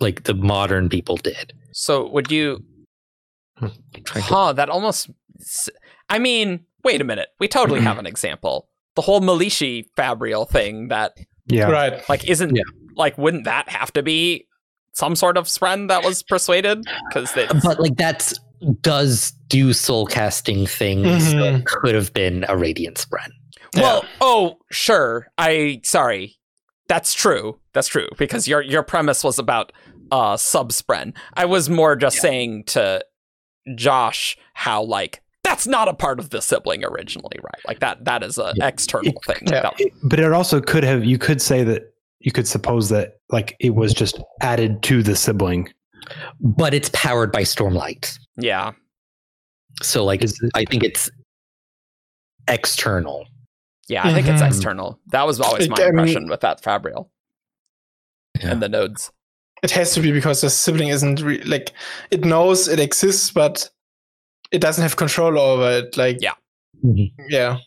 like 0.00 0.24
the 0.24 0.34
modern 0.34 0.88
people 0.88 1.16
did. 1.16 1.52
So 1.72 2.08
would 2.10 2.30
you? 2.30 2.62
Trying 3.58 3.72
to- 4.04 4.20
Huh. 4.22 4.52
That 4.54 4.68
almost. 4.68 5.10
I 6.08 6.18
mean, 6.18 6.64
wait 6.82 7.00
a 7.00 7.04
minute. 7.04 7.28
We 7.40 7.48
totally 7.48 7.80
have 7.88 7.98
an 7.98 8.06
example. 8.06 8.68
The 8.96 9.02
whole 9.02 9.20
Malishi 9.20 9.86
Fabrial 9.96 10.48
thing. 10.48 10.88
That 10.88 11.12
Yeah, 11.46 11.70
right. 11.70 12.08
like 12.08 12.28
isn't 12.28 12.54
Yeah. 12.54 12.62
like 12.96 13.16
wouldn't 13.18 13.44
that 13.44 13.68
have 13.68 13.92
to 13.94 14.02
be 14.02 14.46
some 14.92 15.16
sort 15.16 15.36
of 15.36 15.46
spren 15.46 15.88
that 15.88 16.04
was 16.04 16.22
persuaded? 16.22 16.84
Because 17.08 17.32
they. 17.32 17.46
but 17.62 17.80
like 17.80 17.96
that's 17.96 18.38
does 18.80 19.32
do 19.48 19.72
soul 19.72 20.06
casting 20.06 20.66
things 20.66 21.32
that 21.32 21.54
Mhm. 21.54 21.64
could 21.66 21.94
have 21.94 22.12
been 22.14 22.44
a 22.48 22.56
radiant 22.56 22.96
spren. 22.96 23.28
Well, 23.76 24.04
oh, 24.20 24.58
sure. 24.70 25.26
I 25.36 25.80
sorry. 25.82 26.36
That's 26.94 27.12
true. 27.12 27.58
That's 27.72 27.88
true 27.88 28.06
because 28.18 28.46
your 28.46 28.62
your 28.62 28.84
premise 28.84 29.24
was 29.24 29.38
about 29.40 29.72
uh 30.12 30.34
subspren. 30.36 31.12
I 31.34 31.44
was 31.44 31.68
more 31.68 31.96
just 31.96 32.18
saying 32.18 32.64
to 32.74 33.04
Josh 33.74 34.36
how 34.52 34.82
like 34.84 35.20
that's 35.42 35.66
not 35.66 35.88
a 35.88 35.94
part 35.94 36.20
of 36.20 36.30
the 36.30 36.40
sibling 36.40 36.84
originally, 36.84 37.36
right? 37.42 37.62
Like 37.66 37.80
that 37.80 38.04
that 38.04 38.22
is 38.22 38.38
an 38.38 38.52
Yeah. 38.56 38.68
external 38.68 39.12
thing. 39.26 39.42
Yeah. 39.46 39.70
It- 39.78 39.92
but 40.04 40.20
it 40.20 40.32
also 40.32 40.60
could 40.60 40.84
have. 40.84 41.04
You 41.04 41.18
could 41.18 41.42
say 41.42 41.64
that 41.64 41.82
you 42.20 42.30
could 42.30 42.46
suppose 42.46 42.88
that 42.90 43.14
like 43.30 43.56
it 43.58 43.74
was 43.74 43.92
just 43.92 44.22
added 44.40 44.82
to 44.84 45.02
the 45.02 45.16
sibling. 45.16 45.72
But 46.40 46.74
it's 46.74 46.90
powered 46.92 47.32
by 47.32 47.42
Stormlight. 47.42 48.16
yeah. 48.36 48.70
So 49.82 50.04
like 50.04 50.22
Is 50.22 50.38
it- 50.40 50.52
I 50.54 50.64
think 50.64 50.84
it's 50.84 51.10
external. 52.48 53.26
Yeah, 53.88 54.02
I 54.06 54.12
think 54.14 54.26
it's 54.26 54.40
Mhm. 54.42 54.46
external. 54.46 54.98
That 55.08 55.26
was 55.26 55.40
always 55.40 55.68
my 55.68 55.76
I 55.78 55.80
mean- 55.80 55.88
impression 55.90 56.28
with 56.28 56.40
that 56.40 56.62
Fabrial 56.62 57.10
Yeah. 58.40 58.50
and 58.52 58.62
the 58.62 58.68
nodes. 58.68 59.10
It 59.62 59.70
has 59.72 59.92
to 59.94 60.00
be 60.00 60.10
because 60.12 60.40
the 60.40 60.50
sibling 60.50 60.88
isn't 60.88 61.20
re- 61.20 61.42
like 61.44 61.72
it 62.10 62.24
knows 62.24 62.68
it 62.68 62.80
exists, 62.80 63.30
but 63.30 63.70
it 64.50 64.60
doesn't 64.60 64.82
have 64.82 64.96
control 64.96 65.38
over 65.38 65.70
it. 65.78 65.96
Like 65.96 66.18
Yeah. 66.20 66.34
yeah, 67.28 67.58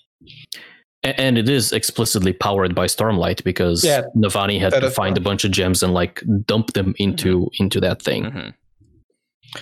A- 1.04 1.20
and 1.20 1.38
it 1.38 1.48
is 1.50 1.72
explicitly 1.74 2.34
powered 2.34 2.74
by 2.76 2.86
stormlight 2.88 3.44
because 3.44 3.84
Yeah, 3.84 4.04
navani 4.16 4.60
had 4.60 4.74
to 4.74 4.86
is 4.88 4.94
find 4.96 5.18
a 5.18 5.22
bunch 5.22 5.44
of 5.46 5.52
gems 5.52 5.82
and 5.84 5.94
like 5.94 6.24
dump 6.46 6.74
them 6.74 6.94
into 6.98 7.50
into 7.60 7.80
that 7.82 8.02
thing 8.02 8.24
Mhm. 8.26 8.54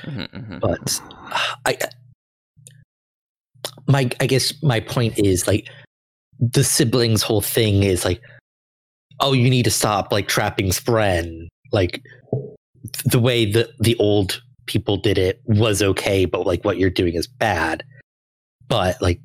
Mhm, 0.04 0.30
mhm. 0.32 0.60
but 0.60 1.02
I 1.66 1.78
my 3.88 4.10
I 4.20 4.26
guess 4.28 4.54
my 4.64 4.80
point 4.80 5.18
is 5.20 5.48
like 5.48 5.70
the 6.40 6.64
siblings 6.64 7.22
whole 7.22 7.42
thing 7.42 7.84
is 7.84 8.04
like 8.06 8.22
oh 9.20 9.34
you 9.34 9.50
need 9.50 9.64
to 9.64 9.72
stop 9.72 10.12
like 10.12 10.28
trapping 10.28 10.68
Spren 10.70 11.48
like 11.72 12.02
the 13.06 13.20
way 13.20 13.50
that 13.52 13.70
the 13.80 13.96
old 13.98 14.42
people 14.66 14.98
did 14.98 15.18
it 15.18 15.40
was 15.46 15.82
okay 15.82 16.26
but 16.26 16.46
like 16.46 16.64
what 16.66 16.78
you're 16.78 16.90
doing 16.90 17.14
is 17.16 17.28
bad 17.28 17.84
but 18.68 19.02
like 19.02 19.20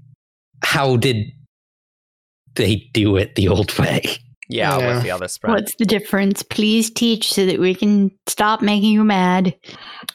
how 0.62 0.97
did 0.97 1.16
they 2.55 2.77
do 2.93 3.16
it 3.16 3.35
the 3.37 3.49
old 3.49 3.77
way 3.78 4.03
Yeah, 4.49 4.78
Yeah. 4.78 4.95
with 4.95 5.03
the 5.05 5.11
other 5.12 5.27
spren. 5.27 5.51
What's 5.51 5.74
the 5.77 5.85
difference? 5.87 6.43
Please 6.43 6.91
teach 6.91 7.32
so 7.32 7.47
that 7.47 7.61
we 7.61 7.74
can 7.74 8.11
stop 8.27 8.61
making 8.62 8.91
you 8.93 9.05
mad. 9.05 9.55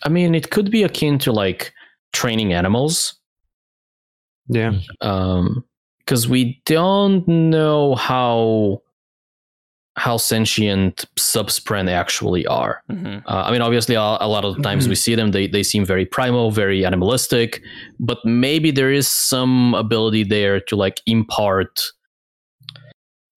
i 0.04 0.10
mean 0.10 0.36
it 0.36 0.50
could 0.52 0.70
be 0.72 0.84
akin 0.84 1.18
to 1.20 1.32
like 1.32 1.72
training 2.14 2.54
animals 2.54 3.16
Yeah, 4.48 4.80
um 5.02 5.64
because 6.06 6.28
we 6.28 6.62
don't 6.66 7.28
know 7.28 7.96
how 7.96 8.82
how 9.98 10.18
sentient 10.18 11.06
subspren 11.18 11.90
actually 11.90 12.46
are 12.48 12.82
Mhm. 12.92 13.24
Uh, 13.26 13.44
I 13.48 13.52
mean, 13.52 13.62
obviously, 13.62 13.96
a, 13.96 14.02
a 14.02 14.28
lot 14.28 14.44
of 14.44 14.58
the 14.58 14.62
times 14.62 14.90
we 14.90 14.96
see 14.96 15.16
them, 15.16 15.32
they, 15.32 15.48
they 15.48 15.64
seem 15.64 15.86
very 15.86 16.06
primal, 16.06 16.52
very 16.52 16.86
animalistic, 16.86 17.62
but 17.98 18.18
maybe 18.26 18.72
there 18.72 18.92
is 18.92 19.08
some 19.08 19.74
ability 19.74 20.24
there 20.26 20.60
to 20.68 20.76
like 20.76 21.00
impart 21.06 21.80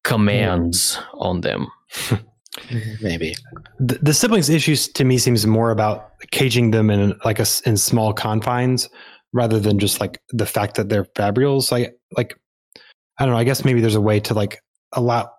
commands 0.04 0.98
on 1.14 1.40
them. 1.42 1.68
maybe 3.00 3.34
the, 3.78 3.98
the 4.02 4.12
siblings 4.12 4.48
issues 4.50 4.88
to 4.88 5.04
me 5.04 5.16
seems 5.18 5.46
more 5.46 5.70
about 5.70 6.10
caging 6.32 6.72
them 6.72 6.90
in 6.90 7.14
like 7.24 7.38
a 7.38 7.42
s- 7.42 7.60
in 7.62 7.76
small 7.76 8.12
confines 8.12 8.88
rather 9.32 9.60
than 9.60 9.78
just 9.78 10.00
like 10.00 10.20
the 10.30 10.46
fact 10.46 10.74
that 10.76 10.88
they're 10.88 11.04
fabrials. 11.04 11.70
Like 11.70 11.94
like 12.16 12.34
I 13.18 13.24
don't 13.24 13.32
know. 13.34 13.38
I 13.38 13.44
guess 13.44 13.64
maybe 13.64 13.80
there's 13.80 13.94
a 13.94 14.00
way 14.00 14.20
to 14.20 14.34
like 14.34 14.60
allow 14.92 15.30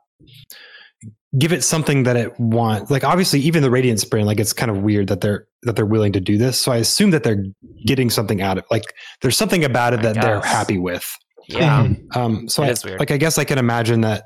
give 1.37 1.53
it 1.53 1.63
something 1.63 2.03
that 2.03 2.15
it 2.17 2.37
wants. 2.39 2.89
Like 2.91 3.03
obviously, 3.03 3.39
even 3.41 3.61
the 3.63 3.69
radiant 3.69 3.99
spren, 3.99 4.25
like 4.25 4.39
it's 4.39 4.53
kind 4.53 4.71
of 4.71 4.79
weird 4.79 5.07
that 5.07 5.21
they're 5.21 5.47
that 5.63 5.75
they're 5.75 5.85
willing 5.85 6.11
to 6.13 6.19
do 6.19 6.37
this. 6.37 6.59
So 6.59 6.71
I 6.71 6.77
assume 6.77 7.11
that 7.11 7.23
they're 7.23 7.45
getting 7.85 8.09
something 8.09 8.41
out 8.41 8.57
of 8.57 8.65
like 8.71 8.83
there's 9.21 9.37
something 9.37 9.63
about 9.63 9.93
it 9.93 9.99
I 9.99 10.03
that 10.03 10.21
they're 10.21 10.41
happy 10.41 10.77
with. 10.77 11.09
Yeah. 11.47 11.85
Mhm. 11.87 12.15
Um, 12.15 12.49
so 12.49 12.63
It 12.63 12.67
I, 12.67 12.69
is 12.71 12.85
weird. 12.85 12.99
like 12.99 13.11
I 13.11 13.17
guess 13.17 13.37
I 13.37 13.43
can 13.43 13.57
imagine 13.57 14.01
that 14.01 14.25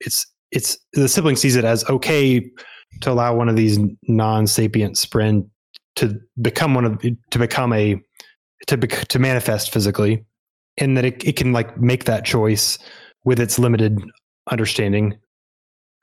it's 0.00 0.26
it's 0.52 0.78
the 0.92 1.08
sibling 1.08 1.36
sees 1.36 1.56
it 1.56 1.64
as 1.64 1.84
okay 1.88 2.40
to 3.02 3.10
allow 3.10 3.34
one 3.34 3.48
of 3.48 3.56
these 3.56 3.78
non-sapient 4.08 4.94
spren 4.96 5.48
to 5.96 6.18
become 6.40 6.74
one 6.74 6.84
of 6.84 7.02
to 7.30 7.38
become 7.38 7.72
a 7.72 8.00
to 8.68 8.76
bec- 8.76 9.08
to 9.08 9.18
manifest 9.18 9.72
physically, 9.72 10.24
and 10.78 10.96
that 10.96 11.04
it, 11.04 11.24
it 11.24 11.36
can 11.36 11.52
like 11.52 11.80
make 11.80 12.04
that 12.04 12.24
choice 12.24 12.78
with 13.24 13.40
its 13.40 13.58
limited 13.58 13.98
understanding, 14.50 15.18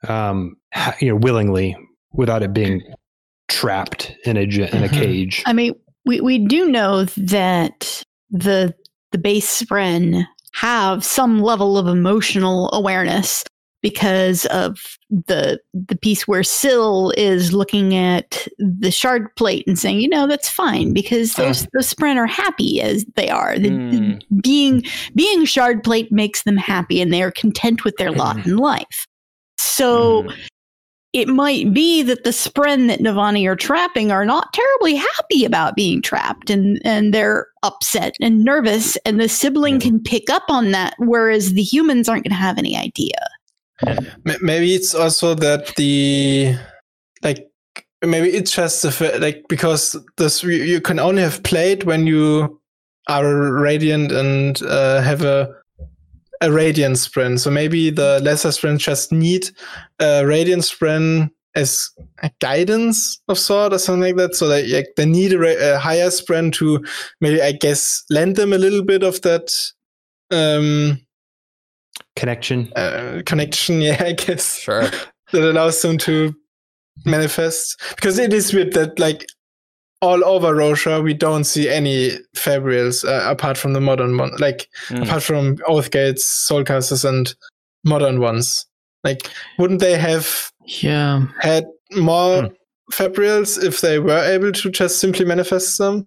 um, 0.08 0.56
you 1.00 1.08
know, 1.08 1.16
willingly 1.16 1.76
without 2.12 2.42
it 2.42 2.52
being 2.52 2.82
trapped 3.48 4.12
in 4.24 4.36
a 4.36 4.42
in 4.42 4.84
a 4.84 4.88
Mhm. 4.88 4.92
cage. 4.92 5.42
I 5.46 5.52
mean, 5.52 5.74
we 6.04 6.20
we 6.20 6.38
do 6.38 6.70
know 6.70 7.04
that 7.04 8.02
the 8.30 8.74
the 9.12 9.18
base 9.18 9.62
spren 9.62 10.26
have 10.54 11.04
some 11.04 11.40
level 11.42 11.76
of 11.78 11.86
emotional 11.88 12.70
awareness 12.72 13.44
because 13.84 14.46
of 14.46 14.96
the 15.10 15.60
the 15.74 15.94
piece 15.94 16.26
where 16.26 16.42
Syl 16.42 17.12
is 17.18 17.52
looking 17.52 17.94
at 17.94 18.48
the 18.56 18.90
shard 18.90 19.28
plate 19.36 19.66
and 19.66 19.78
saying, 19.78 20.00
you 20.00 20.08
know, 20.08 20.26
that's 20.26 20.48
fine 20.48 20.94
because 20.94 21.34
those 21.34 21.64
the 21.74 21.80
spren 21.80 22.16
are 22.16 22.26
happy 22.26 22.80
as 22.80 23.04
they 23.14 23.28
are. 23.28 23.58
The, 23.58 23.68
the- 23.68 23.98
hmm. 23.98 24.38
being 24.40 24.84
being 25.14 25.44
shard 25.44 25.84
plate 25.84 26.10
makes 26.10 26.44
them 26.44 26.56
happy 26.56 27.02
and 27.02 27.12
they 27.12 27.22
are 27.22 27.30
content 27.30 27.84
with 27.84 27.94
their 27.98 28.10
lot 28.10 28.40
hmm. 28.40 28.52
in 28.52 28.56
life. 28.56 29.06
So 29.58 30.22
hmm. 30.22 30.30
it 31.12 31.28
might 31.28 31.74
be 31.74 32.00
that 32.04 32.24
the 32.24 32.30
spren 32.30 32.88
that 32.88 33.00
Navani 33.00 33.46
are 33.46 33.54
trapping 33.54 34.10
are 34.10 34.24
not 34.24 34.54
terribly 34.54 34.94
happy 34.94 35.44
about 35.44 35.76
being 35.76 36.00
trapped 36.00 36.48
and, 36.48 36.80
and 36.86 37.12
they're 37.12 37.48
upset 37.62 38.14
and 38.18 38.46
nervous 38.46 38.96
and 39.04 39.20
the 39.20 39.28
sibling 39.28 39.78
can 39.78 40.02
pick 40.02 40.30
up 40.30 40.44
on 40.48 40.70
that 40.70 40.94
whereas 40.96 41.52
the 41.52 41.62
humans 41.62 42.08
aren't 42.08 42.24
going 42.24 42.30
to 42.30 42.34
have 42.34 42.56
any 42.56 42.78
idea. 42.78 43.18
Ma- 44.24 44.34
Maybe 44.40 44.74
it's 44.74 44.94
also 44.94 45.34
that 45.34 45.74
the 45.76 46.56
like 47.22 47.50
maybe 48.02 48.28
it's 48.28 48.52
just 48.52 48.82
the 48.82 49.18
like 49.20 49.44
because 49.48 49.96
this 50.16 50.42
you, 50.42 50.50
you 50.50 50.80
can 50.80 50.98
only 50.98 51.22
have 51.22 51.42
played 51.42 51.84
when 51.84 52.06
you 52.06 52.60
are 53.08 53.52
radiant 53.52 54.12
and 54.12 54.62
uh, 54.62 55.00
have 55.02 55.22
a 55.22 55.48
a 56.40 56.52
radiant 56.52 56.96
spren. 56.96 57.38
So 57.38 57.50
maybe 57.50 57.90
the 57.90 58.20
lesser 58.22 58.50
spren 58.50 58.78
just 58.78 59.12
need 59.12 59.48
a 60.00 60.24
radiant 60.26 60.62
spren 60.62 61.30
as 61.54 61.88
a 62.22 62.30
guidance 62.40 63.20
of 63.28 63.38
sort 63.38 63.72
or 63.72 63.78
something 63.78 64.02
like 64.02 64.16
that. 64.16 64.34
So 64.34 64.48
they 64.48 64.66
like 64.66 64.88
they 64.96 65.06
need 65.06 65.32
a, 65.32 65.74
a 65.74 65.78
higher 65.78 66.08
spren 66.08 66.52
to 66.54 66.84
maybe 67.20 67.40
I 67.40 67.52
guess 67.52 68.04
lend 68.10 68.36
them 68.36 68.52
a 68.52 68.58
little 68.58 68.84
bit 68.84 69.02
of 69.02 69.20
that 69.22 69.52
um 70.30 71.00
Connection. 72.16 72.72
uh, 72.76 73.22
connection. 73.26 73.80
Yeah, 73.82 74.02
I 74.04 74.12
guess 74.12 74.58
Sure. 74.58 74.82
that 75.32 75.42
allows 75.50 75.80
them 75.82 75.98
to 75.98 76.34
manifest 77.04 77.80
because 77.96 78.18
it 78.18 78.32
is 78.32 78.54
weird 78.54 78.72
that 78.74 78.98
like 79.00 79.26
all 80.00 80.24
over 80.24 80.54
Roshar 80.54 81.02
we 81.02 81.12
don't 81.14 81.44
see 81.44 81.68
any 81.68 82.10
Fabrials 82.36 83.04
uh, 83.04 83.28
apart 83.30 83.56
from 83.58 83.72
the 83.72 83.80
modern 83.80 84.16
one 84.16 84.30
like 84.38 84.68
Mm. 84.88 85.02
apart 85.04 85.22
from 85.22 85.56
Oathgates, 85.66 86.22
Soulcasters 86.48 87.04
and 87.08 87.34
modern 87.84 88.20
ones 88.20 88.64
like 89.02 89.28
wouldn't 89.58 89.80
they 89.80 89.96
have 89.98 90.50
Yeah. 90.66 91.26
had 91.40 91.64
more 91.96 92.42
Hmm. 92.42 92.46
Fabrials 92.92 93.62
if 93.62 93.80
they 93.80 93.98
were 93.98 94.22
able 94.24 94.52
to 94.52 94.70
just 94.70 95.00
simply 95.00 95.24
manifest 95.24 95.78
them 95.78 96.04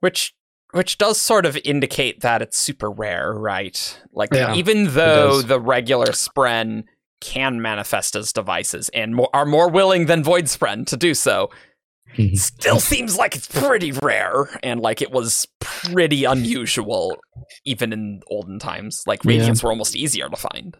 which 0.00 0.32
which 0.76 0.98
does 0.98 1.20
sort 1.20 1.46
of 1.46 1.56
indicate 1.64 2.20
that 2.20 2.42
it's 2.42 2.58
super 2.58 2.90
rare, 2.90 3.32
right? 3.32 3.98
Like 4.12 4.30
Yeah, 4.32 4.54
even 4.54 4.94
though 4.94 5.42
the 5.42 5.58
regular 5.60 6.06
spren 6.08 6.84
can 7.20 7.60
manifest 7.62 8.14
as 8.14 8.32
devices 8.32 8.88
and 8.90 9.14
more, 9.14 9.30
are 9.32 9.46
more 9.46 9.68
willing 9.70 10.06
than 10.06 10.22
void 10.22 10.44
spren 10.44 10.86
to 10.86 10.96
do 10.96 11.14
so, 11.14 11.50
Mhm. 12.16 12.38
still 12.38 12.78
seems 12.80 13.16
like 13.18 13.34
it's 13.34 13.48
pretty 13.48 13.92
rare 13.92 14.48
and 14.62 14.80
like 14.80 15.02
it 15.02 15.10
was 15.10 15.46
pretty 15.60 16.24
unusual 16.24 17.16
even 17.64 17.92
in 17.92 18.20
olden 18.30 18.58
times. 18.58 19.02
Like 19.06 19.24
Yeah. 19.24 19.32
radiants 19.32 19.62
were 19.62 19.70
almost 19.70 19.96
easier 19.96 20.28
to 20.28 20.36
find. 20.36 20.76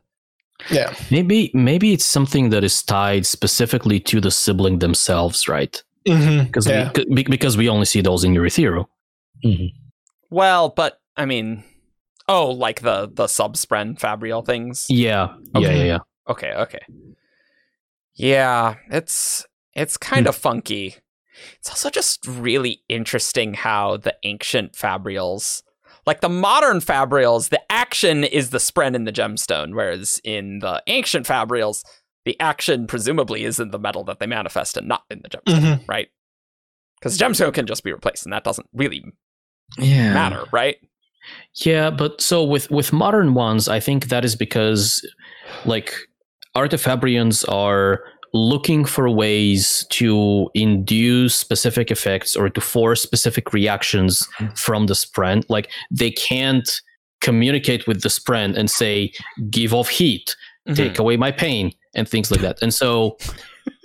yeah 0.71 0.95
Maybe 1.11 1.51
maybe 1.53 1.93
it's 1.93 2.07
something 2.07 2.49
that 2.51 2.65
is 2.65 2.83
tied 2.83 3.27
specifically 3.27 4.01
to 4.01 4.21
the 4.23 4.31
sibling 4.31 4.79
themselves, 4.79 5.49
right? 5.49 5.83
mm-hmm. 6.09 6.45
Because 6.45 6.67
yeah. 6.67 6.91
we, 7.11 7.23
be- 7.25 7.31
because 7.31 7.57
we 7.59 7.69
only 7.69 7.85
see 7.85 8.01
those 8.01 8.25
in 8.25 8.33
Urithiru. 8.35 8.87
Mhm. 9.45 9.69
Well, 10.31 10.69
but 10.71 11.01
I 11.17 11.25
mean, 11.27 11.65
oh, 12.29 12.51
like 12.51 12.81
the 12.83 13.11
the 13.13 13.27
sub 13.27 13.55
spren 13.57 13.99
fabrial 13.99 14.45
things. 14.45 14.87
Yeah. 14.89 15.35
Yeah. 15.55 15.59
Okay. 15.61 15.79
Yeah. 15.79 15.85
Yeah. 15.85 15.99
Okay, 16.29 16.53
okay. 16.55 16.81
Yeah, 18.15 18.77
it's 18.91 19.47
it's 19.75 19.97
kind 19.97 20.27
of 20.27 20.35
funky. 20.35 20.97
It's 21.59 21.69
also 21.69 21.91
just 21.91 22.27
really 22.27 22.83
interesting 22.89 23.55
how 23.55 23.99
the 23.99 24.17
ancient 24.23 24.73
fabrials, 24.73 25.63
like 26.07 26.23
the 26.23 26.31
modern 26.31 26.79
fabrials, 26.79 27.51
the 27.51 27.61
action 27.71 28.25
is 28.25 28.51
the 28.51 28.59
spren 28.59 28.95
in 28.95 29.05
the 29.05 29.13
gemstone, 29.13 29.75
whereas 29.75 30.19
in 30.25 30.61
the 30.61 30.83
ancient 30.87 31.27
fabrials, 31.27 31.85
the 32.25 32.41
action 32.41 32.87
presumably 32.87 33.45
is 33.45 33.61
in 33.61 33.71
the 33.71 33.79
metal 33.79 34.03
that 34.05 34.19
they 34.19 34.27
manifest 34.27 34.79
and 34.79 34.89
not 34.89 35.03
in 35.11 35.21
the 35.23 35.29
gemstone, 35.29 35.61
Mhm. 35.61 35.89
right? 35.89 36.09
Because 36.99 37.19
gemstone 37.19 37.53
can 37.53 37.67
just 37.67 37.85
be 37.85 37.93
replaced, 37.93 38.25
and 38.25 38.33
that 38.33 38.45
doesn't 38.45 38.69
really 38.73 39.05
Yeah. 39.79 40.15
matter, 40.15 40.45
right? 40.53 40.77
Yeah, 41.65 41.91
but 41.91 42.21
so 42.21 42.45
with 42.45 42.71
with 42.71 42.93
modern 42.93 43.35
ones, 43.35 43.69
I 43.69 43.81
think 43.81 44.09
that 44.09 44.25
is 44.25 44.37
because 44.37 45.07
like 45.65 45.95
artifabrians 46.55 47.45
are 47.49 48.05
looking 48.33 48.85
for 48.85 49.09
ways 49.09 49.87
to 49.91 50.51
induce 50.55 51.35
specific 51.35 51.91
effects 51.91 52.37
or 52.37 52.51
to 52.51 52.61
force 52.61 53.03
specific 53.03 53.53
reactions 53.53 54.29
mm-hmm. 54.39 54.53
from 54.55 54.87
the 54.87 54.95
spren. 54.95 55.43
Like 55.49 55.71
they 55.91 56.11
can't 56.11 56.69
communicate 57.21 57.87
with 57.87 58.03
the 58.03 58.11
spren 58.11 58.57
and 58.57 58.71
say, 58.71 59.13
"Give 59.51 59.73
off 59.73 59.89
heat, 59.89 60.37
take 60.75 60.93
mm-hmm. 60.93 61.03
away 61.03 61.17
my 61.17 61.33
pain," 61.33 61.73
and 61.95 62.09
things 62.09 62.31
like 62.31 62.41
that. 62.43 62.61
And 62.61 62.73
so 62.73 63.17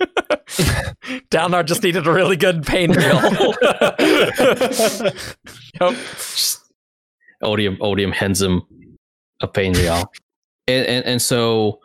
Downar 1.30 1.64
just 1.64 1.82
needed 1.82 2.06
a 2.06 2.12
really 2.12 2.36
good 2.36 2.66
pain 2.66 2.92
reel. 2.92 3.20
yep. 5.80 5.96
odium 7.42 7.76
odium 7.80 8.12
hands 8.12 8.40
him 8.40 8.62
a 9.40 9.48
pain 9.48 9.72
real 9.74 10.10
and, 10.68 10.86
and 10.86 11.04
and 11.04 11.22
so 11.22 11.80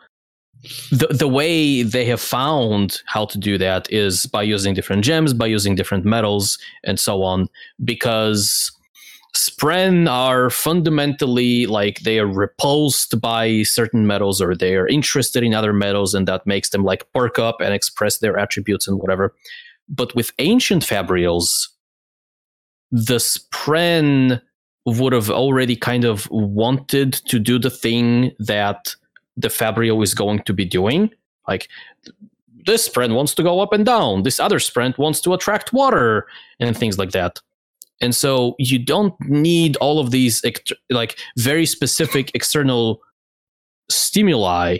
the 0.90 1.08
the 1.08 1.28
way 1.28 1.82
they 1.82 2.04
have 2.04 2.20
found 2.20 3.02
how 3.06 3.24
to 3.24 3.38
do 3.38 3.58
that 3.58 3.90
is 3.92 4.26
by 4.26 4.42
using 4.42 4.74
different 4.74 5.04
gems 5.04 5.32
by 5.32 5.46
using 5.46 5.74
different 5.74 6.04
metals 6.04 6.58
and 6.84 6.98
so 6.98 7.22
on 7.22 7.48
because 7.84 8.72
spren 9.34 10.08
are 10.10 10.50
fundamentally 10.50 11.66
like 11.66 12.00
they 12.00 12.18
are 12.18 12.26
repulsed 12.26 13.20
by 13.20 13.62
certain 13.62 14.06
metals 14.06 14.40
or 14.40 14.54
they 14.54 14.74
are 14.74 14.88
interested 14.88 15.42
in 15.42 15.54
other 15.54 15.72
metals 15.72 16.14
and 16.14 16.26
that 16.26 16.46
makes 16.46 16.70
them 16.70 16.82
like 16.82 17.10
perk 17.12 17.38
up 17.38 17.60
and 17.60 17.74
express 17.74 18.18
their 18.18 18.38
attributes 18.38 18.88
and 18.88 18.98
whatever 18.98 19.34
but 19.88 20.14
with 20.14 20.32
ancient 20.38 20.82
fabrials 20.82 21.68
the 22.90 23.16
spren 23.16 24.40
would 24.86 25.12
have 25.12 25.30
already 25.30 25.76
kind 25.76 26.04
of 26.04 26.28
wanted 26.30 27.12
to 27.12 27.38
do 27.38 27.58
the 27.58 27.70
thing 27.70 28.32
that 28.38 28.94
the 29.36 29.48
Fabrial 29.48 30.02
is 30.02 30.14
going 30.14 30.42
to 30.42 30.52
be 30.52 30.64
doing. 30.64 31.10
Like 31.46 31.68
this 32.66 32.88
spren 32.88 33.14
wants 33.14 33.34
to 33.34 33.42
go 33.42 33.60
up 33.60 33.72
and 33.72 33.84
down, 33.84 34.22
this 34.22 34.40
other 34.40 34.58
spren 34.58 34.96
wants 34.98 35.20
to 35.22 35.34
attract 35.34 35.72
water, 35.72 36.26
and 36.60 36.76
things 36.76 36.98
like 36.98 37.10
that. 37.10 37.40
And 38.00 38.14
so 38.14 38.54
you 38.58 38.78
don't 38.78 39.14
need 39.20 39.76
all 39.76 39.98
of 39.98 40.10
these 40.10 40.42
like 40.90 41.18
very 41.36 41.66
specific 41.66 42.30
external 42.34 43.00
stimuli 43.90 44.78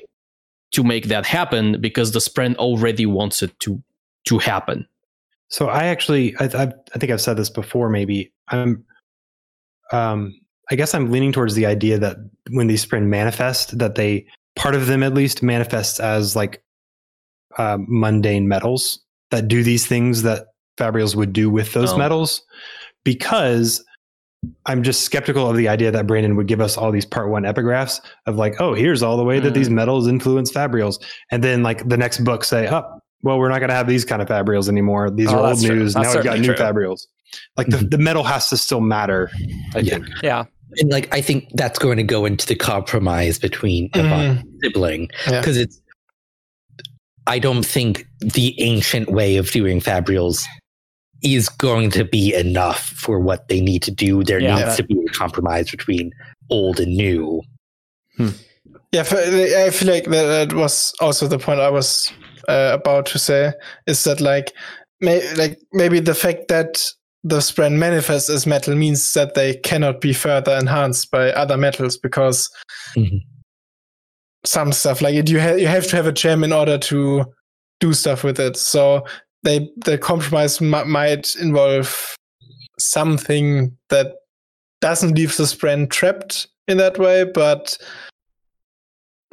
to 0.73 0.85
make 0.85 1.07
that 1.09 1.25
happen 1.27 1.81
because 1.81 2.13
the 2.13 2.19
spren 2.19 2.55
already 2.57 3.07
wants 3.07 3.43
it 3.43 3.59
to 3.61 3.83
to 4.27 4.39
happen. 4.39 4.87
So 5.49 5.69
I 5.69 5.85
actually, 5.85 6.37
I, 6.37 6.45
I, 6.45 6.73
I 6.95 6.99
think 6.99 7.11
I've 7.11 7.21
said 7.23 7.39
this 7.39 7.49
before. 7.49 7.89
Maybe 7.89 8.31
I'm, 8.49 8.85
um, 9.93 10.39
I 10.71 10.75
guess 10.75 10.93
I'm 10.95 11.11
leaning 11.11 11.33
towards 11.33 11.55
the 11.55 11.65
idea 11.65 11.99
that 11.99 12.19
when 12.51 12.67
these 12.67 12.85
spren 12.85 13.05
manifest, 13.07 13.79
that 13.79 13.95
they 13.95 14.27
part 14.57 14.75
of 14.75 14.87
them 14.87 15.03
at 15.03 15.15
least 15.15 15.43
manifests 15.43 15.99
as 16.01 16.37
like 16.37 16.63
uh, 17.57 17.79
mundane 17.81 18.47
metals 18.49 19.01
that 19.31 19.49
do 19.49 19.63
these 19.63 19.87
things 19.87 20.23
that 20.23 20.49
Fabrials 20.77 21.15
would 21.15 21.33
do 21.33 21.49
with 21.49 21.73
those 21.73 21.93
Oh. 21.93 21.97
metals, 21.99 22.43
because 23.13 23.83
I'm 24.67 24.83
just 24.83 25.03
skeptical 25.03 25.49
of 25.49 25.57
the 25.57 25.67
idea 25.67 25.91
that 25.91 26.07
Brandon 26.07 26.37
would 26.37 26.47
give 26.47 26.61
us 26.61 26.77
all 26.77 26.93
these 26.93 27.07
part 27.07 27.31
one 27.31 27.45
epigraphs 27.45 28.01
of 28.27 28.37
like, 28.37 28.61
oh, 28.61 28.75
here's 28.75 29.03
all 29.03 29.17
the 29.17 29.25
way 29.25 29.41
that 29.41 29.53
Mm. 29.53 29.55
these 29.55 29.71
metals 29.71 30.07
influence 30.07 30.53
Fabrials, 30.53 31.03
and 31.33 31.43
then 31.43 31.63
like 31.63 31.89
the 31.89 31.97
next 31.97 32.19
book 32.25 32.45
say, 32.45 32.69
oh, 32.71 32.85
well, 33.23 33.39
we're 33.39 33.49
not 33.49 33.59
going 33.61 33.71
to 33.71 33.75
have 33.75 33.89
these 33.89 34.05
kind 34.05 34.21
of 34.23 34.29
Fabrials 34.29 34.69
anymore. 34.69 35.11
These 35.11 35.29
Oh, 35.29 35.37
are 35.37 35.39
old 35.39 35.49
that's 35.49 35.63
news. 35.63 35.95
Now 35.95 36.03
we've 36.03 36.07
got 36.07 36.23
certainly 36.25 36.41
new 36.41 36.55
true. 36.55 36.65
Fabrials. 36.65 37.07
Like 37.57 37.67
the, 37.69 37.79
the 37.79 37.99
metal 37.99 38.23
has 38.25 38.49
to 38.51 38.57
still 38.57 38.81
matter. 38.81 39.31
I 39.75 39.79
Yeah. 39.79 39.95
think. 39.95 40.07
Yeah. 40.23 40.45
And 40.77 40.91
like 40.91 41.13
I 41.15 41.21
think 41.23 41.49
that's 41.55 41.79
going 41.79 41.97
to 41.97 42.03
go 42.05 42.27
into 42.27 42.47
the 42.47 42.55
compromise 42.55 43.39
between. 43.39 43.89
Yvonne 43.95 44.21
and 44.39 44.45
sibling 44.63 45.09
Yeah. 45.29 45.41
because 45.41 45.57
it's. 45.57 45.81
I 47.27 47.39
don't 47.39 47.65
think 47.67 48.07
the 48.21 48.55
ancient 48.61 49.11
way 49.11 49.37
of 49.37 49.51
doing 49.51 49.81
fabrials 49.81 50.45
is 51.23 51.49
going 51.49 51.91
to 51.91 52.05
be 52.05 52.35
enough 52.35 52.91
for 52.91 53.19
what 53.19 53.49
they 53.49 53.61
need 53.61 53.83
to 53.83 53.91
do. 53.91 54.23
There 54.25 54.41
Yeah. 54.41 54.57
needs 54.65 54.77
to 54.77 54.83
be 54.85 54.99
a 55.07 55.13
compromise 55.13 55.71
between 55.71 56.13
old 56.51 56.79
and 56.81 56.97
new. 56.97 57.43
Yeah, 58.19 59.01
f- 59.01 59.13
I 59.13 59.71
feel 59.71 59.93
like 59.93 60.05
that, 60.05 60.49
that 60.49 60.53
was 60.55 60.95
also 61.01 61.29
the 61.29 61.39
point 61.39 61.61
I 61.61 61.71
was 61.71 62.11
uh, 62.49 62.71
about 62.73 63.07
to 63.07 63.19
say 63.19 63.53
is 63.87 64.03
that 64.05 64.21
like, 64.21 64.53
may, 65.01 65.35
like 65.35 65.59
maybe 65.73 66.01
the 66.01 66.15
fact 66.15 66.49
that 66.49 66.83
the 67.25 67.39
spren 67.39 67.77
manifest 67.79 68.31
as 68.31 68.47
metal 68.47 68.75
means 68.75 69.13
that 69.13 69.35
they 69.35 69.57
cannot 69.57 70.01
be 70.01 70.13
further 70.13 70.57
enhanced 70.57 71.11
by 71.11 71.31
other 71.33 71.57
metals 71.59 71.99
because 71.99 72.49
Mhm. 72.97 73.21
some 74.47 74.73
stuff 74.73 75.03
like 75.03 75.15
it 75.15 75.29
you 75.29 75.41
ha- 75.41 75.55
you 75.57 75.67
have 75.67 75.87
to 75.89 75.97
have 75.97 76.07
a 76.07 76.13
gem 76.13 76.43
in 76.45 76.53
order 76.53 76.79
to 76.79 77.25
do 77.81 77.93
stuff 77.93 78.25
with 78.25 78.41
it. 78.41 78.57
So 78.57 79.05
they 79.49 79.71
the 79.85 79.97
compromise 79.97 80.61
m- 80.61 80.91
might 80.91 81.35
involve 81.37 82.15
something 82.79 83.77
that 83.89 84.15
doesn't 84.81 85.15
leave 85.17 85.37
the 85.37 85.45
spren 85.45 85.89
trapped 85.91 86.47
in 86.69 86.77
that 86.79 86.99
way, 86.99 87.25
but 87.25 87.77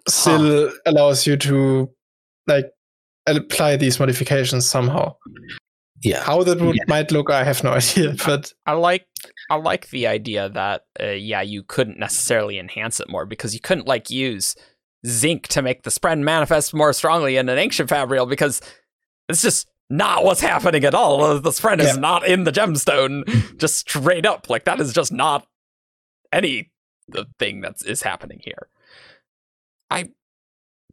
still 0.07 0.71
allows 0.85 1.25
you 1.27 1.35
to 1.37 1.89
like 2.47 2.71
apply 3.27 3.75
these 3.75 3.99
modifications 3.99 4.65
somehow. 4.69 5.13
Yeah. 6.01 6.23
How 6.23 6.43
that 6.43 6.61
would 6.61 6.75
Yeah. 6.75 6.83
might 6.87 7.11
look, 7.11 7.29
I 7.31 7.43
have 7.43 7.63
no 7.63 7.71
idea. 7.81 8.15
But 8.25 8.53
I 8.65 8.73
like 8.73 9.05
I 9.49 9.55
like 9.55 9.89
the 9.89 10.07
idea 10.07 10.49
that 10.49 10.85
uh, 11.01 11.07
yeah, 11.07 11.41
you 11.41 11.63
couldn't 11.63 11.99
necessarily 11.99 12.59
enhance 12.59 12.99
it 12.99 13.09
more 13.09 13.25
because 13.25 13.53
you 13.53 13.59
couldn't 13.59 13.87
like 13.87 14.09
use 14.09 14.55
zinc 15.05 15.47
to 15.49 15.61
make 15.61 15.83
the 15.83 15.89
spren 15.91 16.21
manifest 16.21 16.73
more 16.73 16.93
strongly 16.93 17.37
in 17.37 17.49
an 17.49 17.57
ancient 17.57 17.89
fabrial 17.89 18.25
because 18.25 18.61
it's 19.29 19.41
just 19.41 19.67
not 19.89 20.23
what's 20.23 20.41
happening 20.41 20.83
at 20.83 20.95
all. 20.95 21.39
This 21.39 21.59
spren 21.59 21.79
is 21.79 21.87
Yeah. 21.95 22.01
not 22.01 22.27
in 22.27 22.43
the 22.43 22.51
gemstone, 22.51 23.57
just 23.59 23.75
straight 23.75 24.25
up. 24.25 24.49
Like 24.49 24.65
that 24.65 24.79
is 24.79 24.93
just 24.93 25.11
not 25.11 25.47
any 26.31 26.71
the 27.07 27.25
thing 27.37 27.61
that 27.61 27.75
is 27.85 28.01
happening 28.01 28.39
here. 28.43 28.67
I 29.91 30.09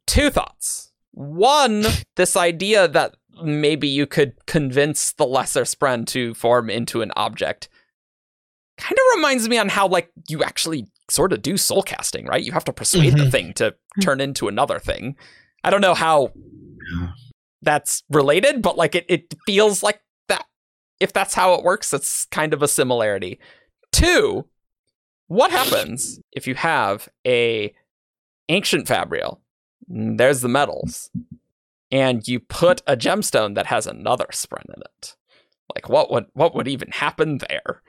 two 0.07 0.29
thoughts. 0.31 0.93
One, 1.13 1.85
this 2.17 2.37
idea 2.37 2.87
that 2.89 3.17
maybe 3.43 3.89
you 3.89 4.07
could 4.07 4.35
convince 4.47 5.13
the 5.13 5.27
lesser 5.27 5.63
spren 5.63 6.07
to 6.09 6.35
form 6.35 6.69
into 6.69 7.01
an 7.03 7.13
object 7.17 7.69
kind 8.79 8.93
of 8.93 9.17
reminds 9.17 9.49
me 9.49 9.59
on 9.59 9.69
how 9.69 9.87
like 9.87 10.11
you 10.29 10.43
actually 10.43 10.87
sort 11.11 11.33
of 11.33 11.41
do 11.43 11.57
soul 11.57 11.83
casting, 11.83 12.27
right? 12.27 12.43
You 12.43 12.53
have 12.53 12.65
to 12.65 12.73
persuade 12.73 13.17
the 13.17 13.25
Mhm. 13.25 13.31
thing 13.31 13.53
to 13.55 13.75
turn 14.01 14.21
into 14.21 14.49
another 14.49 14.79
thing. 14.79 15.17
I 15.65 15.71
don't 15.71 15.81
know 15.83 15.95
how 15.95 16.33
that's 17.63 18.03
related, 18.11 18.61
but 18.63 18.77
like 18.77 18.95
it, 18.95 19.07
it 19.09 19.35
feels 19.47 19.83
like 19.83 20.01
that 20.29 20.45
if 21.01 21.13
that's 21.13 21.35
how 21.35 21.55
it 21.55 21.65
works, 21.65 21.93
it's 21.93 22.25
kind 22.27 22.53
of 22.53 22.63
a 22.63 22.69
similarity. 22.69 23.39
Two, 23.93 24.47
what 25.29 25.51
happens 25.51 26.21
if 26.33 26.47
you 26.47 26.55
have 26.55 27.09
a 27.27 27.75
ancient 28.49 28.89
fabrial? 28.89 29.41
Mm, 29.91 30.19
There's 30.19 30.41
the 30.41 30.49
metals. 30.49 31.11
And 31.91 32.27
you 32.27 32.41
put 32.41 32.81
a 32.87 32.97
gemstone 32.97 33.55
that 33.55 33.67
has 33.67 33.87
another 33.87 34.27
spren 34.33 34.65
in 34.75 34.81
it. 34.83 35.17
Like 35.75 35.89
what 35.89 36.11
would 36.11 36.27
what 36.33 36.55
would 36.55 36.69
even 36.69 36.91
happen 36.91 37.39
there? 37.39 37.83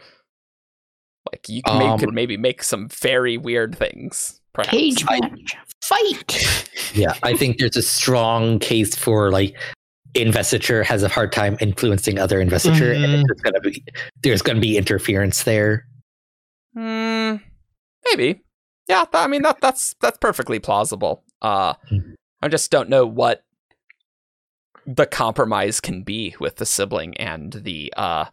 Like 1.32 1.48
you 1.48 1.62
can, 1.64 1.80
may- 1.80 1.88
Um, 1.88 2.00
could 2.00 2.14
maybe 2.14 2.38
make 2.38 2.64
some 2.64 2.90
very 2.90 3.38
weird 3.38 3.76
things. 3.78 4.42
Perhaps. 4.54 4.72
Cage 4.78 5.06
match. 5.06 5.56
Fight. 5.98 6.70
Yeah, 6.94 7.14
I 7.24 7.36
think 7.36 7.58
there's 7.58 7.76
a 7.76 7.82
strong 7.82 8.60
case 8.60 8.96
for 8.96 9.32
like 9.32 9.56
investiture 10.16 10.84
has 10.84 11.02
a 11.02 11.08
hard 11.10 11.32
time 11.32 11.58
influencing 11.60 12.20
other 12.20 12.40
investiture, 12.40 12.92
and 12.94 13.04
Mhm. 13.06 13.24
there's 13.28 13.42
gonna 13.42 13.60
be 13.60 13.84
there's 14.22 14.42
gonna 14.44 14.60
be 14.60 14.78
interference 14.78 15.44
there. 15.44 15.88
Hmm, 16.74 17.38
maybe. 18.06 18.42
Yeah, 18.88 19.06
th- 19.06 19.24
I 19.24 19.28
mean 19.28 19.42
that 19.42 19.60
that's 19.62 19.96
that's 20.02 20.18
perfectly 20.20 20.60
plausible. 20.60 21.24
Uh 21.42 21.74
Mhm. 21.92 22.14
I 22.42 22.48
just 22.48 22.70
don't 22.72 22.90
know 22.90 23.06
what 23.06 23.44
the 24.86 25.06
compromise 25.06 25.80
can 25.80 26.04
be 26.04 26.36
with 26.40 26.58
the 26.58 26.66
sibling 26.66 27.16
and 27.18 27.54
the 27.54 27.94
uh 27.98 28.26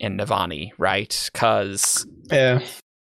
and 0.00 0.18
Navani, 0.18 0.70
right? 0.78 1.30
Cuz 1.34 2.06
yeah, 2.30 2.60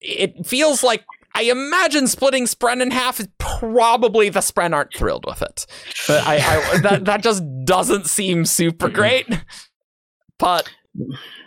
it 0.00 0.46
feels 0.46 0.82
like 0.82 1.04
I 1.36 1.42
imagine 1.42 2.06
splitting 2.06 2.44
Spren 2.44 2.80
in 2.80 2.90
half 2.90 3.20
is 3.20 3.28
probably 3.38 4.28
the 4.30 4.40
Spren 4.40 4.74
aren't 4.74 4.94
thrilled 4.94 5.26
with 5.26 5.42
it. 5.42 5.66
But 6.08 6.26
I, 6.26 6.36
I 6.36 6.78
that 6.82 7.04
that 7.04 7.22
just 7.22 7.42
doesn't 7.64 8.06
seem 8.06 8.44
super 8.46 8.88
great. 8.88 9.26
But 10.38 10.68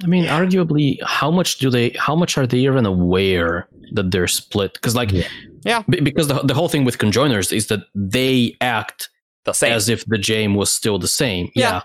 I 0.04 0.08
mean, 0.08 0.26
arguably, 0.26 0.98
how 1.04 1.32
much 1.32 1.58
do 1.58 1.70
they? 1.70 1.90
How 1.92 2.16
much 2.16 2.38
are 2.38 2.46
they 2.46 2.60
even 2.60 2.86
aware 2.86 3.68
that 3.94 4.12
they're 4.12 4.28
split? 4.28 4.74
Because, 4.74 4.96
like, 4.96 5.12
Yeah. 5.12 5.28
Yeah. 5.66 5.84
be- 5.90 6.02
because 6.02 6.28
the 6.28 6.36
the 6.44 6.54
whole 6.54 6.70
thing 6.70 6.86
with 6.86 6.98
conjoiners 7.00 7.52
is 7.52 7.68
that 7.68 7.82
they 7.96 8.56
act 8.62 9.10
the 9.46 9.54
same. 9.54 9.74
as 9.74 9.90
if 9.90 10.06
the 10.06 10.18
jam 10.20 10.54
was 10.56 10.72
still 10.72 11.00
the 11.00 11.08
same. 11.08 11.50
Yeah. 11.56 11.82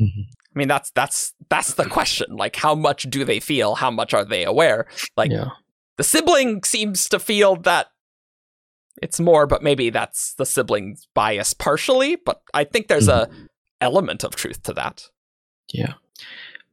Yeah. 0.00 0.06
Mm-hmm. 0.06 0.20
I 0.54 0.58
mean, 0.58 0.68
that's 0.68 0.90
that's 0.90 1.32
that's 1.48 1.74
the 1.74 1.84
question. 1.86 2.36
Like, 2.36 2.56
how 2.56 2.74
much 2.74 3.04
do 3.04 3.24
they 3.24 3.40
feel? 3.40 3.74
How 3.76 3.90
much 3.90 4.12
are 4.14 4.24
they 4.24 4.44
aware? 4.44 4.86
Like, 5.16 5.30
yeah. 5.30 5.50
The 5.96 6.04
sibling 6.04 6.62
seems 6.64 7.08
to 7.08 7.18
feel 7.18 7.56
that 7.56 7.88
it's 9.02 9.20
more, 9.20 9.46
but 9.46 9.62
maybe 9.62 9.90
that's 9.90 10.34
the 10.34 10.46
sibling's 10.46 11.08
bias 11.14 11.52
partially. 11.52 12.16
But 12.16 12.40
I 12.52 12.64
think 12.64 12.88
there's 12.88 13.08
a 13.08 13.28
element 13.80 14.24
of 14.24 14.36
truth 14.36 14.62
to 14.64 14.72
that. 14.74 15.08
Yeah. 15.72 15.94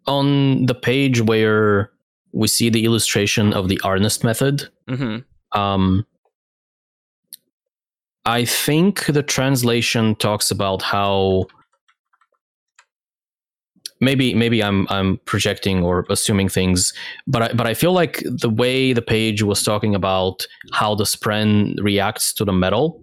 On 0.08 0.66
the 0.66 0.76
page 0.76 1.22
where 1.22 1.92
we 2.32 2.48
see 2.48 2.70
the 2.70 2.86
illustration 2.86 3.54
of 3.54 3.68
the 3.70 3.80
Arnest 3.84 4.24
method, 4.24 4.70
hmm 4.88 5.20
um, 5.54 6.06
I 8.26 8.46
think 8.46 9.06
the 9.08 9.24
translation 9.24 10.16
talks 10.16 10.52
about 10.52 10.82
how 10.82 11.48
maybe 14.02 14.34
maybe 14.34 14.62
I'm 14.62 14.88
I'm 14.90 15.18
projecting 15.26 15.84
or 15.84 16.06
assuming 16.10 16.50
things, 16.50 16.94
but 17.28 17.42
I, 17.44 17.54
but 17.54 17.68
I 17.68 17.74
feel 17.74 17.94
like 17.94 18.24
the 18.26 18.50
way 18.50 18.92
the 18.94 19.02
page 19.02 19.42
was 19.44 19.64
talking 19.64 19.96
about 19.96 20.46
how 20.74 20.96
the 20.96 21.06
spren 21.06 21.76
reacts 21.82 22.34
to 22.34 22.46
the 22.46 22.54
metal 22.54 23.02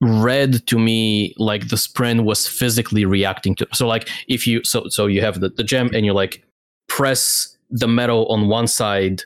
read 0.00 0.66
to 0.66 0.78
me 0.80 1.32
like 1.38 1.68
the 1.68 1.76
spren 1.76 2.24
was 2.24 2.48
physically 2.48 3.04
reacting 3.04 3.54
to 3.54 3.64
so 3.72 3.86
like 3.86 4.08
if 4.26 4.48
you 4.48 4.60
so 4.64 4.88
so 4.88 5.06
you 5.06 5.20
have 5.20 5.38
the, 5.40 5.48
the 5.50 5.62
gem 5.62 5.88
and 5.94 6.04
you 6.04 6.12
like 6.12 6.42
press 6.88 7.56
the 7.70 7.86
metal 7.86 8.26
on 8.26 8.48
one 8.48 8.66
side 8.66 9.22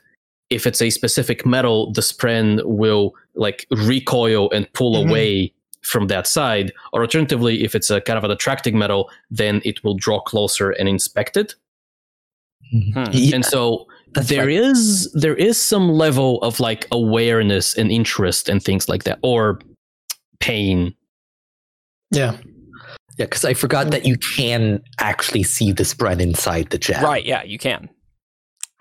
if 0.51 0.67
it's 0.67 0.83
a 0.83 0.91
specific 0.91 1.47
metal 1.47 1.93
the 1.93 2.03
spren 2.03 2.63
will 2.67 3.15
like 3.35 3.67
recoil 3.71 4.51
and 4.51 4.71
pull 4.75 4.97
Mhm. 4.97 5.09
away 5.09 5.53
from 5.87 6.09
that 6.09 6.27
side 6.27 6.73
or 6.93 7.03
alternatively 7.03 7.63
if 7.65 7.75
it's 7.75 7.91
a 7.91 8.01
kind 8.01 8.19
of 8.19 8.25
an 8.25 8.31
attracting 8.31 8.77
metal 8.79 9.11
then 9.31 9.61
it 9.65 9.83
will 9.85 9.95
draw 9.95 10.21
closer 10.21 10.71
and 10.71 10.89
inspect 10.89 11.37
it 11.37 11.55
Hmm. 12.73 13.05
Yeah, 13.13 13.37
and 13.37 13.45
so 13.45 13.87
that's 14.13 14.29
there 14.29 14.47
right. 14.47 14.57
is 14.57 15.13
there 15.13 15.37
is 15.37 15.57
some 15.61 15.89
level 15.93 16.43
of 16.43 16.59
like 16.59 16.89
awareness 16.91 17.79
and 17.79 17.93
interest 17.93 18.49
and 18.49 18.61
things 18.61 18.89
like 18.89 19.05
that 19.05 19.21
or 19.23 19.61
pain 20.41 20.93
yeah. 22.11 22.37
Yeah, 23.19 23.27
because 23.27 23.45
I 23.45 23.55
forgot 23.55 23.91
that 23.93 24.05
you 24.05 24.17
can 24.19 24.83
actually 24.99 25.43
see 25.45 25.73
the 25.73 25.85
spren 25.85 26.21
inside 26.21 26.71
the 26.71 26.79
gem. 26.79 27.03
Right? 27.03 27.25
Yeah, 27.25 27.43
you 27.45 27.59
can. 27.59 27.89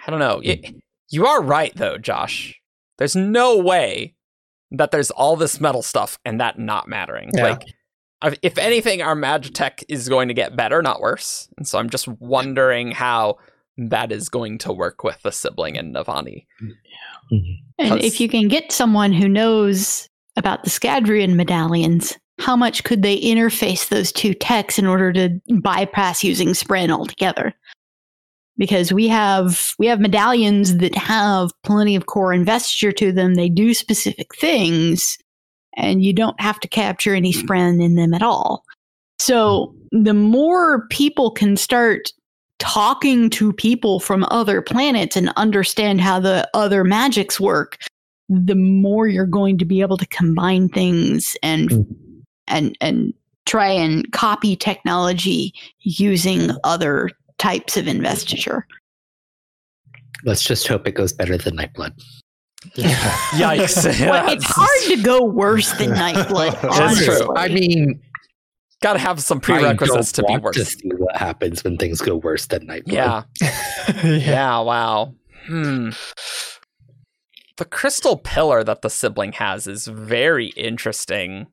I 0.05 0.11
don't 0.11 0.19
know. 0.19 0.41
It- 0.43 0.75
you 1.09 1.25
are 1.25 1.41
right, 1.41 1.73
though, 1.75 1.97
Josh. 1.97 2.59
There's 2.97 3.15
no 3.15 3.57
way 3.57 4.13
that 4.71 4.91
there's 4.91 5.11
all 5.11 5.35
this 5.35 5.59
metal 5.61 5.81
stuff 5.81 6.17
and 6.25 6.39
that 6.41 6.57
not 6.59 6.87
mattering. 6.87 7.29
Yeah. 7.33 7.43
Like, 7.43 7.63
if- 8.23 8.39
if 8.41 8.57
anything, 8.57 9.01
our 9.01 9.15
Magitech 9.15 9.83
is 9.89 10.09
going 10.09 10.27
to 10.29 10.33
get 10.33 10.55
better, 10.55 10.81
not 10.81 11.01
worse. 11.01 11.47
And 11.57 11.67
so 11.67 11.77
I'm 11.77 11.89
just 11.89 12.07
wondering 12.07 12.91
how 12.91 13.37
that 13.77 14.11
is 14.11 14.29
going 14.29 14.57
to 14.59 14.71
work 14.73 15.03
with 15.03 15.21
the 15.21 15.31
sibling 15.31 15.77
and 15.77 15.93
Navani. 15.93 16.45
Mhm. 17.31 17.57
And 17.77 18.01
if 18.03 18.21
you 18.21 18.29
can 18.29 18.47
get 18.47 18.71
someone 18.71 19.11
who 19.11 19.27
knows 19.27 20.07
about 20.37 20.63
the 20.63 20.69
Scadrian 20.69 21.35
medallions, 21.35 22.17
how 22.39 22.55
much 22.55 22.83
could 22.83 23.01
they 23.01 23.19
interface 23.19 23.89
those 23.89 24.11
two 24.11 24.33
techs 24.33 24.79
in 24.79 24.85
order 24.85 25.11
to 25.13 25.29
bypass 25.61 26.23
using 26.23 26.49
Spren 26.49 26.89
altogether? 26.89 27.53
Because 28.57 28.93
we 28.93 29.07
have 29.09 29.73
we 29.79 29.87
have 29.87 29.99
medallions 29.99 30.77
that 30.77 30.95
have 30.95 31.51
plenty 31.63 31.95
of 31.95 32.05
core 32.05 32.33
investiture 32.33 32.93
to 32.93 33.11
them. 33.11 33.35
They 33.35 33.49
do 33.49 33.73
specific 33.73 34.33
things, 34.35 35.17
and 35.75 36.03
you 36.03 36.13
don't 36.13 36.39
have 36.39 36.59
to 36.61 36.67
capture 36.67 37.13
any 37.13 37.33
Spren 37.33 37.83
in 37.83 37.95
them 37.95 38.13
at 38.13 38.23
all. 38.23 38.63
So 39.19 39.75
the 39.91 40.13
more 40.13 40.87
people 40.87 41.31
can 41.31 41.57
start 41.57 42.13
talking 42.59 43.29
to 43.31 43.51
people 43.51 43.99
from 43.99 44.25
other 44.31 44.61
planets 44.61 45.17
and 45.17 45.31
understand 45.35 45.99
how 45.99 46.19
the 46.19 46.49
other 46.53 46.85
magics 46.85 47.39
work, 47.39 47.77
the 48.29 48.55
more 48.55 49.07
you're 49.07 49.25
going 49.25 49.57
to 49.57 49.65
be 49.65 49.81
able 49.81 49.97
to 49.97 50.07
combine 50.07 50.69
things 50.69 51.35
and 51.43 51.69
Mhm. 51.69 51.85
and 52.47 52.77
and 52.79 53.13
try 53.45 53.67
and 53.67 54.11
copy 54.13 54.55
technology 54.55 55.53
using 55.81 56.51
other 56.63 57.09
types 57.37 57.77
of 57.77 57.87
investiture. 57.87 58.65
Let's 60.23 60.43
just 60.43 60.67
hope 60.67 60.87
it 60.87 60.93
goes 60.93 61.13
better 61.13 61.37
than 61.37 61.57
Nightblood. 61.57 61.93
Yeah. 62.75 62.95
Yikes! 63.33 63.99
Well, 64.09 64.31
it's 64.31 64.45
hard 64.47 64.97
to 64.97 65.03
go 65.03 65.23
worse 65.23 65.71
than 65.73 65.89
Nightblood. 65.91 66.59
That's 66.61 67.05
true. 67.05 67.35
I 67.35 67.47
mean, 67.47 68.01
got 68.81 68.93
to 68.93 68.99
have 68.99 69.21
some 69.21 69.39
prerequisites 69.39 70.11
to 70.13 70.23
be 70.23 70.37
worse. 70.37 70.55
to 70.55 70.65
see 70.65 70.89
what 70.97 71.15
happens 71.15 71.63
when 71.63 71.77
things 71.77 72.01
go 72.01 72.15
worse 72.15 72.47
than 72.47 72.65
Nightblood. 72.65 72.91
Yeah. 72.91 73.23
yeah. 73.41 74.01
Yeah, 74.03 74.59
wow. 74.61 75.13
Hmm. 75.45 75.89
The 77.57 77.65
crystal 77.65 78.17
pillar 78.17 78.63
that 78.63 78.81
the 78.81 78.89
sibling 78.89 79.33
has 79.33 79.67
is 79.67 79.85
very 79.85 80.47
interesting. 80.57 81.45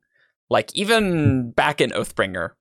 Like, 0.49 0.75
even 0.75 1.51
back 1.51 1.79
in 1.79 1.91
Oathbringer, 1.91 2.51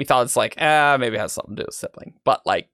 we 0.00 0.06
thought 0.06 0.24
it's 0.24 0.34
like, 0.34 0.54
ah, 0.58 0.96
maybe 0.98 1.16
it 1.16 1.20
has 1.20 1.32
something 1.34 1.54
to 1.56 1.62
do 1.62 1.66
with 1.66 1.74
sibling. 1.74 2.14
But, 2.24 2.40
like, 2.46 2.70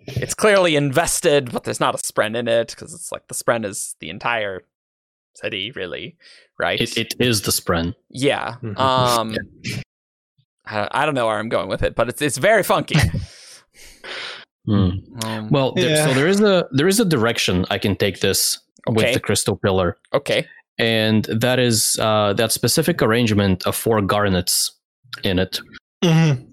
it's 0.00 0.34
clearly 0.34 0.74
invested, 0.74 1.52
but 1.52 1.62
there's 1.62 1.78
not 1.78 1.94
a 1.94 1.98
spren 1.98 2.34
in 2.36 2.48
it 2.48 2.70
because 2.70 2.92
it's 2.92 3.12
like 3.12 3.28
the 3.28 3.34
spren 3.34 3.64
is 3.64 3.94
the 4.00 4.10
entire 4.10 4.62
city, 5.36 5.70
really, 5.70 6.16
right? 6.58 6.80
It, 6.80 6.96
it 6.96 7.14
is 7.20 7.42
the 7.42 7.52
spren. 7.52 7.94
yeah. 8.10 8.56
Mhm. 8.60 8.76
Um, 8.76 9.36
I, 10.66 10.88
I 10.90 11.06
don't 11.06 11.14
know 11.14 11.26
where 11.26 11.38
I'm 11.38 11.48
going 11.48 11.68
with 11.68 11.82
it, 11.84 11.94
but 11.94 12.08
it's 12.08 12.20
it's 12.20 12.38
very 12.38 12.64
funky. 12.64 12.98
Hmm. 14.66 14.90
Um, 15.24 15.50
Well, 15.50 15.72
there, 15.74 15.90
Yeah. 15.90 16.06
so 16.06 16.14
there 16.14 16.26
is 16.26 16.40
a 16.40 16.66
there 16.72 16.88
is 16.88 16.98
a 16.98 17.04
direction 17.04 17.66
I 17.70 17.76
can 17.78 17.94
take 17.96 18.20
this 18.20 18.58
with 18.88 19.12
the 19.12 19.20
crystal 19.20 19.56
pillar, 19.56 19.96
okay. 20.14 20.46
and 20.78 21.24
that 21.26 21.58
is 21.58 21.98
uh, 22.00 22.32
that 22.34 22.50
specific 22.50 23.02
arrangement 23.02 23.66
of 23.66 23.76
four 23.76 24.00
garnets 24.00 24.72
in 25.22 25.38
it 25.38 25.60
Mhm. 26.04 26.46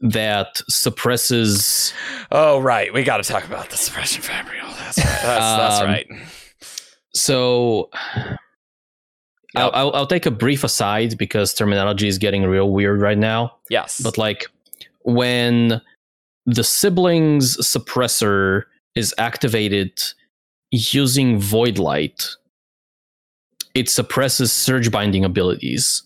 that 0.00 0.60
suppresses. 0.68 1.92
Oh 2.30 2.58
right, 2.60 2.92
we 2.92 3.02
got 3.04 3.18
to 3.18 3.22
talk 3.22 3.44
about 3.44 3.70
the 3.70 3.76
suppression 3.76 4.22
fabrial. 4.22 4.68
That's 4.78 4.98
right. 4.98 5.06
That's, 5.06 5.22
that's 5.22 5.80
Um, 5.80 5.86
right. 5.86 6.06
So. 7.14 7.90
I'll, 9.54 9.70
I'll, 9.74 9.92
I'll 9.92 10.06
take 10.06 10.24
a 10.24 10.30
brief 10.30 10.64
aside 10.64 11.18
because 11.18 11.52
terminology 11.52 12.08
is 12.08 12.16
getting 12.16 12.42
real 12.44 12.70
weird 12.70 13.02
right 13.02 13.18
now. 13.18 13.56
Yes, 13.68 14.00
But 14.00 14.16
like 14.16 14.46
when 15.02 15.82
the 16.46 16.64
siblings 16.64 17.58
suppressor 17.58 18.62
is 18.94 19.14
activated 19.18 20.00
using 20.70 21.38
void 21.38 21.76
light, 21.76 22.26
it 23.74 23.90
suppresses 23.90 24.50
surge 24.52 24.90
binding 24.90 25.22
abilities, 25.22 26.02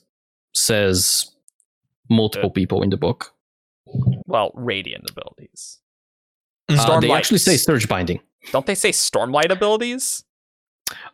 says 0.53 1.31
multiple 2.09 2.51
uh, 2.51 2.53
people 2.53 2.83
in 2.83 2.91
the 2.91 2.97
book. 2.97 3.33
well, 4.27 4.51
radiant 4.55 5.09
abilities. 5.11 5.78
Uh, 6.69 6.99
they 7.01 7.12
actually 7.12 7.39
say 7.39 7.57
surge 7.57 7.89
binding. 7.89 8.20
Don't 8.53 8.66
they 8.66 8.74
say 8.74 8.91
stormlight 8.91 9.51
abilities? 9.51 10.24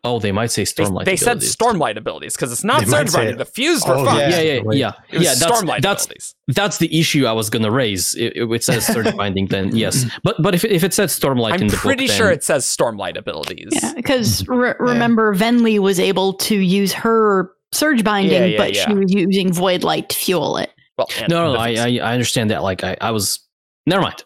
Oh, 0.05 0.19
they 0.19 0.33
might 0.33 0.51
say 0.51 0.65
stormlight. 0.65 1.07
they 1.07 1.17
said 1.17 1.39
abilities. 1.39 1.57
stormlight 1.57 1.97
abilities 1.97 2.35
because 2.37 2.53
it's 2.53 2.65
not 2.65 2.81
They 2.81 2.91
surge 2.91 3.13
binding. 3.13 3.35
it. 3.35 3.39
The 3.39 3.45
fused 3.47 3.89
were 3.89 3.95
Oh, 3.97 4.05
fine. 4.05 4.19
yeah. 4.19 4.29
Yeah, 4.29 4.41
yeah, 4.41 4.61
yeah, 4.73 4.93
yeah. 5.13 5.35
That's 5.35 5.45
stormlight 5.45 5.81
that's 5.81 6.05
abilities. 6.05 6.35
that's 6.49 6.77
the 6.79 6.99
issue 6.99 7.25
I 7.27 7.33
was 7.33 7.49
gonna 7.49 7.71
raise. 7.71 8.15
It, 8.15 8.37
it, 8.37 8.51
it 8.51 8.65
says 8.65 8.87
surge 8.87 9.15
binding, 9.17 9.47
then 9.47 9.75
yes. 9.75 10.05
But 10.23 10.37
but 10.43 10.55
if 10.55 10.65
it, 10.65 10.73
if 10.73 10.85
it 10.85 10.93
said 10.93 11.09
stormlight 11.09 11.53
I'm 11.55 11.63
in 11.63 11.67
the 11.69 11.77
pretty 11.77 12.07
book, 12.07 12.17
sure 12.17 12.27
then- 12.27 12.35
it 12.37 12.45
says 12.45 12.65
stormlight 12.67 13.17
abilities. 13.17 13.71
Yeah, 13.73 13.95
because 13.95 14.43
mhm. 14.43 14.59
re- 14.59 14.75
remember, 14.79 15.35
Venli 15.35 15.79
was 15.79 15.99
able 15.99 16.35
to 16.35 16.55
use 16.57 16.93
her 16.93 17.51
surge 17.73 18.05
binding, 18.05 18.33
Yeah, 18.43 18.45
yeah, 18.47 18.59
but 18.59 18.75
yeah. 18.75 18.87
she 18.89 18.95
was 18.95 19.13
using 19.13 19.53
void 19.55 19.85
light 19.85 20.09
to 20.11 20.17
fuel 20.17 20.59
it. 20.59 20.71
Well, 21.19 21.29
No, 21.29 21.53
no, 21.53 21.59
I, 21.59 21.71
I 21.75 21.99
I 22.03 22.13
understand 22.13 22.51
that. 22.51 22.63
Like 22.63 22.85
I, 22.85 22.97
I 23.01 23.11
was 23.11 23.41
never 23.87 24.03
mind. 24.03 24.25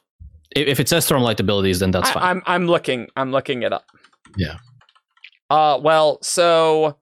If, 0.54 0.68
if 0.68 0.80
it 0.80 0.88
says 0.88 1.08
stormlight 1.08 1.40
abilities, 1.40 1.80
then 1.80 1.90
that's 1.90 2.08
I, 2.10 2.12
fine. 2.12 2.22
I'm 2.22 2.42
I'm 2.46 2.66
looking 2.66 3.08
I'm 3.16 3.32
looking 3.32 3.62
it 3.62 3.72
up. 3.72 3.84
Yeah. 4.36 4.56
Uh 5.50 5.78
well, 5.82 6.18
so 6.22 6.98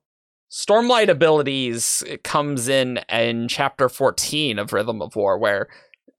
Stormlight 0.50 1.08
abilities 1.08 2.04
it 2.06 2.22
comes 2.22 2.68
in 2.68 3.00
in 3.08 3.48
chapter 3.48 3.88
14 3.88 4.58
of 4.60 4.72
Rhythm 4.72 5.02
of 5.02 5.16
War 5.16 5.36
where 5.36 5.68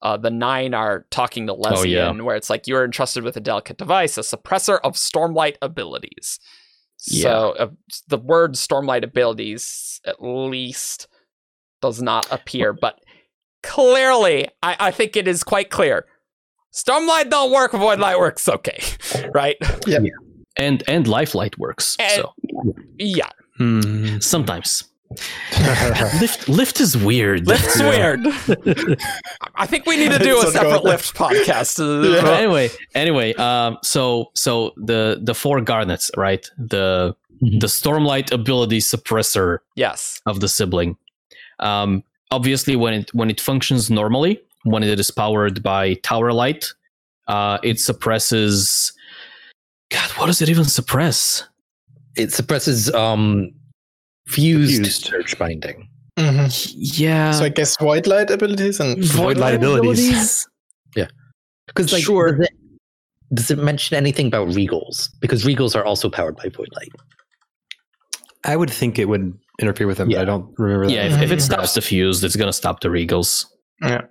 uh, 0.02 0.16
the 0.18 0.30
nine 0.30 0.74
are 0.74 1.06
talking 1.10 1.46
to 1.46 1.54
Oh, 1.54 1.58
Lezian, 1.58 1.86
yeah. 2.18 2.22
where 2.22 2.36
it's 2.36 2.50
like 2.50 2.66
you 2.66 2.76
are 2.76 2.84
entrusted 2.84 3.24
with 3.24 3.36
a 3.38 3.40
delicate 3.40 3.78
device, 3.78 4.18
a 4.18 4.20
suppressor 4.20 4.78
of 4.84 4.92
stormlight 4.92 5.56
abilities. 5.62 6.38
So 6.98 7.54
uh, 7.58 7.68
the 8.08 8.18
word 8.18 8.54
stormlight 8.54 9.04
abilities 9.04 10.00
at 10.04 10.22
least 10.22 11.08
does 11.80 12.02
not 12.02 12.30
appear, 12.30 12.72
but 12.74 13.00
clearly, 13.66 14.48
I, 14.62 14.76
I 14.88 14.90
think 14.90 15.16
it 15.16 15.26
is 15.28 15.42
quite 15.44 15.70
clear. 15.70 16.06
Stormlight 16.74 17.30
don't 17.30 17.50
work, 17.52 17.72
void 17.72 17.98
light 17.98 18.18
works 18.18 18.48
okay, 18.48 18.80
right? 19.34 19.56
Yeah. 19.86 19.98
And 20.56 20.82
and 20.88 21.06
lifelight 21.06 21.58
works. 21.58 21.96
And- 21.98 22.12
so 22.22 22.32
Yeah, 22.98 23.30
Hmm. 23.58 24.18
sometimes 24.20 24.84
lift 26.20 26.48
lift 26.48 26.80
is 26.80 26.96
weird. 26.96 27.46
lift's 27.46 27.80
weird. 27.80 28.20
I 29.54 29.66
think 29.66 29.86
we 29.86 29.96
need 29.96 30.10
to 30.10 30.18
do 30.18 30.38
a 30.38 30.50
separate 30.50 30.84
lift 30.84 31.14
podcast. 31.14 31.78
Yeah. 31.78 32.28
Anyway, 32.30 32.70
anyway, 32.94 33.32
um, 33.34 33.78
so 33.82 34.30
so 34.34 34.72
the 34.76 35.20
the 35.22 35.34
four 35.34 35.60
garnets, 35.60 36.10
right? 36.16 36.44
The 36.58 37.14
Mhm. 37.42 37.60
the 37.60 37.66
stormlight 37.68 38.32
ability 38.32 38.78
suppressor 38.80 39.58
Yes, 39.76 40.20
of 40.26 40.40
the 40.40 40.48
sibling. 40.48 40.96
Um, 41.60 42.02
obviously, 42.30 42.76
when 42.76 42.94
it 42.94 43.14
when 43.14 43.30
it 43.30 43.40
functions 43.40 43.90
normally, 43.90 44.40
when 44.64 44.82
it 44.82 44.98
is 45.00 45.10
powered 45.10 45.62
by 45.62 45.94
tower 46.02 46.32
light, 46.32 46.66
uh, 47.28 47.58
it 47.62 47.80
suppresses. 47.80 48.92
God, 49.90 50.10
what 50.18 50.26
does 50.26 50.42
it 50.42 50.48
even 50.48 50.64
suppress? 50.64 51.44
It 52.16 52.32
suppresses 52.32 52.92
um 52.94 53.52
fused, 54.26 54.82
Fused. 54.84 55.04
surge 55.04 55.38
binding. 55.38 55.88
Mhm. 56.18 56.72
Yeah, 56.76 57.30
So 57.32 57.44
I 57.44 57.50
guess 57.50 57.76
void 57.78 58.06
light 58.06 58.30
abilities 58.30 58.80
and 58.80 59.04
Void 59.04 59.36
light 59.36 59.54
abilities. 59.54 60.48
Yeah. 60.96 61.08
Because 61.66 61.92
like, 61.92 62.02
Sure. 62.02 62.32
does, 62.32 62.46
it, 62.46 62.52
does 63.34 63.50
it 63.50 63.58
mention 63.58 63.96
anything 63.96 64.26
about 64.28 64.48
regals? 64.48 65.10
Because 65.20 65.44
regals 65.44 65.76
are 65.76 65.84
also 65.84 66.08
powered 66.08 66.36
by 66.36 66.48
void 66.48 66.70
light. 66.74 66.88
I 68.46 68.56
would 68.56 68.70
think 68.70 68.98
it 68.98 69.06
would 69.08 69.36
interfere 69.60 69.86
with 69.86 69.98
them, 69.98 70.08
but 70.08 70.14
Yeah. 70.14 70.22
I 70.22 70.24
don't 70.24 70.54
remember 70.58 70.86
that. 70.86 70.92
yeah. 70.92 71.06
If, 71.06 71.22
if 71.22 71.30
it 71.32 71.38
Mhm. 71.38 71.42
stops 71.42 71.74
the 71.74 71.80
fuse, 71.82 72.22
it's 72.24 72.36
gonna 72.36 72.52
stop 72.52 72.80
the 72.80 72.88
regals. 72.88 73.46
Yeah. 73.82 74.02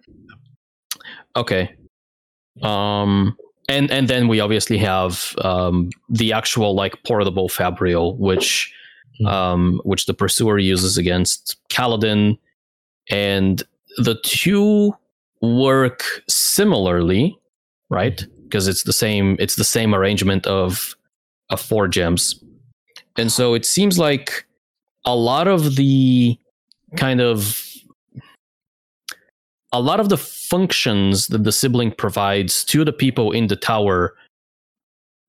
Okay. 1.36 1.76
Um, 2.62 3.36
and 3.68 3.90
and 3.92 4.08
then 4.08 4.28
we 4.28 4.40
obviously 4.40 4.78
have 4.78 5.36
um 5.44 5.90
the 6.10 6.32
actual 6.34 6.76
like 6.76 7.04
portable 7.04 7.50
fabrial, 7.50 8.18
which 8.18 8.72
Hmm. 9.20 9.26
um 9.28 9.82
which 9.86 10.06
the 10.08 10.14
pursuer 10.14 10.58
uses 10.60 10.98
against 10.98 11.58
Kaladin, 11.70 12.38
and 13.10 13.64
the 13.98 14.16
two 14.24 14.94
work 15.42 16.04
similarly, 16.28 17.38
right? 17.90 18.26
Because 18.44 18.68
it's 18.68 18.84
the 18.84 18.94
same 18.94 19.36
it's 19.40 19.56
the 19.56 19.64
same 19.64 19.94
arrangement 19.96 20.46
of 20.48 20.96
of 21.50 21.62
four 21.62 21.88
gems, 21.88 22.36
and 23.18 23.32
so 23.32 23.54
it 23.54 23.66
seems 23.66 23.98
like 24.00 24.46
a 25.06 25.16
lot 25.16 25.48
of 25.48 25.76
the 25.76 26.38
kind 26.98 27.22
of 27.22 27.62
a 29.72 29.80
lot 29.82 30.00
of 30.00 30.10
the 30.10 30.18
functions 30.18 31.28
that 31.28 31.44
the 31.44 31.52
sibling 31.52 31.92
provides 31.92 32.64
to 32.66 32.86
the 32.86 32.94
people 32.94 33.32
in 33.32 33.48
the 33.48 33.56
tower 33.56 34.16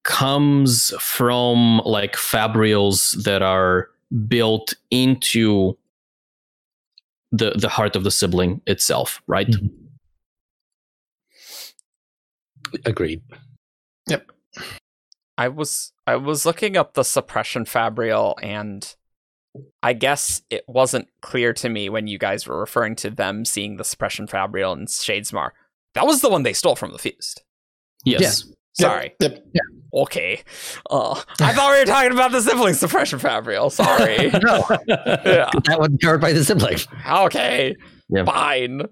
comes 0.05 0.95
from 1.01 1.79
like 1.85 2.13
fabrials 2.15 3.23
that 3.25 3.43
are 3.43 3.89
built 4.29 4.75
into 4.91 5.77
the 7.33 7.51
the 7.53 7.69
heart 7.69 7.97
of 7.97 8.05
the 8.05 8.11
sibling 8.11 8.61
itself 8.67 9.21
right 9.27 9.49
Mhm. 9.49 9.71
Agreed. 12.85 13.23
I 15.39 15.49
was 15.49 15.93
I 16.07 16.17
was 16.17 16.47
looking 16.47 16.77
up 16.77 16.95
the 16.95 17.05
suppression 17.05 17.65
fabrial 17.65 18.39
and 18.43 18.95
I 19.83 19.93
guess 19.95 20.43
it 20.51 20.65
wasn't 20.67 21.09
clear 21.23 21.53
to 21.55 21.69
me 21.69 21.89
when 21.89 22.07
you 22.07 22.19
guys 22.19 22.47
were 22.47 22.59
referring 22.61 22.97
to 22.97 23.11
them 23.11 23.45
seeing 23.45 23.77
the 23.77 23.85
suppression 23.85 24.27
fabrial 24.27 24.73
in 24.73 24.87
Shadesmar. 24.87 25.51
That 25.95 26.07
was 26.07 26.21
the 26.21 26.29
one 26.29 26.43
they 26.43 26.53
stole 26.53 26.77
from 26.77 26.93
the 26.93 26.99
Fused. 26.99 27.43
yes 28.05 28.45
Sorry. 28.79 29.15
Yep. 29.21 29.45
Okay. 29.95 30.43
Uh, 30.91 31.23
I 31.41 31.53
thought 31.55 31.73
we 31.73 31.79
were 31.79 31.87
talking 31.87 32.13
about 32.13 32.31
the 32.33 32.43
sibling 32.43 32.75
suppression 32.75 33.19
fabrial. 33.19 33.71
Sorry. 33.71 34.31
No, 34.47 34.65
yeah. 34.89 35.51
that 35.65 35.77
one's 35.79 35.99
powered 36.03 36.21
by 36.21 36.33
the 36.33 36.45
sibling. 36.45 36.79
Okay. 37.11 37.75
Yeah. 38.11 38.25
Fine. 38.25 38.83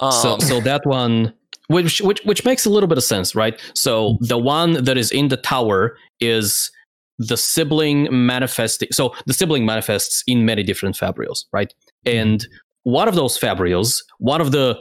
Um, 0.00 0.12
so 0.12 0.38
so 0.38 0.60
that 0.60 0.86
one 0.86 1.34
which 1.68 2.00
which 2.02 2.20
which 2.24 2.44
makes 2.44 2.66
a 2.66 2.70
little 2.70 2.86
bit 2.88 2.98
of 2.98 3.04
sense 3.04 3.34
right? 3.34 3.60
So 3.74 4.18
the 4.20 4.38
one 4.38 4.84
that 4.84 4.96
is 4.98 5.10
in 5.10 5.28
the 5.28 5.36
tower 5.36 5.96
is 6.20 6.70
the 7.18 7.36
sibling 7.36 8.08
manifesting 8.10 8.88
so 8.92 9.14
the 9.26 9.34
sibling 9.34 9.64
manifests 9.64 10.22
in 10.26 10.44
many 10.44 10.62
different 10.62 10.96
fabrials 10.96 11.44
right? 11.52 11.72
And 12.04 12.46
one 12.82 13.08
of 13.08 13.14
those 13.14 13.38
fabrials 13.38 14.02
one 14.18 14.40
of 14.40 14.52
the 14.52 14.78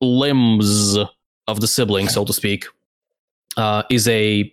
limbs 0.00 0.96
of 1.48 1.60
the 1.60 1.66
sibling 1.66 2.08
so 2.08 2.24
to 2.24 2.32
speak 2.32 2.66
uh, 3.56 3.82
is 3.90 4.08
a 4.08 4.52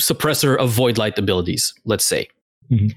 suppressor 0.00 0.56
of 0.56 0.70
void 0.70 0.98
light 0.98 1.18
abilities 1.18 1.72
let's 1.84 2.04
say. 2.04 2.28
Mhm. 2.70 2.92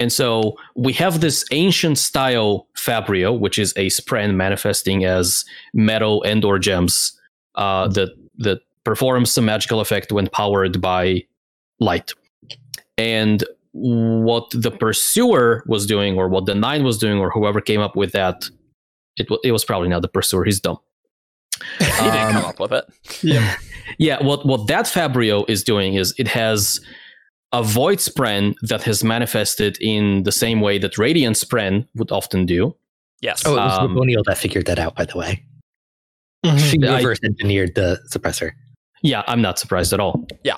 And 0.00 0.12
so 0.12 0.56
we 0.74 0.92
have 0.94 1.20
this 1.20 1.44
ancient 1.52 1.98
style 1.98 2.66
fabrial, 2.76 3.38
which 3.38 3.58
is 3.58 3.72
a 3.76 3.86
spren 3.86 4.34
manifesting 4.34 5.04
as 5.04 5.44
metal 5.72 6.22
and 6.24 6.44
or 6.44 6.58
gems 6.58 7.18
uh, 7.54 7.86
that 7.88 8.10
that 8.38 8.60
performs 8.82 9.30
some 9.30 9.44
magical 9.44 9.80
effect 9.80 10.10
when 10.12 10.26
powered 10.28 10.80
by 10.80 11.22
light. 11.80 12.12
And 12.98 13.44
what 13.72 14.50
the 14.50 14.70
pursuer 14.70 15.62
was 15.66 15.86
doing, 15.86 16.16
or 16.18 16.28
what 16.28 16.46
the 16.46 16.54
nine 16.54 16.84
was 16.84 16.98
doing, 16.98 17.18
or 17.18 17.30
whoever 17.30 17.60
came 17.60 17.80
up 17.80 17.96
with 17.96 18.12
that, 18.12 18.48
it, 19.16 19.28
wa- 19.30 19.38
it 19.44 19.52
was 19.52 19.64
probably 19.64 19.88
not 19.88 20.02
the 20.02 20.08
pursuer. 20.08 20.44
He's 20.44 20.60
dumb. 20.60 20.78
He 21.78 21.84
didn't 21.84 22.06
Um, 22.16 22.32
come 22.32 22.44
up 22.44 22.60
with 22.60 22.72
it. 22.72 22.84
Yeah. 23.22 23.56
Yeah, 23.98 24.20
what 24.24 24.44
what 24.46 24.66
that 24.68 24.88
fabrial 24.88 25.44
is 25.46 25.62
doing 25.62 25.94
is 25.94 26.14
it 26.18 26.26
has 26.26 26.80
a 27.54 27.62
void 27.62 27.98
spren 27.98 28.54
that 28.62 28.82
has 28.82 29.04
manifested 29.04 29.78
in 29.80 30.24
the 30.24 30.32
same 30.32 30.60
way 30.60 30.76
that 30.78 30.98
radiant 30.98 31.36
spren 31.36 31.86
would 31.94 32.10
often 32.10 32.44
do. 32.46 32.74
Yes. 33.22 33.42
Oh, 33.46 33.52
it 33.52 33.56
was 33.56 33.78
Um, 33.78 33.94
Raboniel 33.94 34.24
that 34.26 34.38
figured 34.38 34.66
that 34.66 34.78
out, 34.78 34.94
by 34.96 35.04
the 35.04 35.16
way. 35.16 35.42
Mhm. 36.44 36.58
She 36.58 36.76
I- 36.86 36.96
reverse 36.96 37.20
engineered 37.24 37.74
the 37.74 38.00
suppressor. 38.12 38.50
Yeah, 39.02 39.22
I'm 39.26 39.40
not 39.40 39.58
surprised 39.58 39.92
at 39.92 40.00
all. 40.00 40.26
Yeah. 40.42 40.56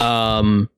Um, 0.00 0.68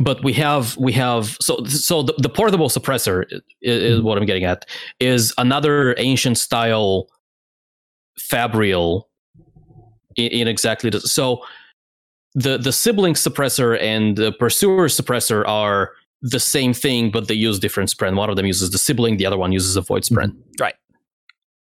but 0.00 0.24
we 0.24 0.32
have 0.32 0.76
we 0.76 0.92
have 0.92 1.36
so 1.40 1.62
so 1.64 2.02
the, 2.02 2.14
the 2.18 2.28
portable 2.28 2.68
suppressor 2.68 3.24
is, 3.30 3.82
is 3.82 4.00
what 4.00 4.16
I'm 4.18 4.24
getting 4.26 4.44
at 4.44 4.64
is 4.98 5.32
another 5.38 5.94
ancient 5.98 6.38
style 6.38 7.08
fabrial 8.18 9.08
in, 10.16 10.28
in 10.40 10.48
exactly 10.48 10.90
the 10.90 11.00
so 11.00 11.44
the 12.34 12.58
the 12.58 12.72
sibling 12.72 13.14
suppressor 13.14 13.80
and 13.80 14.16
the 14.16 14.32
pursuer 14.32 14.88
suppressor 14.88 15.46
are 15.46 15.92
the 16.22 16.40
same 16.40 16.72
thing, 16.72 17.10
but 17.10 17.28
they 17.28 17.34
use 17.34 17.58
different 17.58 17.90
spren. 17.90 18.16
One 18.16 18.30
of 18.30 18.36
them 18.36 18.46
uses 18.46 18.70
the 18.70 18.78
sibling, 18.78 19.18
the 19.18 19.26
other 19.26 19.36
one 19.38 19.52
uses 19.52 19.76
a 19.76 19.80
void 19.82 20.02
spren. 20.04 20.34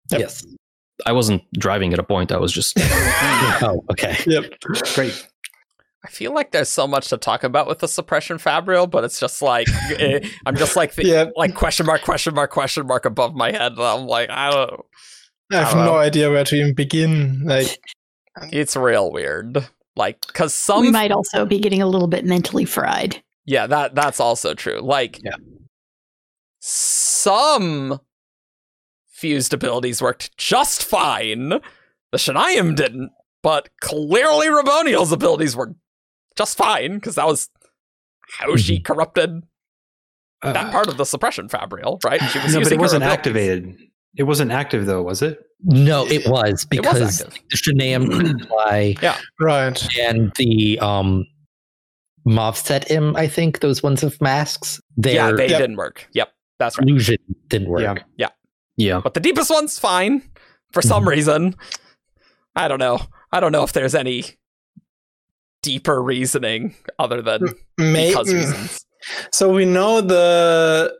Yep. 0.10 0.20
Yes. 0.22 0.46
I 1.06 1.12
wasn't 1.12 1.44
driving 1.60 1.92
at 1.94 2.00
a 2.00 2.04
point. 2.04 2.32
I 2.32 2.38
was 2.38 2.54
just 2.54 2.74
Oh, 3.62 3.84
okay. 3.92 4.16
Yep. 4.26 4.46
Great. 4.96 5.28
I 6.06 6.10
feel 6.10 6.34
like 6.34 6.52
there's 6.52 6.70
so 6.70 6.88
much 6.88 7.10
to 7.10 7.18
talk 7.18 7.44
about 7.44 7.68
with 7.68 7.80
the 7.80 7.88
suppression 7.90 8.38
fabrial, 8.38 8.88
but 8.88 9.04
it's 9.04 9.20
just 9.20 9.42
like 9.42 9.68
eh, 10.00 10.26
I'm 10.46 10.56
just 10.56 10.78
like 10.78 10.96
the, 10.96 11.04
Yeah. 11.06 11.26
like 11.36 11.54
question 11.56 11.86
mark 11.86 12.04
question 12.04 12.34
mark 12.34 12.52
question 12.52 12.88
mark 12.88 13.04
above 13.04 13.36
my 13.36 13.52
head. 13.52 13.74
And 13.74 13.82
I'm 13.82 14.08
like 14.08 14.30
I 14.30 14.50
don't. 14.52 14.82
I 15.52 15.56
have 15.58 15.74
don't 15.74 15.86
no 15.86 15.92
know. 15.94 15.98
idea 15.98 16.30
where 16.30 16.46
to 16.46 16.56
even 16.56 16.74
begin. 16.74 17.44
Like, 17.46 17.78
It's 18.52 18.76
real 18.78 19.12
weird. 19.12 19.68
Like 19.98 20.26
because 20.28 20.54
some 20.54 20.82
we 20.82 20.92
might 20.92 21.12
also 21.12 21.46
be 21.46 21.60
getting 21.60 21.82
a 21.82 21.88
little 21.88 22.08
bit 22.08 22.24
mentally 22.24 22.64
fried. 22.66 23.22
Yeah, 23.46 23.68
that 23.68 23.96
that's 23.96 24.20
also 24.20 24.54
true. 24.54 24.80
Like 24.80 25.20
Yeah. 25.24 25.36
some 26.60 28.00
fused 29.10 29.54
abilities 29.54 30.02
worked 30.02 30.38
just 30.38 30.84
fine. 30.84 31.50
The 31.50 32.18
Shanay-im 32.18 32.76
didn't, 32.76 33.12
but 33.42 33.70
clearly 33.82 34.48
Raboniel's 34.48 35.12
abilities 35.12 35.56
were 35.56 35.76
just 36.38 36.58
fine 36.58 36.96
because 36.96 37.16
that 37.16 37.28
was 37.28 37.50
how 38.40 38.56
she 38.56 38.80
corrupted 38.80 39.44
that 40.44 40.56
Uh, 40.68 40.72
part 40.72 40.88
of 40.88 40.98
the 40.98 41.06
suppression 41.06 41.50
fabrial, 41.50 42.00
right? 42.06 42.22
She 42.32 42.40
was 42.40 42.54
no, 42.54 42.62
but 42.62 42.72
it 42.72 42.80
wasn't 42.80 43.04
abilities. 43.04 43.18
activated. 43.18 43.78
It 44.16 44.24
wasn't 44.24 44.52
active 44.52 44.86
though, 44.86 45.02
was 45.04 45.22
it? 45.22 45.40
No, 45.64 46.06
it 46.06 46.28
was 46.28 46.68
It 46.72 46.86
was 46.86 47.20
because 47.20 47.20
the 47.20 47.58
Shanay-im 47.58 48.10
couldn't 48.12 48.46
fly 48.48 48.96
yeah, 49.02 49.18
right. 49.40 49.98
and 49.98 50.32
the 50.36 50.78
um 50.80 51.26
Movset 52.28 52.92
Im, 52.92 53.16
I 53.16 53.28
think, 53.28 53.62
those 53.62 53.82
ones 53.82 54.04
of 54.04 54.20
masks, 54.22 54.82
their 54.98 55.14
Yeah, 55.16 55.32
they 55.32 55.50
Yep. 55.50 55.60
didn't 55.60 55.78
work. 55.78 56.08
Yep, 56.14 56.30
that's 56.60 56.78
right. 56.78 56.88
illusion 56.88 57.18
didn't 57.48 57.70
work. 57.70 58.04
Yeah. 58.18 58.30
yeah. 58.76 59.02
But 59.04 59.14
the 59.14 59.20
deepest 59.20 59.50
one's 59.50 59.80
fine 59.80 60.22
for 60.74 60.82
some 60.82 61.08
reason. 61.08 61.56
I 62.56 62.68
don't 62.68 62.80
know. 62.80 63.00
I 63.32 63.40
don't 63.40 63.52
know 63.52 63.64
if 63.64 63.74
there's 63.74 63.96
any 63.96 64.26
deeper 65.64 66.02
reasoning 66.02 66.76
other 67.00 67.22
than 67.22 67.42
May- 67.78 68.10
because 68.10 68.28
mm. 68.28 68.34
reasons. 68.34 68.86
So 69.32 69.50
we 69.52 69.64
know 69.66 70.02
the 70.02 70.94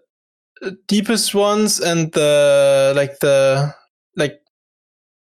deepest 0.88 1.34
ones 1.36 1.80
and 1.80 2.12
the 2.14 2.94
like 2.96 3.20
the 3.20 3.74
like 4.16 4.40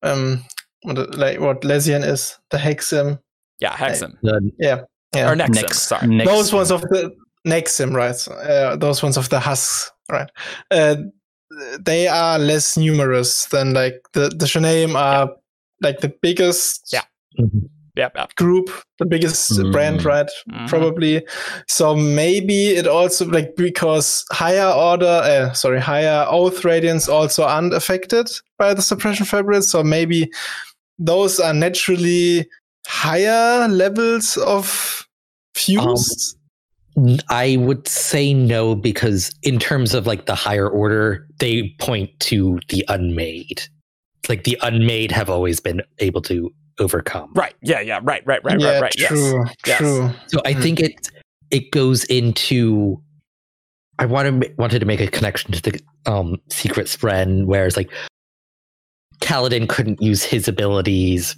um 0.03 0.43
what 0.83 0.95
the- 0.95 1.17
like 1.17 1.39
what 1.39 1.61
Lezian 1.61 2.03
is 2.05 2.37
the 2.49 2.57
Hexim. 2.57 3.19
Yeah, 3.59 3.73
Hexim. 3.75 4.17
The- 4.21 4.51
Yeah. 4.59 4.81
Yeah. 5.15 5.29
Or 5.31 5.35
Nexim, 5.35 5.55
Next, 5.61 5.81
sorry. 5.83 6.07
next 6.07 6.29
those 6.31 6.53
ones 6.53 6.71
of 6.71 6.81
the 6.81 7.11
Nexim, 7.47 7.93
right? 7.93 8.27
Uh, 8.27 8.75
those 8.77 9.03
ones 9.03 9.15
of 9.17 9.29
the 9.29 9.39
husks, 9.39 9.91
right? 10.11 10.29
Uh, 10.71 10.95
they 11.79 12.07
are 12.07 12.39
less 12.39 12.77
numerous 12.77 13.45
than 13.45 13.73
like 13.73 14.01
the 14.13 14.29
the 14.29 14.45
Shanay-im 14.45 14.95
are 14.95 15.29
like 15.81 15.99
the 15.99 16.09
biggest 16.21 16.89
Yeah. 16.91 17.03
Mhm. 17.39 17.69
Yeah, 17.95 18.09
yeah. 18.15 18.25
group, 18.37 18.69
the 18.97 19.05
biggest 19.05 19.51
Mm. 19.51 19.71
brand, 19.71 20.03
right? 20.03 20.29
Mhm. 20.49 20.67
Probably. 20.67 21.25
So 21.67 21.95
maybe 21.95 22.69
it 22.69 22.87
also 22.87 23.25
like 23.25 23.55
because 23.55 24.25
higher 24.31 24.67
order, 24.71 25.05
uh, 25.05 25.53
sorry, 25.53 25.79
higher 25.79 26.25
oath 26.27 26.65
radiance 26.65 27.07
also 27.07 27.43
unaffected 27.45 28.29
by 28.57 28.73
the 28.73 28.81
suppression 28.81 29.25
fabrics. 29.27 29.67
So 29.67 29.83
maybe 29.83 30.29
those 30.97 31.39
are 31.39 31.53
naturally 31.53 32.47
higher 32.87 33.67
levels 33.67 34.37
of 34.37 35.07
fuse. 35.53 36.35
I 37.29 37.57
would 37.57 37.87
say 37.87 38.33
no 38.33 38.75
because 38.75 39.33
in 39.41 39.57
terms 39.59 39.93
of 39.93 40.05
like 40.05 40.25
the 40.25 40.35
higher 40.35 40.67
order, 40.69 41.27
they 41.39 41.75
point 41.79 42.09
to 42.21 42.59
the 42.69 42.85
unmade. 42.87 43.63
Like 44.29 44.43
the 44.43 44.57
unmade 44.61 45.11
have 45.11 45.29
always 45.29 45.59
been 45.59 45.81
able 45.99 46.21
to 46.23 46.51
overcome. 46.79 47.31
Right. 47.33 47.53
Yeah, 47.61 47.79
yeah. 47.81 47.99
Right, 48.03 48.25
right, 48.25 48.43
right, 48.43 48.59
yeah, 48.59 48.73
right, 48.73 48.81
right. 48.83 48.95
Yes. 48.97 49.09
true, 49.09 49.45
Yes. 49.65 49.77
true. 49.77 50.09
So 50.27 50.41
I 50.45 50.53
think 50.53 50.79
it 50.79 51.09
it 51.51 51.71
goes 51.71 52.03
into. 52.05 53.01
I 53.99 54.05
wanted 54.05 54.57
wanted 54.57 54.79
to 54.79 54.85
make 54.85 54.99
a 54.99 55.07
connection 55.07 55.51
to 55.51 55.61
the 55.61 55.79
um, 56.05 56.37
secret 56.49 56.87
spren, 56.87 57.45
it's 57.67 57.77
like 57.77 57.89
Kaladin 59.21 59.69
couldn't 59.69 60.01
use 60.01 60.23
his 60.23 60.47
abilities 60.47 61.35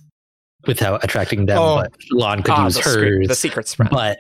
without 0.65 1.03
attracting 1.03 1.45
them, 1.45 1.59
Oh. 1.59 1.75
but 1.75 1.91
Lon 2.11 2.41
could 2.41 2.53
Ah, 2.53 2.65
use 2.65 2.75
the, 2.75 2.81
secret, 2.83 3.09
hers. 3.09 3.27
the 3.27 3.35
secret 3.35 3.67
spread. 3.67 3.89
but 3.91 4.17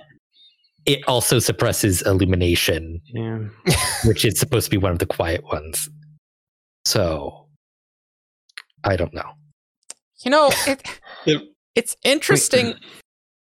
it 0.85 0.99
also 1.07 1.39
suppresses 1.39 2.03
illumination, 2.03 3.01
Yeah. 3.07 3.39
which 4.05 4.23
is 4.25 4.37
supposed 4.39 4.65
to 4.65 4.69
be 4.71 4.77
one 4.77 4.91
of 4.91 4.99
the 4.99 5.07
quiet 5.07 5.43
ones. 5.45 5.89
So 6.85 7.47
I 8.83 8.95
don't 8.95 9.13
know. 9.13 9.31
You 10.23 10.29
know, 10.31 10.49
it, 10.67 10.83
Yep. 11.25 11.41
it's 11.75 11.95
interesting 12.03 12.75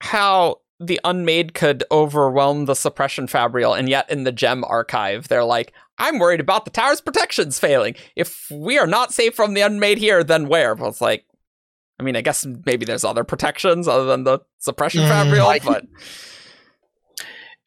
how 0.02 0.58
the 0.80 0.99
unmade 1.04 1.54
could 1.54 1.84
overwhelm 1.91 2.66
the 2.66 2.76
suppression 2.76 3.28
fabrial, 3.28 3.74
and 3.74 3.90
yet 3.90 4.10
in 4.12 4.24
the 4.26 4.32
gem 4.32 4.64
archive, 4.64 5.28
they're 5.28 5.44
like, 5.44 5.74
I'm 5.98 6.20
worried 6.20 6.40
about 6.40 6.66
the 6.66 6.72
tower's 6.72 7.02
protections 7.02 7.60
failing. 7.60 7.95
If 8.16 8.48
we 8.52 8.78
are 8.78 8.86
not 8.86 9.12
safe 9.14 9.34
from 9.36 9.56
the 9.56 9.62
unmade 9.62 9.98
here, 9.98 10.24
then 10.24 10.48
where? 10.48 10.76
But 10.76 10.90
it's 10.90 11.02
like, 11.02 11.26
I 11.99 12.04
mean, 12.04 12.16
I 12.16 12.22
guess 12.22 12.45
maybe 12.66 12.86
there's 12.86 13.04
other 13.04 13.24
protections 13.24 13.88
other 13.88 14.06
than 14.06 14.24
the 14.24 14.40
suppression 14.60 15.02
Mm, 15.02 15.10
fabrial, 15.10 15.48
I- 15.48 15.60
but 15.60 15.86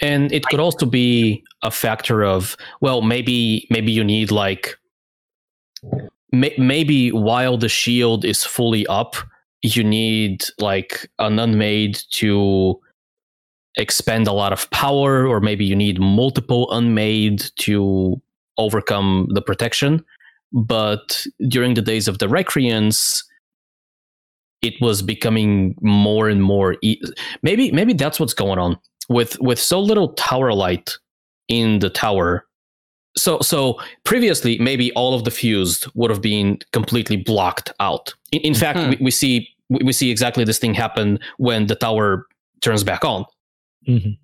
and 0.01 0.33
it 0.33 0.45
could 0.47 0.61
also 0.61 0.87
be 0.87 1.43
a 1.63 1.71
factor 1.71 2.25
of 2.25 2.57
well 2.81 3.03
maybe 3.03 3.67
maybe 3.71 3.93
you 3.93 4.03
need 4.05 4.31
like 4.31 4.79
may, 6.33 6.55
maybe 6.57 7.11
while 7.13 7.59
the 7.59 7.69
shield 7.69 8.25
is 8.25 8.43
fully 8.45 8.87
up 8.87 9.17
you 9.63 9.85
need 9.85 10.45
like 10.59 11.11
an 11.19 11.39
unmade 11.39 12.01
to 12.13 12.81
expend 13.77 14.27
a 14.27 14.33
lot 14.33 14.53
of 14.53 14.71
power 14.71 15.27
or 15.27 15.41
maybe 15.41 15.65
you 15.65 15.77
need 15.77 16.01
multiple 16.01 16.71
unmade 16.73 17.45
to 17.57 18.21
overcome 18.59 19.29
the 19.31 19.43
protection. 19.43 20.05
But 20.53 21.25
during 21.49 21.75
the 21.75 21.83
days 21.83 22.09
of 22.09 22.19
the 22.19 22.29
recreants 22.29 23.25
it 24.63 24.75
was 24.81 25.01
becoming 25.01 25.75
more 25.81 26.29
and 26.29 26.43
more 26.43 26.77
e- 26.83 27.01
maybe 27.43 27.73
maybe 27.73 27.95
that's 27.95 28.21
what's 28.21 28.35
going 28.35 28.59
on. 28.59 28.79
With 29.09 29.41
with 29.41 29.59
so 29.59 29.81
little 29.81 30.13
tower 30.15 30.53
light 30.53 30.91
in 31.49 31.79
the 31.79 31.91
tower 31.91 32.47
so 33.17 33.41
so 33.41 33.79
previously 34.05 34.59
maybe 34.59 34.93
all 34.93 35.15
of 35.15 35.25
the 35.25 35.31
fused 35.31 35.87
would 35.95 36.11
have 36.11 36.23
been 36.23 36.59
completely 36.73 37.17
blocked 37.17 37.73
out 37.81 38.15
in, 38.33 38.41
in 38.43 38.55
fact 38.55 38.79
Mhm. 38.79 38.91
we, 38.91 38.97
we 39.07 39.11
see 39.11 39.49
we 39.69 39.81
we 39.85 39.93
see 39.93 40.11
exactly 40.11 40.45
this 40.45 40.59
thing 40.59 40.75
happen 40.75 41.19
when 41.39 41.67
the 41.67 41.75
tower 41.75 42.27
turns 42.61 42.85
back 42.85 43.05
on 43.05 43.25
Mhm. 43.89 44.17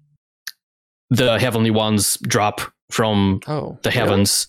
the 1.11 1.39
heavenly 1.39 1.71
ones 1.71 2.17
drop 2.23 2.61
from 2.91 3.41
oh, 3.49 3.79
the 3.83 3.91
heavens 3.91 4.47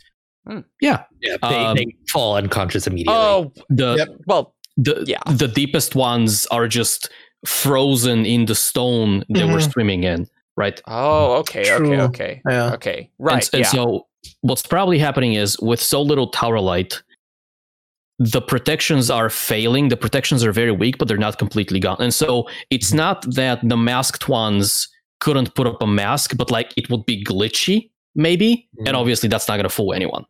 Yeah, 0.80 1.04
they, 1.22 1.38
Um, 1.42 1.76
they 1.76 1.88
fall 2.10 2.38
unconscious 2.38 2.88
immediately. 2.88 3.14
Oh, 3.20 3.52
the 3.70 3.96
Yep. 3.98 4.08
well, 4.28 4.56
the 4.78 5.04
Yeah. 5.06 5.20
the 5.36 5.48
deepest 5.50 5.94
ones 5.94 6.46
are 6.52 6.70
just 6.70 7.10
frozen 7.46 8.26
in 8.26 8.46
the 8.46 8.56
stone 8.56 9.26
they 9.30 9.44
were 9.44 9.60
Mhm. 9.60 9.72
swimming 9.74 10.04
in 10.06 10.28
right? 10.56 10.82
Oh, 10.88 11.34
okay, 11.42 11.66
True. 11.66 11.94
okay, 11.94 12.02
okay, 12.02 12.42
Yeah. 12.50 12.74
okay. 12.74 13.10
Right. 13.20 13.44
And, 13.44 13.50
and 13.54 13.62
yeah. 13.64 13.70
so 13.70 14.08
what's 14.42 14.66
probably 14.66 15.00
happening 15.00 15.34
is 15.34 15.60
with 15.60 15.82
so 15.82 16.02
little 16.02 16.28
tower 16.30 16.60
light, 16.60 17.02
the 18.20 18.42
protections 18.42 19.10
are 19.12 19.30
failing. 19.30 19.90
The 19.90 19.98
protections 19.98 20.44
are 20.44 20.52
very 20.52 20.72
weak, 20.72 20.98
but 20.98 21.08
they're 21.08 21.18
not 21.18 21.38
completely 21.38 21.80
gone. 21.80 21.98
And 22.00 22.14
so 22.14 22.48
it's 22.72 22.88
Mm-hmm. 22.90 22.98
not 22.98 23.22
that 23.36 23.60
the 23.64 23.78
masked 23.78 24.28
ones 24.28 24.88
couldn't 25.20 25.54
put 25.56 25.68
up 25.68 25.82
a 25.82 25.88
mask, 25.88 26.36
but 26.38 26.50
like 26.52 26.74
it 26.78 26.90
would 26.90 27.06
be 27.06 27.24
glitchy, 27.24 27.90
maybe. 28.16 28.68
And 28.86 28.96
Mm. 28.96 29.00
obviously 29.00 29.30
that's 29.30 29.48
not 29.48 29.56
going 29.56 29.64
to 29.70 29.70
fool 29.70 29.94
anyone. 29.94 30.26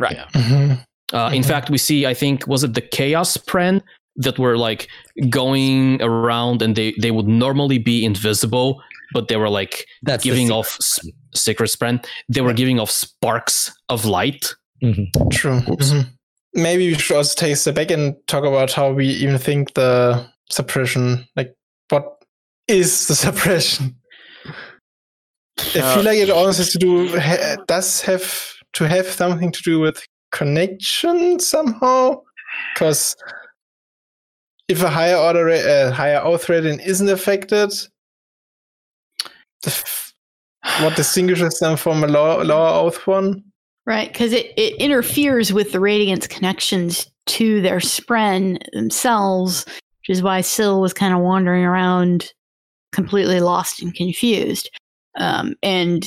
right. 0.00 0.16
Yeah. 0.16 0.40
Mhm. 0.40 0.84
Uh, 1.12 1.30
In 1.34 1.42
Mhm. 1.42 1.46
fact, 1.46 1.70
we 1.70 1.78
see, 1.78 2.06
I 2.06 2.14
think, 2.14 2.46
was 2.46 2.62
it 2.62 2.74
the 2.74 2.80
Chaos 2.80 3.36
Pren 3.36 3.82
that 4.14 4.38
were 4.38 4.56
like 4.56 4.86
going 5.28 6.00
around 6.02 6.62
and 6.62 6.76
they, 6.76 6.94
they 7.00 7.10
would 7.10 7.26
normally 7.26 7.78
be 7.78 8.04
invisible, 8.04 8.80
but 9.12 9.28
they 9.28 9.36
were 9.36 9.48
like 9.50 9.84
That's 10.02 10.24
giving 10.24 10.50
off 10.50 10.76
s- 10.80 11.00
secret 11.34 11.70
spren. 11.70 12.04
They 12.28 12.40
were 12.40 12.52
giving 12.52 12.78
off 12.80 12.90
sparks 12.90 13.72
of 13.88 14.04
light. 14.04 14.54
True. 15.32 15.60
Oops. 15.68 15.90
Mhm. 15.92 16.06
Maybe 16.54 16.88
we 16.88 16.94
should 16.98 17.16
also 17.16 17.34
take 17.34 17.52
a 17.52 17.56
step 17.56 17.74
back 17.74 17.90
and 17.90 18.14
talk 18.26 18.44
about 18.44 18.72
how 18.72 18.92
we 18.92 19.06
even 19.08 19.38
think 19.38 19.74
the 19.74 20.26
suppression, 20.50 21.26
like 21.36 21.54
what 21.90 22.04
is 22.68 23.06
the 23.08 23.14
suppression? 23.26 23.94
I 25.74 25.80
Uh, 25.80 25.94
feel 25.94 26.04
like 26.04 26.18
it 26.18 26.30
always 26.30 26.58
has 26.58 26.70
to 26.72 26.78
do, 26.78 27.18
ha, 27.18 27.56
does 27.66 28.00
have 28.02 28.54
to 28.74 28.86
have 28.88 29.06
something 29.06 29.50
to 29.52 29.62
do 29.62 29.80
with 29.80 30.02
connection 30.30 31.40
somehow, 31.40 32.20
because 32.74 33.16
if 34.68 34.82
a 34.82 34.88
higher 34.90 35.16
order, 35.16 35.44
ra- 35.46 35.54
uh, 35.54 35.90
higher 35.92 36.20
oath 36.22 36.48
rating 36.48 36.78
isn't 36.80 37.08
affected, 37.08 37.70
the 37.70 37.76
f- 37.76 37.88
what 40.80 40.96
distinguishes 40.96 41.58
them 41.58 41.76
from 41.76 42.04
a 42.04 42.08
lower, 42.08 42.44
lower 42.44 42.68
oath 42.68 43.06
one? 43.06 43.42
Right, 43.86 44.12
because 44.12 44.32
it, 44.32 44.52
it 44.56 44.74
interferes 44.74 45.52
with 45.52 45.72
the 45.72 45.80
Radiant's 45.80 46.26
connections 46.26 47.10
to 47.26 47.62
their 47.62 47.78
spren 47.78 48.58
themselves, 48.72 49.64
which 49.66 50.10
is 50.10 50.22
why 50.22 50.42
Syl 50.42 50.80
was 50.80 50.92
kind 50.92 51.14
of 51.14 51.20
wandering 51.20 51.64
around 51.64 52.32
completely 52.92 53.40
lost 53.40 53.82
and 53.82 53.94
confused. 53.94 54.70
Um, 55.18 55.54
and 55.62 56.06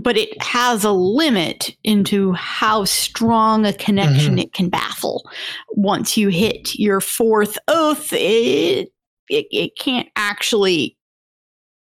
but 0.00 0.16
it 0.16 0.40
has 0.42 0.84
a 0.84 0.90
limit 0.90 1.70
into 1.84 2.32
how 2.32 2.84
strong 2.84 3.64
a 3.64 3.72
connection 3.72 4.38
it 4.38 4.52
can 4.52 4.68
baffle. 4.68 5.28
Once 5.70 6.16
you 6.16 6.28
hit 6.28 6.74
your 6.74 7.00
fourth 7.00 7.58
oath, 7.68 8.12
it 8.12 8.88
it, 9.28 9.46
it 9.50 9.78
can't 9.78 10.08
actually 10.16 10.95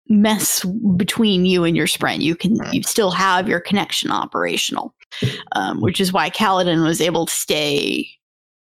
mess 0.08 0.64
between 0.96 1.46
you 1.46 1.64
and 1.64 1.76
your 1.76 1.86
spren. 1.86 2.20
You 2.20 2.36
can 2.36 2.58
you 2.72 2.82
still 2.82 3.10
have 3.10 3.48
your 3.48 3.60
connection 3.60 4.10
operational, 4.10 4.94
um, 5.52 5.80
which 5.80 6.00
is 6.00 6.12
why 6.12 6.30
Kaladin 6.30 6.84
was 6.84 7.00
able 7.00 7.26
to 7.26 7.32
stay 7.32 8.08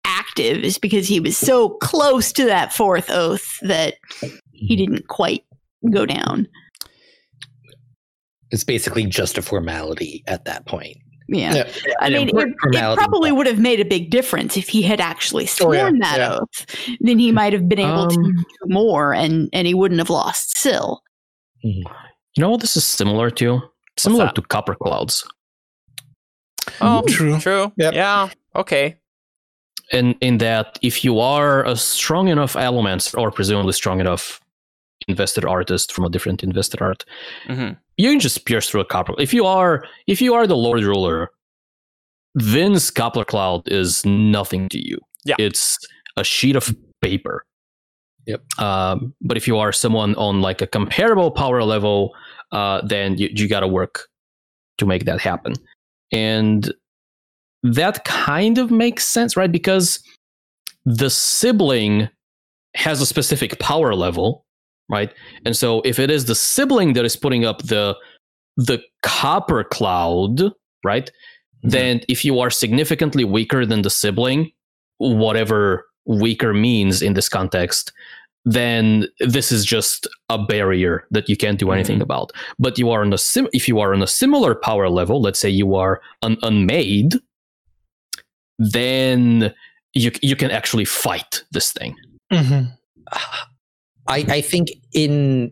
active, 0.06 0.64
is 0.64 0.78
because 0.78 1.08
he 1.08 1.20
was 1.20 1.38
so 1.38 1.70
close 1.70 2.32
to 2.34 2.46
that 2.46 2.74
fourth 2.74 3.10
oath 3.10 3.58
that 3.62 3.96
he 4.54 4.76
didn't 4.76 5.08
quite 5.08 5.44
go 5.92 6.06
down. 6.06 6.48
It's 8.52 8.64
basically 8.64 9.06
just 9.06 9.38
a 9.38 9.42
formality 9.42 10.24
at 10.28 10.46
that 10.46 10.66
point. 10.66 10.98
Yeah. 11.28 11.54
Yeah. 11.56 11.94
I 12.00 12.10
mean, 12.10 12.30
it, 12.30 12.36
it 12.38 12.98
probably 12.98 13.34
would 13.34 13.48
have 13.48 13.60
made 13.60 13.82
a 13.82 13.86
big 13.86 14.10
difference 14.10 14.56
if 14.56 14.70
he 14.70 14.82
had 14.82 15.02
actually 15.02 15.44
Oh, 15.44 15.48
sworn 15.48 15.76
yeah, 15.76 15.92
that 16.00 16.18
yeah. 16.20 16.38
oath. 16.38 16.98
Then 17.02 17.20
he 17.20 17.34
might 17.34 17.52
have 17.52 17.68
been 17.68 17.80
able 17.80 18.08
to 18.08 18.18
Um, 18.18 18.34
do 18.34 18.74
more, 18.74 19.14
and 19.14 19.50
and 19.52 19.68
he 19.68 19.74
wouldn't 19.74 20.00
have 20.00 20.10
lost 20.10 20.58
Syl. 21.62 21.72
You 22.36 22.42
know 22.42 22.50
what 22.52 22.62
this 22.62 22.78
is 22.78 22.84
similar 22.86 23.30
to? 23.32 23.62
Similar 23.98 24.32
to 24.34 24.42
copper 24.42 24.76
clouds. 24.76 25.28
Oh, 26.82 27.04
True. 27.08 27.40
True. 27.40 27.72
Yep. 27.78 27.94
Yeah. 27.94 28.30
Okay. 28.56 28.96
in 29.94 30.14
in 30.20 30.38
that 30.40 30.78
if 30.82 31.04
you 31.06 31.20
are 31.20 31.64
a 31.66 31.76
strong 31.78 32.28
enough 32.28 32.56
element 32.58 33.14
or 33.18 33.32
presumably 33.32 33.72
strong 33.74 34.00
enough 34.02 34.42
invested 35.08 35.46
artist 35.46 35.94
from 35.94 36.04
a 36.06 36.10
different 36.10 36.44
invested 36.44 36.82
art 36.82 37.06
hmm 37.48 37.70
you 37.96 38.10
can 38.12 38.20
just 38.20 38.44
pierce 38.46 38.70
through 38.70 38.82
a 38.82 38.86
copper 38.86 39.14
if 39.18 39.34
you 39.34 39.46
are 39.46 39.86
if 40.08 40.22
you 40.22 40.34
are 40.36 40.46
the 40.48 40.58
lord 40.58 40.84
ruler 40.84 41.30
Vin's 42.36 42.92
copper 42.92 43.24
cloud 43.24 43.62
is 43.68 44.06
nothing 44.06 44.68
to 44.70 44.78
you 44.90 44.98
Yeah. 45.24 45.36
it's 45.40 45.78
a 46.18 46.24
sheet 46.24 46.56
of 46.58 46.76
paper 47.02 47.46
Yep. 48.28 48.60
um, 48.60 49.14
but 49.22 49.38
if 49.38 49.48
you 49.48 49.58
are 49.58 49.72
someone 49.72 50.14
on 50.16 50.42
like 50.42 50.62
a 50.62 50.68
comparable 50.68 51.32
power 51.32 51.64
level 51.64 52.14
uh, 52.52 52.82
then 52.86 53.18
you, 53.18 53.30
you 53.32 53.48
got 53.48 53.62
to 53.62 53.68
work 53.68 54.08
to 54.78 54.86
make 54.86 55.06
that 55.06 55.20
happen 55.20 55.54
and 56.12 56.72
that 57.64 58.06
kind 58.06 58.58
of 58.58 58.72
makes 58.72 59.06
sense, 59.06 59.36
right? 59.36 59.52
Because 59.52 60.00
the 60.86 61.10
sibling 61.10 62.10
has 62.76 63.02
a 63.02 63.06
specific 63.06 63.60
power 63.60 63.96
level, 63.96 64.46
right? 64.90 65.12
And 65.46 65.56
so 65.56 65.82
if 65.82 66.00
it 66.00 66.10
is 66.10 66.26
the 66.26 66.36
sibling 66.36 66.94
that 66.94 67.06
is 67.06 67.16
putting 67.16 67.46
up 67.46 67.64
the 67.64 67.96
the 68.56 68.82
copper 69.04 69.64
cloud, 69.64 70.52
right? 70.84 71.12
Then 71.62 72.02
if 72.08 72.26
you 72.26 72.40
are 72.40 72.50
significantly 72.50 73.24
weaker 73.24 73.66
than 73.66 73.82
the 73.84 73.90
sibling, 73.90 74.52
whatever 74.98 75.86
weaker 76.06 76.54
means 76.54 77.02
in 77.02 77.14
this 77.14 77.30
context, 77.30 77.92
then 78.50 79.08
this 79.20 79.52
is 79.52 79.66
just 79.66 80.08
a 80.30 80.38
barrier 80.38 81.06
that 81.12 81.28
you 81.28 81.36
can't 81.36 81.60
do 81.60 81.72
anything 81.72 82.02
about. 82.02 82.32
But 82.58 82.80
you 82.80 82.90
are 82.92 83.02
on 83.02 83.12
a 83.12 83.18
sim- 83.18 83.50
if 83.52 83.68
you 83.68 83.82
are 83.82 83.94
on 83.94 84.02
a 84.02 84.08
similar 84.08 84.56
power 84.56 84.90
level, 84.90 85.22
let's 85.22 85.38
say 85.38 85.50
you 85.50 85.76
are 85.76 86.02
an 86.22 86.38
unmade, 86.42 87.16
then 88.58 89.54
you 89.94 90.12
you 90.22 90.38
can 90.38 90.50
actually 90.50 90.86
fight 90.86 91.44
this 91.52 91.74
thing. 91.74 91.94
Mhm. 92.32 92.72
I, 94.10 94.24
I 94.30 94.42
think 94.42 94.70
in 94.94 95.52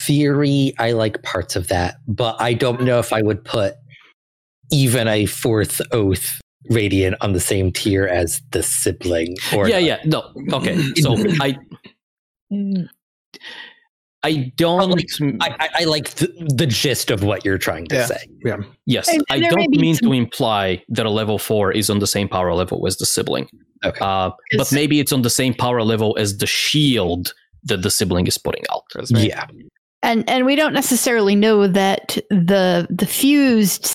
theory, 0.00 0.72
I 0.78 0.92
like 0.92 1.22
parts 1.22 1.56
of 1.56 1.68
that, 1.68 1.96
but 2.08 2.40
I 2.40 2.54
don't 2.54 2.80
know 2.84 2.98
if 2.98 3.12
I 3.12 3.20
would 3.20 3.44
put 3.44 3.74
even 4.72 5.06
a 5.06 5.26
fourth 5.26 5.82
oath 5.92 6.40
radiant 6.70 7.16
on 7.20 7.32
the 7.32 7.40
same 7.40 7.72
tier 7.72 8.06
as 8.06 8.40
the 8.52 8.62
sibling. 8.62 9.36
Or 9.54 9.68
yeah, 9.68 9.78
yeah. 9.78 9.98
No, 10.04 10.32
okay. 10.52 10.76
So 10.96 11.14
I 11.40 11.56
I 14.22 14.52
don't. 14.56 15.00
I, 15.40 15.56
I, 15.60 15.68
I 15.80 15.84
like 15.84 16.10
the, 16.14 16.26
the 16.56 16.66
gist 16.66 17.10
of 17.10 17.22
what 17.22 17.44
you're 17.44 17.58
trying 17.58 17.86
to 17.88 17.94
Yeah. 17.96 18.06
say. 18.06 18.26
Yeah. 18.44 18.56
Yes, 18.86 19.08
And- 19.08 19.22
I 19.30 19.34
and 19.36 19.44
there 19.44 19.52
may 19.54 19.66
don't 19.66 19.80
mean 19.80 19.94
some- 19.94 20.08
to 20.08 20.12
imply 20.14 20.82
that 20.88 21.06
a 21.06 21.10
level 21.10 21.38
four 21.38 21.70
is 21.70 21.88
on 21.90 22.00
the 22.00 22.06
same 22.06 22.28
power 22.28 22.52
level 22.52 22.86
as 22.86 22.96
the 22.96 23.06
sibling. 23.06 23.48
Okay. 23.84 23.98
Uh, 24.00 24.30
but 24.52 24.58
'Cause- 24.58 24.72
maybe 24.72 24.98
it's 25.00 25.12
on 25.12 25.22
the 25.22 25.30
same 25.30 25.54
power 25.54 25.82
level 25.82 26.16
as 26.18 26.38
the 26.38 26.46
shield 26.46 27.34
that 27.64 27.82
the 27.82 27.90
sibling 27.90 28.26
is 28.26 28.36
putting 28.38 28.64
out. 28.72 28.84
Yeah. 29.10 29.46
and 30.02 30.28
and 30.28 30.44
we 30.46 30.56
don't 30.56 30.72
necessarily 30.72 31.34
know 31.36 31.66
that 31.68 32.16
the 32.30 32.86
the 32.90 33.06
fused 33.06 33.94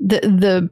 the 0.00 0.20
the 0.20 0.70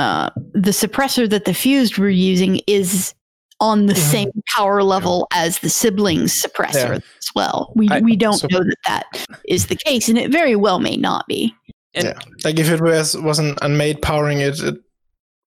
uh 0.00 0.30
the 0.52 0.72
suppressor 0.82 1.28
that 1.28 1.44
the 1.44 1.54
fused 1.54 1.98
were 1.98 2.08
using 2.32 2.60
is 2.66 3.14
on 3.60 3.86
the 3.86 3.94
Mhm. 3.94 4.10
same 4.14 4.30
power 4.56 4.82
level 4.82 5.26
as 5.32 5.58
the 5.58 5.68
siblings 5.68 6.32
suppressor 6.42 6.92
Yeah. 6.94 6.94
as 7.18 7.28
well 7.34 7.72
we 7.76 7.88
I- 7.90 8.00
we 8.00 8.16
don't 8.16 8.38
so- 8.38 8.48
know 8.50 8.60
that 8.70 8.76
that 8.86 9.26
is 9.46 9.66
the 9.66 9.76
case 9.76 10.08
and 10.08 10.16
it 10.18 10.30
very 10.32 10.56
well 10.56 10.78
may 10.80 10.96
not 10.96 11.26
be 11.28 11.54
Yeah. 11.94 12.18
Like 12.44 12.58
if 12.58 12.70
it 12.70 12.80
was 12.80 13.16
wasn't 13.16 13.58
unmade 13.62 14.00
powering 14.00 14.40
it, 14.40 14.60
it 14.60 14.76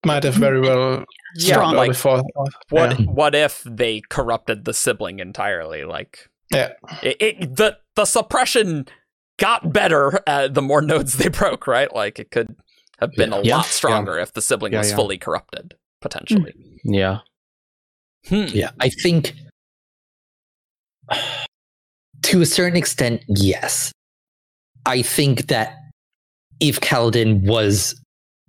might 0.04 0.24
have 0.24 0.34
very 0.34 0.60
well 0.60 1.04
Yeah. 1.36 1.54
Strong. 1.54 1.70
started 1.72 1.78
Like 1.78 1.88
before. 1.90 2.22
what? 2.70 3.00
Yeah. 3.00 3.06
What 3.06 3.34
if 3.34 3.62
they 3.64 4.02
corrupted 4.10 4.64
the 4.66 4.74
sibling 4.74 5.18
entirely? 5.20 5.84
Like 5.84 6.28
Yeah. 6.52 6.72
it, 7.02 7.16
it 7.20 7.56
the 7.56 7.78
the 7.96 8.04
suppression 8.04 8.86
got 9.38 9.72
better 9.72 10.20
uh, 10.28 10.46
the 10.48 10.60
more 10.62 10.82
nodes 10.92 11.14
they 11.14 11.28
broke. 11.30 11.66
Right. 11.66 11.92
Like 11.94 12.18
it 12.20 12.30
could 12.30 12.54
have 13.00 13.12
been 13.12 13.32
a 13.32 13.42
Yeah. 13.42 13.56
lot 13.58 13.66
stronger 13.66 14.18
if 14.18 14.32
the 14.32 14.42
sibling 14.42 14.72
Yeah, 14.72 14.80
was 14.80 14.90
yeah. 14.90 14.96
fully 14.96 15.18
corrupted 15.18 15.74
potentially. 16.00 16.54
Yeah. 16.84 17.18
Hmm. 18.28 18.44
Yeah. 18.48 18.70
I 18.80 18.88
think 18.88 19.34
to 22.22 22.40
a 22.40 22.46
certain 22.46 22.76
extent, 22.76 23.22
yes. 23.28 23.92
I 24.86 25.02
think 25.02 25.46
that 25.48 25.76
if 26.60 26.80
Kaladin 26.80 27.46
was 27.46 28.00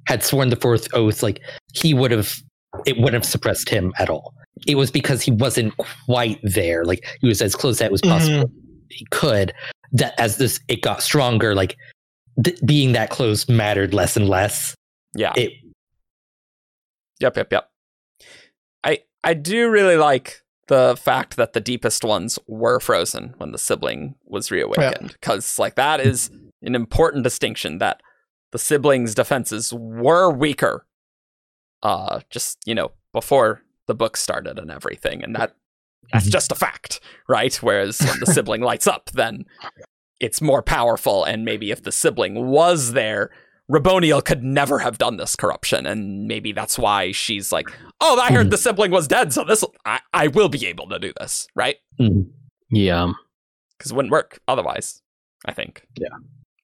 had 0.07 0.23
sworn 0.23 0.49
the 0.49 0.55
fourth 0.55 0.87
oath, 0.93 1.23
like 1.23 1.41
he 1.73 1.93
would 1.93 2.11
have 2.11 2.37
it 2.85 2.97
wouldn't 2.97 3.13
have 3.13 3.25
suppressed 3.25 3.69
him 3.69 3.93
at 3.97 4.09
all. 4.09 4.33
It 4.67 4.75
was 4.75 4.91
because 4.91 5.21
he 5.21 5.31
wasn't 5.31 5.73
quite 6.05 6.39
there. 6.43 6.83
Like 6.85 7.05
he 7.21 7.27
was 7.27 7.41
as 7.41 7.55
close 7.55 7.81
as 7.81 7.85
it 7.87 7.91
was 7.91 8.01
possible 8.01 8.49
he 8.89 9.05
could. 9.11 9.53
That 9.93 10.13
as 10.19 10.37
this 10.37 10.59
it 10.67 10.81
got 10.81 11.01
stronger, 11.01 11.55
like 11.55 11.77
th- 12.43 12.59
being 12.65 12.93
that 12.93 13.09
close 13.09 13.47
mattered 13.49 13.93
less 13.93 14.17
and 14.17 14.27
less. 14.29 14.75
Yeah. 15.15 15.33
It 15.35 15.53
Yep, 17.19 17.37
yep, 17.37 17.51
yep. 17.51 17.69
I 18.83 18.99
I 19.23 19.33
do 19.33 19.69
really 19.69 19.95
like 19.97 20.41
the 20.67 20.97
fact 21.01 21.37
that 21.37 21.53
the 21.53 21.61
deepest 21.61 22.03
ones 22.03 22.37
were 22.47 22.79
frozen 22.79 23.33
when 23.37 23.51
the 23.51 23.57
sibling 23.57 24.15
was 24.25 24.51
reawakened 24.51 25.13
because 25.13 25.59
like 25.59 25.75
that 25.75 26.01
is 26.01 26.29
an 26.63 26.75
important 26.75 27.23
distinction 27.23 27.77
that 27.77 28.01
the 28.51 28.57
siblings 28.59 29.13
defenses 29.13 29.71
were 29.73 30.31
weaker 30.31 30.87
uh 31.83 32.19
just 32.31 32.57
you 32.65 32.73
know 32.73 32.91
before 33.13 33.61
the 33.85 33.93
book 33.93 34.17
started 34.17 34.57
and 34.57 34.71
everything 34.71 35.23
and 35.23 35.35
that 35.35 35.53
that's 36.11 36.27
Mhm. 36.27 36.31
just 36.31 36.51
a 36.51 36.55
fact 36.55 36.99
right 37.29 37.53
whereas 37.57 37.99
when 38.01 38.19
the 38.19 38.25
sibling 38.33 38.61
lights 38.61 38.87
up 38.87 39.11
then 39.11 39.45
it's 40.19 40.41
more 40.41 40.61
powerful 40.61 41.23
and 41.23 41.45
maybe 41.45 41.71
if 41.71 41.83
the 41.83 41.91
sibling 41.91 42.47
was 42.47 42.93
there 42.93 43.31
Raboniel 43.69 44.23
could 44.23 44.43
never 44.43 44.79
have 44.79 44.99
done 44.99 45.17
this 45.17 45.35
corruption, 45.35 45.87
and 45.87 46.27
maybe 46.27 46.51
that's 46.51 46.77
why 46.77 47.11
she's 47.11 47.51
like, 47.51 47.65
"Oh, 47.99 48.19
I 48.19 48.31
heard 48.31 48.51
the 48.51 48.59
sibling 48.59 48.91
was 48.91 49.07
dead, 49.07 49.33
so 49.33 49.43
this 49.43 49.63
I, 49.85 49.99
I 50.13 50.27
will 50.27 50.49
be 50.49 50.67
able 50.67 50.87
to 50.89 50.99
do 50.99 51.11
this, 51.19 51.47
right?" 51.55 51.77
Mhm. 51.99 52.29
Yeah. 52.69 53.11
Because 53.77 53.91
it 53.91 53.95
wouldn't 53.95 54.11
work 54.11 54.39
otherwise. 54.47 55.01
I 55.45 55.51
think. 55.51 55.87
Yeah. 55.97 56.15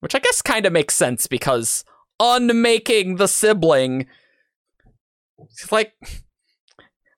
Which 0.02 0.14
I 0.14 0.19
guess 0.19 0.41
kind 0.44 0.65
of 0.65 0.73
makes 0.73 0.95
sense 0.95 1.26
because 1.26 1.84
unmaking 2.19 3.15
the 3.15 3.28
sibling, 3.28 4.06
it's 5.40 5.72
like 5.72 5.94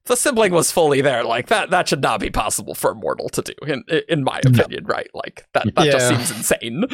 the 0.06 0.16
sibling 0.18 0.52
was 0.52 0.72
fully 0.72 1.02
there, 1.02 1.24
like 1.24 1.48
that 1.48 1.70
that 1.70 1.88
should 1.88 2.02
not 2.02 2.20
be 2.20 2.30
possible 2.30 2.76
for 2.76 2.92
a 2.92 2.96
mortal 2.96 3.30
to 3.30 3.42
do, 3.42 3.54
in 3.66 3.84
in 4.10 4.24
my 4.24 4.40
No. 4.46 4.52
opinion, 4.60 4.86
right? 4.86 5.10
Like 5.14 5.46
that 5.54 5.66
that 5.76 5.86
just 5.92 6.08
seems 6.10 6.32
insane. 6.32 6.86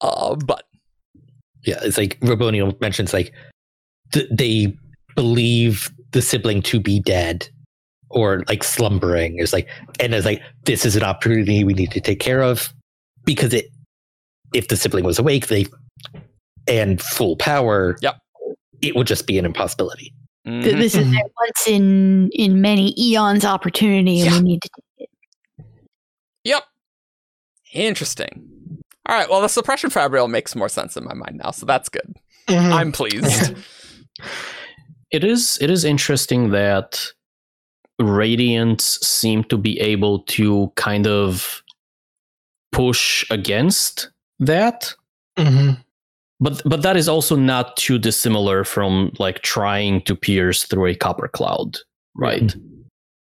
Uh, 0.00 0.34
but 0.36 0.64
Yeah, 1.64 1.78
it's 1.82 1.98
like 1.98 2.18
Raboniel 2.20 2.80
mentions 2.80 3.12
like 3.12 3.32
th- 4.12 4.28
they 4.30 4.76
believe 5.14 5.90
the 6.12 6.22
sibling 6.22 6.62
to 6.62 6.80
be 6.80 7.00
dead 7.00 7.48
or 8.10 8.44
like 8.48 8.64
slumbering. 8.64 9.38
It's 9.38 9.52
like 9.52 9.68
and 10.00 10.14
it's 10.14 10.24
like 10.24 10.40
this 10.64 10.86
is 10.86 10.96
an 10.96 11.02
opportunity 11.02 11.64
we 11.64 11.74
need 11.74 11.90
to 11.90 12.00
take 12.00 12.20
care 12.20 12.42
of 12.42 12.72
because 13.24 13.52
it 13.52 13.66
if 14.54 14.68
the 14.68 14.76
sibling 14.76 15.04
was 15.04 15.18
awake, 15.18 15.48
they 15.48 15.66
and 16.66 17.00
full 17.02 17.36
power, 17.36 17.96
Yep. 18.00 18.18
it 18.80 18.96
would 18.96 19.06
just 19.06 19.26
be 19.26 19.38
an 19.38 19.44
impossibility. 19.44 20.14
Mhm. 20.48 20.62
This 20.78 20.94
is 20.94 21.06
Mhm. 21.06 21.18
a 21.20 21.22
once 21.40 21.66
in 21.66 22.30
in 22.32 22.60
many 22.60 22.94
eons 23.00 23.44
opportunity, 23.44 24.20
and 24.20 24.30
Yeah. 24.30 24.36
we 24.38 24.42
need 24.44 24.62
to 24.62 24.68
take 24.98 25.08
it. 25.58 25.66
Yep. 26.44 26.64
Interesting. 27.72 28.48
All 29.06 29.16
right. 29.16 29.28
Well, 29.28 29.40
the 29.42 29.48
suppression 29.48 29.90
fabrial 29.90 30.28
makes 30.28 30.54
more 30.54 30.68
sense 30.68 30.96
in 30.96 31.04
my 31.04 31.14
mind 31.14 31.40
now, 31.42 31.50
so 31.50 31.66
that's 31.66 31.88
good. 31.88 32.14
Mhm. 32.48 32.72
I'm 32.72 32.92
pleased. 32.92 33.54
It 35.10 35.24
is 35.24 35.56
it 35.62 35.70
is 35.70 35.84
interesting 35.84 36.50
that 36.50 37.12
Radiants 37.98 39.02
seem 39.02 39.42
to 39.44 39.56
be 39.56 39.80
able 39.80 40.18
to 40.36 40.70
kind 40.76 41.06
of 41.06 41.62
push 42.72 43.24
against 43.30 44.10
that. 44.38 44.94
Mhm. 45.38 45.82
But 46.40 46.62
but 46.64 46.82
that 46.82 46.96
is 46.96 47.08
also 47.08 47.34
not 47.36 47.76
too 47.76 47.98
dissimilar 47.98 48.64
from 48.64 49.10
like 49.18 49.42
trying 49.42 50.02
to 50.02 50.14
pierce 50.14 50.64
through 50.64 50.86
a 50.86 50.94
copper 50.94 51.28
cloud, 51.28 51.78
right? 52.14 52.54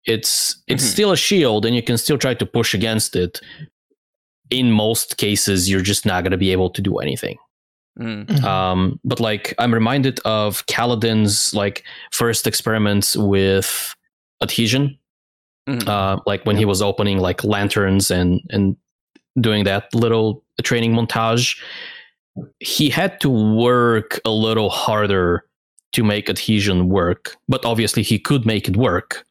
It's 0.05 0.61
it's 0.67 0.83
Mhm. 0.83 0.91
still 0.91 1.11
a 1.11 1.17
shield 1.17 1.65
and 1.65 1.75
you 1.75 1.81
can 1.83 1.97
still 1.97 2.17
try 2.17 2.33
to 2.33 2.45
push 2.45 2.73
against 2.73 3.15
it. 3.15 3.39
In 4.49 4.71
most 4.71 5.17
cases, 5.17 5.69
you're 5.69 5.81
just 5.81 6.05
not 6.05 6.23
going 6.23 6.31
to 6.31 6.37
be 6.37 6.51
able 6.51 6.69
to 6.69 6.81
do 6.81 6.97
anything. 6.97 7.37
Mm. 7.99 8.25
Mhm. 8.25 8.43
Um, 8.43 8.99
but 9.03 9.19
like 9.19 9.53
I'm 9.57 9.73
reminded 9.73 10.19
of 10.25 10.65
Kaladin's 10.67 11.53
like 11.53 11.83
first 12.11 12.45
experiments 12.47 13.15
with 13.17 13.93
adhesion, 14.41 14.97
Mhm. 15.67 15.87
uh, 15.87 16.19
like 16.25 16.45
when 16.45 16.57
he 16.57 16.65
was 16.65 16.81
opening 16.81 17.19
like 17.19 17.43
lanterns 17.43 18.11
and 18.11 18.41
and 18.49 18.75
doing 19.39 19.63
that 19.63 19.93
little 19.93 20.43
training 20.63 20.93
montage. 20.93 21.57
He 22.59 22.89
had 22.89 23.19
to 23.21 23.29
work 23.29 24.19
a 24.25 24.29
little 24.31 24.69
harder 24.69 25.43
to 25.93 26.03
make 26.03 26.29
adhesion 26.29 26.89
work, 26.89 27.35
but 27.47 27.63
obviously 27.65 28.03
he 28.03 28.19
could 28.19 28.45
make 28.45 28.67
it 28.67 28.77
work. 28.77 29.25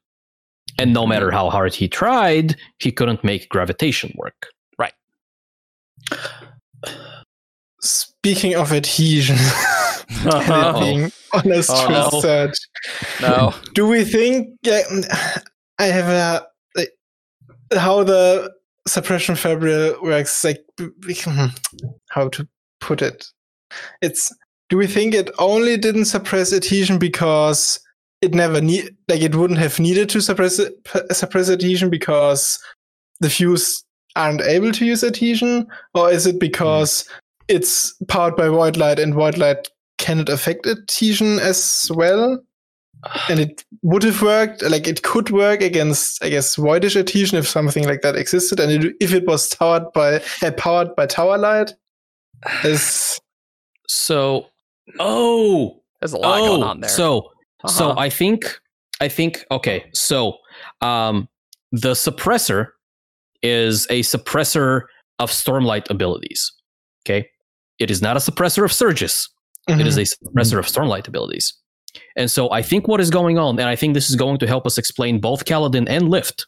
And 0.78 0.92
no 0.92 1.06
matter 1.06 1.30
how 1.30 1.48
hard 1.50 1.74
he 1.74 1.88
tried, 1.88 2.56
he 2.78 2.90
couldn't 2.92 3.22
make 3.24 3.48
gravitation 3.48 4.12
work. 4.16 4.48
Right. 4.78 4.92
Speaking 7.80 8.54
of 8.56 8.72
adhesion, 8.72 9.36
Uh-huh. 10.24 10.78
being 10.80 11.10
on 11.32 11.50
a 11.52 11.62
stress 11.62 12.12
no. 12.12 12.20
search, 12.20 12.56
No. 13.20 13.52
do 13.74 13.86
we 13.88 14.04
think? 14.04 14.48
Yeah, 14.62 14.82
I 15.78 15.86
have 15.86 16.08
a 16.08 16.46
like, 16.76 16.90
how 17.76 18.04
the 18.04 18.52
suppression 18.86 19.34
fabric 19.34 20.00
works. 20.02 20.44
Like 20.44 20.64
b- 20.76 20.88
b- 21.00 21.16
how 22.10 22.28
to 22.28 22.48
put 22.80 23.02
it? 23.02 23.26
It's. 24.02 24.34
Do 24.68 24.76
we 24.76 24.86
think 24.88 25.14
it 25.14 25.30
only 25.38 25.76
didn't 25.76 26.06
suppress 26.06 26.52
adhesion 26.52 26.98
because 26.98 27.78
it 28.20 28.34
never 28.34 28.60
need 28.60 28.96
like 29.08 29.22
it 29.22 29.34
wouldn't 29.34 29.60
have 29.60 29.78
needed 29.78 30.08
to 30.10 30.20
suppress 30.20 30.58
it, 30.58 30.74
suppress 31.12 31.48
adhesion 31.48 31.90
because 31.90 32.58
the 33.20 33.30
fuse 33.30 33.84
aren't 34.16 34.40
able 34.40 34.72
to 34.72 34.84
use 34.84 35.04
adhesion, 35.04 35.66
or 35.94 36.10
is 36.10 36.26
it 36.26 36.40
because 36.40 37.08
it's 37.48 37.94
powered 38.08 38.34
by 38.34 38.48
void 38.48 38.76
light 38.76 38.98
and 38.98 39.14
void 39.14 39.38
light 39.38 39.68
cannot 39.98 40.28
affect 40.28 40.66
adhesion 40.66 41.38
as 41.38 41.90
well? 41.94 42.42
and 43.28 43.40
it 43.40 43.64
would 43.82 44.02
have 44.02 44.22
worked 44.22 44.62
like 44.62 44.86
it 44.86 45.02
could 45.02 45.30
work 45.30 45.60
against 45.62 46.22
i 46.24 46.28
guess 46.28 46.56
voidish 46.56 46.96
adhesion 46.96 47.38
if 47.38 47.46
something 47.46 47.84
like 47.86 48.00
that 48.00 48.16
existed 48.16 48.58
and 48.58 48.72
it, 48.84 48.96
if 49.00 49.12
it 49.12 49.26
was 49.26 49.54
powered 49.54 49.84
by 49.92 50.20
uh, 50.42 50.50
powered 50.56 50.94
by 50.96 51.06
tower 51.06 51.38
light 51.38 51.72
is 52.64 53.18
So, 53.88 54.46
oh, 54.98 55.80
There's 56.00 56.12
a 56.12 56.18
lot 56.18 56.40
oh, 56.40 56.46
going 56.48 56.62
on 56.62 56.80
there. 56.80 56.90
So, 56.90 57.30
so 57.66 57.90
Uh-huh. 57.90 58.00
I 58.00 58.10
think, 58.10 58.44
I 59.00 59.08
think, 59.08 59.44
okay. 59.50 59.84
So, 59.94 60.38
um, 60.80 61.28
the 61.72 61.92
suppressor 61.92 62.68
is 63.42 63.86
a 63.90 64.00
suppressor 64.02 64.82
of 65.18 65.30
stormlight 65.30 65.88
abilities. 65.90 66.52
Okay, 67.04 67.28
it 67.78 67.90
is 67.90 68.00
not 68.02 68.16
a 68.16 68.20
suppressor 68.20 68.64
of 68.64 68.72
surges. 68.72 69.28
It 69.68 69.84
is 69.86 69.96
a 69.96 70.02
suppressor 70.02 70.58
of 70.58 70.66
stormlight 70.66 71.08
abilities. 71.08 71.52
And 72.16 72.30
so 72.30 72.50
I 72.52 72.62
think 72.62 72.86
what 72.86 73.00
is 73.00 73.10
going 73.10 73.36
on, 73.38 73.58
and 73.58 73.68
I 73.68 73.74
think 73.74 73.94
this 73.94 74.08
is 74.08 74.14
going 74.16 74.38
to 74.38 74.46
help 74.46 74.64
us 74.66 74.78
explain 74.78 75.18
both 75.20 75.44
Kaladin 75.44 75.86
and 75.88 76.08
Lift, 76.08 76.46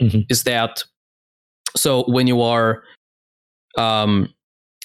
Mhm. 0.00 0.24
is 0.30 0.44
that 0.44 0.82
so 1.76 2.04
when 2.08 2.26
you 2.26 2.40
are 2.40 2.82
um 3.76 4.32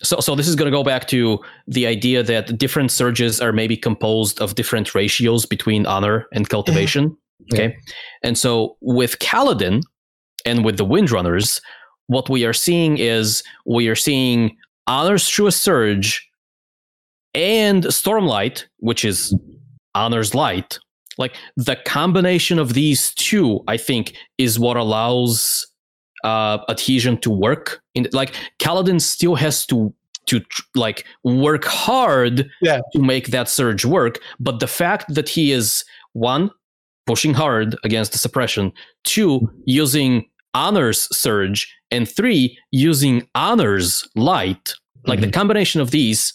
so 0.04 0.20
so 0.20 0.36
this 0.36 0.48
is 0.48 0.56
going 0.56 0.72
to 0.72 0.76
go 0.76 0.84
back 0.84 1.08
to 1.08 1.40
the 1.68 1.88
idea 1.88 2.24
that 2.24 2.58
different 2.58 2.92
surges 2.92 3.40
are 3.40 3.54
maybe 3.54 3.78
composed 3.78 4.42
of 4.42 4.56
different 4.56 4.94
ratios 4.96 5.46
between 5.46 5.86
honor 5.86 6.28
and 6.34 6.46
mm-hmm. 6.46 6.52
cultivation. 6.52 7.18
Okay. 7.54 7.76
And 8.24 8.38
so 8.38 8.78
with 8.82 9.20
Kaladin 9.20 9.82
and 10.46 10.64
with 10.64 10.78
the 10.78 10.86
Windrunners, 10.86 11.60
what 12.08 12.30
we 12.30 12.46
are 12.46 12.54
seeing 12.54 12.98
is 12.98 13.44
we 13.66 13.88
are 13.88 13.96
seeing 13.96 14.56
honors 14.88 15.30
through 15.30 15.48
a 15.48 15.52
surge 15.52 16.28
and 17.34 17.84
Stormlight, 17.86 18.66
which 18.78 19.06
is 19.06 19.36
honors 19.96 20.36
light. 20.36 20.80
Like 21.18 21.36
the 21.56 21.76
combination 21.76 22.60
of 22.60 22.74
these 22.74 23.14
two, 23.16 23.62
I 23.68 23.78
think, 23.78 24.16
is 24.38 24.60
what 24.60 24.78
allows 24.78 25.68
uh, 26.24 26.60
adhesion 26.70 27.18
to 27.20 27.30
work. 27.30 27.82
In 27.96 28.08
like 28.14 28.34
Kaladin 28.60 29.00
still 29.02 29.36
has 29.36 29.66
to 29.68 29.94
to 30.28 30.40
like 30.76 31.06
work 31.24 31.66
hard 31.66 32.48
Yeah. 32.62 32.82
to 32.94 33.02
make 33.02 33.28
that 33.28 33.50
surge 33.50 33.84
work, 33.86 34.20
but 34.40 34.60
the 34.60 34.68
fact 34.68 35.14
that 35.16 35.28
he 35.28 35.52
is 35.52 35.84
one 36.14 36.52
pushing 37.08 37.34
hard 37.34 37.76
against 37.84 38.12
the 38.12 38.18
suppression, 38.20 38.72
two 39.04 39.50
using 39.66 40.26
honors 40.54 41.08
surge, 41.16 41.68
and 41.90 42.08
three 42.08 42.56
using 42.72 43.28
honors 43.34 44.08
light, 44.16 44.74
like 45.08 45.22
the 45.22 45.32
combination 45.32 45.82
of 45.82 45.90
these 45.92 46.34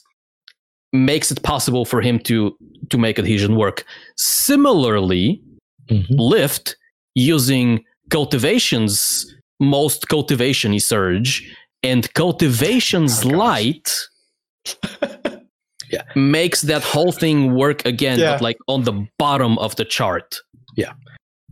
makes 0.92 1.30
it 1.30 1.42
possible 1.42 1.84
for 1.84 2.00
him 2.00 2.18
to 2.18 2.56
to 2.90 2.98
make 2.98 3.18
adhesion 3.18 3.54
work. 3.56 3.84
Similarly, 4.16 5.40
Mhm. 5.90 6.06
lift 6.10 6.76
using 7.14 7.84
cultivation's 8.10 9.26
most 9.60 10.08
cultivation 10.08 10.74
is 10.74 10.86
surge 10.86 11.42
and 11.82 12.12
cultivation's 12.14 13.24
Oh, 13.24 13.28
light 13.28 13.90
Yeah. 15.92 16.02
makes 16.16 16.62
that 16.62 16.82
whole 16.82 17.12
thing 17.12 17.54
work 17.54 17.84
again 17.86 18.18
Yeah. 18.18 18.32
but 18.34 18.42
like 18.42 18.56
on 18.66 18.82
the 18.84 19.06
bottom 19.18 19.56
of 19.58 19.76
the 19.76 19.84
chart 19.84 20.36
Yeah. 20.76 20.92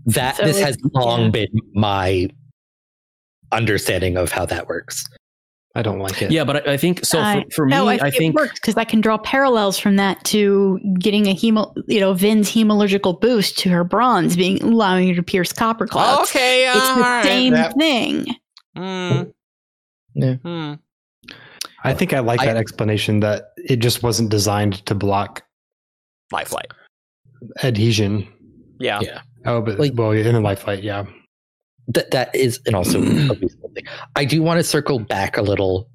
That 0.06 0.36
So 0.36 0.44
this 0.44 0.60
has 0.60 0.76
long 0.92 1.30
been 1.30 1.48
my 1.74 2.28
understanding 3.52 4.16
of 4.18 4.32
how 4.32 4.44
that 4.46 4.66
works. 4.66 5.04
I 5.76 5.82
don't 5.82 5.98
like 5.98 6.22
it. 6.22 6.30
Yeah, 6.30 6.44
but 6.44 6.68
I, 6.68 6.74
I 6.74 6.76
think 6.76 7.04
so. 7.04 7.18
I- 7.20 7.42
for, 7.44 7.50
for 7.54 7.66
me, 7.66 7.70
no, 7.72 7.88
I, 7.88 7.94
I, 7.94 7.98
think 8.10 8.14
think 8.14 8.34
it 8.34 8.36
works 8.36 8.60
because 8.60 8.76
I 8.76 8.84
can 8.84 9.00
draw 9.00 9.18
parallels 9.18 9.76
from 9.78 9.96
that 9.96 10.22
to 10.26 10.78
getting 11.00 11.26
a 11.26 11.34
hemo, 11.34 11.72
you 11.88 11.98
know, 11.98 12.14
Vin's 12.14 12.48
hemalurgical 12.50 13.20
boost 13.20 13.58
to 13.58 13.70
her 13.70 13.82
bronze, 13.82 14.36
being 14.36 14.62
allowing 14.62 15.08
her 15.08 15.14
to 15.16 15.22
pierce 15.22 15.52
copper 15.52 15.86
clouds. 15.88 16.30
Okay, 16.30 16.66
uh, 16.68 16.76
it's 16.76 16.86
the 16.88 16.94
alright. 16.94 17.24
same 17.24 17.52
Yeah. 17.54 17.72
thing. 17.72 18.26
Hmm. 18.76 19.22
Yeah. 20.14 20.34
Hmm. 20.36 20.72
I 21.82 21.92
think 21.92 22.12
I 22.12 22.20
like 22.20 22.40
I- 22.40 22.46
that 22.46 22.56
explanation 22.56 23.20
that 23.20 23.48
it 23.56 23.76
just 23.76 24.02
wasn't 24.02 24.30
designed 24.30 24.86
to 24.86 24.94
block 24.94 25.42
Lifeline. 26.32 26.64
adhesion. 27.62 28.28
Yeah. 28.78 29.00
Yeah. 29.02 29.22
Oh, 29.44 29.60
but 29.60 29.78
Like- 29.78 29.92
well, 29.94 30.12
in 30.12 30.34
a 30.34 30.40
life 30.40 30.60
fight, 30.60 30.82
yeah. 30.84 31.04
that 31.88 32.10
that 32.12 32.34
is 32.34 32.60
and 32.66 32.74
also 32.74 32.98
a 32.98 33.02
reasonable 33.02 33.48
thing. 33.48 33.63
I 34.16 34.24
do 34.24 34.42
want 34.42 34.58
to 34.58 34.64
circle 34.64 34.98
back 34.98 35.36
a 35.36 35.42
little 35.42 35.88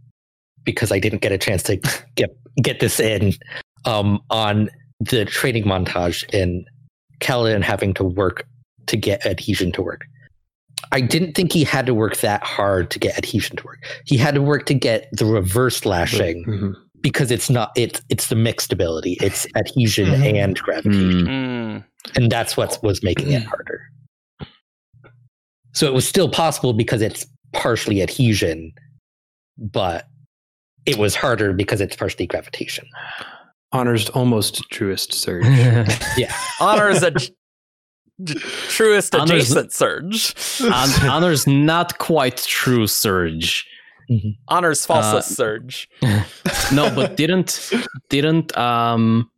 because 0.63 0.91
I 0.91 0.99
didn't 0.99 1.21
get 1.21 1.31
a 1.31 1.37
chance 1.37 1.63
to 1.63 1.77
get 2.15 2.29
get 2.61 2.79
this 2.79 2.99
in 2.99 3.33
um, 3.85 4.19
on 4.29 4.69
the 4.99 5.25
training 5.25 5.63
montage 5.63 6.25
and 6.33 6.67
Kaladin 7.21 7.63
having 7.63 7.93
to 7.95 8.03
work 8.03 8.45
to 8.87 8.97
get 8.97 9.25
adhesion 9.25 9.71
to 9.73 9.81
work. 9.81 10.05
I 10.91 11.01
didn't 11.01 11.33
think 11.33 11.51
he 11.53 11.63
had 11.63 11.85
to 11.85 11.93
work 11.93 12.17
that 12.17 12.43
hard 12.43 12.89
to 12.91 12.99
get 12.99 13.17
adhesion 13.17 13.57
to 13.57 13.63
work. 13.65 13.79
He 14.05 14.17
had 14.17 14.33
to 14.35 14.41
work 14.41 14.65
to 14.67 14.73
get 14.73 15.07
the 15.11 15.25
reverse 15.25 15.85
lashing 15.85 16.45
Mhm. 16.45 16.73
because 17.01 17.31
it's 17.31 17.49
not 17.49 17.71
it's 17.75 18.01
it's 18.09 18.27
the 18.27 18.35
mixed 18.35 18.71
ability. 18.73 19.17
It's 19.21 19.45
adhesion 19.55 20.07
Mhm. 20.07 20.43
and 20.43 20.57
gravitation 20.57 21.25
Hmm. 21.25 21.77
Hmm. 21.77 21.77
and 22.15 22.31
that's 22.31 22.55
what 22.57 22.77
was 22.83 23.03
making 23.03 23.31
it 23.31 23.43
harder. 23.43 23.81
So 25.73 25.85
it 25.85 25.93
was 25.93 26.07
still 26.07 26.29
possible 26.29 26.73
because 26.73 27.01
it's 27.01 27.25
partially 27.53 28.01
adhesion, 28.01 28.71
but 29.57 30.07
it 30.85 30.97
was 30.97 31.15
harder 31.15 31.53
because 31.53 31.81
it's 31.81 31.95
partially 31.95 32.25
gravitation. 32.27 32.87
Honor's 33.71 34.09
almost 34.09 34.63
truest 34.71 35.13
surge. 35.13 35.45
Yeah. 36.17 36.33
Honors 36.59 37.03
a 37.03 37.11
j- 37.11 37.29
j- 38.23 38.39
truest 38.69 39.13
Honors- 39.13 39.51
adjacent 39.51 39.71
surge. 39.73 40.33
Hon- 40.59 41.09
Honor's 41.09 41.45
not 41.45 41.97
quite 41.99 42.37
true 42.37 42.87
surge. 42.87 43.65
Honors 44.47 44.87
falsest 44.87 45.17
Uh, 45.31 45.35
surge. 45.35 45.87
no, 46.73 46.89
but 46.95 47.15
didn't 47.15 47.71
didn't 48.09 48.57
um. 48.57 49.29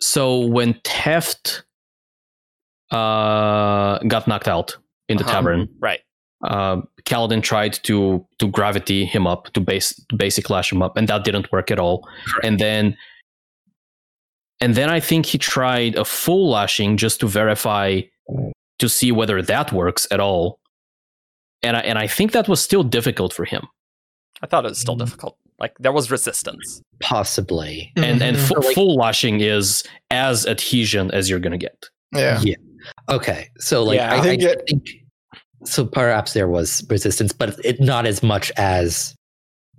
So 0.00 0.46
when 0.46 0.72
Teft 0.84 1.62
uh 2.90 3.98
got 4.08 4.26
knocked 4.26 4.48
out 4.48 4.76
in 5.10 5.18
the 5.18 5.24
Uh-huh. 5.24 5.32
tavern, 5.34 5.68
Right. 5.78 6.00
Uh, 6.42 6.80
Kaladin 7.04 7.42
tried 7.42 7.74
to 7.84 8.24
to 8.38 8.48
gravity 8.48 9.04
him 9.04 9.26
up 9.26 9.52
to 9.52 9.60
base 9.60 9.94
to 10.08 10.16
basic 10.16 10.48
lash 10.50 10.72
him 10.72 10.82
up, 10.82 10.96
and 10.96 11.08
that 11.08 11.24
didn't 11.24 11.50
work 11.52 11.70
at 11.70 11.78
all. 11.78 12.08
And 12.42 12.58
then 12.58 12.96
and 14.60 14.74
then 14.74 14.90
I 14.90 15.00
think 15.00 15.26
he 15.26 15.38
tried 15.38 15.96
a 15.96 16.04
full 16.04 16.50
lashing 16.50 16.96
just 16.96 17.20
to 17.20 17.26
verify 17.28 18.02
to 18.78 18.88
see 18.88 19.12
whether 19.12 19.42
that 19.42 19.72
works 19.72 20.06
at 20.10 20.20
all. 20.20 20.58
And 21.62 21.76
I, 21.76 21.80
and 21.80 21.98
I 21.98 22.06
think 22.06 22.32
that 22.32 22.48
was 22.48 22.60
still 22.60 22.82
difficult 22.82 23.32
for 23.32 23.44
him. 23.44 23.66
I 24.42 24.46
thought 24.46 24.64
it 24.64 24.68
was 24.70 24.78
still 24.80 24.96
Mm. 24.96 25.00
difficult. 25.00 25.36
Like 25.58 25.72
there 25.78 25.92
was 25.92 26.10
resistance. 26.10 26.80
Possibly. 27.00 27.92
And 27.96 28.22
and 28.22 28.36
Mhm. 28.36 28.40
fu- 28.48 28.54
So, 28.62 28.66
like- 28.68 28.74
full 28.74 28.94
lashing 28.96 29.40
is 29.42 29.82
as 30.10 30.46
adhesion 30.46 31.10
as 31.10 31.28
you're 31.28 31.40
gonna 31.40 31.58
get. 31.58 31.84
yeah. 32.14 32.40
Yeah. 32.42 32.54
Okay. 33.10 33.48
So 33.58 33.82
like 33.84 33.96
Yeah. 33.96 34.14
I, 34.14 34.18
I 34.18 34.20
think 34.22 34.42
I 34.42 34.46
it- 34.46 34.62
think 34.66 34.88
so 35.64 35.84
perhaps 35.84 36.32
there 36.32 36.48
was 36.48 36.84
resistance, 36.88 37.32
but 37.32 37.58
it 37.64 37.80
not 37.80 38.06
as 38.06 38.22
much 38.22 38.50
as 38.56 39.14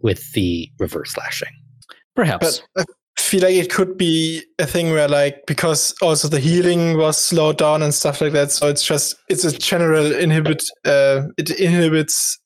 with 0.01 0.31
the 0.33 0.69
reverse 0.79 1.17
lashing. 1.17 1.53
Perhaps. 2.15 2.61
But 2.75 2.85
I 3.17 3.21
feel 3.21 3.41
like 3.41 3.55
it 3.55 3.71
could 3.71 3.97
be 3.97 4.43
a 4.59 4.65
thing 4.65 4.91
where 4.91 5.07
like 5.07 5.45
because 5.47 5.93
also 6.01 6.27
the 6.27 6.39
healing 6.39 6.97
was 6.97 7.17
slowed 7.17 7.57
down 7.57 7.81
and 7.81 7.93
stuff 7.93 8.21
like 8.21 8.33
that. 8.33 8.51
So 8.51 8.67
it's 8.67 8.83
just 8.83 9.15
it's 9.29 9.43
a 9.43 9.57
general 9.57 10.13
inhibit 10.13 10.63
uh 10.85 11.23
it 11.37 11.49
inhibits 11.51 12.37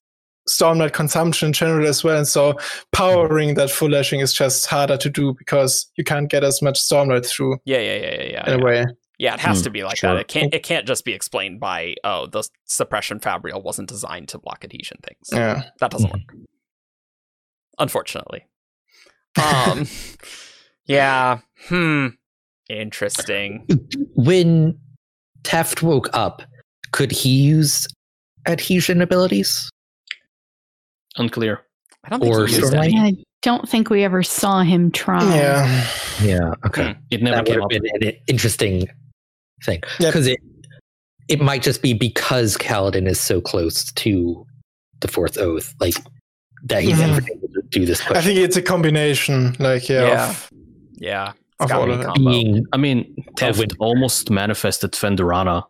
stormlight 0.49 0.93
consumption 0.93 1.47
in 1.47 1.53
general 1.53 1.87
as 1.87 2.03
well. 2.03 2.17
And 2.17 2.27
so 2.27 2.55
powering 2.91 3.55
that 3.55 3.71
full 3.71 3.89
lashing 3.89 4.19
is 4.19 4.33
just 4.33 4.67
harder 4.67 4.97
to 4.97 5.09
do 5.09 5.33
because 5.37 5.89
you 5.97 6.03
can't 6.03 6.29
get 6.29 6.43
as 6.43 6.61
much 6.61 6.79
stormlight 6.79 7.25
through 7.25 7.57
Yeah, 7.65 7.79
yeah, 7.79 7.95
yeah, 7.95 8.11
yeah, 8.11 8.23
yeah. 8.23 8.53
in 8.53 8.59
yeah. 8.59 8.63
a 8.63 8.65
way. 8.65 8.85
Yeah, 9.17 9.33
it 9.33 9.39
has 9.39 9.59
Hmm, 9.59 9.63
to 9.65 9.69
be 9.69 9.83
like 9.83 9.97
sure. 9.97 10.13
that. 10.13 10.19
It 10.21 10.27
can't. 10.27 10.53
It 10.53 10.63
can't 10.63 10.85
just 10.85 11.05
be 11.05 11.13
explained 11.13 11.59
by 11.59 11.95
oh, 12.03 12.25
the 12.27 12.43
suppression 12.65 13.19
fabrial 13.19 13.61
wasn't 13.61 13.87
designed 13.89 14.27
to 14.29 14.37
block 14.37 14.63
adhesion 14.63 14.97
things. 15.03 15.29
Yeah. 15.31 15.63
That 15.79 15.91
doesn't 15.91 16.11
work. 16.11 16.35
Unfortunately. 17.79 18.45
Um. 19.41 19.87
yeah. 20.85 21.39
Hmm. 21.67 22.07
Interesting. 22.69 23.67
When 24.15 24.77
Teft 25.43 25.81
woke 25.81 26.09
up, 26.13 26.41
could 26.91 27.11
he 27.11 27.29
use 27.29 27.87
adhesion 28.47 29.01
abilities? 29.01 29.69
Unclear. 31.17 31.61
I 32.03 32.09
don't 32.09 32.19
think 32.21 32.35
Or 32.35 32.45
he 32.47 32.55
used 32.55 32.73
any. 32.73 32.97
I 32.99 33.13
don't 33.41 33.67
think 33.69 33.89
we 33.89 34.03
ever 34.03 34.23
saw 34.23 34.61
him 34.61 34.91
try. 34.91 35.23
Yeah. 35.35 35.87
Yeah. 36.21 36.53
Okay. 36.65 36.93
Hmm. 36.93 36.99
It 37.11 37.21
never 37.21 37.37
that 37.37 37.45
came 37.45 37.55
would 37.55 37.63
up. 37.65 37.71
have 37.71 37.81
been 37.99 38.09
an 38.09 38.13
interesting 38.27 38.87
thing 39.63 39.81
Yep. 39.99 40.13
because 40.13 40.27
it 40.27 40.39
it 41.27 41.41
might 41.41 41.63
just 41.63 41.81
be 41.81 41.93
because 41.93 42.55
Kaladin 42.57 43.07
is 43.07 43.19
so 43.19 43.41
close 43.41 43.91
to 43.93 44.45
the 45.01 45.07
fourth 45.07 45.37
oath, 45.39 45.73
like 45.79 45.95
that 46.65 46.83
he's 46.83 46.97
Mhm. 46.97 47.07
never 47.07 47.21
able 47.31 47.47
to 47.47 47.61
do 47.69 47.85
this 47.85 48.01
I 48.11 48.21
think 48.21 48.39
it's 48.39 48.57
a 48.57 48.61
combination, 48.61 49.55
like 49.59 49.89
yeah, 49.89 50.07
Yeah. 50.07 50.29
of, 50.29 50.49
Yeah. 50.97 51.33
Of 51.59 51.71
all 51.71 51.83
of 51.83 51.89
a 51.99 52.03
them. 52.03 52.13
combo. 52.13 52.29
being 52.31 52.65
I 52.73 52.77
mean, 52.77 53.15
Teft 53.37 53.75
almost 53.79 54.29
manifested 54.29 54.91
Phendorana. 54.91 55.63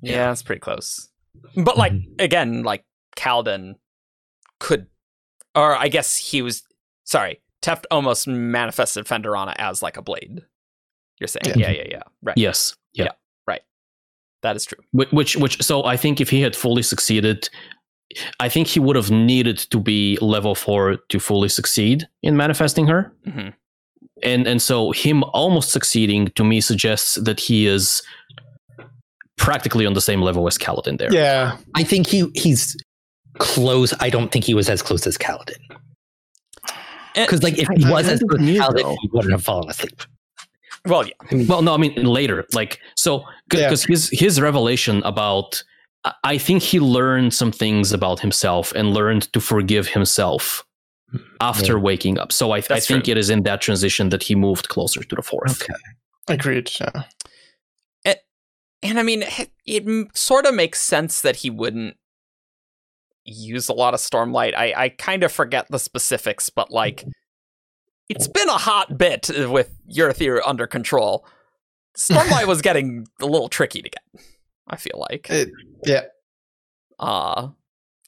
Yeah, 0.00 0.32
it's 0.32 0.42
pretty 0.42 0.60
close. 0.60 1.08
But 1.56 1.76
like 1.76 1.92
Mhm. 1.92 2.20
again, 2.20 2.62
like 2.62 2.84
Kaladin 3.16 3.74
could, 4.58 4.86
or 5.54 5.76
I 5.76 5.88
guess 5.88 6.16
he 6.16 6.40
was. 6.42 6.62
Sorry, 7.04 7.40
Teft 7.62 7.84
almost 7.90 8.26
manifested 8.26 9.04
Phendorana 9.06 9.54
as 9.58 9.82
like 9.82 9.96
a 9.96 10.02
blade. 10.02 10.42
You're 11.20 11.28
saying, 11.28 11.42
yeah, 11.46 11.54
Yeah. 11.56 11.70
yeah, 11.70 11.84
yeah, 11.90 12.02
right. 12.22 12.36
Yes. 12.38 12.74
Yeah. 12.94 13.08
Right. 13.46 13.62
That 14.42 14.56
is 14.56 14.64
true. 14.64 14.78
Which, 14.92 15.10
which, 15.12 15.36
which, 15.36 15.62
so 15.62 15.84
I 15.84 15.96
think 15.96 16.20
if 16.20 16.30
he 16.30 16.40
had 16.40 16.54
fully 16.56 16.82
succeeded, 16.82 17.48
I 18.40 18.48
think 18.48 18.68
he 18.68 18.80
would 18.80 18.96
have 18.96 19.10
needed 19.10 19.58
to 19.70 19.78
be 19.80 20.16
level 20.20 20.54
four 20.54 20.96
to 21.08 21.18
fully 21.20 21.48
succeed 21.48 22.08
in 22.22 22.36
manifesting 22.36 22.86
her. 22.86 23.12
Mhm. 23.26 23.52
And, 24.22 24.46
and 24.46 24.60
so 24.62 24.90
him 24.92 25.22
almost 25.32 25.70
succeeding 25.70 26.28
to 26.34 26.44
me 26.44 26.60
suggests 26.60 27.16
that 27.16 27.38
he 27.38 27.66
is 27.66 28.02
practically 29.36 29.86
on 29.86 29.94
the 29.94 30.00
same 30.00 30.20
level 30.22 30.46
as 30.48 30.58
Kaladin 30.58 30.98
there. 30.98 31.12
yeah. 31.12 31.56
I 31.76 31.84
think 31.84 32.06
he 32.08 32.28
he's 32.34 32.76
close. 33.38 33.94
I 34.00 34.10
don't 34.10 34.32
think 34.32 34.44
he 34.44 34.54
was 34.54 34.68
as 34.68 34.82
close 34.82 35.06
as 35.06 35.16
Kaladin. 35.16 35.54
Eh, 37.14 37.24
Because 37.24 37.42
like 37.44 37.56
if 37.58 37.68
he 37.76 37.84
I 37.84 37.90
was 37.90 38.08
as 38.08 38.18
kind 38.20 38.30
close 38.30 38.40
as 38.42 38.58
Kaladin, 38.58 38.96
he 39.00 39.08
wouldn't 39.12 39.32
have 39.32 39.44
fallen 39.44 39.70
asleep. 39.70 40.00
Well, 40.86 41.06
yeah, 41.06 41.44
Well, 41.48 41.62
no, 41.62 41.74
I 41.74 41.76
mean 41.76 41.94
later. 41.94 42.46
Like 42.52 42.78
so, 42.96 43.20
Yeah. 43.52 43.68
because 43.68 43.84
his 43.84 44.10
his 44.12 44.40
revelation 44.40 45.02
about, 45.04 45.62
I- 46.04 46.14
I 46.24 46.38
think 46.38 46.62
he 46.62 46.80
learned 46.80 47.34
some 47.34 47.52
things 47.52 47.92
about 47.92 48.20
himself 48.20 48.72
and 48.72 48.94
learned 48.94 49.32
to 49.32 49.40
forgive 49.40 49.88
himself 49.88 50.64
mm-hmm. 51.12 51.24
after 51.40 51.78
waking 51.78 52.18
up. 52.18 52.32
So 52.32 52.52
I, 52.52 52.58
I 52.58 52.80
think 52.80 53.04
true. 53.04 53.12
it 53.12 53.18
is 53.18 53.30
in 53.30 53.42
that 53.42 53.60
transition 53.60 54.10
that 54.10 54.22
he 54.22 54.34
moved 54.34 54.68
closer 54.68 55.02
to 55.02 55.16
the 55.16 55.22
fourth. 55.22 55.62
Okay. 55.62 55.74
Agreed. 56.28 56.70
Yeah. 56.80 57.04
and 58.82 58.98
I 58.98 59.02
mean, 59.02 59.22
it, 59.22 59.50
it 59.66 60.16
sort 60.16 60.46
of 60.46 60.54
makes 60.54 60.80
sense 60.80 61.22
that 61.22 61.36
he 61.36 61.50
wouldn't 61.50 61.96
use 63.24 63.68
a 63.68 63.72
lot 63.72 63.94
of 63.94 64.00
Stormlight. 64.00 64.54
I 64.56 64.72
I 64.76 64.88
kind 64.90 65.22
of 65.22 65.32
forget 65.32 65.66
the 65.68 65.78
specifics, 65.78 66.50
but 66.50 66.70
like, 66.70 66.98
mm-hmm. 66.98 67.10
It's 68.08 68.28
been 68.28 68.48
a 68.48 68.58
hot 68.58 68.96
bit 68.98 69.30
with 69.50 69.74
your 69.86 70.12
theory 70.12 70.40
under 70.46 70.66
control. 70.66 71.26
Stormlight 71.96 72.46
was 72.48 72.62
getting 72.62 73.06
a 73.20 73.26
little 73.26 73.48
tricky 73.48 73.82
to 73.82 73.88
get. 73.90 74.24
I 74.66 74.76
feel 74.76 75.04
like, 75.10 75.28
It, 75.30 75.50
yeah. 75.84 76.02
uh, 76.98 77.48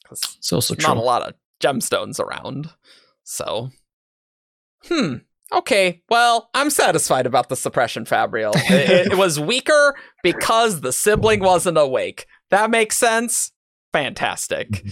because 0.03 0.35
It's 0.37 0.53
also 0.53 0.75
not 0.75 0.97
a 0.97 1.01
lot 1.01 1.21
of 1.23 1.33
gemstones 1.61 2.19
around. 2.19 2.69
So, 3.23 3.71
hmm. 4.85 5.15
Okay, 5.53 6.01
well, 6.09 6.49
I'm 6.53 6.69
satisfied 6.69 7.25
about 7.25 7.49
the 7.49 7.57
suppression 7.57 8.05
fabrial. 8.05 8.53
It, 8.55 9.11
it 9.11 9.17
was 9.17 9.37
weaker 9.39 9.95
because 10.23 10.79
the 10.81 10.93
sibling 10.93 11.41
wasn't 11.41 11.77
awake. 11.77 12.25
That 12.51 12.69
makes 12.69 12.97
sense. 12.97 13.51
Fantastic. 13.91 14.85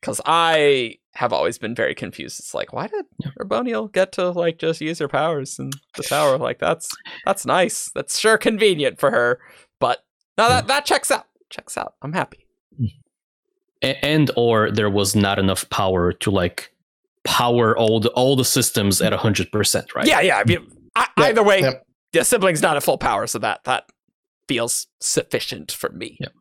Because 0.00 0.20
I 0.26 0.96
have 1.14 1.32
always 1.32 1.58
been 1.58 1.74
very 1.74 1.94
confused. 1.94 2.38
It's 2.38 2.54
like, 2.54 2.72
why 2.72 2.86
did 2.86 3.04
Urbonial 3.40 3.88
get 3.88 4.12
to 4.12 4.30
like 4.30 4.58
just 4.58 4.80
use 4.80 4.98
her 4.98 5.08
powers 5.08 5.58
in 5.58 5.70
the 5.96 6.02
tower? 6.08 6.38
Like 6.38 6.58
that's 6.58 6.88
that's 7.24 7.44
nice. 7.44 7.90
That's 7.94 8.18
sure 8.18 8.38
convenient 8.38 8.98
for 9.00 9.10
her. 9.10 9.40
But 9.78 10.04
no, 10.38 10.48
that 10.48 10.66
that 10.68 10.84
checks 10.84 11.10
out. 11.10 11.26
Checks 11.50 11.76
out. 11.76 11.94
I'm 12.02 12.12
happy. 12.12 12.46
Mm-hmm. 12.80 13.90
And 14.02 14.30
or 14.36 14.70
there 14.70 14.90
was 14.90 15.16
not 15.16 15.38
enough 15.38 15.68
power 15.70 16.12
to 16.12 16.30
like 16.30 16.72
power 17.24 17.76
all 17.76 18.00
the 18.00 18.10
all 18.10 18.36
the 18.36 18.44
systems 18.44 19.02
at 19.02 19.12
100% 19.12 19.50
mm-hmm. 19.50 19.98
right 19.98 20.06
Yeah, 20.06 20.20
yeah. 20.20 20.38
I 20.38 20.44
mean, 20.44 20.66
I, 20.94 21.06
Yep, 21.18 21.28
either 21.28 21.42
way, 21.42 21.60
yep. 21.60 21.86
the 22.12 22.24
sibling's 22.24 22.62
not 22.62 22.76
at 22.76 22.82
full 22.82 22.98
power, 22.98 23.26
so 23.26 23.38
that 23.40 23.64
that 23.64 23.84
feels 24.48 24.86
sufficient 25.00 25.72
for 25.72 25.90
me. 25.90 26.18
Yep. 26.20 26.32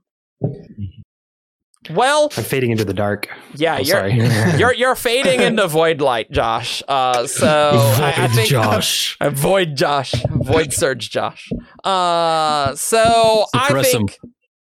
Well, 1.89 2.31
I'm 2.37 2.43
fading 2.43 2.71
into 2.71 2.85
the 2.85 2.93
dark. 2.93 3.27
yeah, 3.55 3.75
Oh, 3.75 3.77
you're 3.77 3.85
sorry. 3.85 4.13
you're 4.59 4.73
you're 4.73 4.95
fading 4.95 5.41
into 5.41 5.67
void 5.67 6.01
light, 6.01 6.31
Josh. 6.31 6.83
Uh, 6.87 7.25
so 7.27 7.71
I, 7.73 8.13
I 8.17 8.27
think 8.27 8.49
josh 8.49 9.17
Avoid 9.21 9.75
Josh. 9.75 10.13
Avoid 10.25 10.73
Surge 10.73 11.09
Josh. 11.09 11.49
Uh 11.83 12.75
so 12.75 13.45
I 13.55 13.67
Suppress 13.67 13.93
him. 13.93 14.07
think 14.07 14.19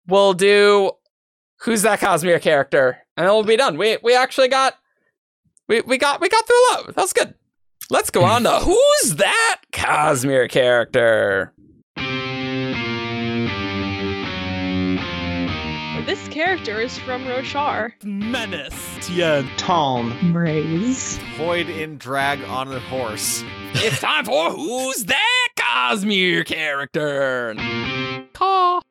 we'll 0.07 0.33
do 0.33 0.91
who's 1.61 1.81
that 1.83 1.99
Cosmere 1.99 2.41
character? 2.41 2.97
And 3.17 3.25
then 3.25 3.33
we'll 3.33 3.43
be 3.43 3.55
done. 3.57 3.77
We 3.77 3.97
we 4.03 4.15
actually 4.15 4.49
got 4.49 4.75
we, 5.67 5.81
we 5.81 5.97
got 5.97 6.19
we 6.21 6.29
got 6.29 6.45
through 6.45 6.55
a 6.55 6.65
lot. 6.73 6.85
That 6.95 7.01
was 7.01 7.13
good. 7.13 7.33
Let's 7.89 8.09
go 8.09 8.23
on 8.23 8.43
to 8.43 8.51
who's 8.59 9.15
that 9.15 9.61
Cosmere 9.71 10.49
character? 10.49 11.53
This 16.06 16.27
character 16.27 16.80
is 16.80 16.99
from 16.99 17.23
Roshar. 17.23 17.91
Menace. 18.03 18.98
Tien. 19.02 19.49
Tom. 19.57 20.32
Braze. 20.32 21.18
Void 21.36 21.68
in 21.68 21.98
drag 21.98 22.44
on 22.44 22.72
a 22.72 22.80
horse. 22.80 23.44
It's 23.73 24.02
time 24.02 24.23
for 24.23 24.52
who's 24.52 25.06
that 25.06 25.48
Cosmere 25.57 26.45
character? 26.45 27.56
Caw. 28.34 28.82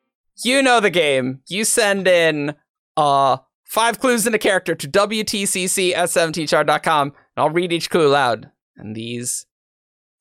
You 0.43 0.61
know 0.61 0.81
the 0.81 0.89
game. 0.89 1.39
You 1.47 1.63
send 1.63 2.05
in 2.05 2.53
uh 2.97 3.37
five 3.63 4.01
clues 4.01 4.27
in 4.27 4.33
a 4.33 4.39
character 4.39 4.75
to 4.75 4.87
WTCC 4.87 5.95
at 5.95 6.09
17thshard.com, 6.09 7.07
and 7.07 7.15
I'll 7.37 7.49
read 7.49 7.71
each 7.71 7.89
clue 7.89 8.07
aloud. 8.07 8.51
And 8.75 8.93
these 8.93 9.45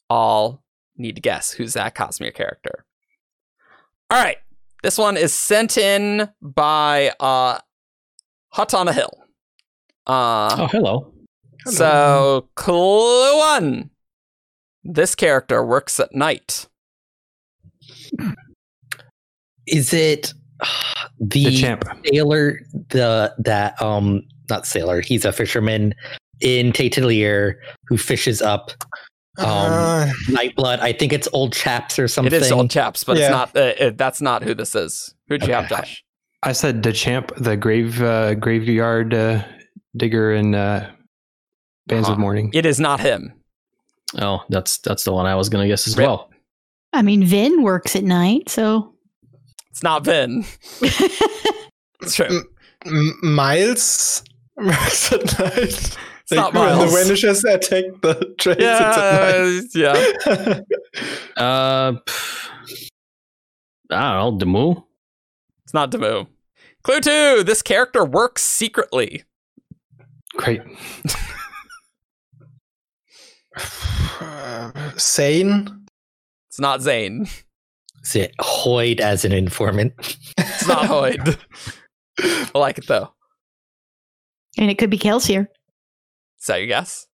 all 0.09 0.63
need 0.97 1.17
to 1.17 1.21
guess 1.21 1.51
who's 1.51 1.73
that 1.73 1.97
Cosmere 1.97 2.33
character. 2.33 2.85
All 4.11 4.23
right. 4.23 4.37
This 4.85 4.99
one 4.99 5.17
is 5.17 5.33
sent 5.33 5.79
in 5.79 6.29
by 6.43 7.11
uh 7.19 7.59
Hut 8.51 8.75
on 8.75 8.87
a 8.87 8.93
Hill. 8.93 9.17
Uh 10.07 10.57
oh 10.61 10.67
hello 10.67 11.15
so, 11.67 12.47
clue 12.57 13.39
one. 13.39 13.89
This 14.83 15.15
character 15.15 15.65
works 15.65 15.99
at 15.99 16.15
night. 16.15 16.69
Is 19.67 19.95
it 19.95 20.35
the, 21.19 21.45
The 21.47 21.57
champ. 21.57 21.85
sailor? 22.05 22.61
The 22.91 23.35
that 23.39 23.81
um 23.81 24.23
not 24.51 24.67
sailor. 24.67 25.01
He's 25.01 25.25
a 25.25 25.33
fisherman 25.33 25.95
in 26.41 26.73
Tatelier 26.73 27.55
who 27.89 27.97
fishes 27.97 28.43
up 28.43 28.73
um 29.39 29.47
Uh, 29.47 30.07
Nightblood. 30.29 30.79
I 30.81 30.93
think 30.93 31.13
it's 31.13 31.29
old 31.33 31.53
chaps 31.53 31.99
or 31.99 32.07
something. 32.09 32.33
It 32.33 32.43
is 32.43 32.53
old 32.53 32.71
chaps, 32.71 33.05
but 33.05 33.17
Yeah. 33.17 33.25
it's 33.25 33.31
not. 33.55 33.57
Uh, 33.57 33.85
uh, 33.87 33.91
that's 33.95 34.21
not 34.21 34.43
who 34.43 34.55
this 34.55 34.75
is. 34.75 35.15
Who'd 35.29 35.43
you 35.47 35.53
have, 35.55 35.65
Okay. 35.65 35.77
Josh? 35.77 36.05
I 36.43 36.53
said 36.53 36.83
the 36.83 36.93
champ, 36.93 37.33
the 37.37 37.57
grave 37.57 38.03
uh, 38.03 38.35
graveyard 38.35 39.15
uh, 39.15 39.43
digger 39.97 40.33
in 40.33 40.55
uh, 40.55 40.91
Bands 41.87 42.07
Huh. 42.09 42.15
of 42.15 42.19
Mourning. 42.19 42.51
It 42.53 42.67
is 42.67 42.79
not 42.79 43.01
him. 43.01 43.33
oh 44.21 44.41
that's 44.49 44.79
that's 44.79 45.03
the 45.05 45.13
one 45.13 45.27
i 45.27 45.35
was 45.35 45.49
gonna 45.49 45.67
guess 45.67 45.89
as 45.89 45.97
Rip. 45.97 46.07
well 46.07 46.31
I 46.93 47.03
mean, 47.03 47.25
Vin 47.27 47.63
works 47.65 47.97
at 47.97 48.05
night, 48.05 48.49
so. 48.49 48.95
It's 49.73 49.83
not 49.83 50.05
Vin. 50.05 50.45
It's 52.03 52.15
true. 52.15 52.45
M- 52.87 53.19
Miles 53.23 54.23
works 54.57 55.13
at 55.13 55.39
night. 55.41 55.97
It's 56.25 56.33
not 56.33 56.55
when 56.55 56.65
Miles. 56.65 56.91
the 56.93 56.99
Vanishers 57.05 57.45
attack 57.45 57.85
the 58.01 58.35
trains, 58.39 58.59
it's 58.61 59.77
Yeah, 59.77 59.93
at 59.93 60.65
yeah. 61.37 61.37
uh 61.37 61.93
pff, 61.93 62.51
i 63.91 64.13
don't 64.15 64.33
know 64.33 64.39
Demoux 64.39 64.85
It's 65.65 65.75
not 65.75 65.91
Demoux. 65.91 66.27
Clue 66.83 67.01
two. 67.01 67.43
This 67.45 67.61
character 67.63 68.05
works 68.05 68.43
secretly. 68.43 69.25
Great. 70.37 70.63
Zane. 74.99 75.87
It's 76.49 76.61
not 76.61 76.83
Zane. 76.83 77.27
Is 78.03 78.17
it 78.17 78.33
Hoid 78.41 79.01
as 79.01 79.25
an 79.25 79.33
informant? 79.33 79.95
It's 80.39 80.69
not 80.69 80.85
Hoid. 80.85 81.39
I 82.55 82.59
like 82.59 82.79
it 82.79 82.87
though. 82.87 83.13
And 84.59 84.71
it 84.71 84.79
could 84.79 84.91
be 84.91 84.99
Kelsier. 84.99 85.49
Is 86.45 86.49
that 86.49 86.59
your 86.59 86.67
guess? 86.67 87.07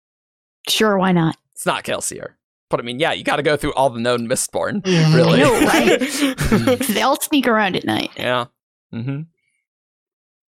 Sure, 0.71 0.97
why 0.97 1.13
not? 1.13 1.37
It's 1.53 1.67
not 1.67 1.85
Kelsier. 1.85 2.37
But 2.71 2.81
I 2.81 2.83
mean, 2.83 2.99
yeah, 2.99 3.13
you 3.13 3.25
got 3.25 3.37
to 3.37 3.43
go 3.43 3.59
through 3.59 3.75
all 3.75 3.91
the 3.91 4.01
known 4.01 4.27
Mistborn. 4.27 4.81
Mhm. 4.87 5.15
Really? 5.15 5.41
know, 5.41 5.61
right? 5.67 6.79
they 6.89 7.03
all 7.03 7.21
sneak 7.21 7.47
around 7.47 7.77
at 7.77 7.85
night. 7.85 8.11
yeah. 8.17 8.47
Mm-hmm. 8.95 9.21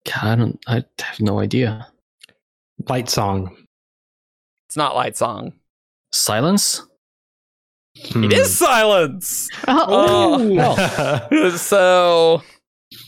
God, 0.04 0.22
i 0.24 0.36
don't 0.36 0.58
i 0.66 0.84
have 1.02 1.20
no 1.20 1.38
idea 1.40 1.86
Lightsong. 2.82 3.56
It's 4.68 4.76
not 4.76 4.94
Lightsong. 4.94 5.54
silence 6.12 6.82
Hmm. 8.12 8.24
It 8.24 8.34
is 8.34 8.54
Silence. 8.54 9.48
Oh, 9.66 10.54
Oh. 10.60 11.56
so, 11.56 12.42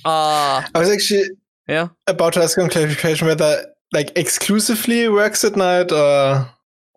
uh, 0.07 0.63
I 0.75 0.79
was 0.79 0.89
actually 0.89 1.29
yeah. 1.69 1.89
about 2.07 2.33
to 2.33 2.43
ask 2.43 2.57
on 2.57 2.71
clarification 2.71 3.27
whether 3.29 3.67
like 3.93 4.13
exclusively 4.17 5.09
works 5.09 5.45
at 5.45 5.57
night 5.57 5.91
or 5.93 6.49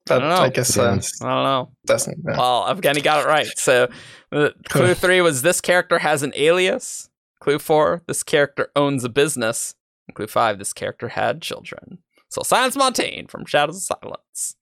but 0.07 0.19
don't 0.19 0.29
know. 0.29 0.35
I, 0.37 0.49
guess 0.49 0.75
Yeah. 0.75 0.83
uh, 0.83 0.87
I 1.21 1.35
don't 1.35 1.43
know. 1.43 1.71
doesn't. 1.85 2.17
yeah. 2.27 2.37
Well, 2.37 2.63
Evgeny 2.73 3.03
got 3.03 3.23
it 3.23 3.27
right. 3.27 3.47
So, 3.55 3.87
uh, 4.31 4.49
clue 4.67 4.93
three 4.95 5.21
was 5.21 5.41
this 5.43 5.61
character 5.61 5.99
has 5.99 6.23
an 6.23 6.33
alias. 6.35 7.09
Clue 7.39 7.59
four, 7.59 8.01
this 8.07 8.23
character 8.23 8.69
owns 8.75 9.03
a 9.03 9.09
business. 9.09 9.75
And 10.07 10.15
clue 10.15 10.27
five, 10.27 10.57
this 10.59 10.73
character 10.73 11.09
had 11.09 11.41
children. 11.41 11.99
So, 12.29 12.41
Silence 12.43 12.75
Montaigne 12.75 13.27
from 13.27 13.45
Shadows 13.45 13.77
of 13.89 13.97
Silence. 14.01 14.55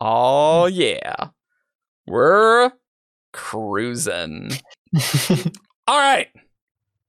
Oh, 0.00 0.66
yeah. 0.66 1.28
We're 2.06 2.72
cruising. 3.32 4.50
All 5.86 5.98
right. 5.98 6.28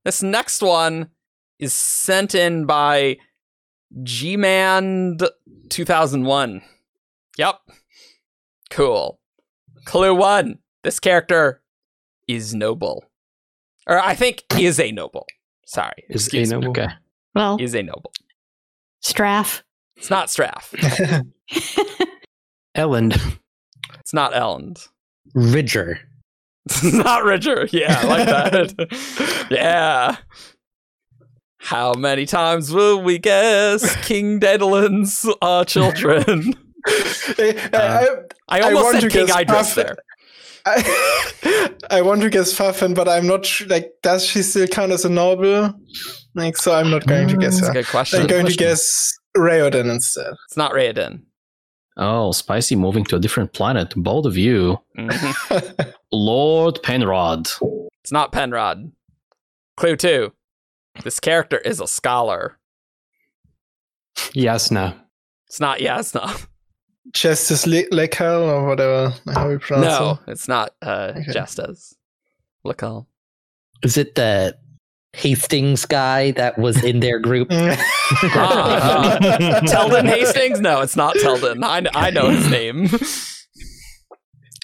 This 0.05 0.21
next 0.23 0.61
one 0.61 1.09
is 1.59 1.73
sent 1.73 2.35
in 2.35 2.65
by 2.65 3.17
Gmand 3.95 5.27
2001. 5.69 6.61
Yep. 7.37 7.55
Cool. 8.69 9.19
Clue 9.85 10.13
one. 10.15 10.59
This 10.83 10.99
character 10.99 11.61
is 12.27 12.53
noble. 12.53 13.05
Or 13.87 13.99
I 13.99 14.15
think 14.15 14.43
is 14.59 14.79
a 14.79 14.91
noble. 14.91 15.25
Sorry. 15.65 16.03
Is 16.09 16.23
a 16.23 16.25
Excuse 16.25 16.49
me. 16.51 16.55
noble? 16.59 16.69
okay 16.71 16.87
well, 17.35 17.57
Is 17.59 17.75
a 17.75 17.83
noble. 17.83 18.11
Straff. 19.05 19.61
It's 19.95 20.09
not 20.09 20.27
Straff. 20.27 20.73
Elend. 22.75 23.37
It's 23.99 24.13
not 24.13 24.33
Elend. 24.33 24.87
Ridger. 25.35 25.99
It's 26.69 26.83
not 26.83 27.23
Ridger. 27.23 27.69
Yeah, 27.71 27.97
I 28.03 28.07
like 28.07 28.25
that. 28.27 29.47
yeah. 29.49 30.17
How 31.59 31.93
many 31.93 32.25
times 32.25 32.71
will 32.71 33.01
we 33.01 33.17
guess 33.19 33.95
King 34.05 34.39
Dedelin's 34.39 35.27
uh, 35.41 35.65
children? 35.65 36.53
I, 36.87 37.69
I, 37.73 38.07
I 38.47 38.59
I 38.59 38.61
almost 38.61 38.83
want 38.83 39.01
said 39.01 39.09
to 39.11 39.17
King 39.17 39.25
guess 39.27 39.37
Idris 39.41 39.73
there. 39.75 39.95
I, 40.65 41.69
I 41.89 42.01
want 42.01 42.21
to 42.21 42.29
guess 42.29 42.53
Fafen, 42.57 42.93
but 42.93 43.07
I'm 43.09 43.25
not 43.25 43.45
sure. 43.45 43.67
Like, 43.67 43.91
does 44.03 44.25
she 44.25 44.41
still 44.43 44.67
count 44.67 44.91
as 44.91 45.05
a 45.05 45.09
noble? 45.09 45.73
Like, 46.35 46.57
so 46.57 46.73
I'm 46.75 46.89
not 46.91 47.05
going 47.07 47.27
to 47.29 47.37
guess 47.37 47.55
That's 47.55 47.63
a 47.63 47.67
her. 47.67 47.73
good 47.73 47.87
question. 47.87 48.21
I'm 48.21 48.27
going 48.27 48.45
to 48.45 48.53
guess 48.53 49.13
Raoden 49.35 49.89
instead. 49.91 50.33
It's 50.47 50.57
not 50.57 50.71
Raoden. 50.73 51.21
oh 51.97 52.31
spicy 52.31 52.75
moving 52.75 53.03
to 53.05 53.15
a 53.15 53.19
different 53.19 53.53
planet 53.53 53.93
both 53.95 54.25
of 54.25 54.37
you 54.37 54.77
Mhm. 54.97 55.93
lord 56.11 56.79
penrod 56.83 57.47
It's 58.03 58.11
not 58.11 58.31
Penrod. 58.31 58.91
Clue 59.77 59.95
two. 59.95 60.31
This 61.03 61.19
character 61.19 61.57
is 61.57 61.79
a 61.79 61.87
scholar. 61.87 62.57
Yasna. 64.35 64.95
It's 65.47 65.59
not 65.59 65.79
Yasna. 65.79 66.47
Justice 67.13 67.65
Le- 67.65 67.87
Lekal 67.89 68.41
or 68.49 68.67
whatever 68.67 69.13
how 69.33 69.47
we 69.47 69.57
pronounce 69.57 69.85
No, 69.85 70.19
it's 70.27 70.47
not 70.47 70.73
uh, 70.81 71.13
Okay. 71.15 71.31
Justas. 71.31 71.93
Lekal. 72.65 73.05
Is 73.83 73.95
it 73.97 74.15
the 74.15 74.57
Hastings 75.13 75.85
guy 75.85 76.31
that 76.31 76.57
was 76.57 76.83
in 76.83 76.99
their 76.99 77.19
group? 77.19 77.47
it. 77.51 77.79
Ah, 78.35 79.17
Teldon 79.67 80.05
Hastings? 80.07 80.59
No, 80.59 80.81
it's 80.81 80.95
not 80.95 81.15
Teldon. 81.15 81.63
I, 81.63 81.85
I 81.93 82.09
know 82.09 82.29
his 82.29 82.49
name. 82.51 82.87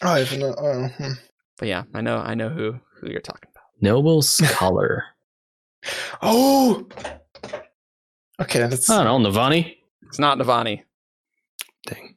Oh, 0.02 0.10
I 0.10 0.24
don't 0.26 0.40
know. 0.40 0.56
Oh, 0.58 0.88
hmm. 0.98 1.12
but 1.58 1.68
yeah, 1.68 1.84
I 1.94 2.02
know 2.02 2.18
I 2.18 2.34
know 2.36 2.50
who 2.50 2.76
who 3.00 3.10
you're 3.10 3.22
talking 3.22 3.50
about. 3.54 3.64
noble 3.82 4.22
scholar 4.22 5.06
oh, 6.22 6.88
Okay, 8.42 8.66
let's. 8.66 8.90
I 8.90 9.04
don't 9.04 9.24
know, 9.24 9.32
Navani. 9.32 9.78
It's 10.04 10.20
not 10.20 10.38
Navani. 10.38 10.84
Dang. 11.86 12.16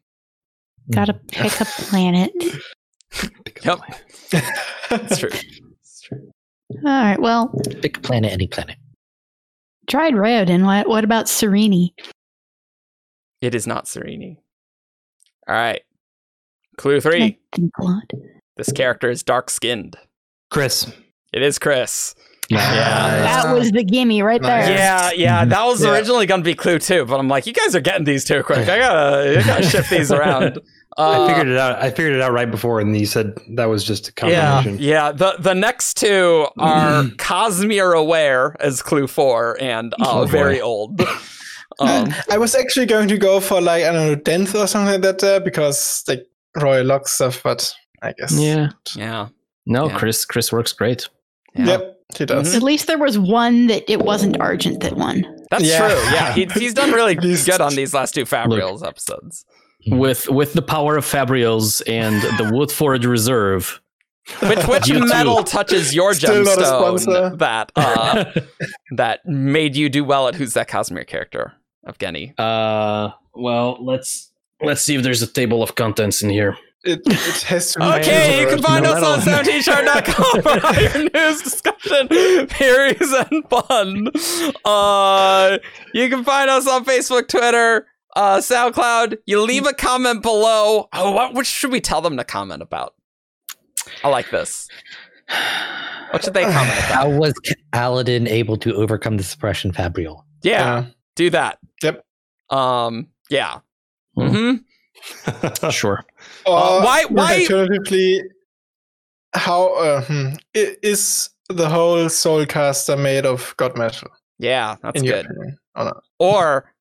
Gotta 0.90 1.12
hmm. 1.12 1.26
pick 1.28 1.60
a 1.60 1.64
planet. 1.64 2.32
Yep, 3.64 3.78
that's 4.90 5.18
true. 5.18 5.30
It's 5.80 6.02
true. 6.02 6.30
All 6.84 7.02
right. 7.02 7.18
Well, 7.18 7.48
Pick 7.80 7.96
a 7.96 8.00
planet, 8.00 8.30
any 8.30 8.46
planet. 8.46 8.76
tried 9.88 10.12
Raoden. 10.12 10.66
What, 10.66 10.86
what 10.86 11.04
about 11.04 11.24
Sereni? 11.24 11.94
It 13.40 13.54
is 13.54 13.66
not 13.66 13.86
Serini. 13.86 14.36
All 15.48 15.54
right. 15.54 15.80
Clue 16.76 17.00
three. 17.00 17.38
Think. 17.54 17.72
This 18.58 18.70
character 18.72 19.08
is 19.08 19.22
dark 19.22 19.48
skinned. 19.48 19.96
Khriss. 20.52 20.92
It 21.32 21.42
is 21.42 21.58
Khriss. 21.58 22.14
Yeah. 22.48 22.60
That 23.42 23.54
was 23.54 23.70
the 23.72 23.82
gimme 23.84 24.22
right 24.22 24.40
there. 24.40 24.70
Yeah, 24.70 25.10
yeah, 25.12 25.44
that 25.44 25.64
was 25.64 25.82
Yeah. 25.84 25.92
originally 25.92 26.26
going 26.26 26.40
to 26.40 26.44
be 26.44 26.54
clue 26.54 26.78
two, 26.78 27.04
but 27.04 27.18
I'm 27.18 27.28
like, 27.28 27.46
you 27.46 27.52
guys 27.52 27.74
are 27.74 27.80
getting 27.80 28.04
these 28.04 28.24
too 28.24 28.42
quick. 28.42 28.68
I 28.68 28.78
gotta, 28.78 29.40
I 29.40 29.42
gotta 29.46 29.62
shift 29.68 29.90
these 29.90 30.12
around. 30.12 30.58
I 30.98 31.02
Uh, 31.02 31.26
figured 31.28 31.48
it 31.48 31.58
out. 31.58 31.76
I 31.82 31.90
figured 31.90 32.14
it 32.14 32.22
out 32.22 32.32
right 32.32 32.50
before, 32.50 32.80
and 32.80 32.96
you 32.98 33.04
said 33.04 33.34
that 33.56 33.66
was 33.66 33.84
just 33.84 34.08
a 34.08 34.28
yeah, 34.30 34.52
combination. 34.54 34.82
yeah. 34.82 35.12
The 35.12 35.36
the 35.38 35.54
next 35.54 35.98
two 35.98 36.46
are 36.58 37.02
Cosmere 37.18 37.94
Aware 37.98 38.56
as 38.60 38.80
clue 38.80 39.06
four 39.06 39.58
and 39.60 39.92
uh, 39.94 39.96
Oh, 40.06 40.24
very 40.24 40.60
old. 40.60 41.00
Um, 41.78 42.14
I 42.30 42.38
was 42.38 42.54
actually 42.54 42.86
going 42.86 43.06
to 43.08 43.18
go 43.18 43.38
for 43.38 43.60
like 43.60 43.84
I 43.84 43.92
don't 43.92 44.06
know, 44.08 44.16
Denth 44.16 44.54
or 44.54 44.66
something 44.66 44.92
like 44.94 45.02
that 45.02 45.18
there 45.18 45.40
because 45.40 46.02
like 46.08 46.24
Royal 46.56 46.86
Lock 46.86 47.06
stuff, 47.06 47.42
but 47.42 47.70
I 48.00 48.14
guess. 48.16 48.32
Yeah. 48.32 48.68
yeah, 48.94 49.28
No, 49.66 49.86
Yeah. 49.88 49.98
Khriss. 49.98 50.26
Khriss 50.26 50.50
works 50.52 50.72
great. 50.72 51.06
yeah. 51.54 51.66
Yep, 51.66 51.95
he 52.16 52.24
does. 52.26 52.54
At 52.54 52.62
least 52.62 52.86
there 52.86 52.98
was 52.98 53.18
one 53.18 53.66
that 53.68 53.90
it 53.90 54.00
wasn't 54.02 54.40
Argent 54.40 54.80
that 54.80 54.94
won. 54.94 55.24
That's 55.50 55.64
Yeah. 55.64 55.78
true. 55.88 55.96
Yeah, 56.12 56.32
he, 56.34 56.44
he's 56.60 56.74
done 56.74 56.92
really 56.92 57.14
good 57.14 57.60
on 57.60 57.74
these 57.74 57.92
last 57.94 58.14
two 58.14 58.24
Fabrials 58.24 58.86
episodes. 58.86 59.44
With 59.88 60.28
with 60.28 60.52
the 60.54 60.62
power 60.62 60.96
of 60.96 61.04
Fabrials 61.04 61.82
and 61.86 62.20
the 62.38 62.44
Woodforge 62.52 63.06
Reserve. 63.06 63.80
Which 64.42 64.66
which 64.66 64.88
You 64.88 64.98
too. 65.00 65.06
metal 65.06 65.44
touches 65.44 65.94
your 65.94 66.12
Still 66.14 66.44
gemstone 66.44 67.38
that 67.38 67.70
uh, 67.76 68.24
that 68.96 69.24
made 69.24 69.76
you 69.76 69.88
do 69.88 70.02
well 70.02 70.26
at 70.26 70.34
Who's 70.34 70.54
That 70.54 70.68
Cosmere 70.68 71.06
character, 71.06 71.52
Evgeny? 71.86 72.34
uh, 72.38 73.12
well, 73.34 73.78
let's 73.84 74.32
let's 74.60 74.82
see 74.82 74.96
if 74.96 75.04
there's 75.04 75.22
a 75.22 75.28
table 75.28 75.62
of 75.62 75.76
contents 75.76 76.22
in 76.22 76.30
here. 76.30 76.56
It, 76.86 77.00
it 77.04 77.42
has 77.42 77.72
to 77.72 77.78
be. 77.80 77.84
Okay, 77.84 78.40
you 78.40 78.46
can 78.48 78.62
find 78.62 78.84
No 78.84 78.92
us 78.92 79.02
on 79.02 79.24
metal. 79.24 79.52
17thshard.com 79.52 80.42
for 80.42 80.66
all 80.66 80.74
your 80.74 81.10
news, 81.12 81.42
discussion, 81.42 82.08
theories, 82.48 83.12
and 83.12 83.44
fun. 83.50 84.08
Uh, 84.64 85.58
you 85.92 86.08
can 86.08 86.24
find 86.24 86.48
us 86.48 86.66
on 86.68 86.84
Facebook, 86.84 87.28
Twitter, 87.28 87.86
uh, 88.14 88.38
SoundCloud. 88.38 89.18
You 89.26 89.42
leave 89.42 89.66
a 89.66 89.72
comment 89.72 90.22
below. 90.22 90.88
Oh, 90.92 91.10
what, 91.12 91.34
what 91.34 91.46
should 91.46 91.72
we 91.72 91.80
tell 91.80 92.00
them 92.00 92.16
to 92.16 92.24
comment 92.24 92.62
about? 92.62 92.94
I 94.04 94.08
like 94.08 94.30
this. 94.30 94.68
What 96.10 96.24
should 96.24 96.34
they 96.34 96.42
comment 96.52 96.78
about? 96.78 96.92
How 96.92 97.10
was 97.10 97.34
Kaladin 97.72 98.28
able 98.28 98.56
to 98.58 98.74
overcome 98.74 99.16
the 99.16 99.24
suppression 99.24 99.72
fabrial? 99.72 100.24
Yeah, 100.42 100.60
Yeah. 100.60 100.84
do 101.16 101.30
that. 101.30 101.58
Yep. 101.82 102.04
Um, 102.50 103.08
yeah. 103.28 103.58
Hmm. 104.14 104.28
hmm 104.28 104.54
Sure. 105.70 106.04
Uh, 106.46 106.80
why- 106.82 107.04
why- 107.08 107.40
Alternatively, 107.40 108.22
how 109.34 109.74
uh, 109.74 110.02
hmm, 110.02 110.28
is 110.54 111.30
the 111.48 111.68
whole 111.68 112.06
Soulcaster 112.06 113.00
made 113.00 113.26
of 113.26 113.54
God 113.56 113.76
metal? 113.76 114.08
Yeah, 114.38 114.76
that's 114.82 114.98
in 114.98 115.04
your 115.04 115.16
good. 115.22 115.26
opinion, 115.26 115.58
or? 115.76 116.02
Or 116.18 116.72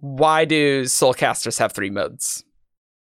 why 0.00 0.44
do 0.44 0.82
soulcasters 0.84 1.58
have 1.58 1.72
three 1.72 1.90
modes? 1.90 2.44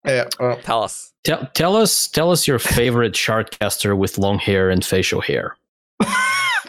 Yeah. 0.06 0.26
Well, 0.40 0.58
Tell 0.64 0.84
us. 0.84 1.12
Tell 1.24 1.50
tell 1.54 1.76
us 1.76 2.08
tell 2.08 2.32
us 2.32 2.48
your 2.48 2.60
favorite 2.60 3.14
shardcaster 3.26 3.98
with 3.98 4.18
long 4.18 4.40
hair 4.40 4.70
and 4.70 4.84
facial 4.86 5.22
hair. 5.22 5.58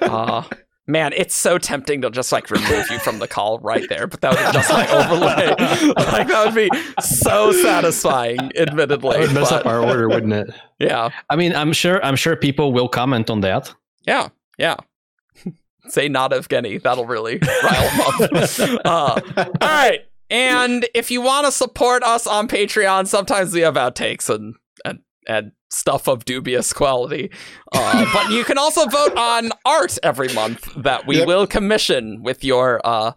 Uh, 0.01 0.44
man, 0.89 1.12
it's 1.15 1.36
so 1.36 1.59
tempting 1.59 2.01
to 2.01 2.10
just 2.10 2.32
like 2.32 2.51
remove 2.51 2.90
you 2.90 2.98
from 2.98 3.20
the 3.20 3.28
call 3.28 3.60
right 3.60 3.89
there, 3.89 4.06
but 4.09 4.23
that 4.23 4.31
would 4.31 4.52
just 4.52 4.70
like 4.70 4.90
overlay. 4.90 5.48
like 5.97 6.27
that 6.27 6.47
would 6.47 6.55
be 6.55 6.70
so 7.01 7.52
satisfying, 7.52 8.51
admittedly. 8.56 9.12
That 9.12 9.20
would 9.20 9.35
mess 9.35 9.51
but- 9.51 9.60
up 9.60 9.66
our 9.66 9.85
order, 9.85 10.09
wouldn't 10.09 10.32
it? 10.32 10.51
yeah, 10.81 11.10
I 11.31 11.36
mean, 11.36 11.55
I'm 11.55 11.73
sure 11.73 12.05
I'm 12.05 12.16
sure 12.16 12.35
people 12.35 12.73
will 12.73 12.89
comment 12.89 13.31
on 13.31 13.43
that. 13.43 13.73
yeah, 14.06 14.31
yeah. 14.59 14.77
Say 15.89 16.09
not 16.09 16.32
Evgeny. 16.32 16.82
That'll 16.82 17.06
really 17.06 17.39
rile 17.62 18.19
them 18.19 18.78
up. 18.85 19.23
Uh, 19.36 19.44
all 19.60 19.69
right. 19.69 20.01
And 20.31 20.86
if 20.94 21.10
you 21.10 21.23
want 21.23 21.47
to 21.47 21.52
support 21.52 22.02
us 22.02 22.27
on 22.27 22.48
Patreon, 22.48 23.06
sometimes 23.06 23.55
we 23.55 23.60
have 23.60 23.74
outtakes 23.74 24.28
and 24.28 24.56
and 24.85 24.98
and 25.27 25.52
stuff 25.70 26.08
of 26.08 26.24
dubious 26.24 26.72
quality. 26.72 27.30
Uh, 27.72 28.06
but 28.12 28.30
you 28.30 28.44
can 28.44 28.58
also 28.58 28.86
vote 28.86 29.16
on 29.16 29.50
art 29.64 29.98
every 30.02 30.32
month 30.32 30.68
that 30.76 31.06
we 31.06 31.18
Yep. 31.18 31.26
will 31.26 31.46
commission 31.46 32.22
with 32.22 32.42
your 32.44 32.80
uh 32.84 33.12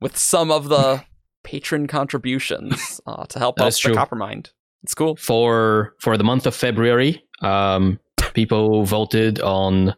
with 0.00 0.16
some 0.16 0.50
of 0.52 0.68
the 0.68 1.02
patron 1.44 1.86
contributions 1.86 3.00
uh, 3.06 3.24
to 3.26 3.38
help 3.38 3.56
That 3.56 3.66
us 3.66 3.80
the 3.82 3.88
true. 3.88 3.96
Coppermind. 3.96 4.50
It's 4.84 4.94
cool. 4.94 5.16
for 5.16 5.94
for 6.00 6.16
the 6.16 6.24
month 6.24 6.46
of 6.46 6.54
February. 6.54 7.22
Um, 7.42 7.98
people 8.34 8.84
voted 8.84 9.40
on 9.40 9.94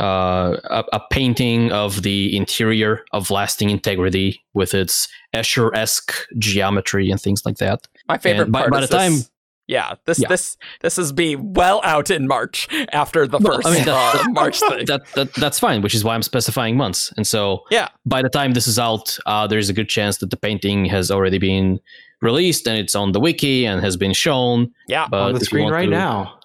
uh, 0.00 0.56
a, 0.70 0.84
a 0.94 1.00
painting 1.10 1.70
of 1.72 2.02
the 2.02 2.34
interior 2.34 3.04
of 3.12 3.30
lasting 3.30 3.68
integrity 3.68 4.42
with 4.54 4.72
its 4.72 5.08
Escher-esque 5.34 6.14
geometry 6.38 7.10
and 7.10 7.20
things 7.20 7.44
like 7.44 7.58
that. 7.58 7.86
My 8.08 8.16
favorite 8.16 8.44
And 8.44 8.52
by- 8.52 8.60
part 8.60 8.72
by 8.72 8.80
is 8.80 8.88
the 8.88 8.96
time- 8.96 9.12
this- 9.12 9.30
yeah, 9.66 9.94
this 10.06 10.18
Yeah. 10.18 10.28
this 10.28 10.56
this 10.80 10.98
is 10.98 11.12
be 11.12 11.36
well 11.36 11.80
out 11.84 12.10
in 12.10 12.26
March 12.26 12.68
after 12.92 13.26
the 13.26 13.38
Well, 13.38 13.56
first 13.56 13.68
I 13.68 13.74
mean, 13.74 13.84
that- 13.84 14.24
uh, 14.26 14.28
March 14.30 14.58
thing. 14.60 14.86
That, 14.86 15.06
that 15.14 15.32
that's 15.34 15.58
fine, 15.58 15.82
which 15.82 15.94
is 15.94 16.04
why 16.04 16.14
I'm 16.14 16.22
specifying 16.22 16.76
months. 16.76 17.12
And 17.16 17.26
so, 17.26 17.62
Yeah. 17.70 17.88
by 18.06 18.22
the 18.22 18.28
time 18.28 18.52
this 18.54 18.66
is 18.66 18.78
out, 18.78 19.16
uh, 19.26 19.46
there's 19.46 19.68
a 19.68 19.72
good 19.72 19.88
chance 19.88 20.18
that 20.18 20.30
the 20.30 20.36
painting 20.36 20.84
has 20.86 21.10
already 21.10 21.38
been 21.38 21.78
released 22.20 22.66
and 22.68 22.78
it's 22.78 22.94
on 22.94 23.12
the 23.12 23.20
wiki 23.20 23.64
and 23.66 23.80
has 23.82 23.96
been 23.96 24.12
shown. 24.12 24.70
yeah, 24.88 25.06
But 25.10 25.20
On 25.22 25.34
the 25.34 25.40
screen 25.44 25.70
right 25.70 25.86
to- 25.86 25.90
now. 25.90 26.38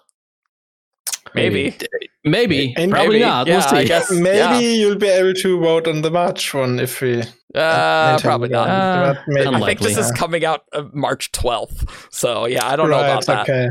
Maybe. 1.37 1.75
maybe, 2.23 2.73
And 2.77 2.91
probably 2.91 3.19
maybe. 3.19 3.25
not. 3.25 3.47
Yeah, 3.47 3.53
we'll 3.59 3.61
see. 3.69 3.75
I 3.77 3.83
guess. 3.85 4.11
Maybe 4.11 4.25
yeah. 4.37 4.59
you'll 4.59 4.95
be 4.97 5.07
able 5.07 5.33
to 5.33 5.59
vote 5.59 5.87
on 5.87 6.01
the 6.01 6.11
March 6.11 6.53
one 6.53 6.79
if 6.79 7.01
we. 7.01 7.23
Uh, 7.55 8.19
probably 8.19 8.49
the 8.49 8.53
not. 8.55 8.67
Uh, 8.69 9.15
maybe. 9.27 9.41
I 9.41 9.43
think 9.45 9.55
unlikely. 9.55 9.93
this 9.93 10.05
is 10.05 10.11
coming 10.11 10.43
out 10.45 10.61
uh, 10.73 10.83
March 10.93 11.31
12th. 11.31 12.13
So, 12.13 12.45
yeah, 12.45 12.67
I 12.67 12.75
don't 12.75 12.89
know 12.89 12.99
about 12.99 13.25
that. 13.25 13.49
Okay. 13.49 13.69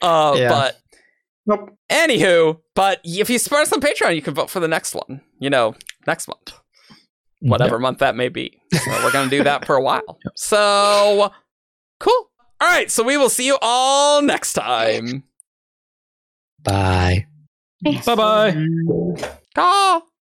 Uh, 0.00 0.34
Yeah. 0.38 0.48
But 0.48 0.80
Nope. 1.46 1.76
anywho, 1.90 2.58
but 2.74 3.00
if 3.04 3.30
you 3.30 3.38
support 3.38 3.62
us 3.62 3.72
on 3.72 3.80
Patreon, 3.80 4.14
you 4.14 4.22
can 4.22 4.34
vote 4.34 4.50
for 4.50 4.60
the 4.60 4.68
next 4.68 4.94
one, 4.94 5.20
you 5.38 5.48
know, 5.50 5.74
next 6.06 6.28
month, 6.28 6.52
whatever 7.40 7.78
month 7.78 7.98
that 7.98 8.14
may 8.16 8.28
be. 8.28 8.60
So 8.72 8.90
we're 9.02 9.12
going 9.12 9.30
to 9.30 9.36
do 9.38 9.44
that 9.44 9.64
for 9.66 9.76
a 9.76 9.82
while. 9.82 10.18
So, 10.34 11.30
cool. 12.00 12.30
All 12.60 12.68
right. 12.68 12.90
So 12.90 13.02
we 13.02 13.16
will 13.16 13.28
see 13.30 13.46
you 13.46 13.56
all 13.62 14.20
next 14.20 14.52
time. 14.54 15.22
Bye. 16.68 17.26
Bye 17.82 18.14
bye. 18.14 18.56
Ah. 19.56 20.02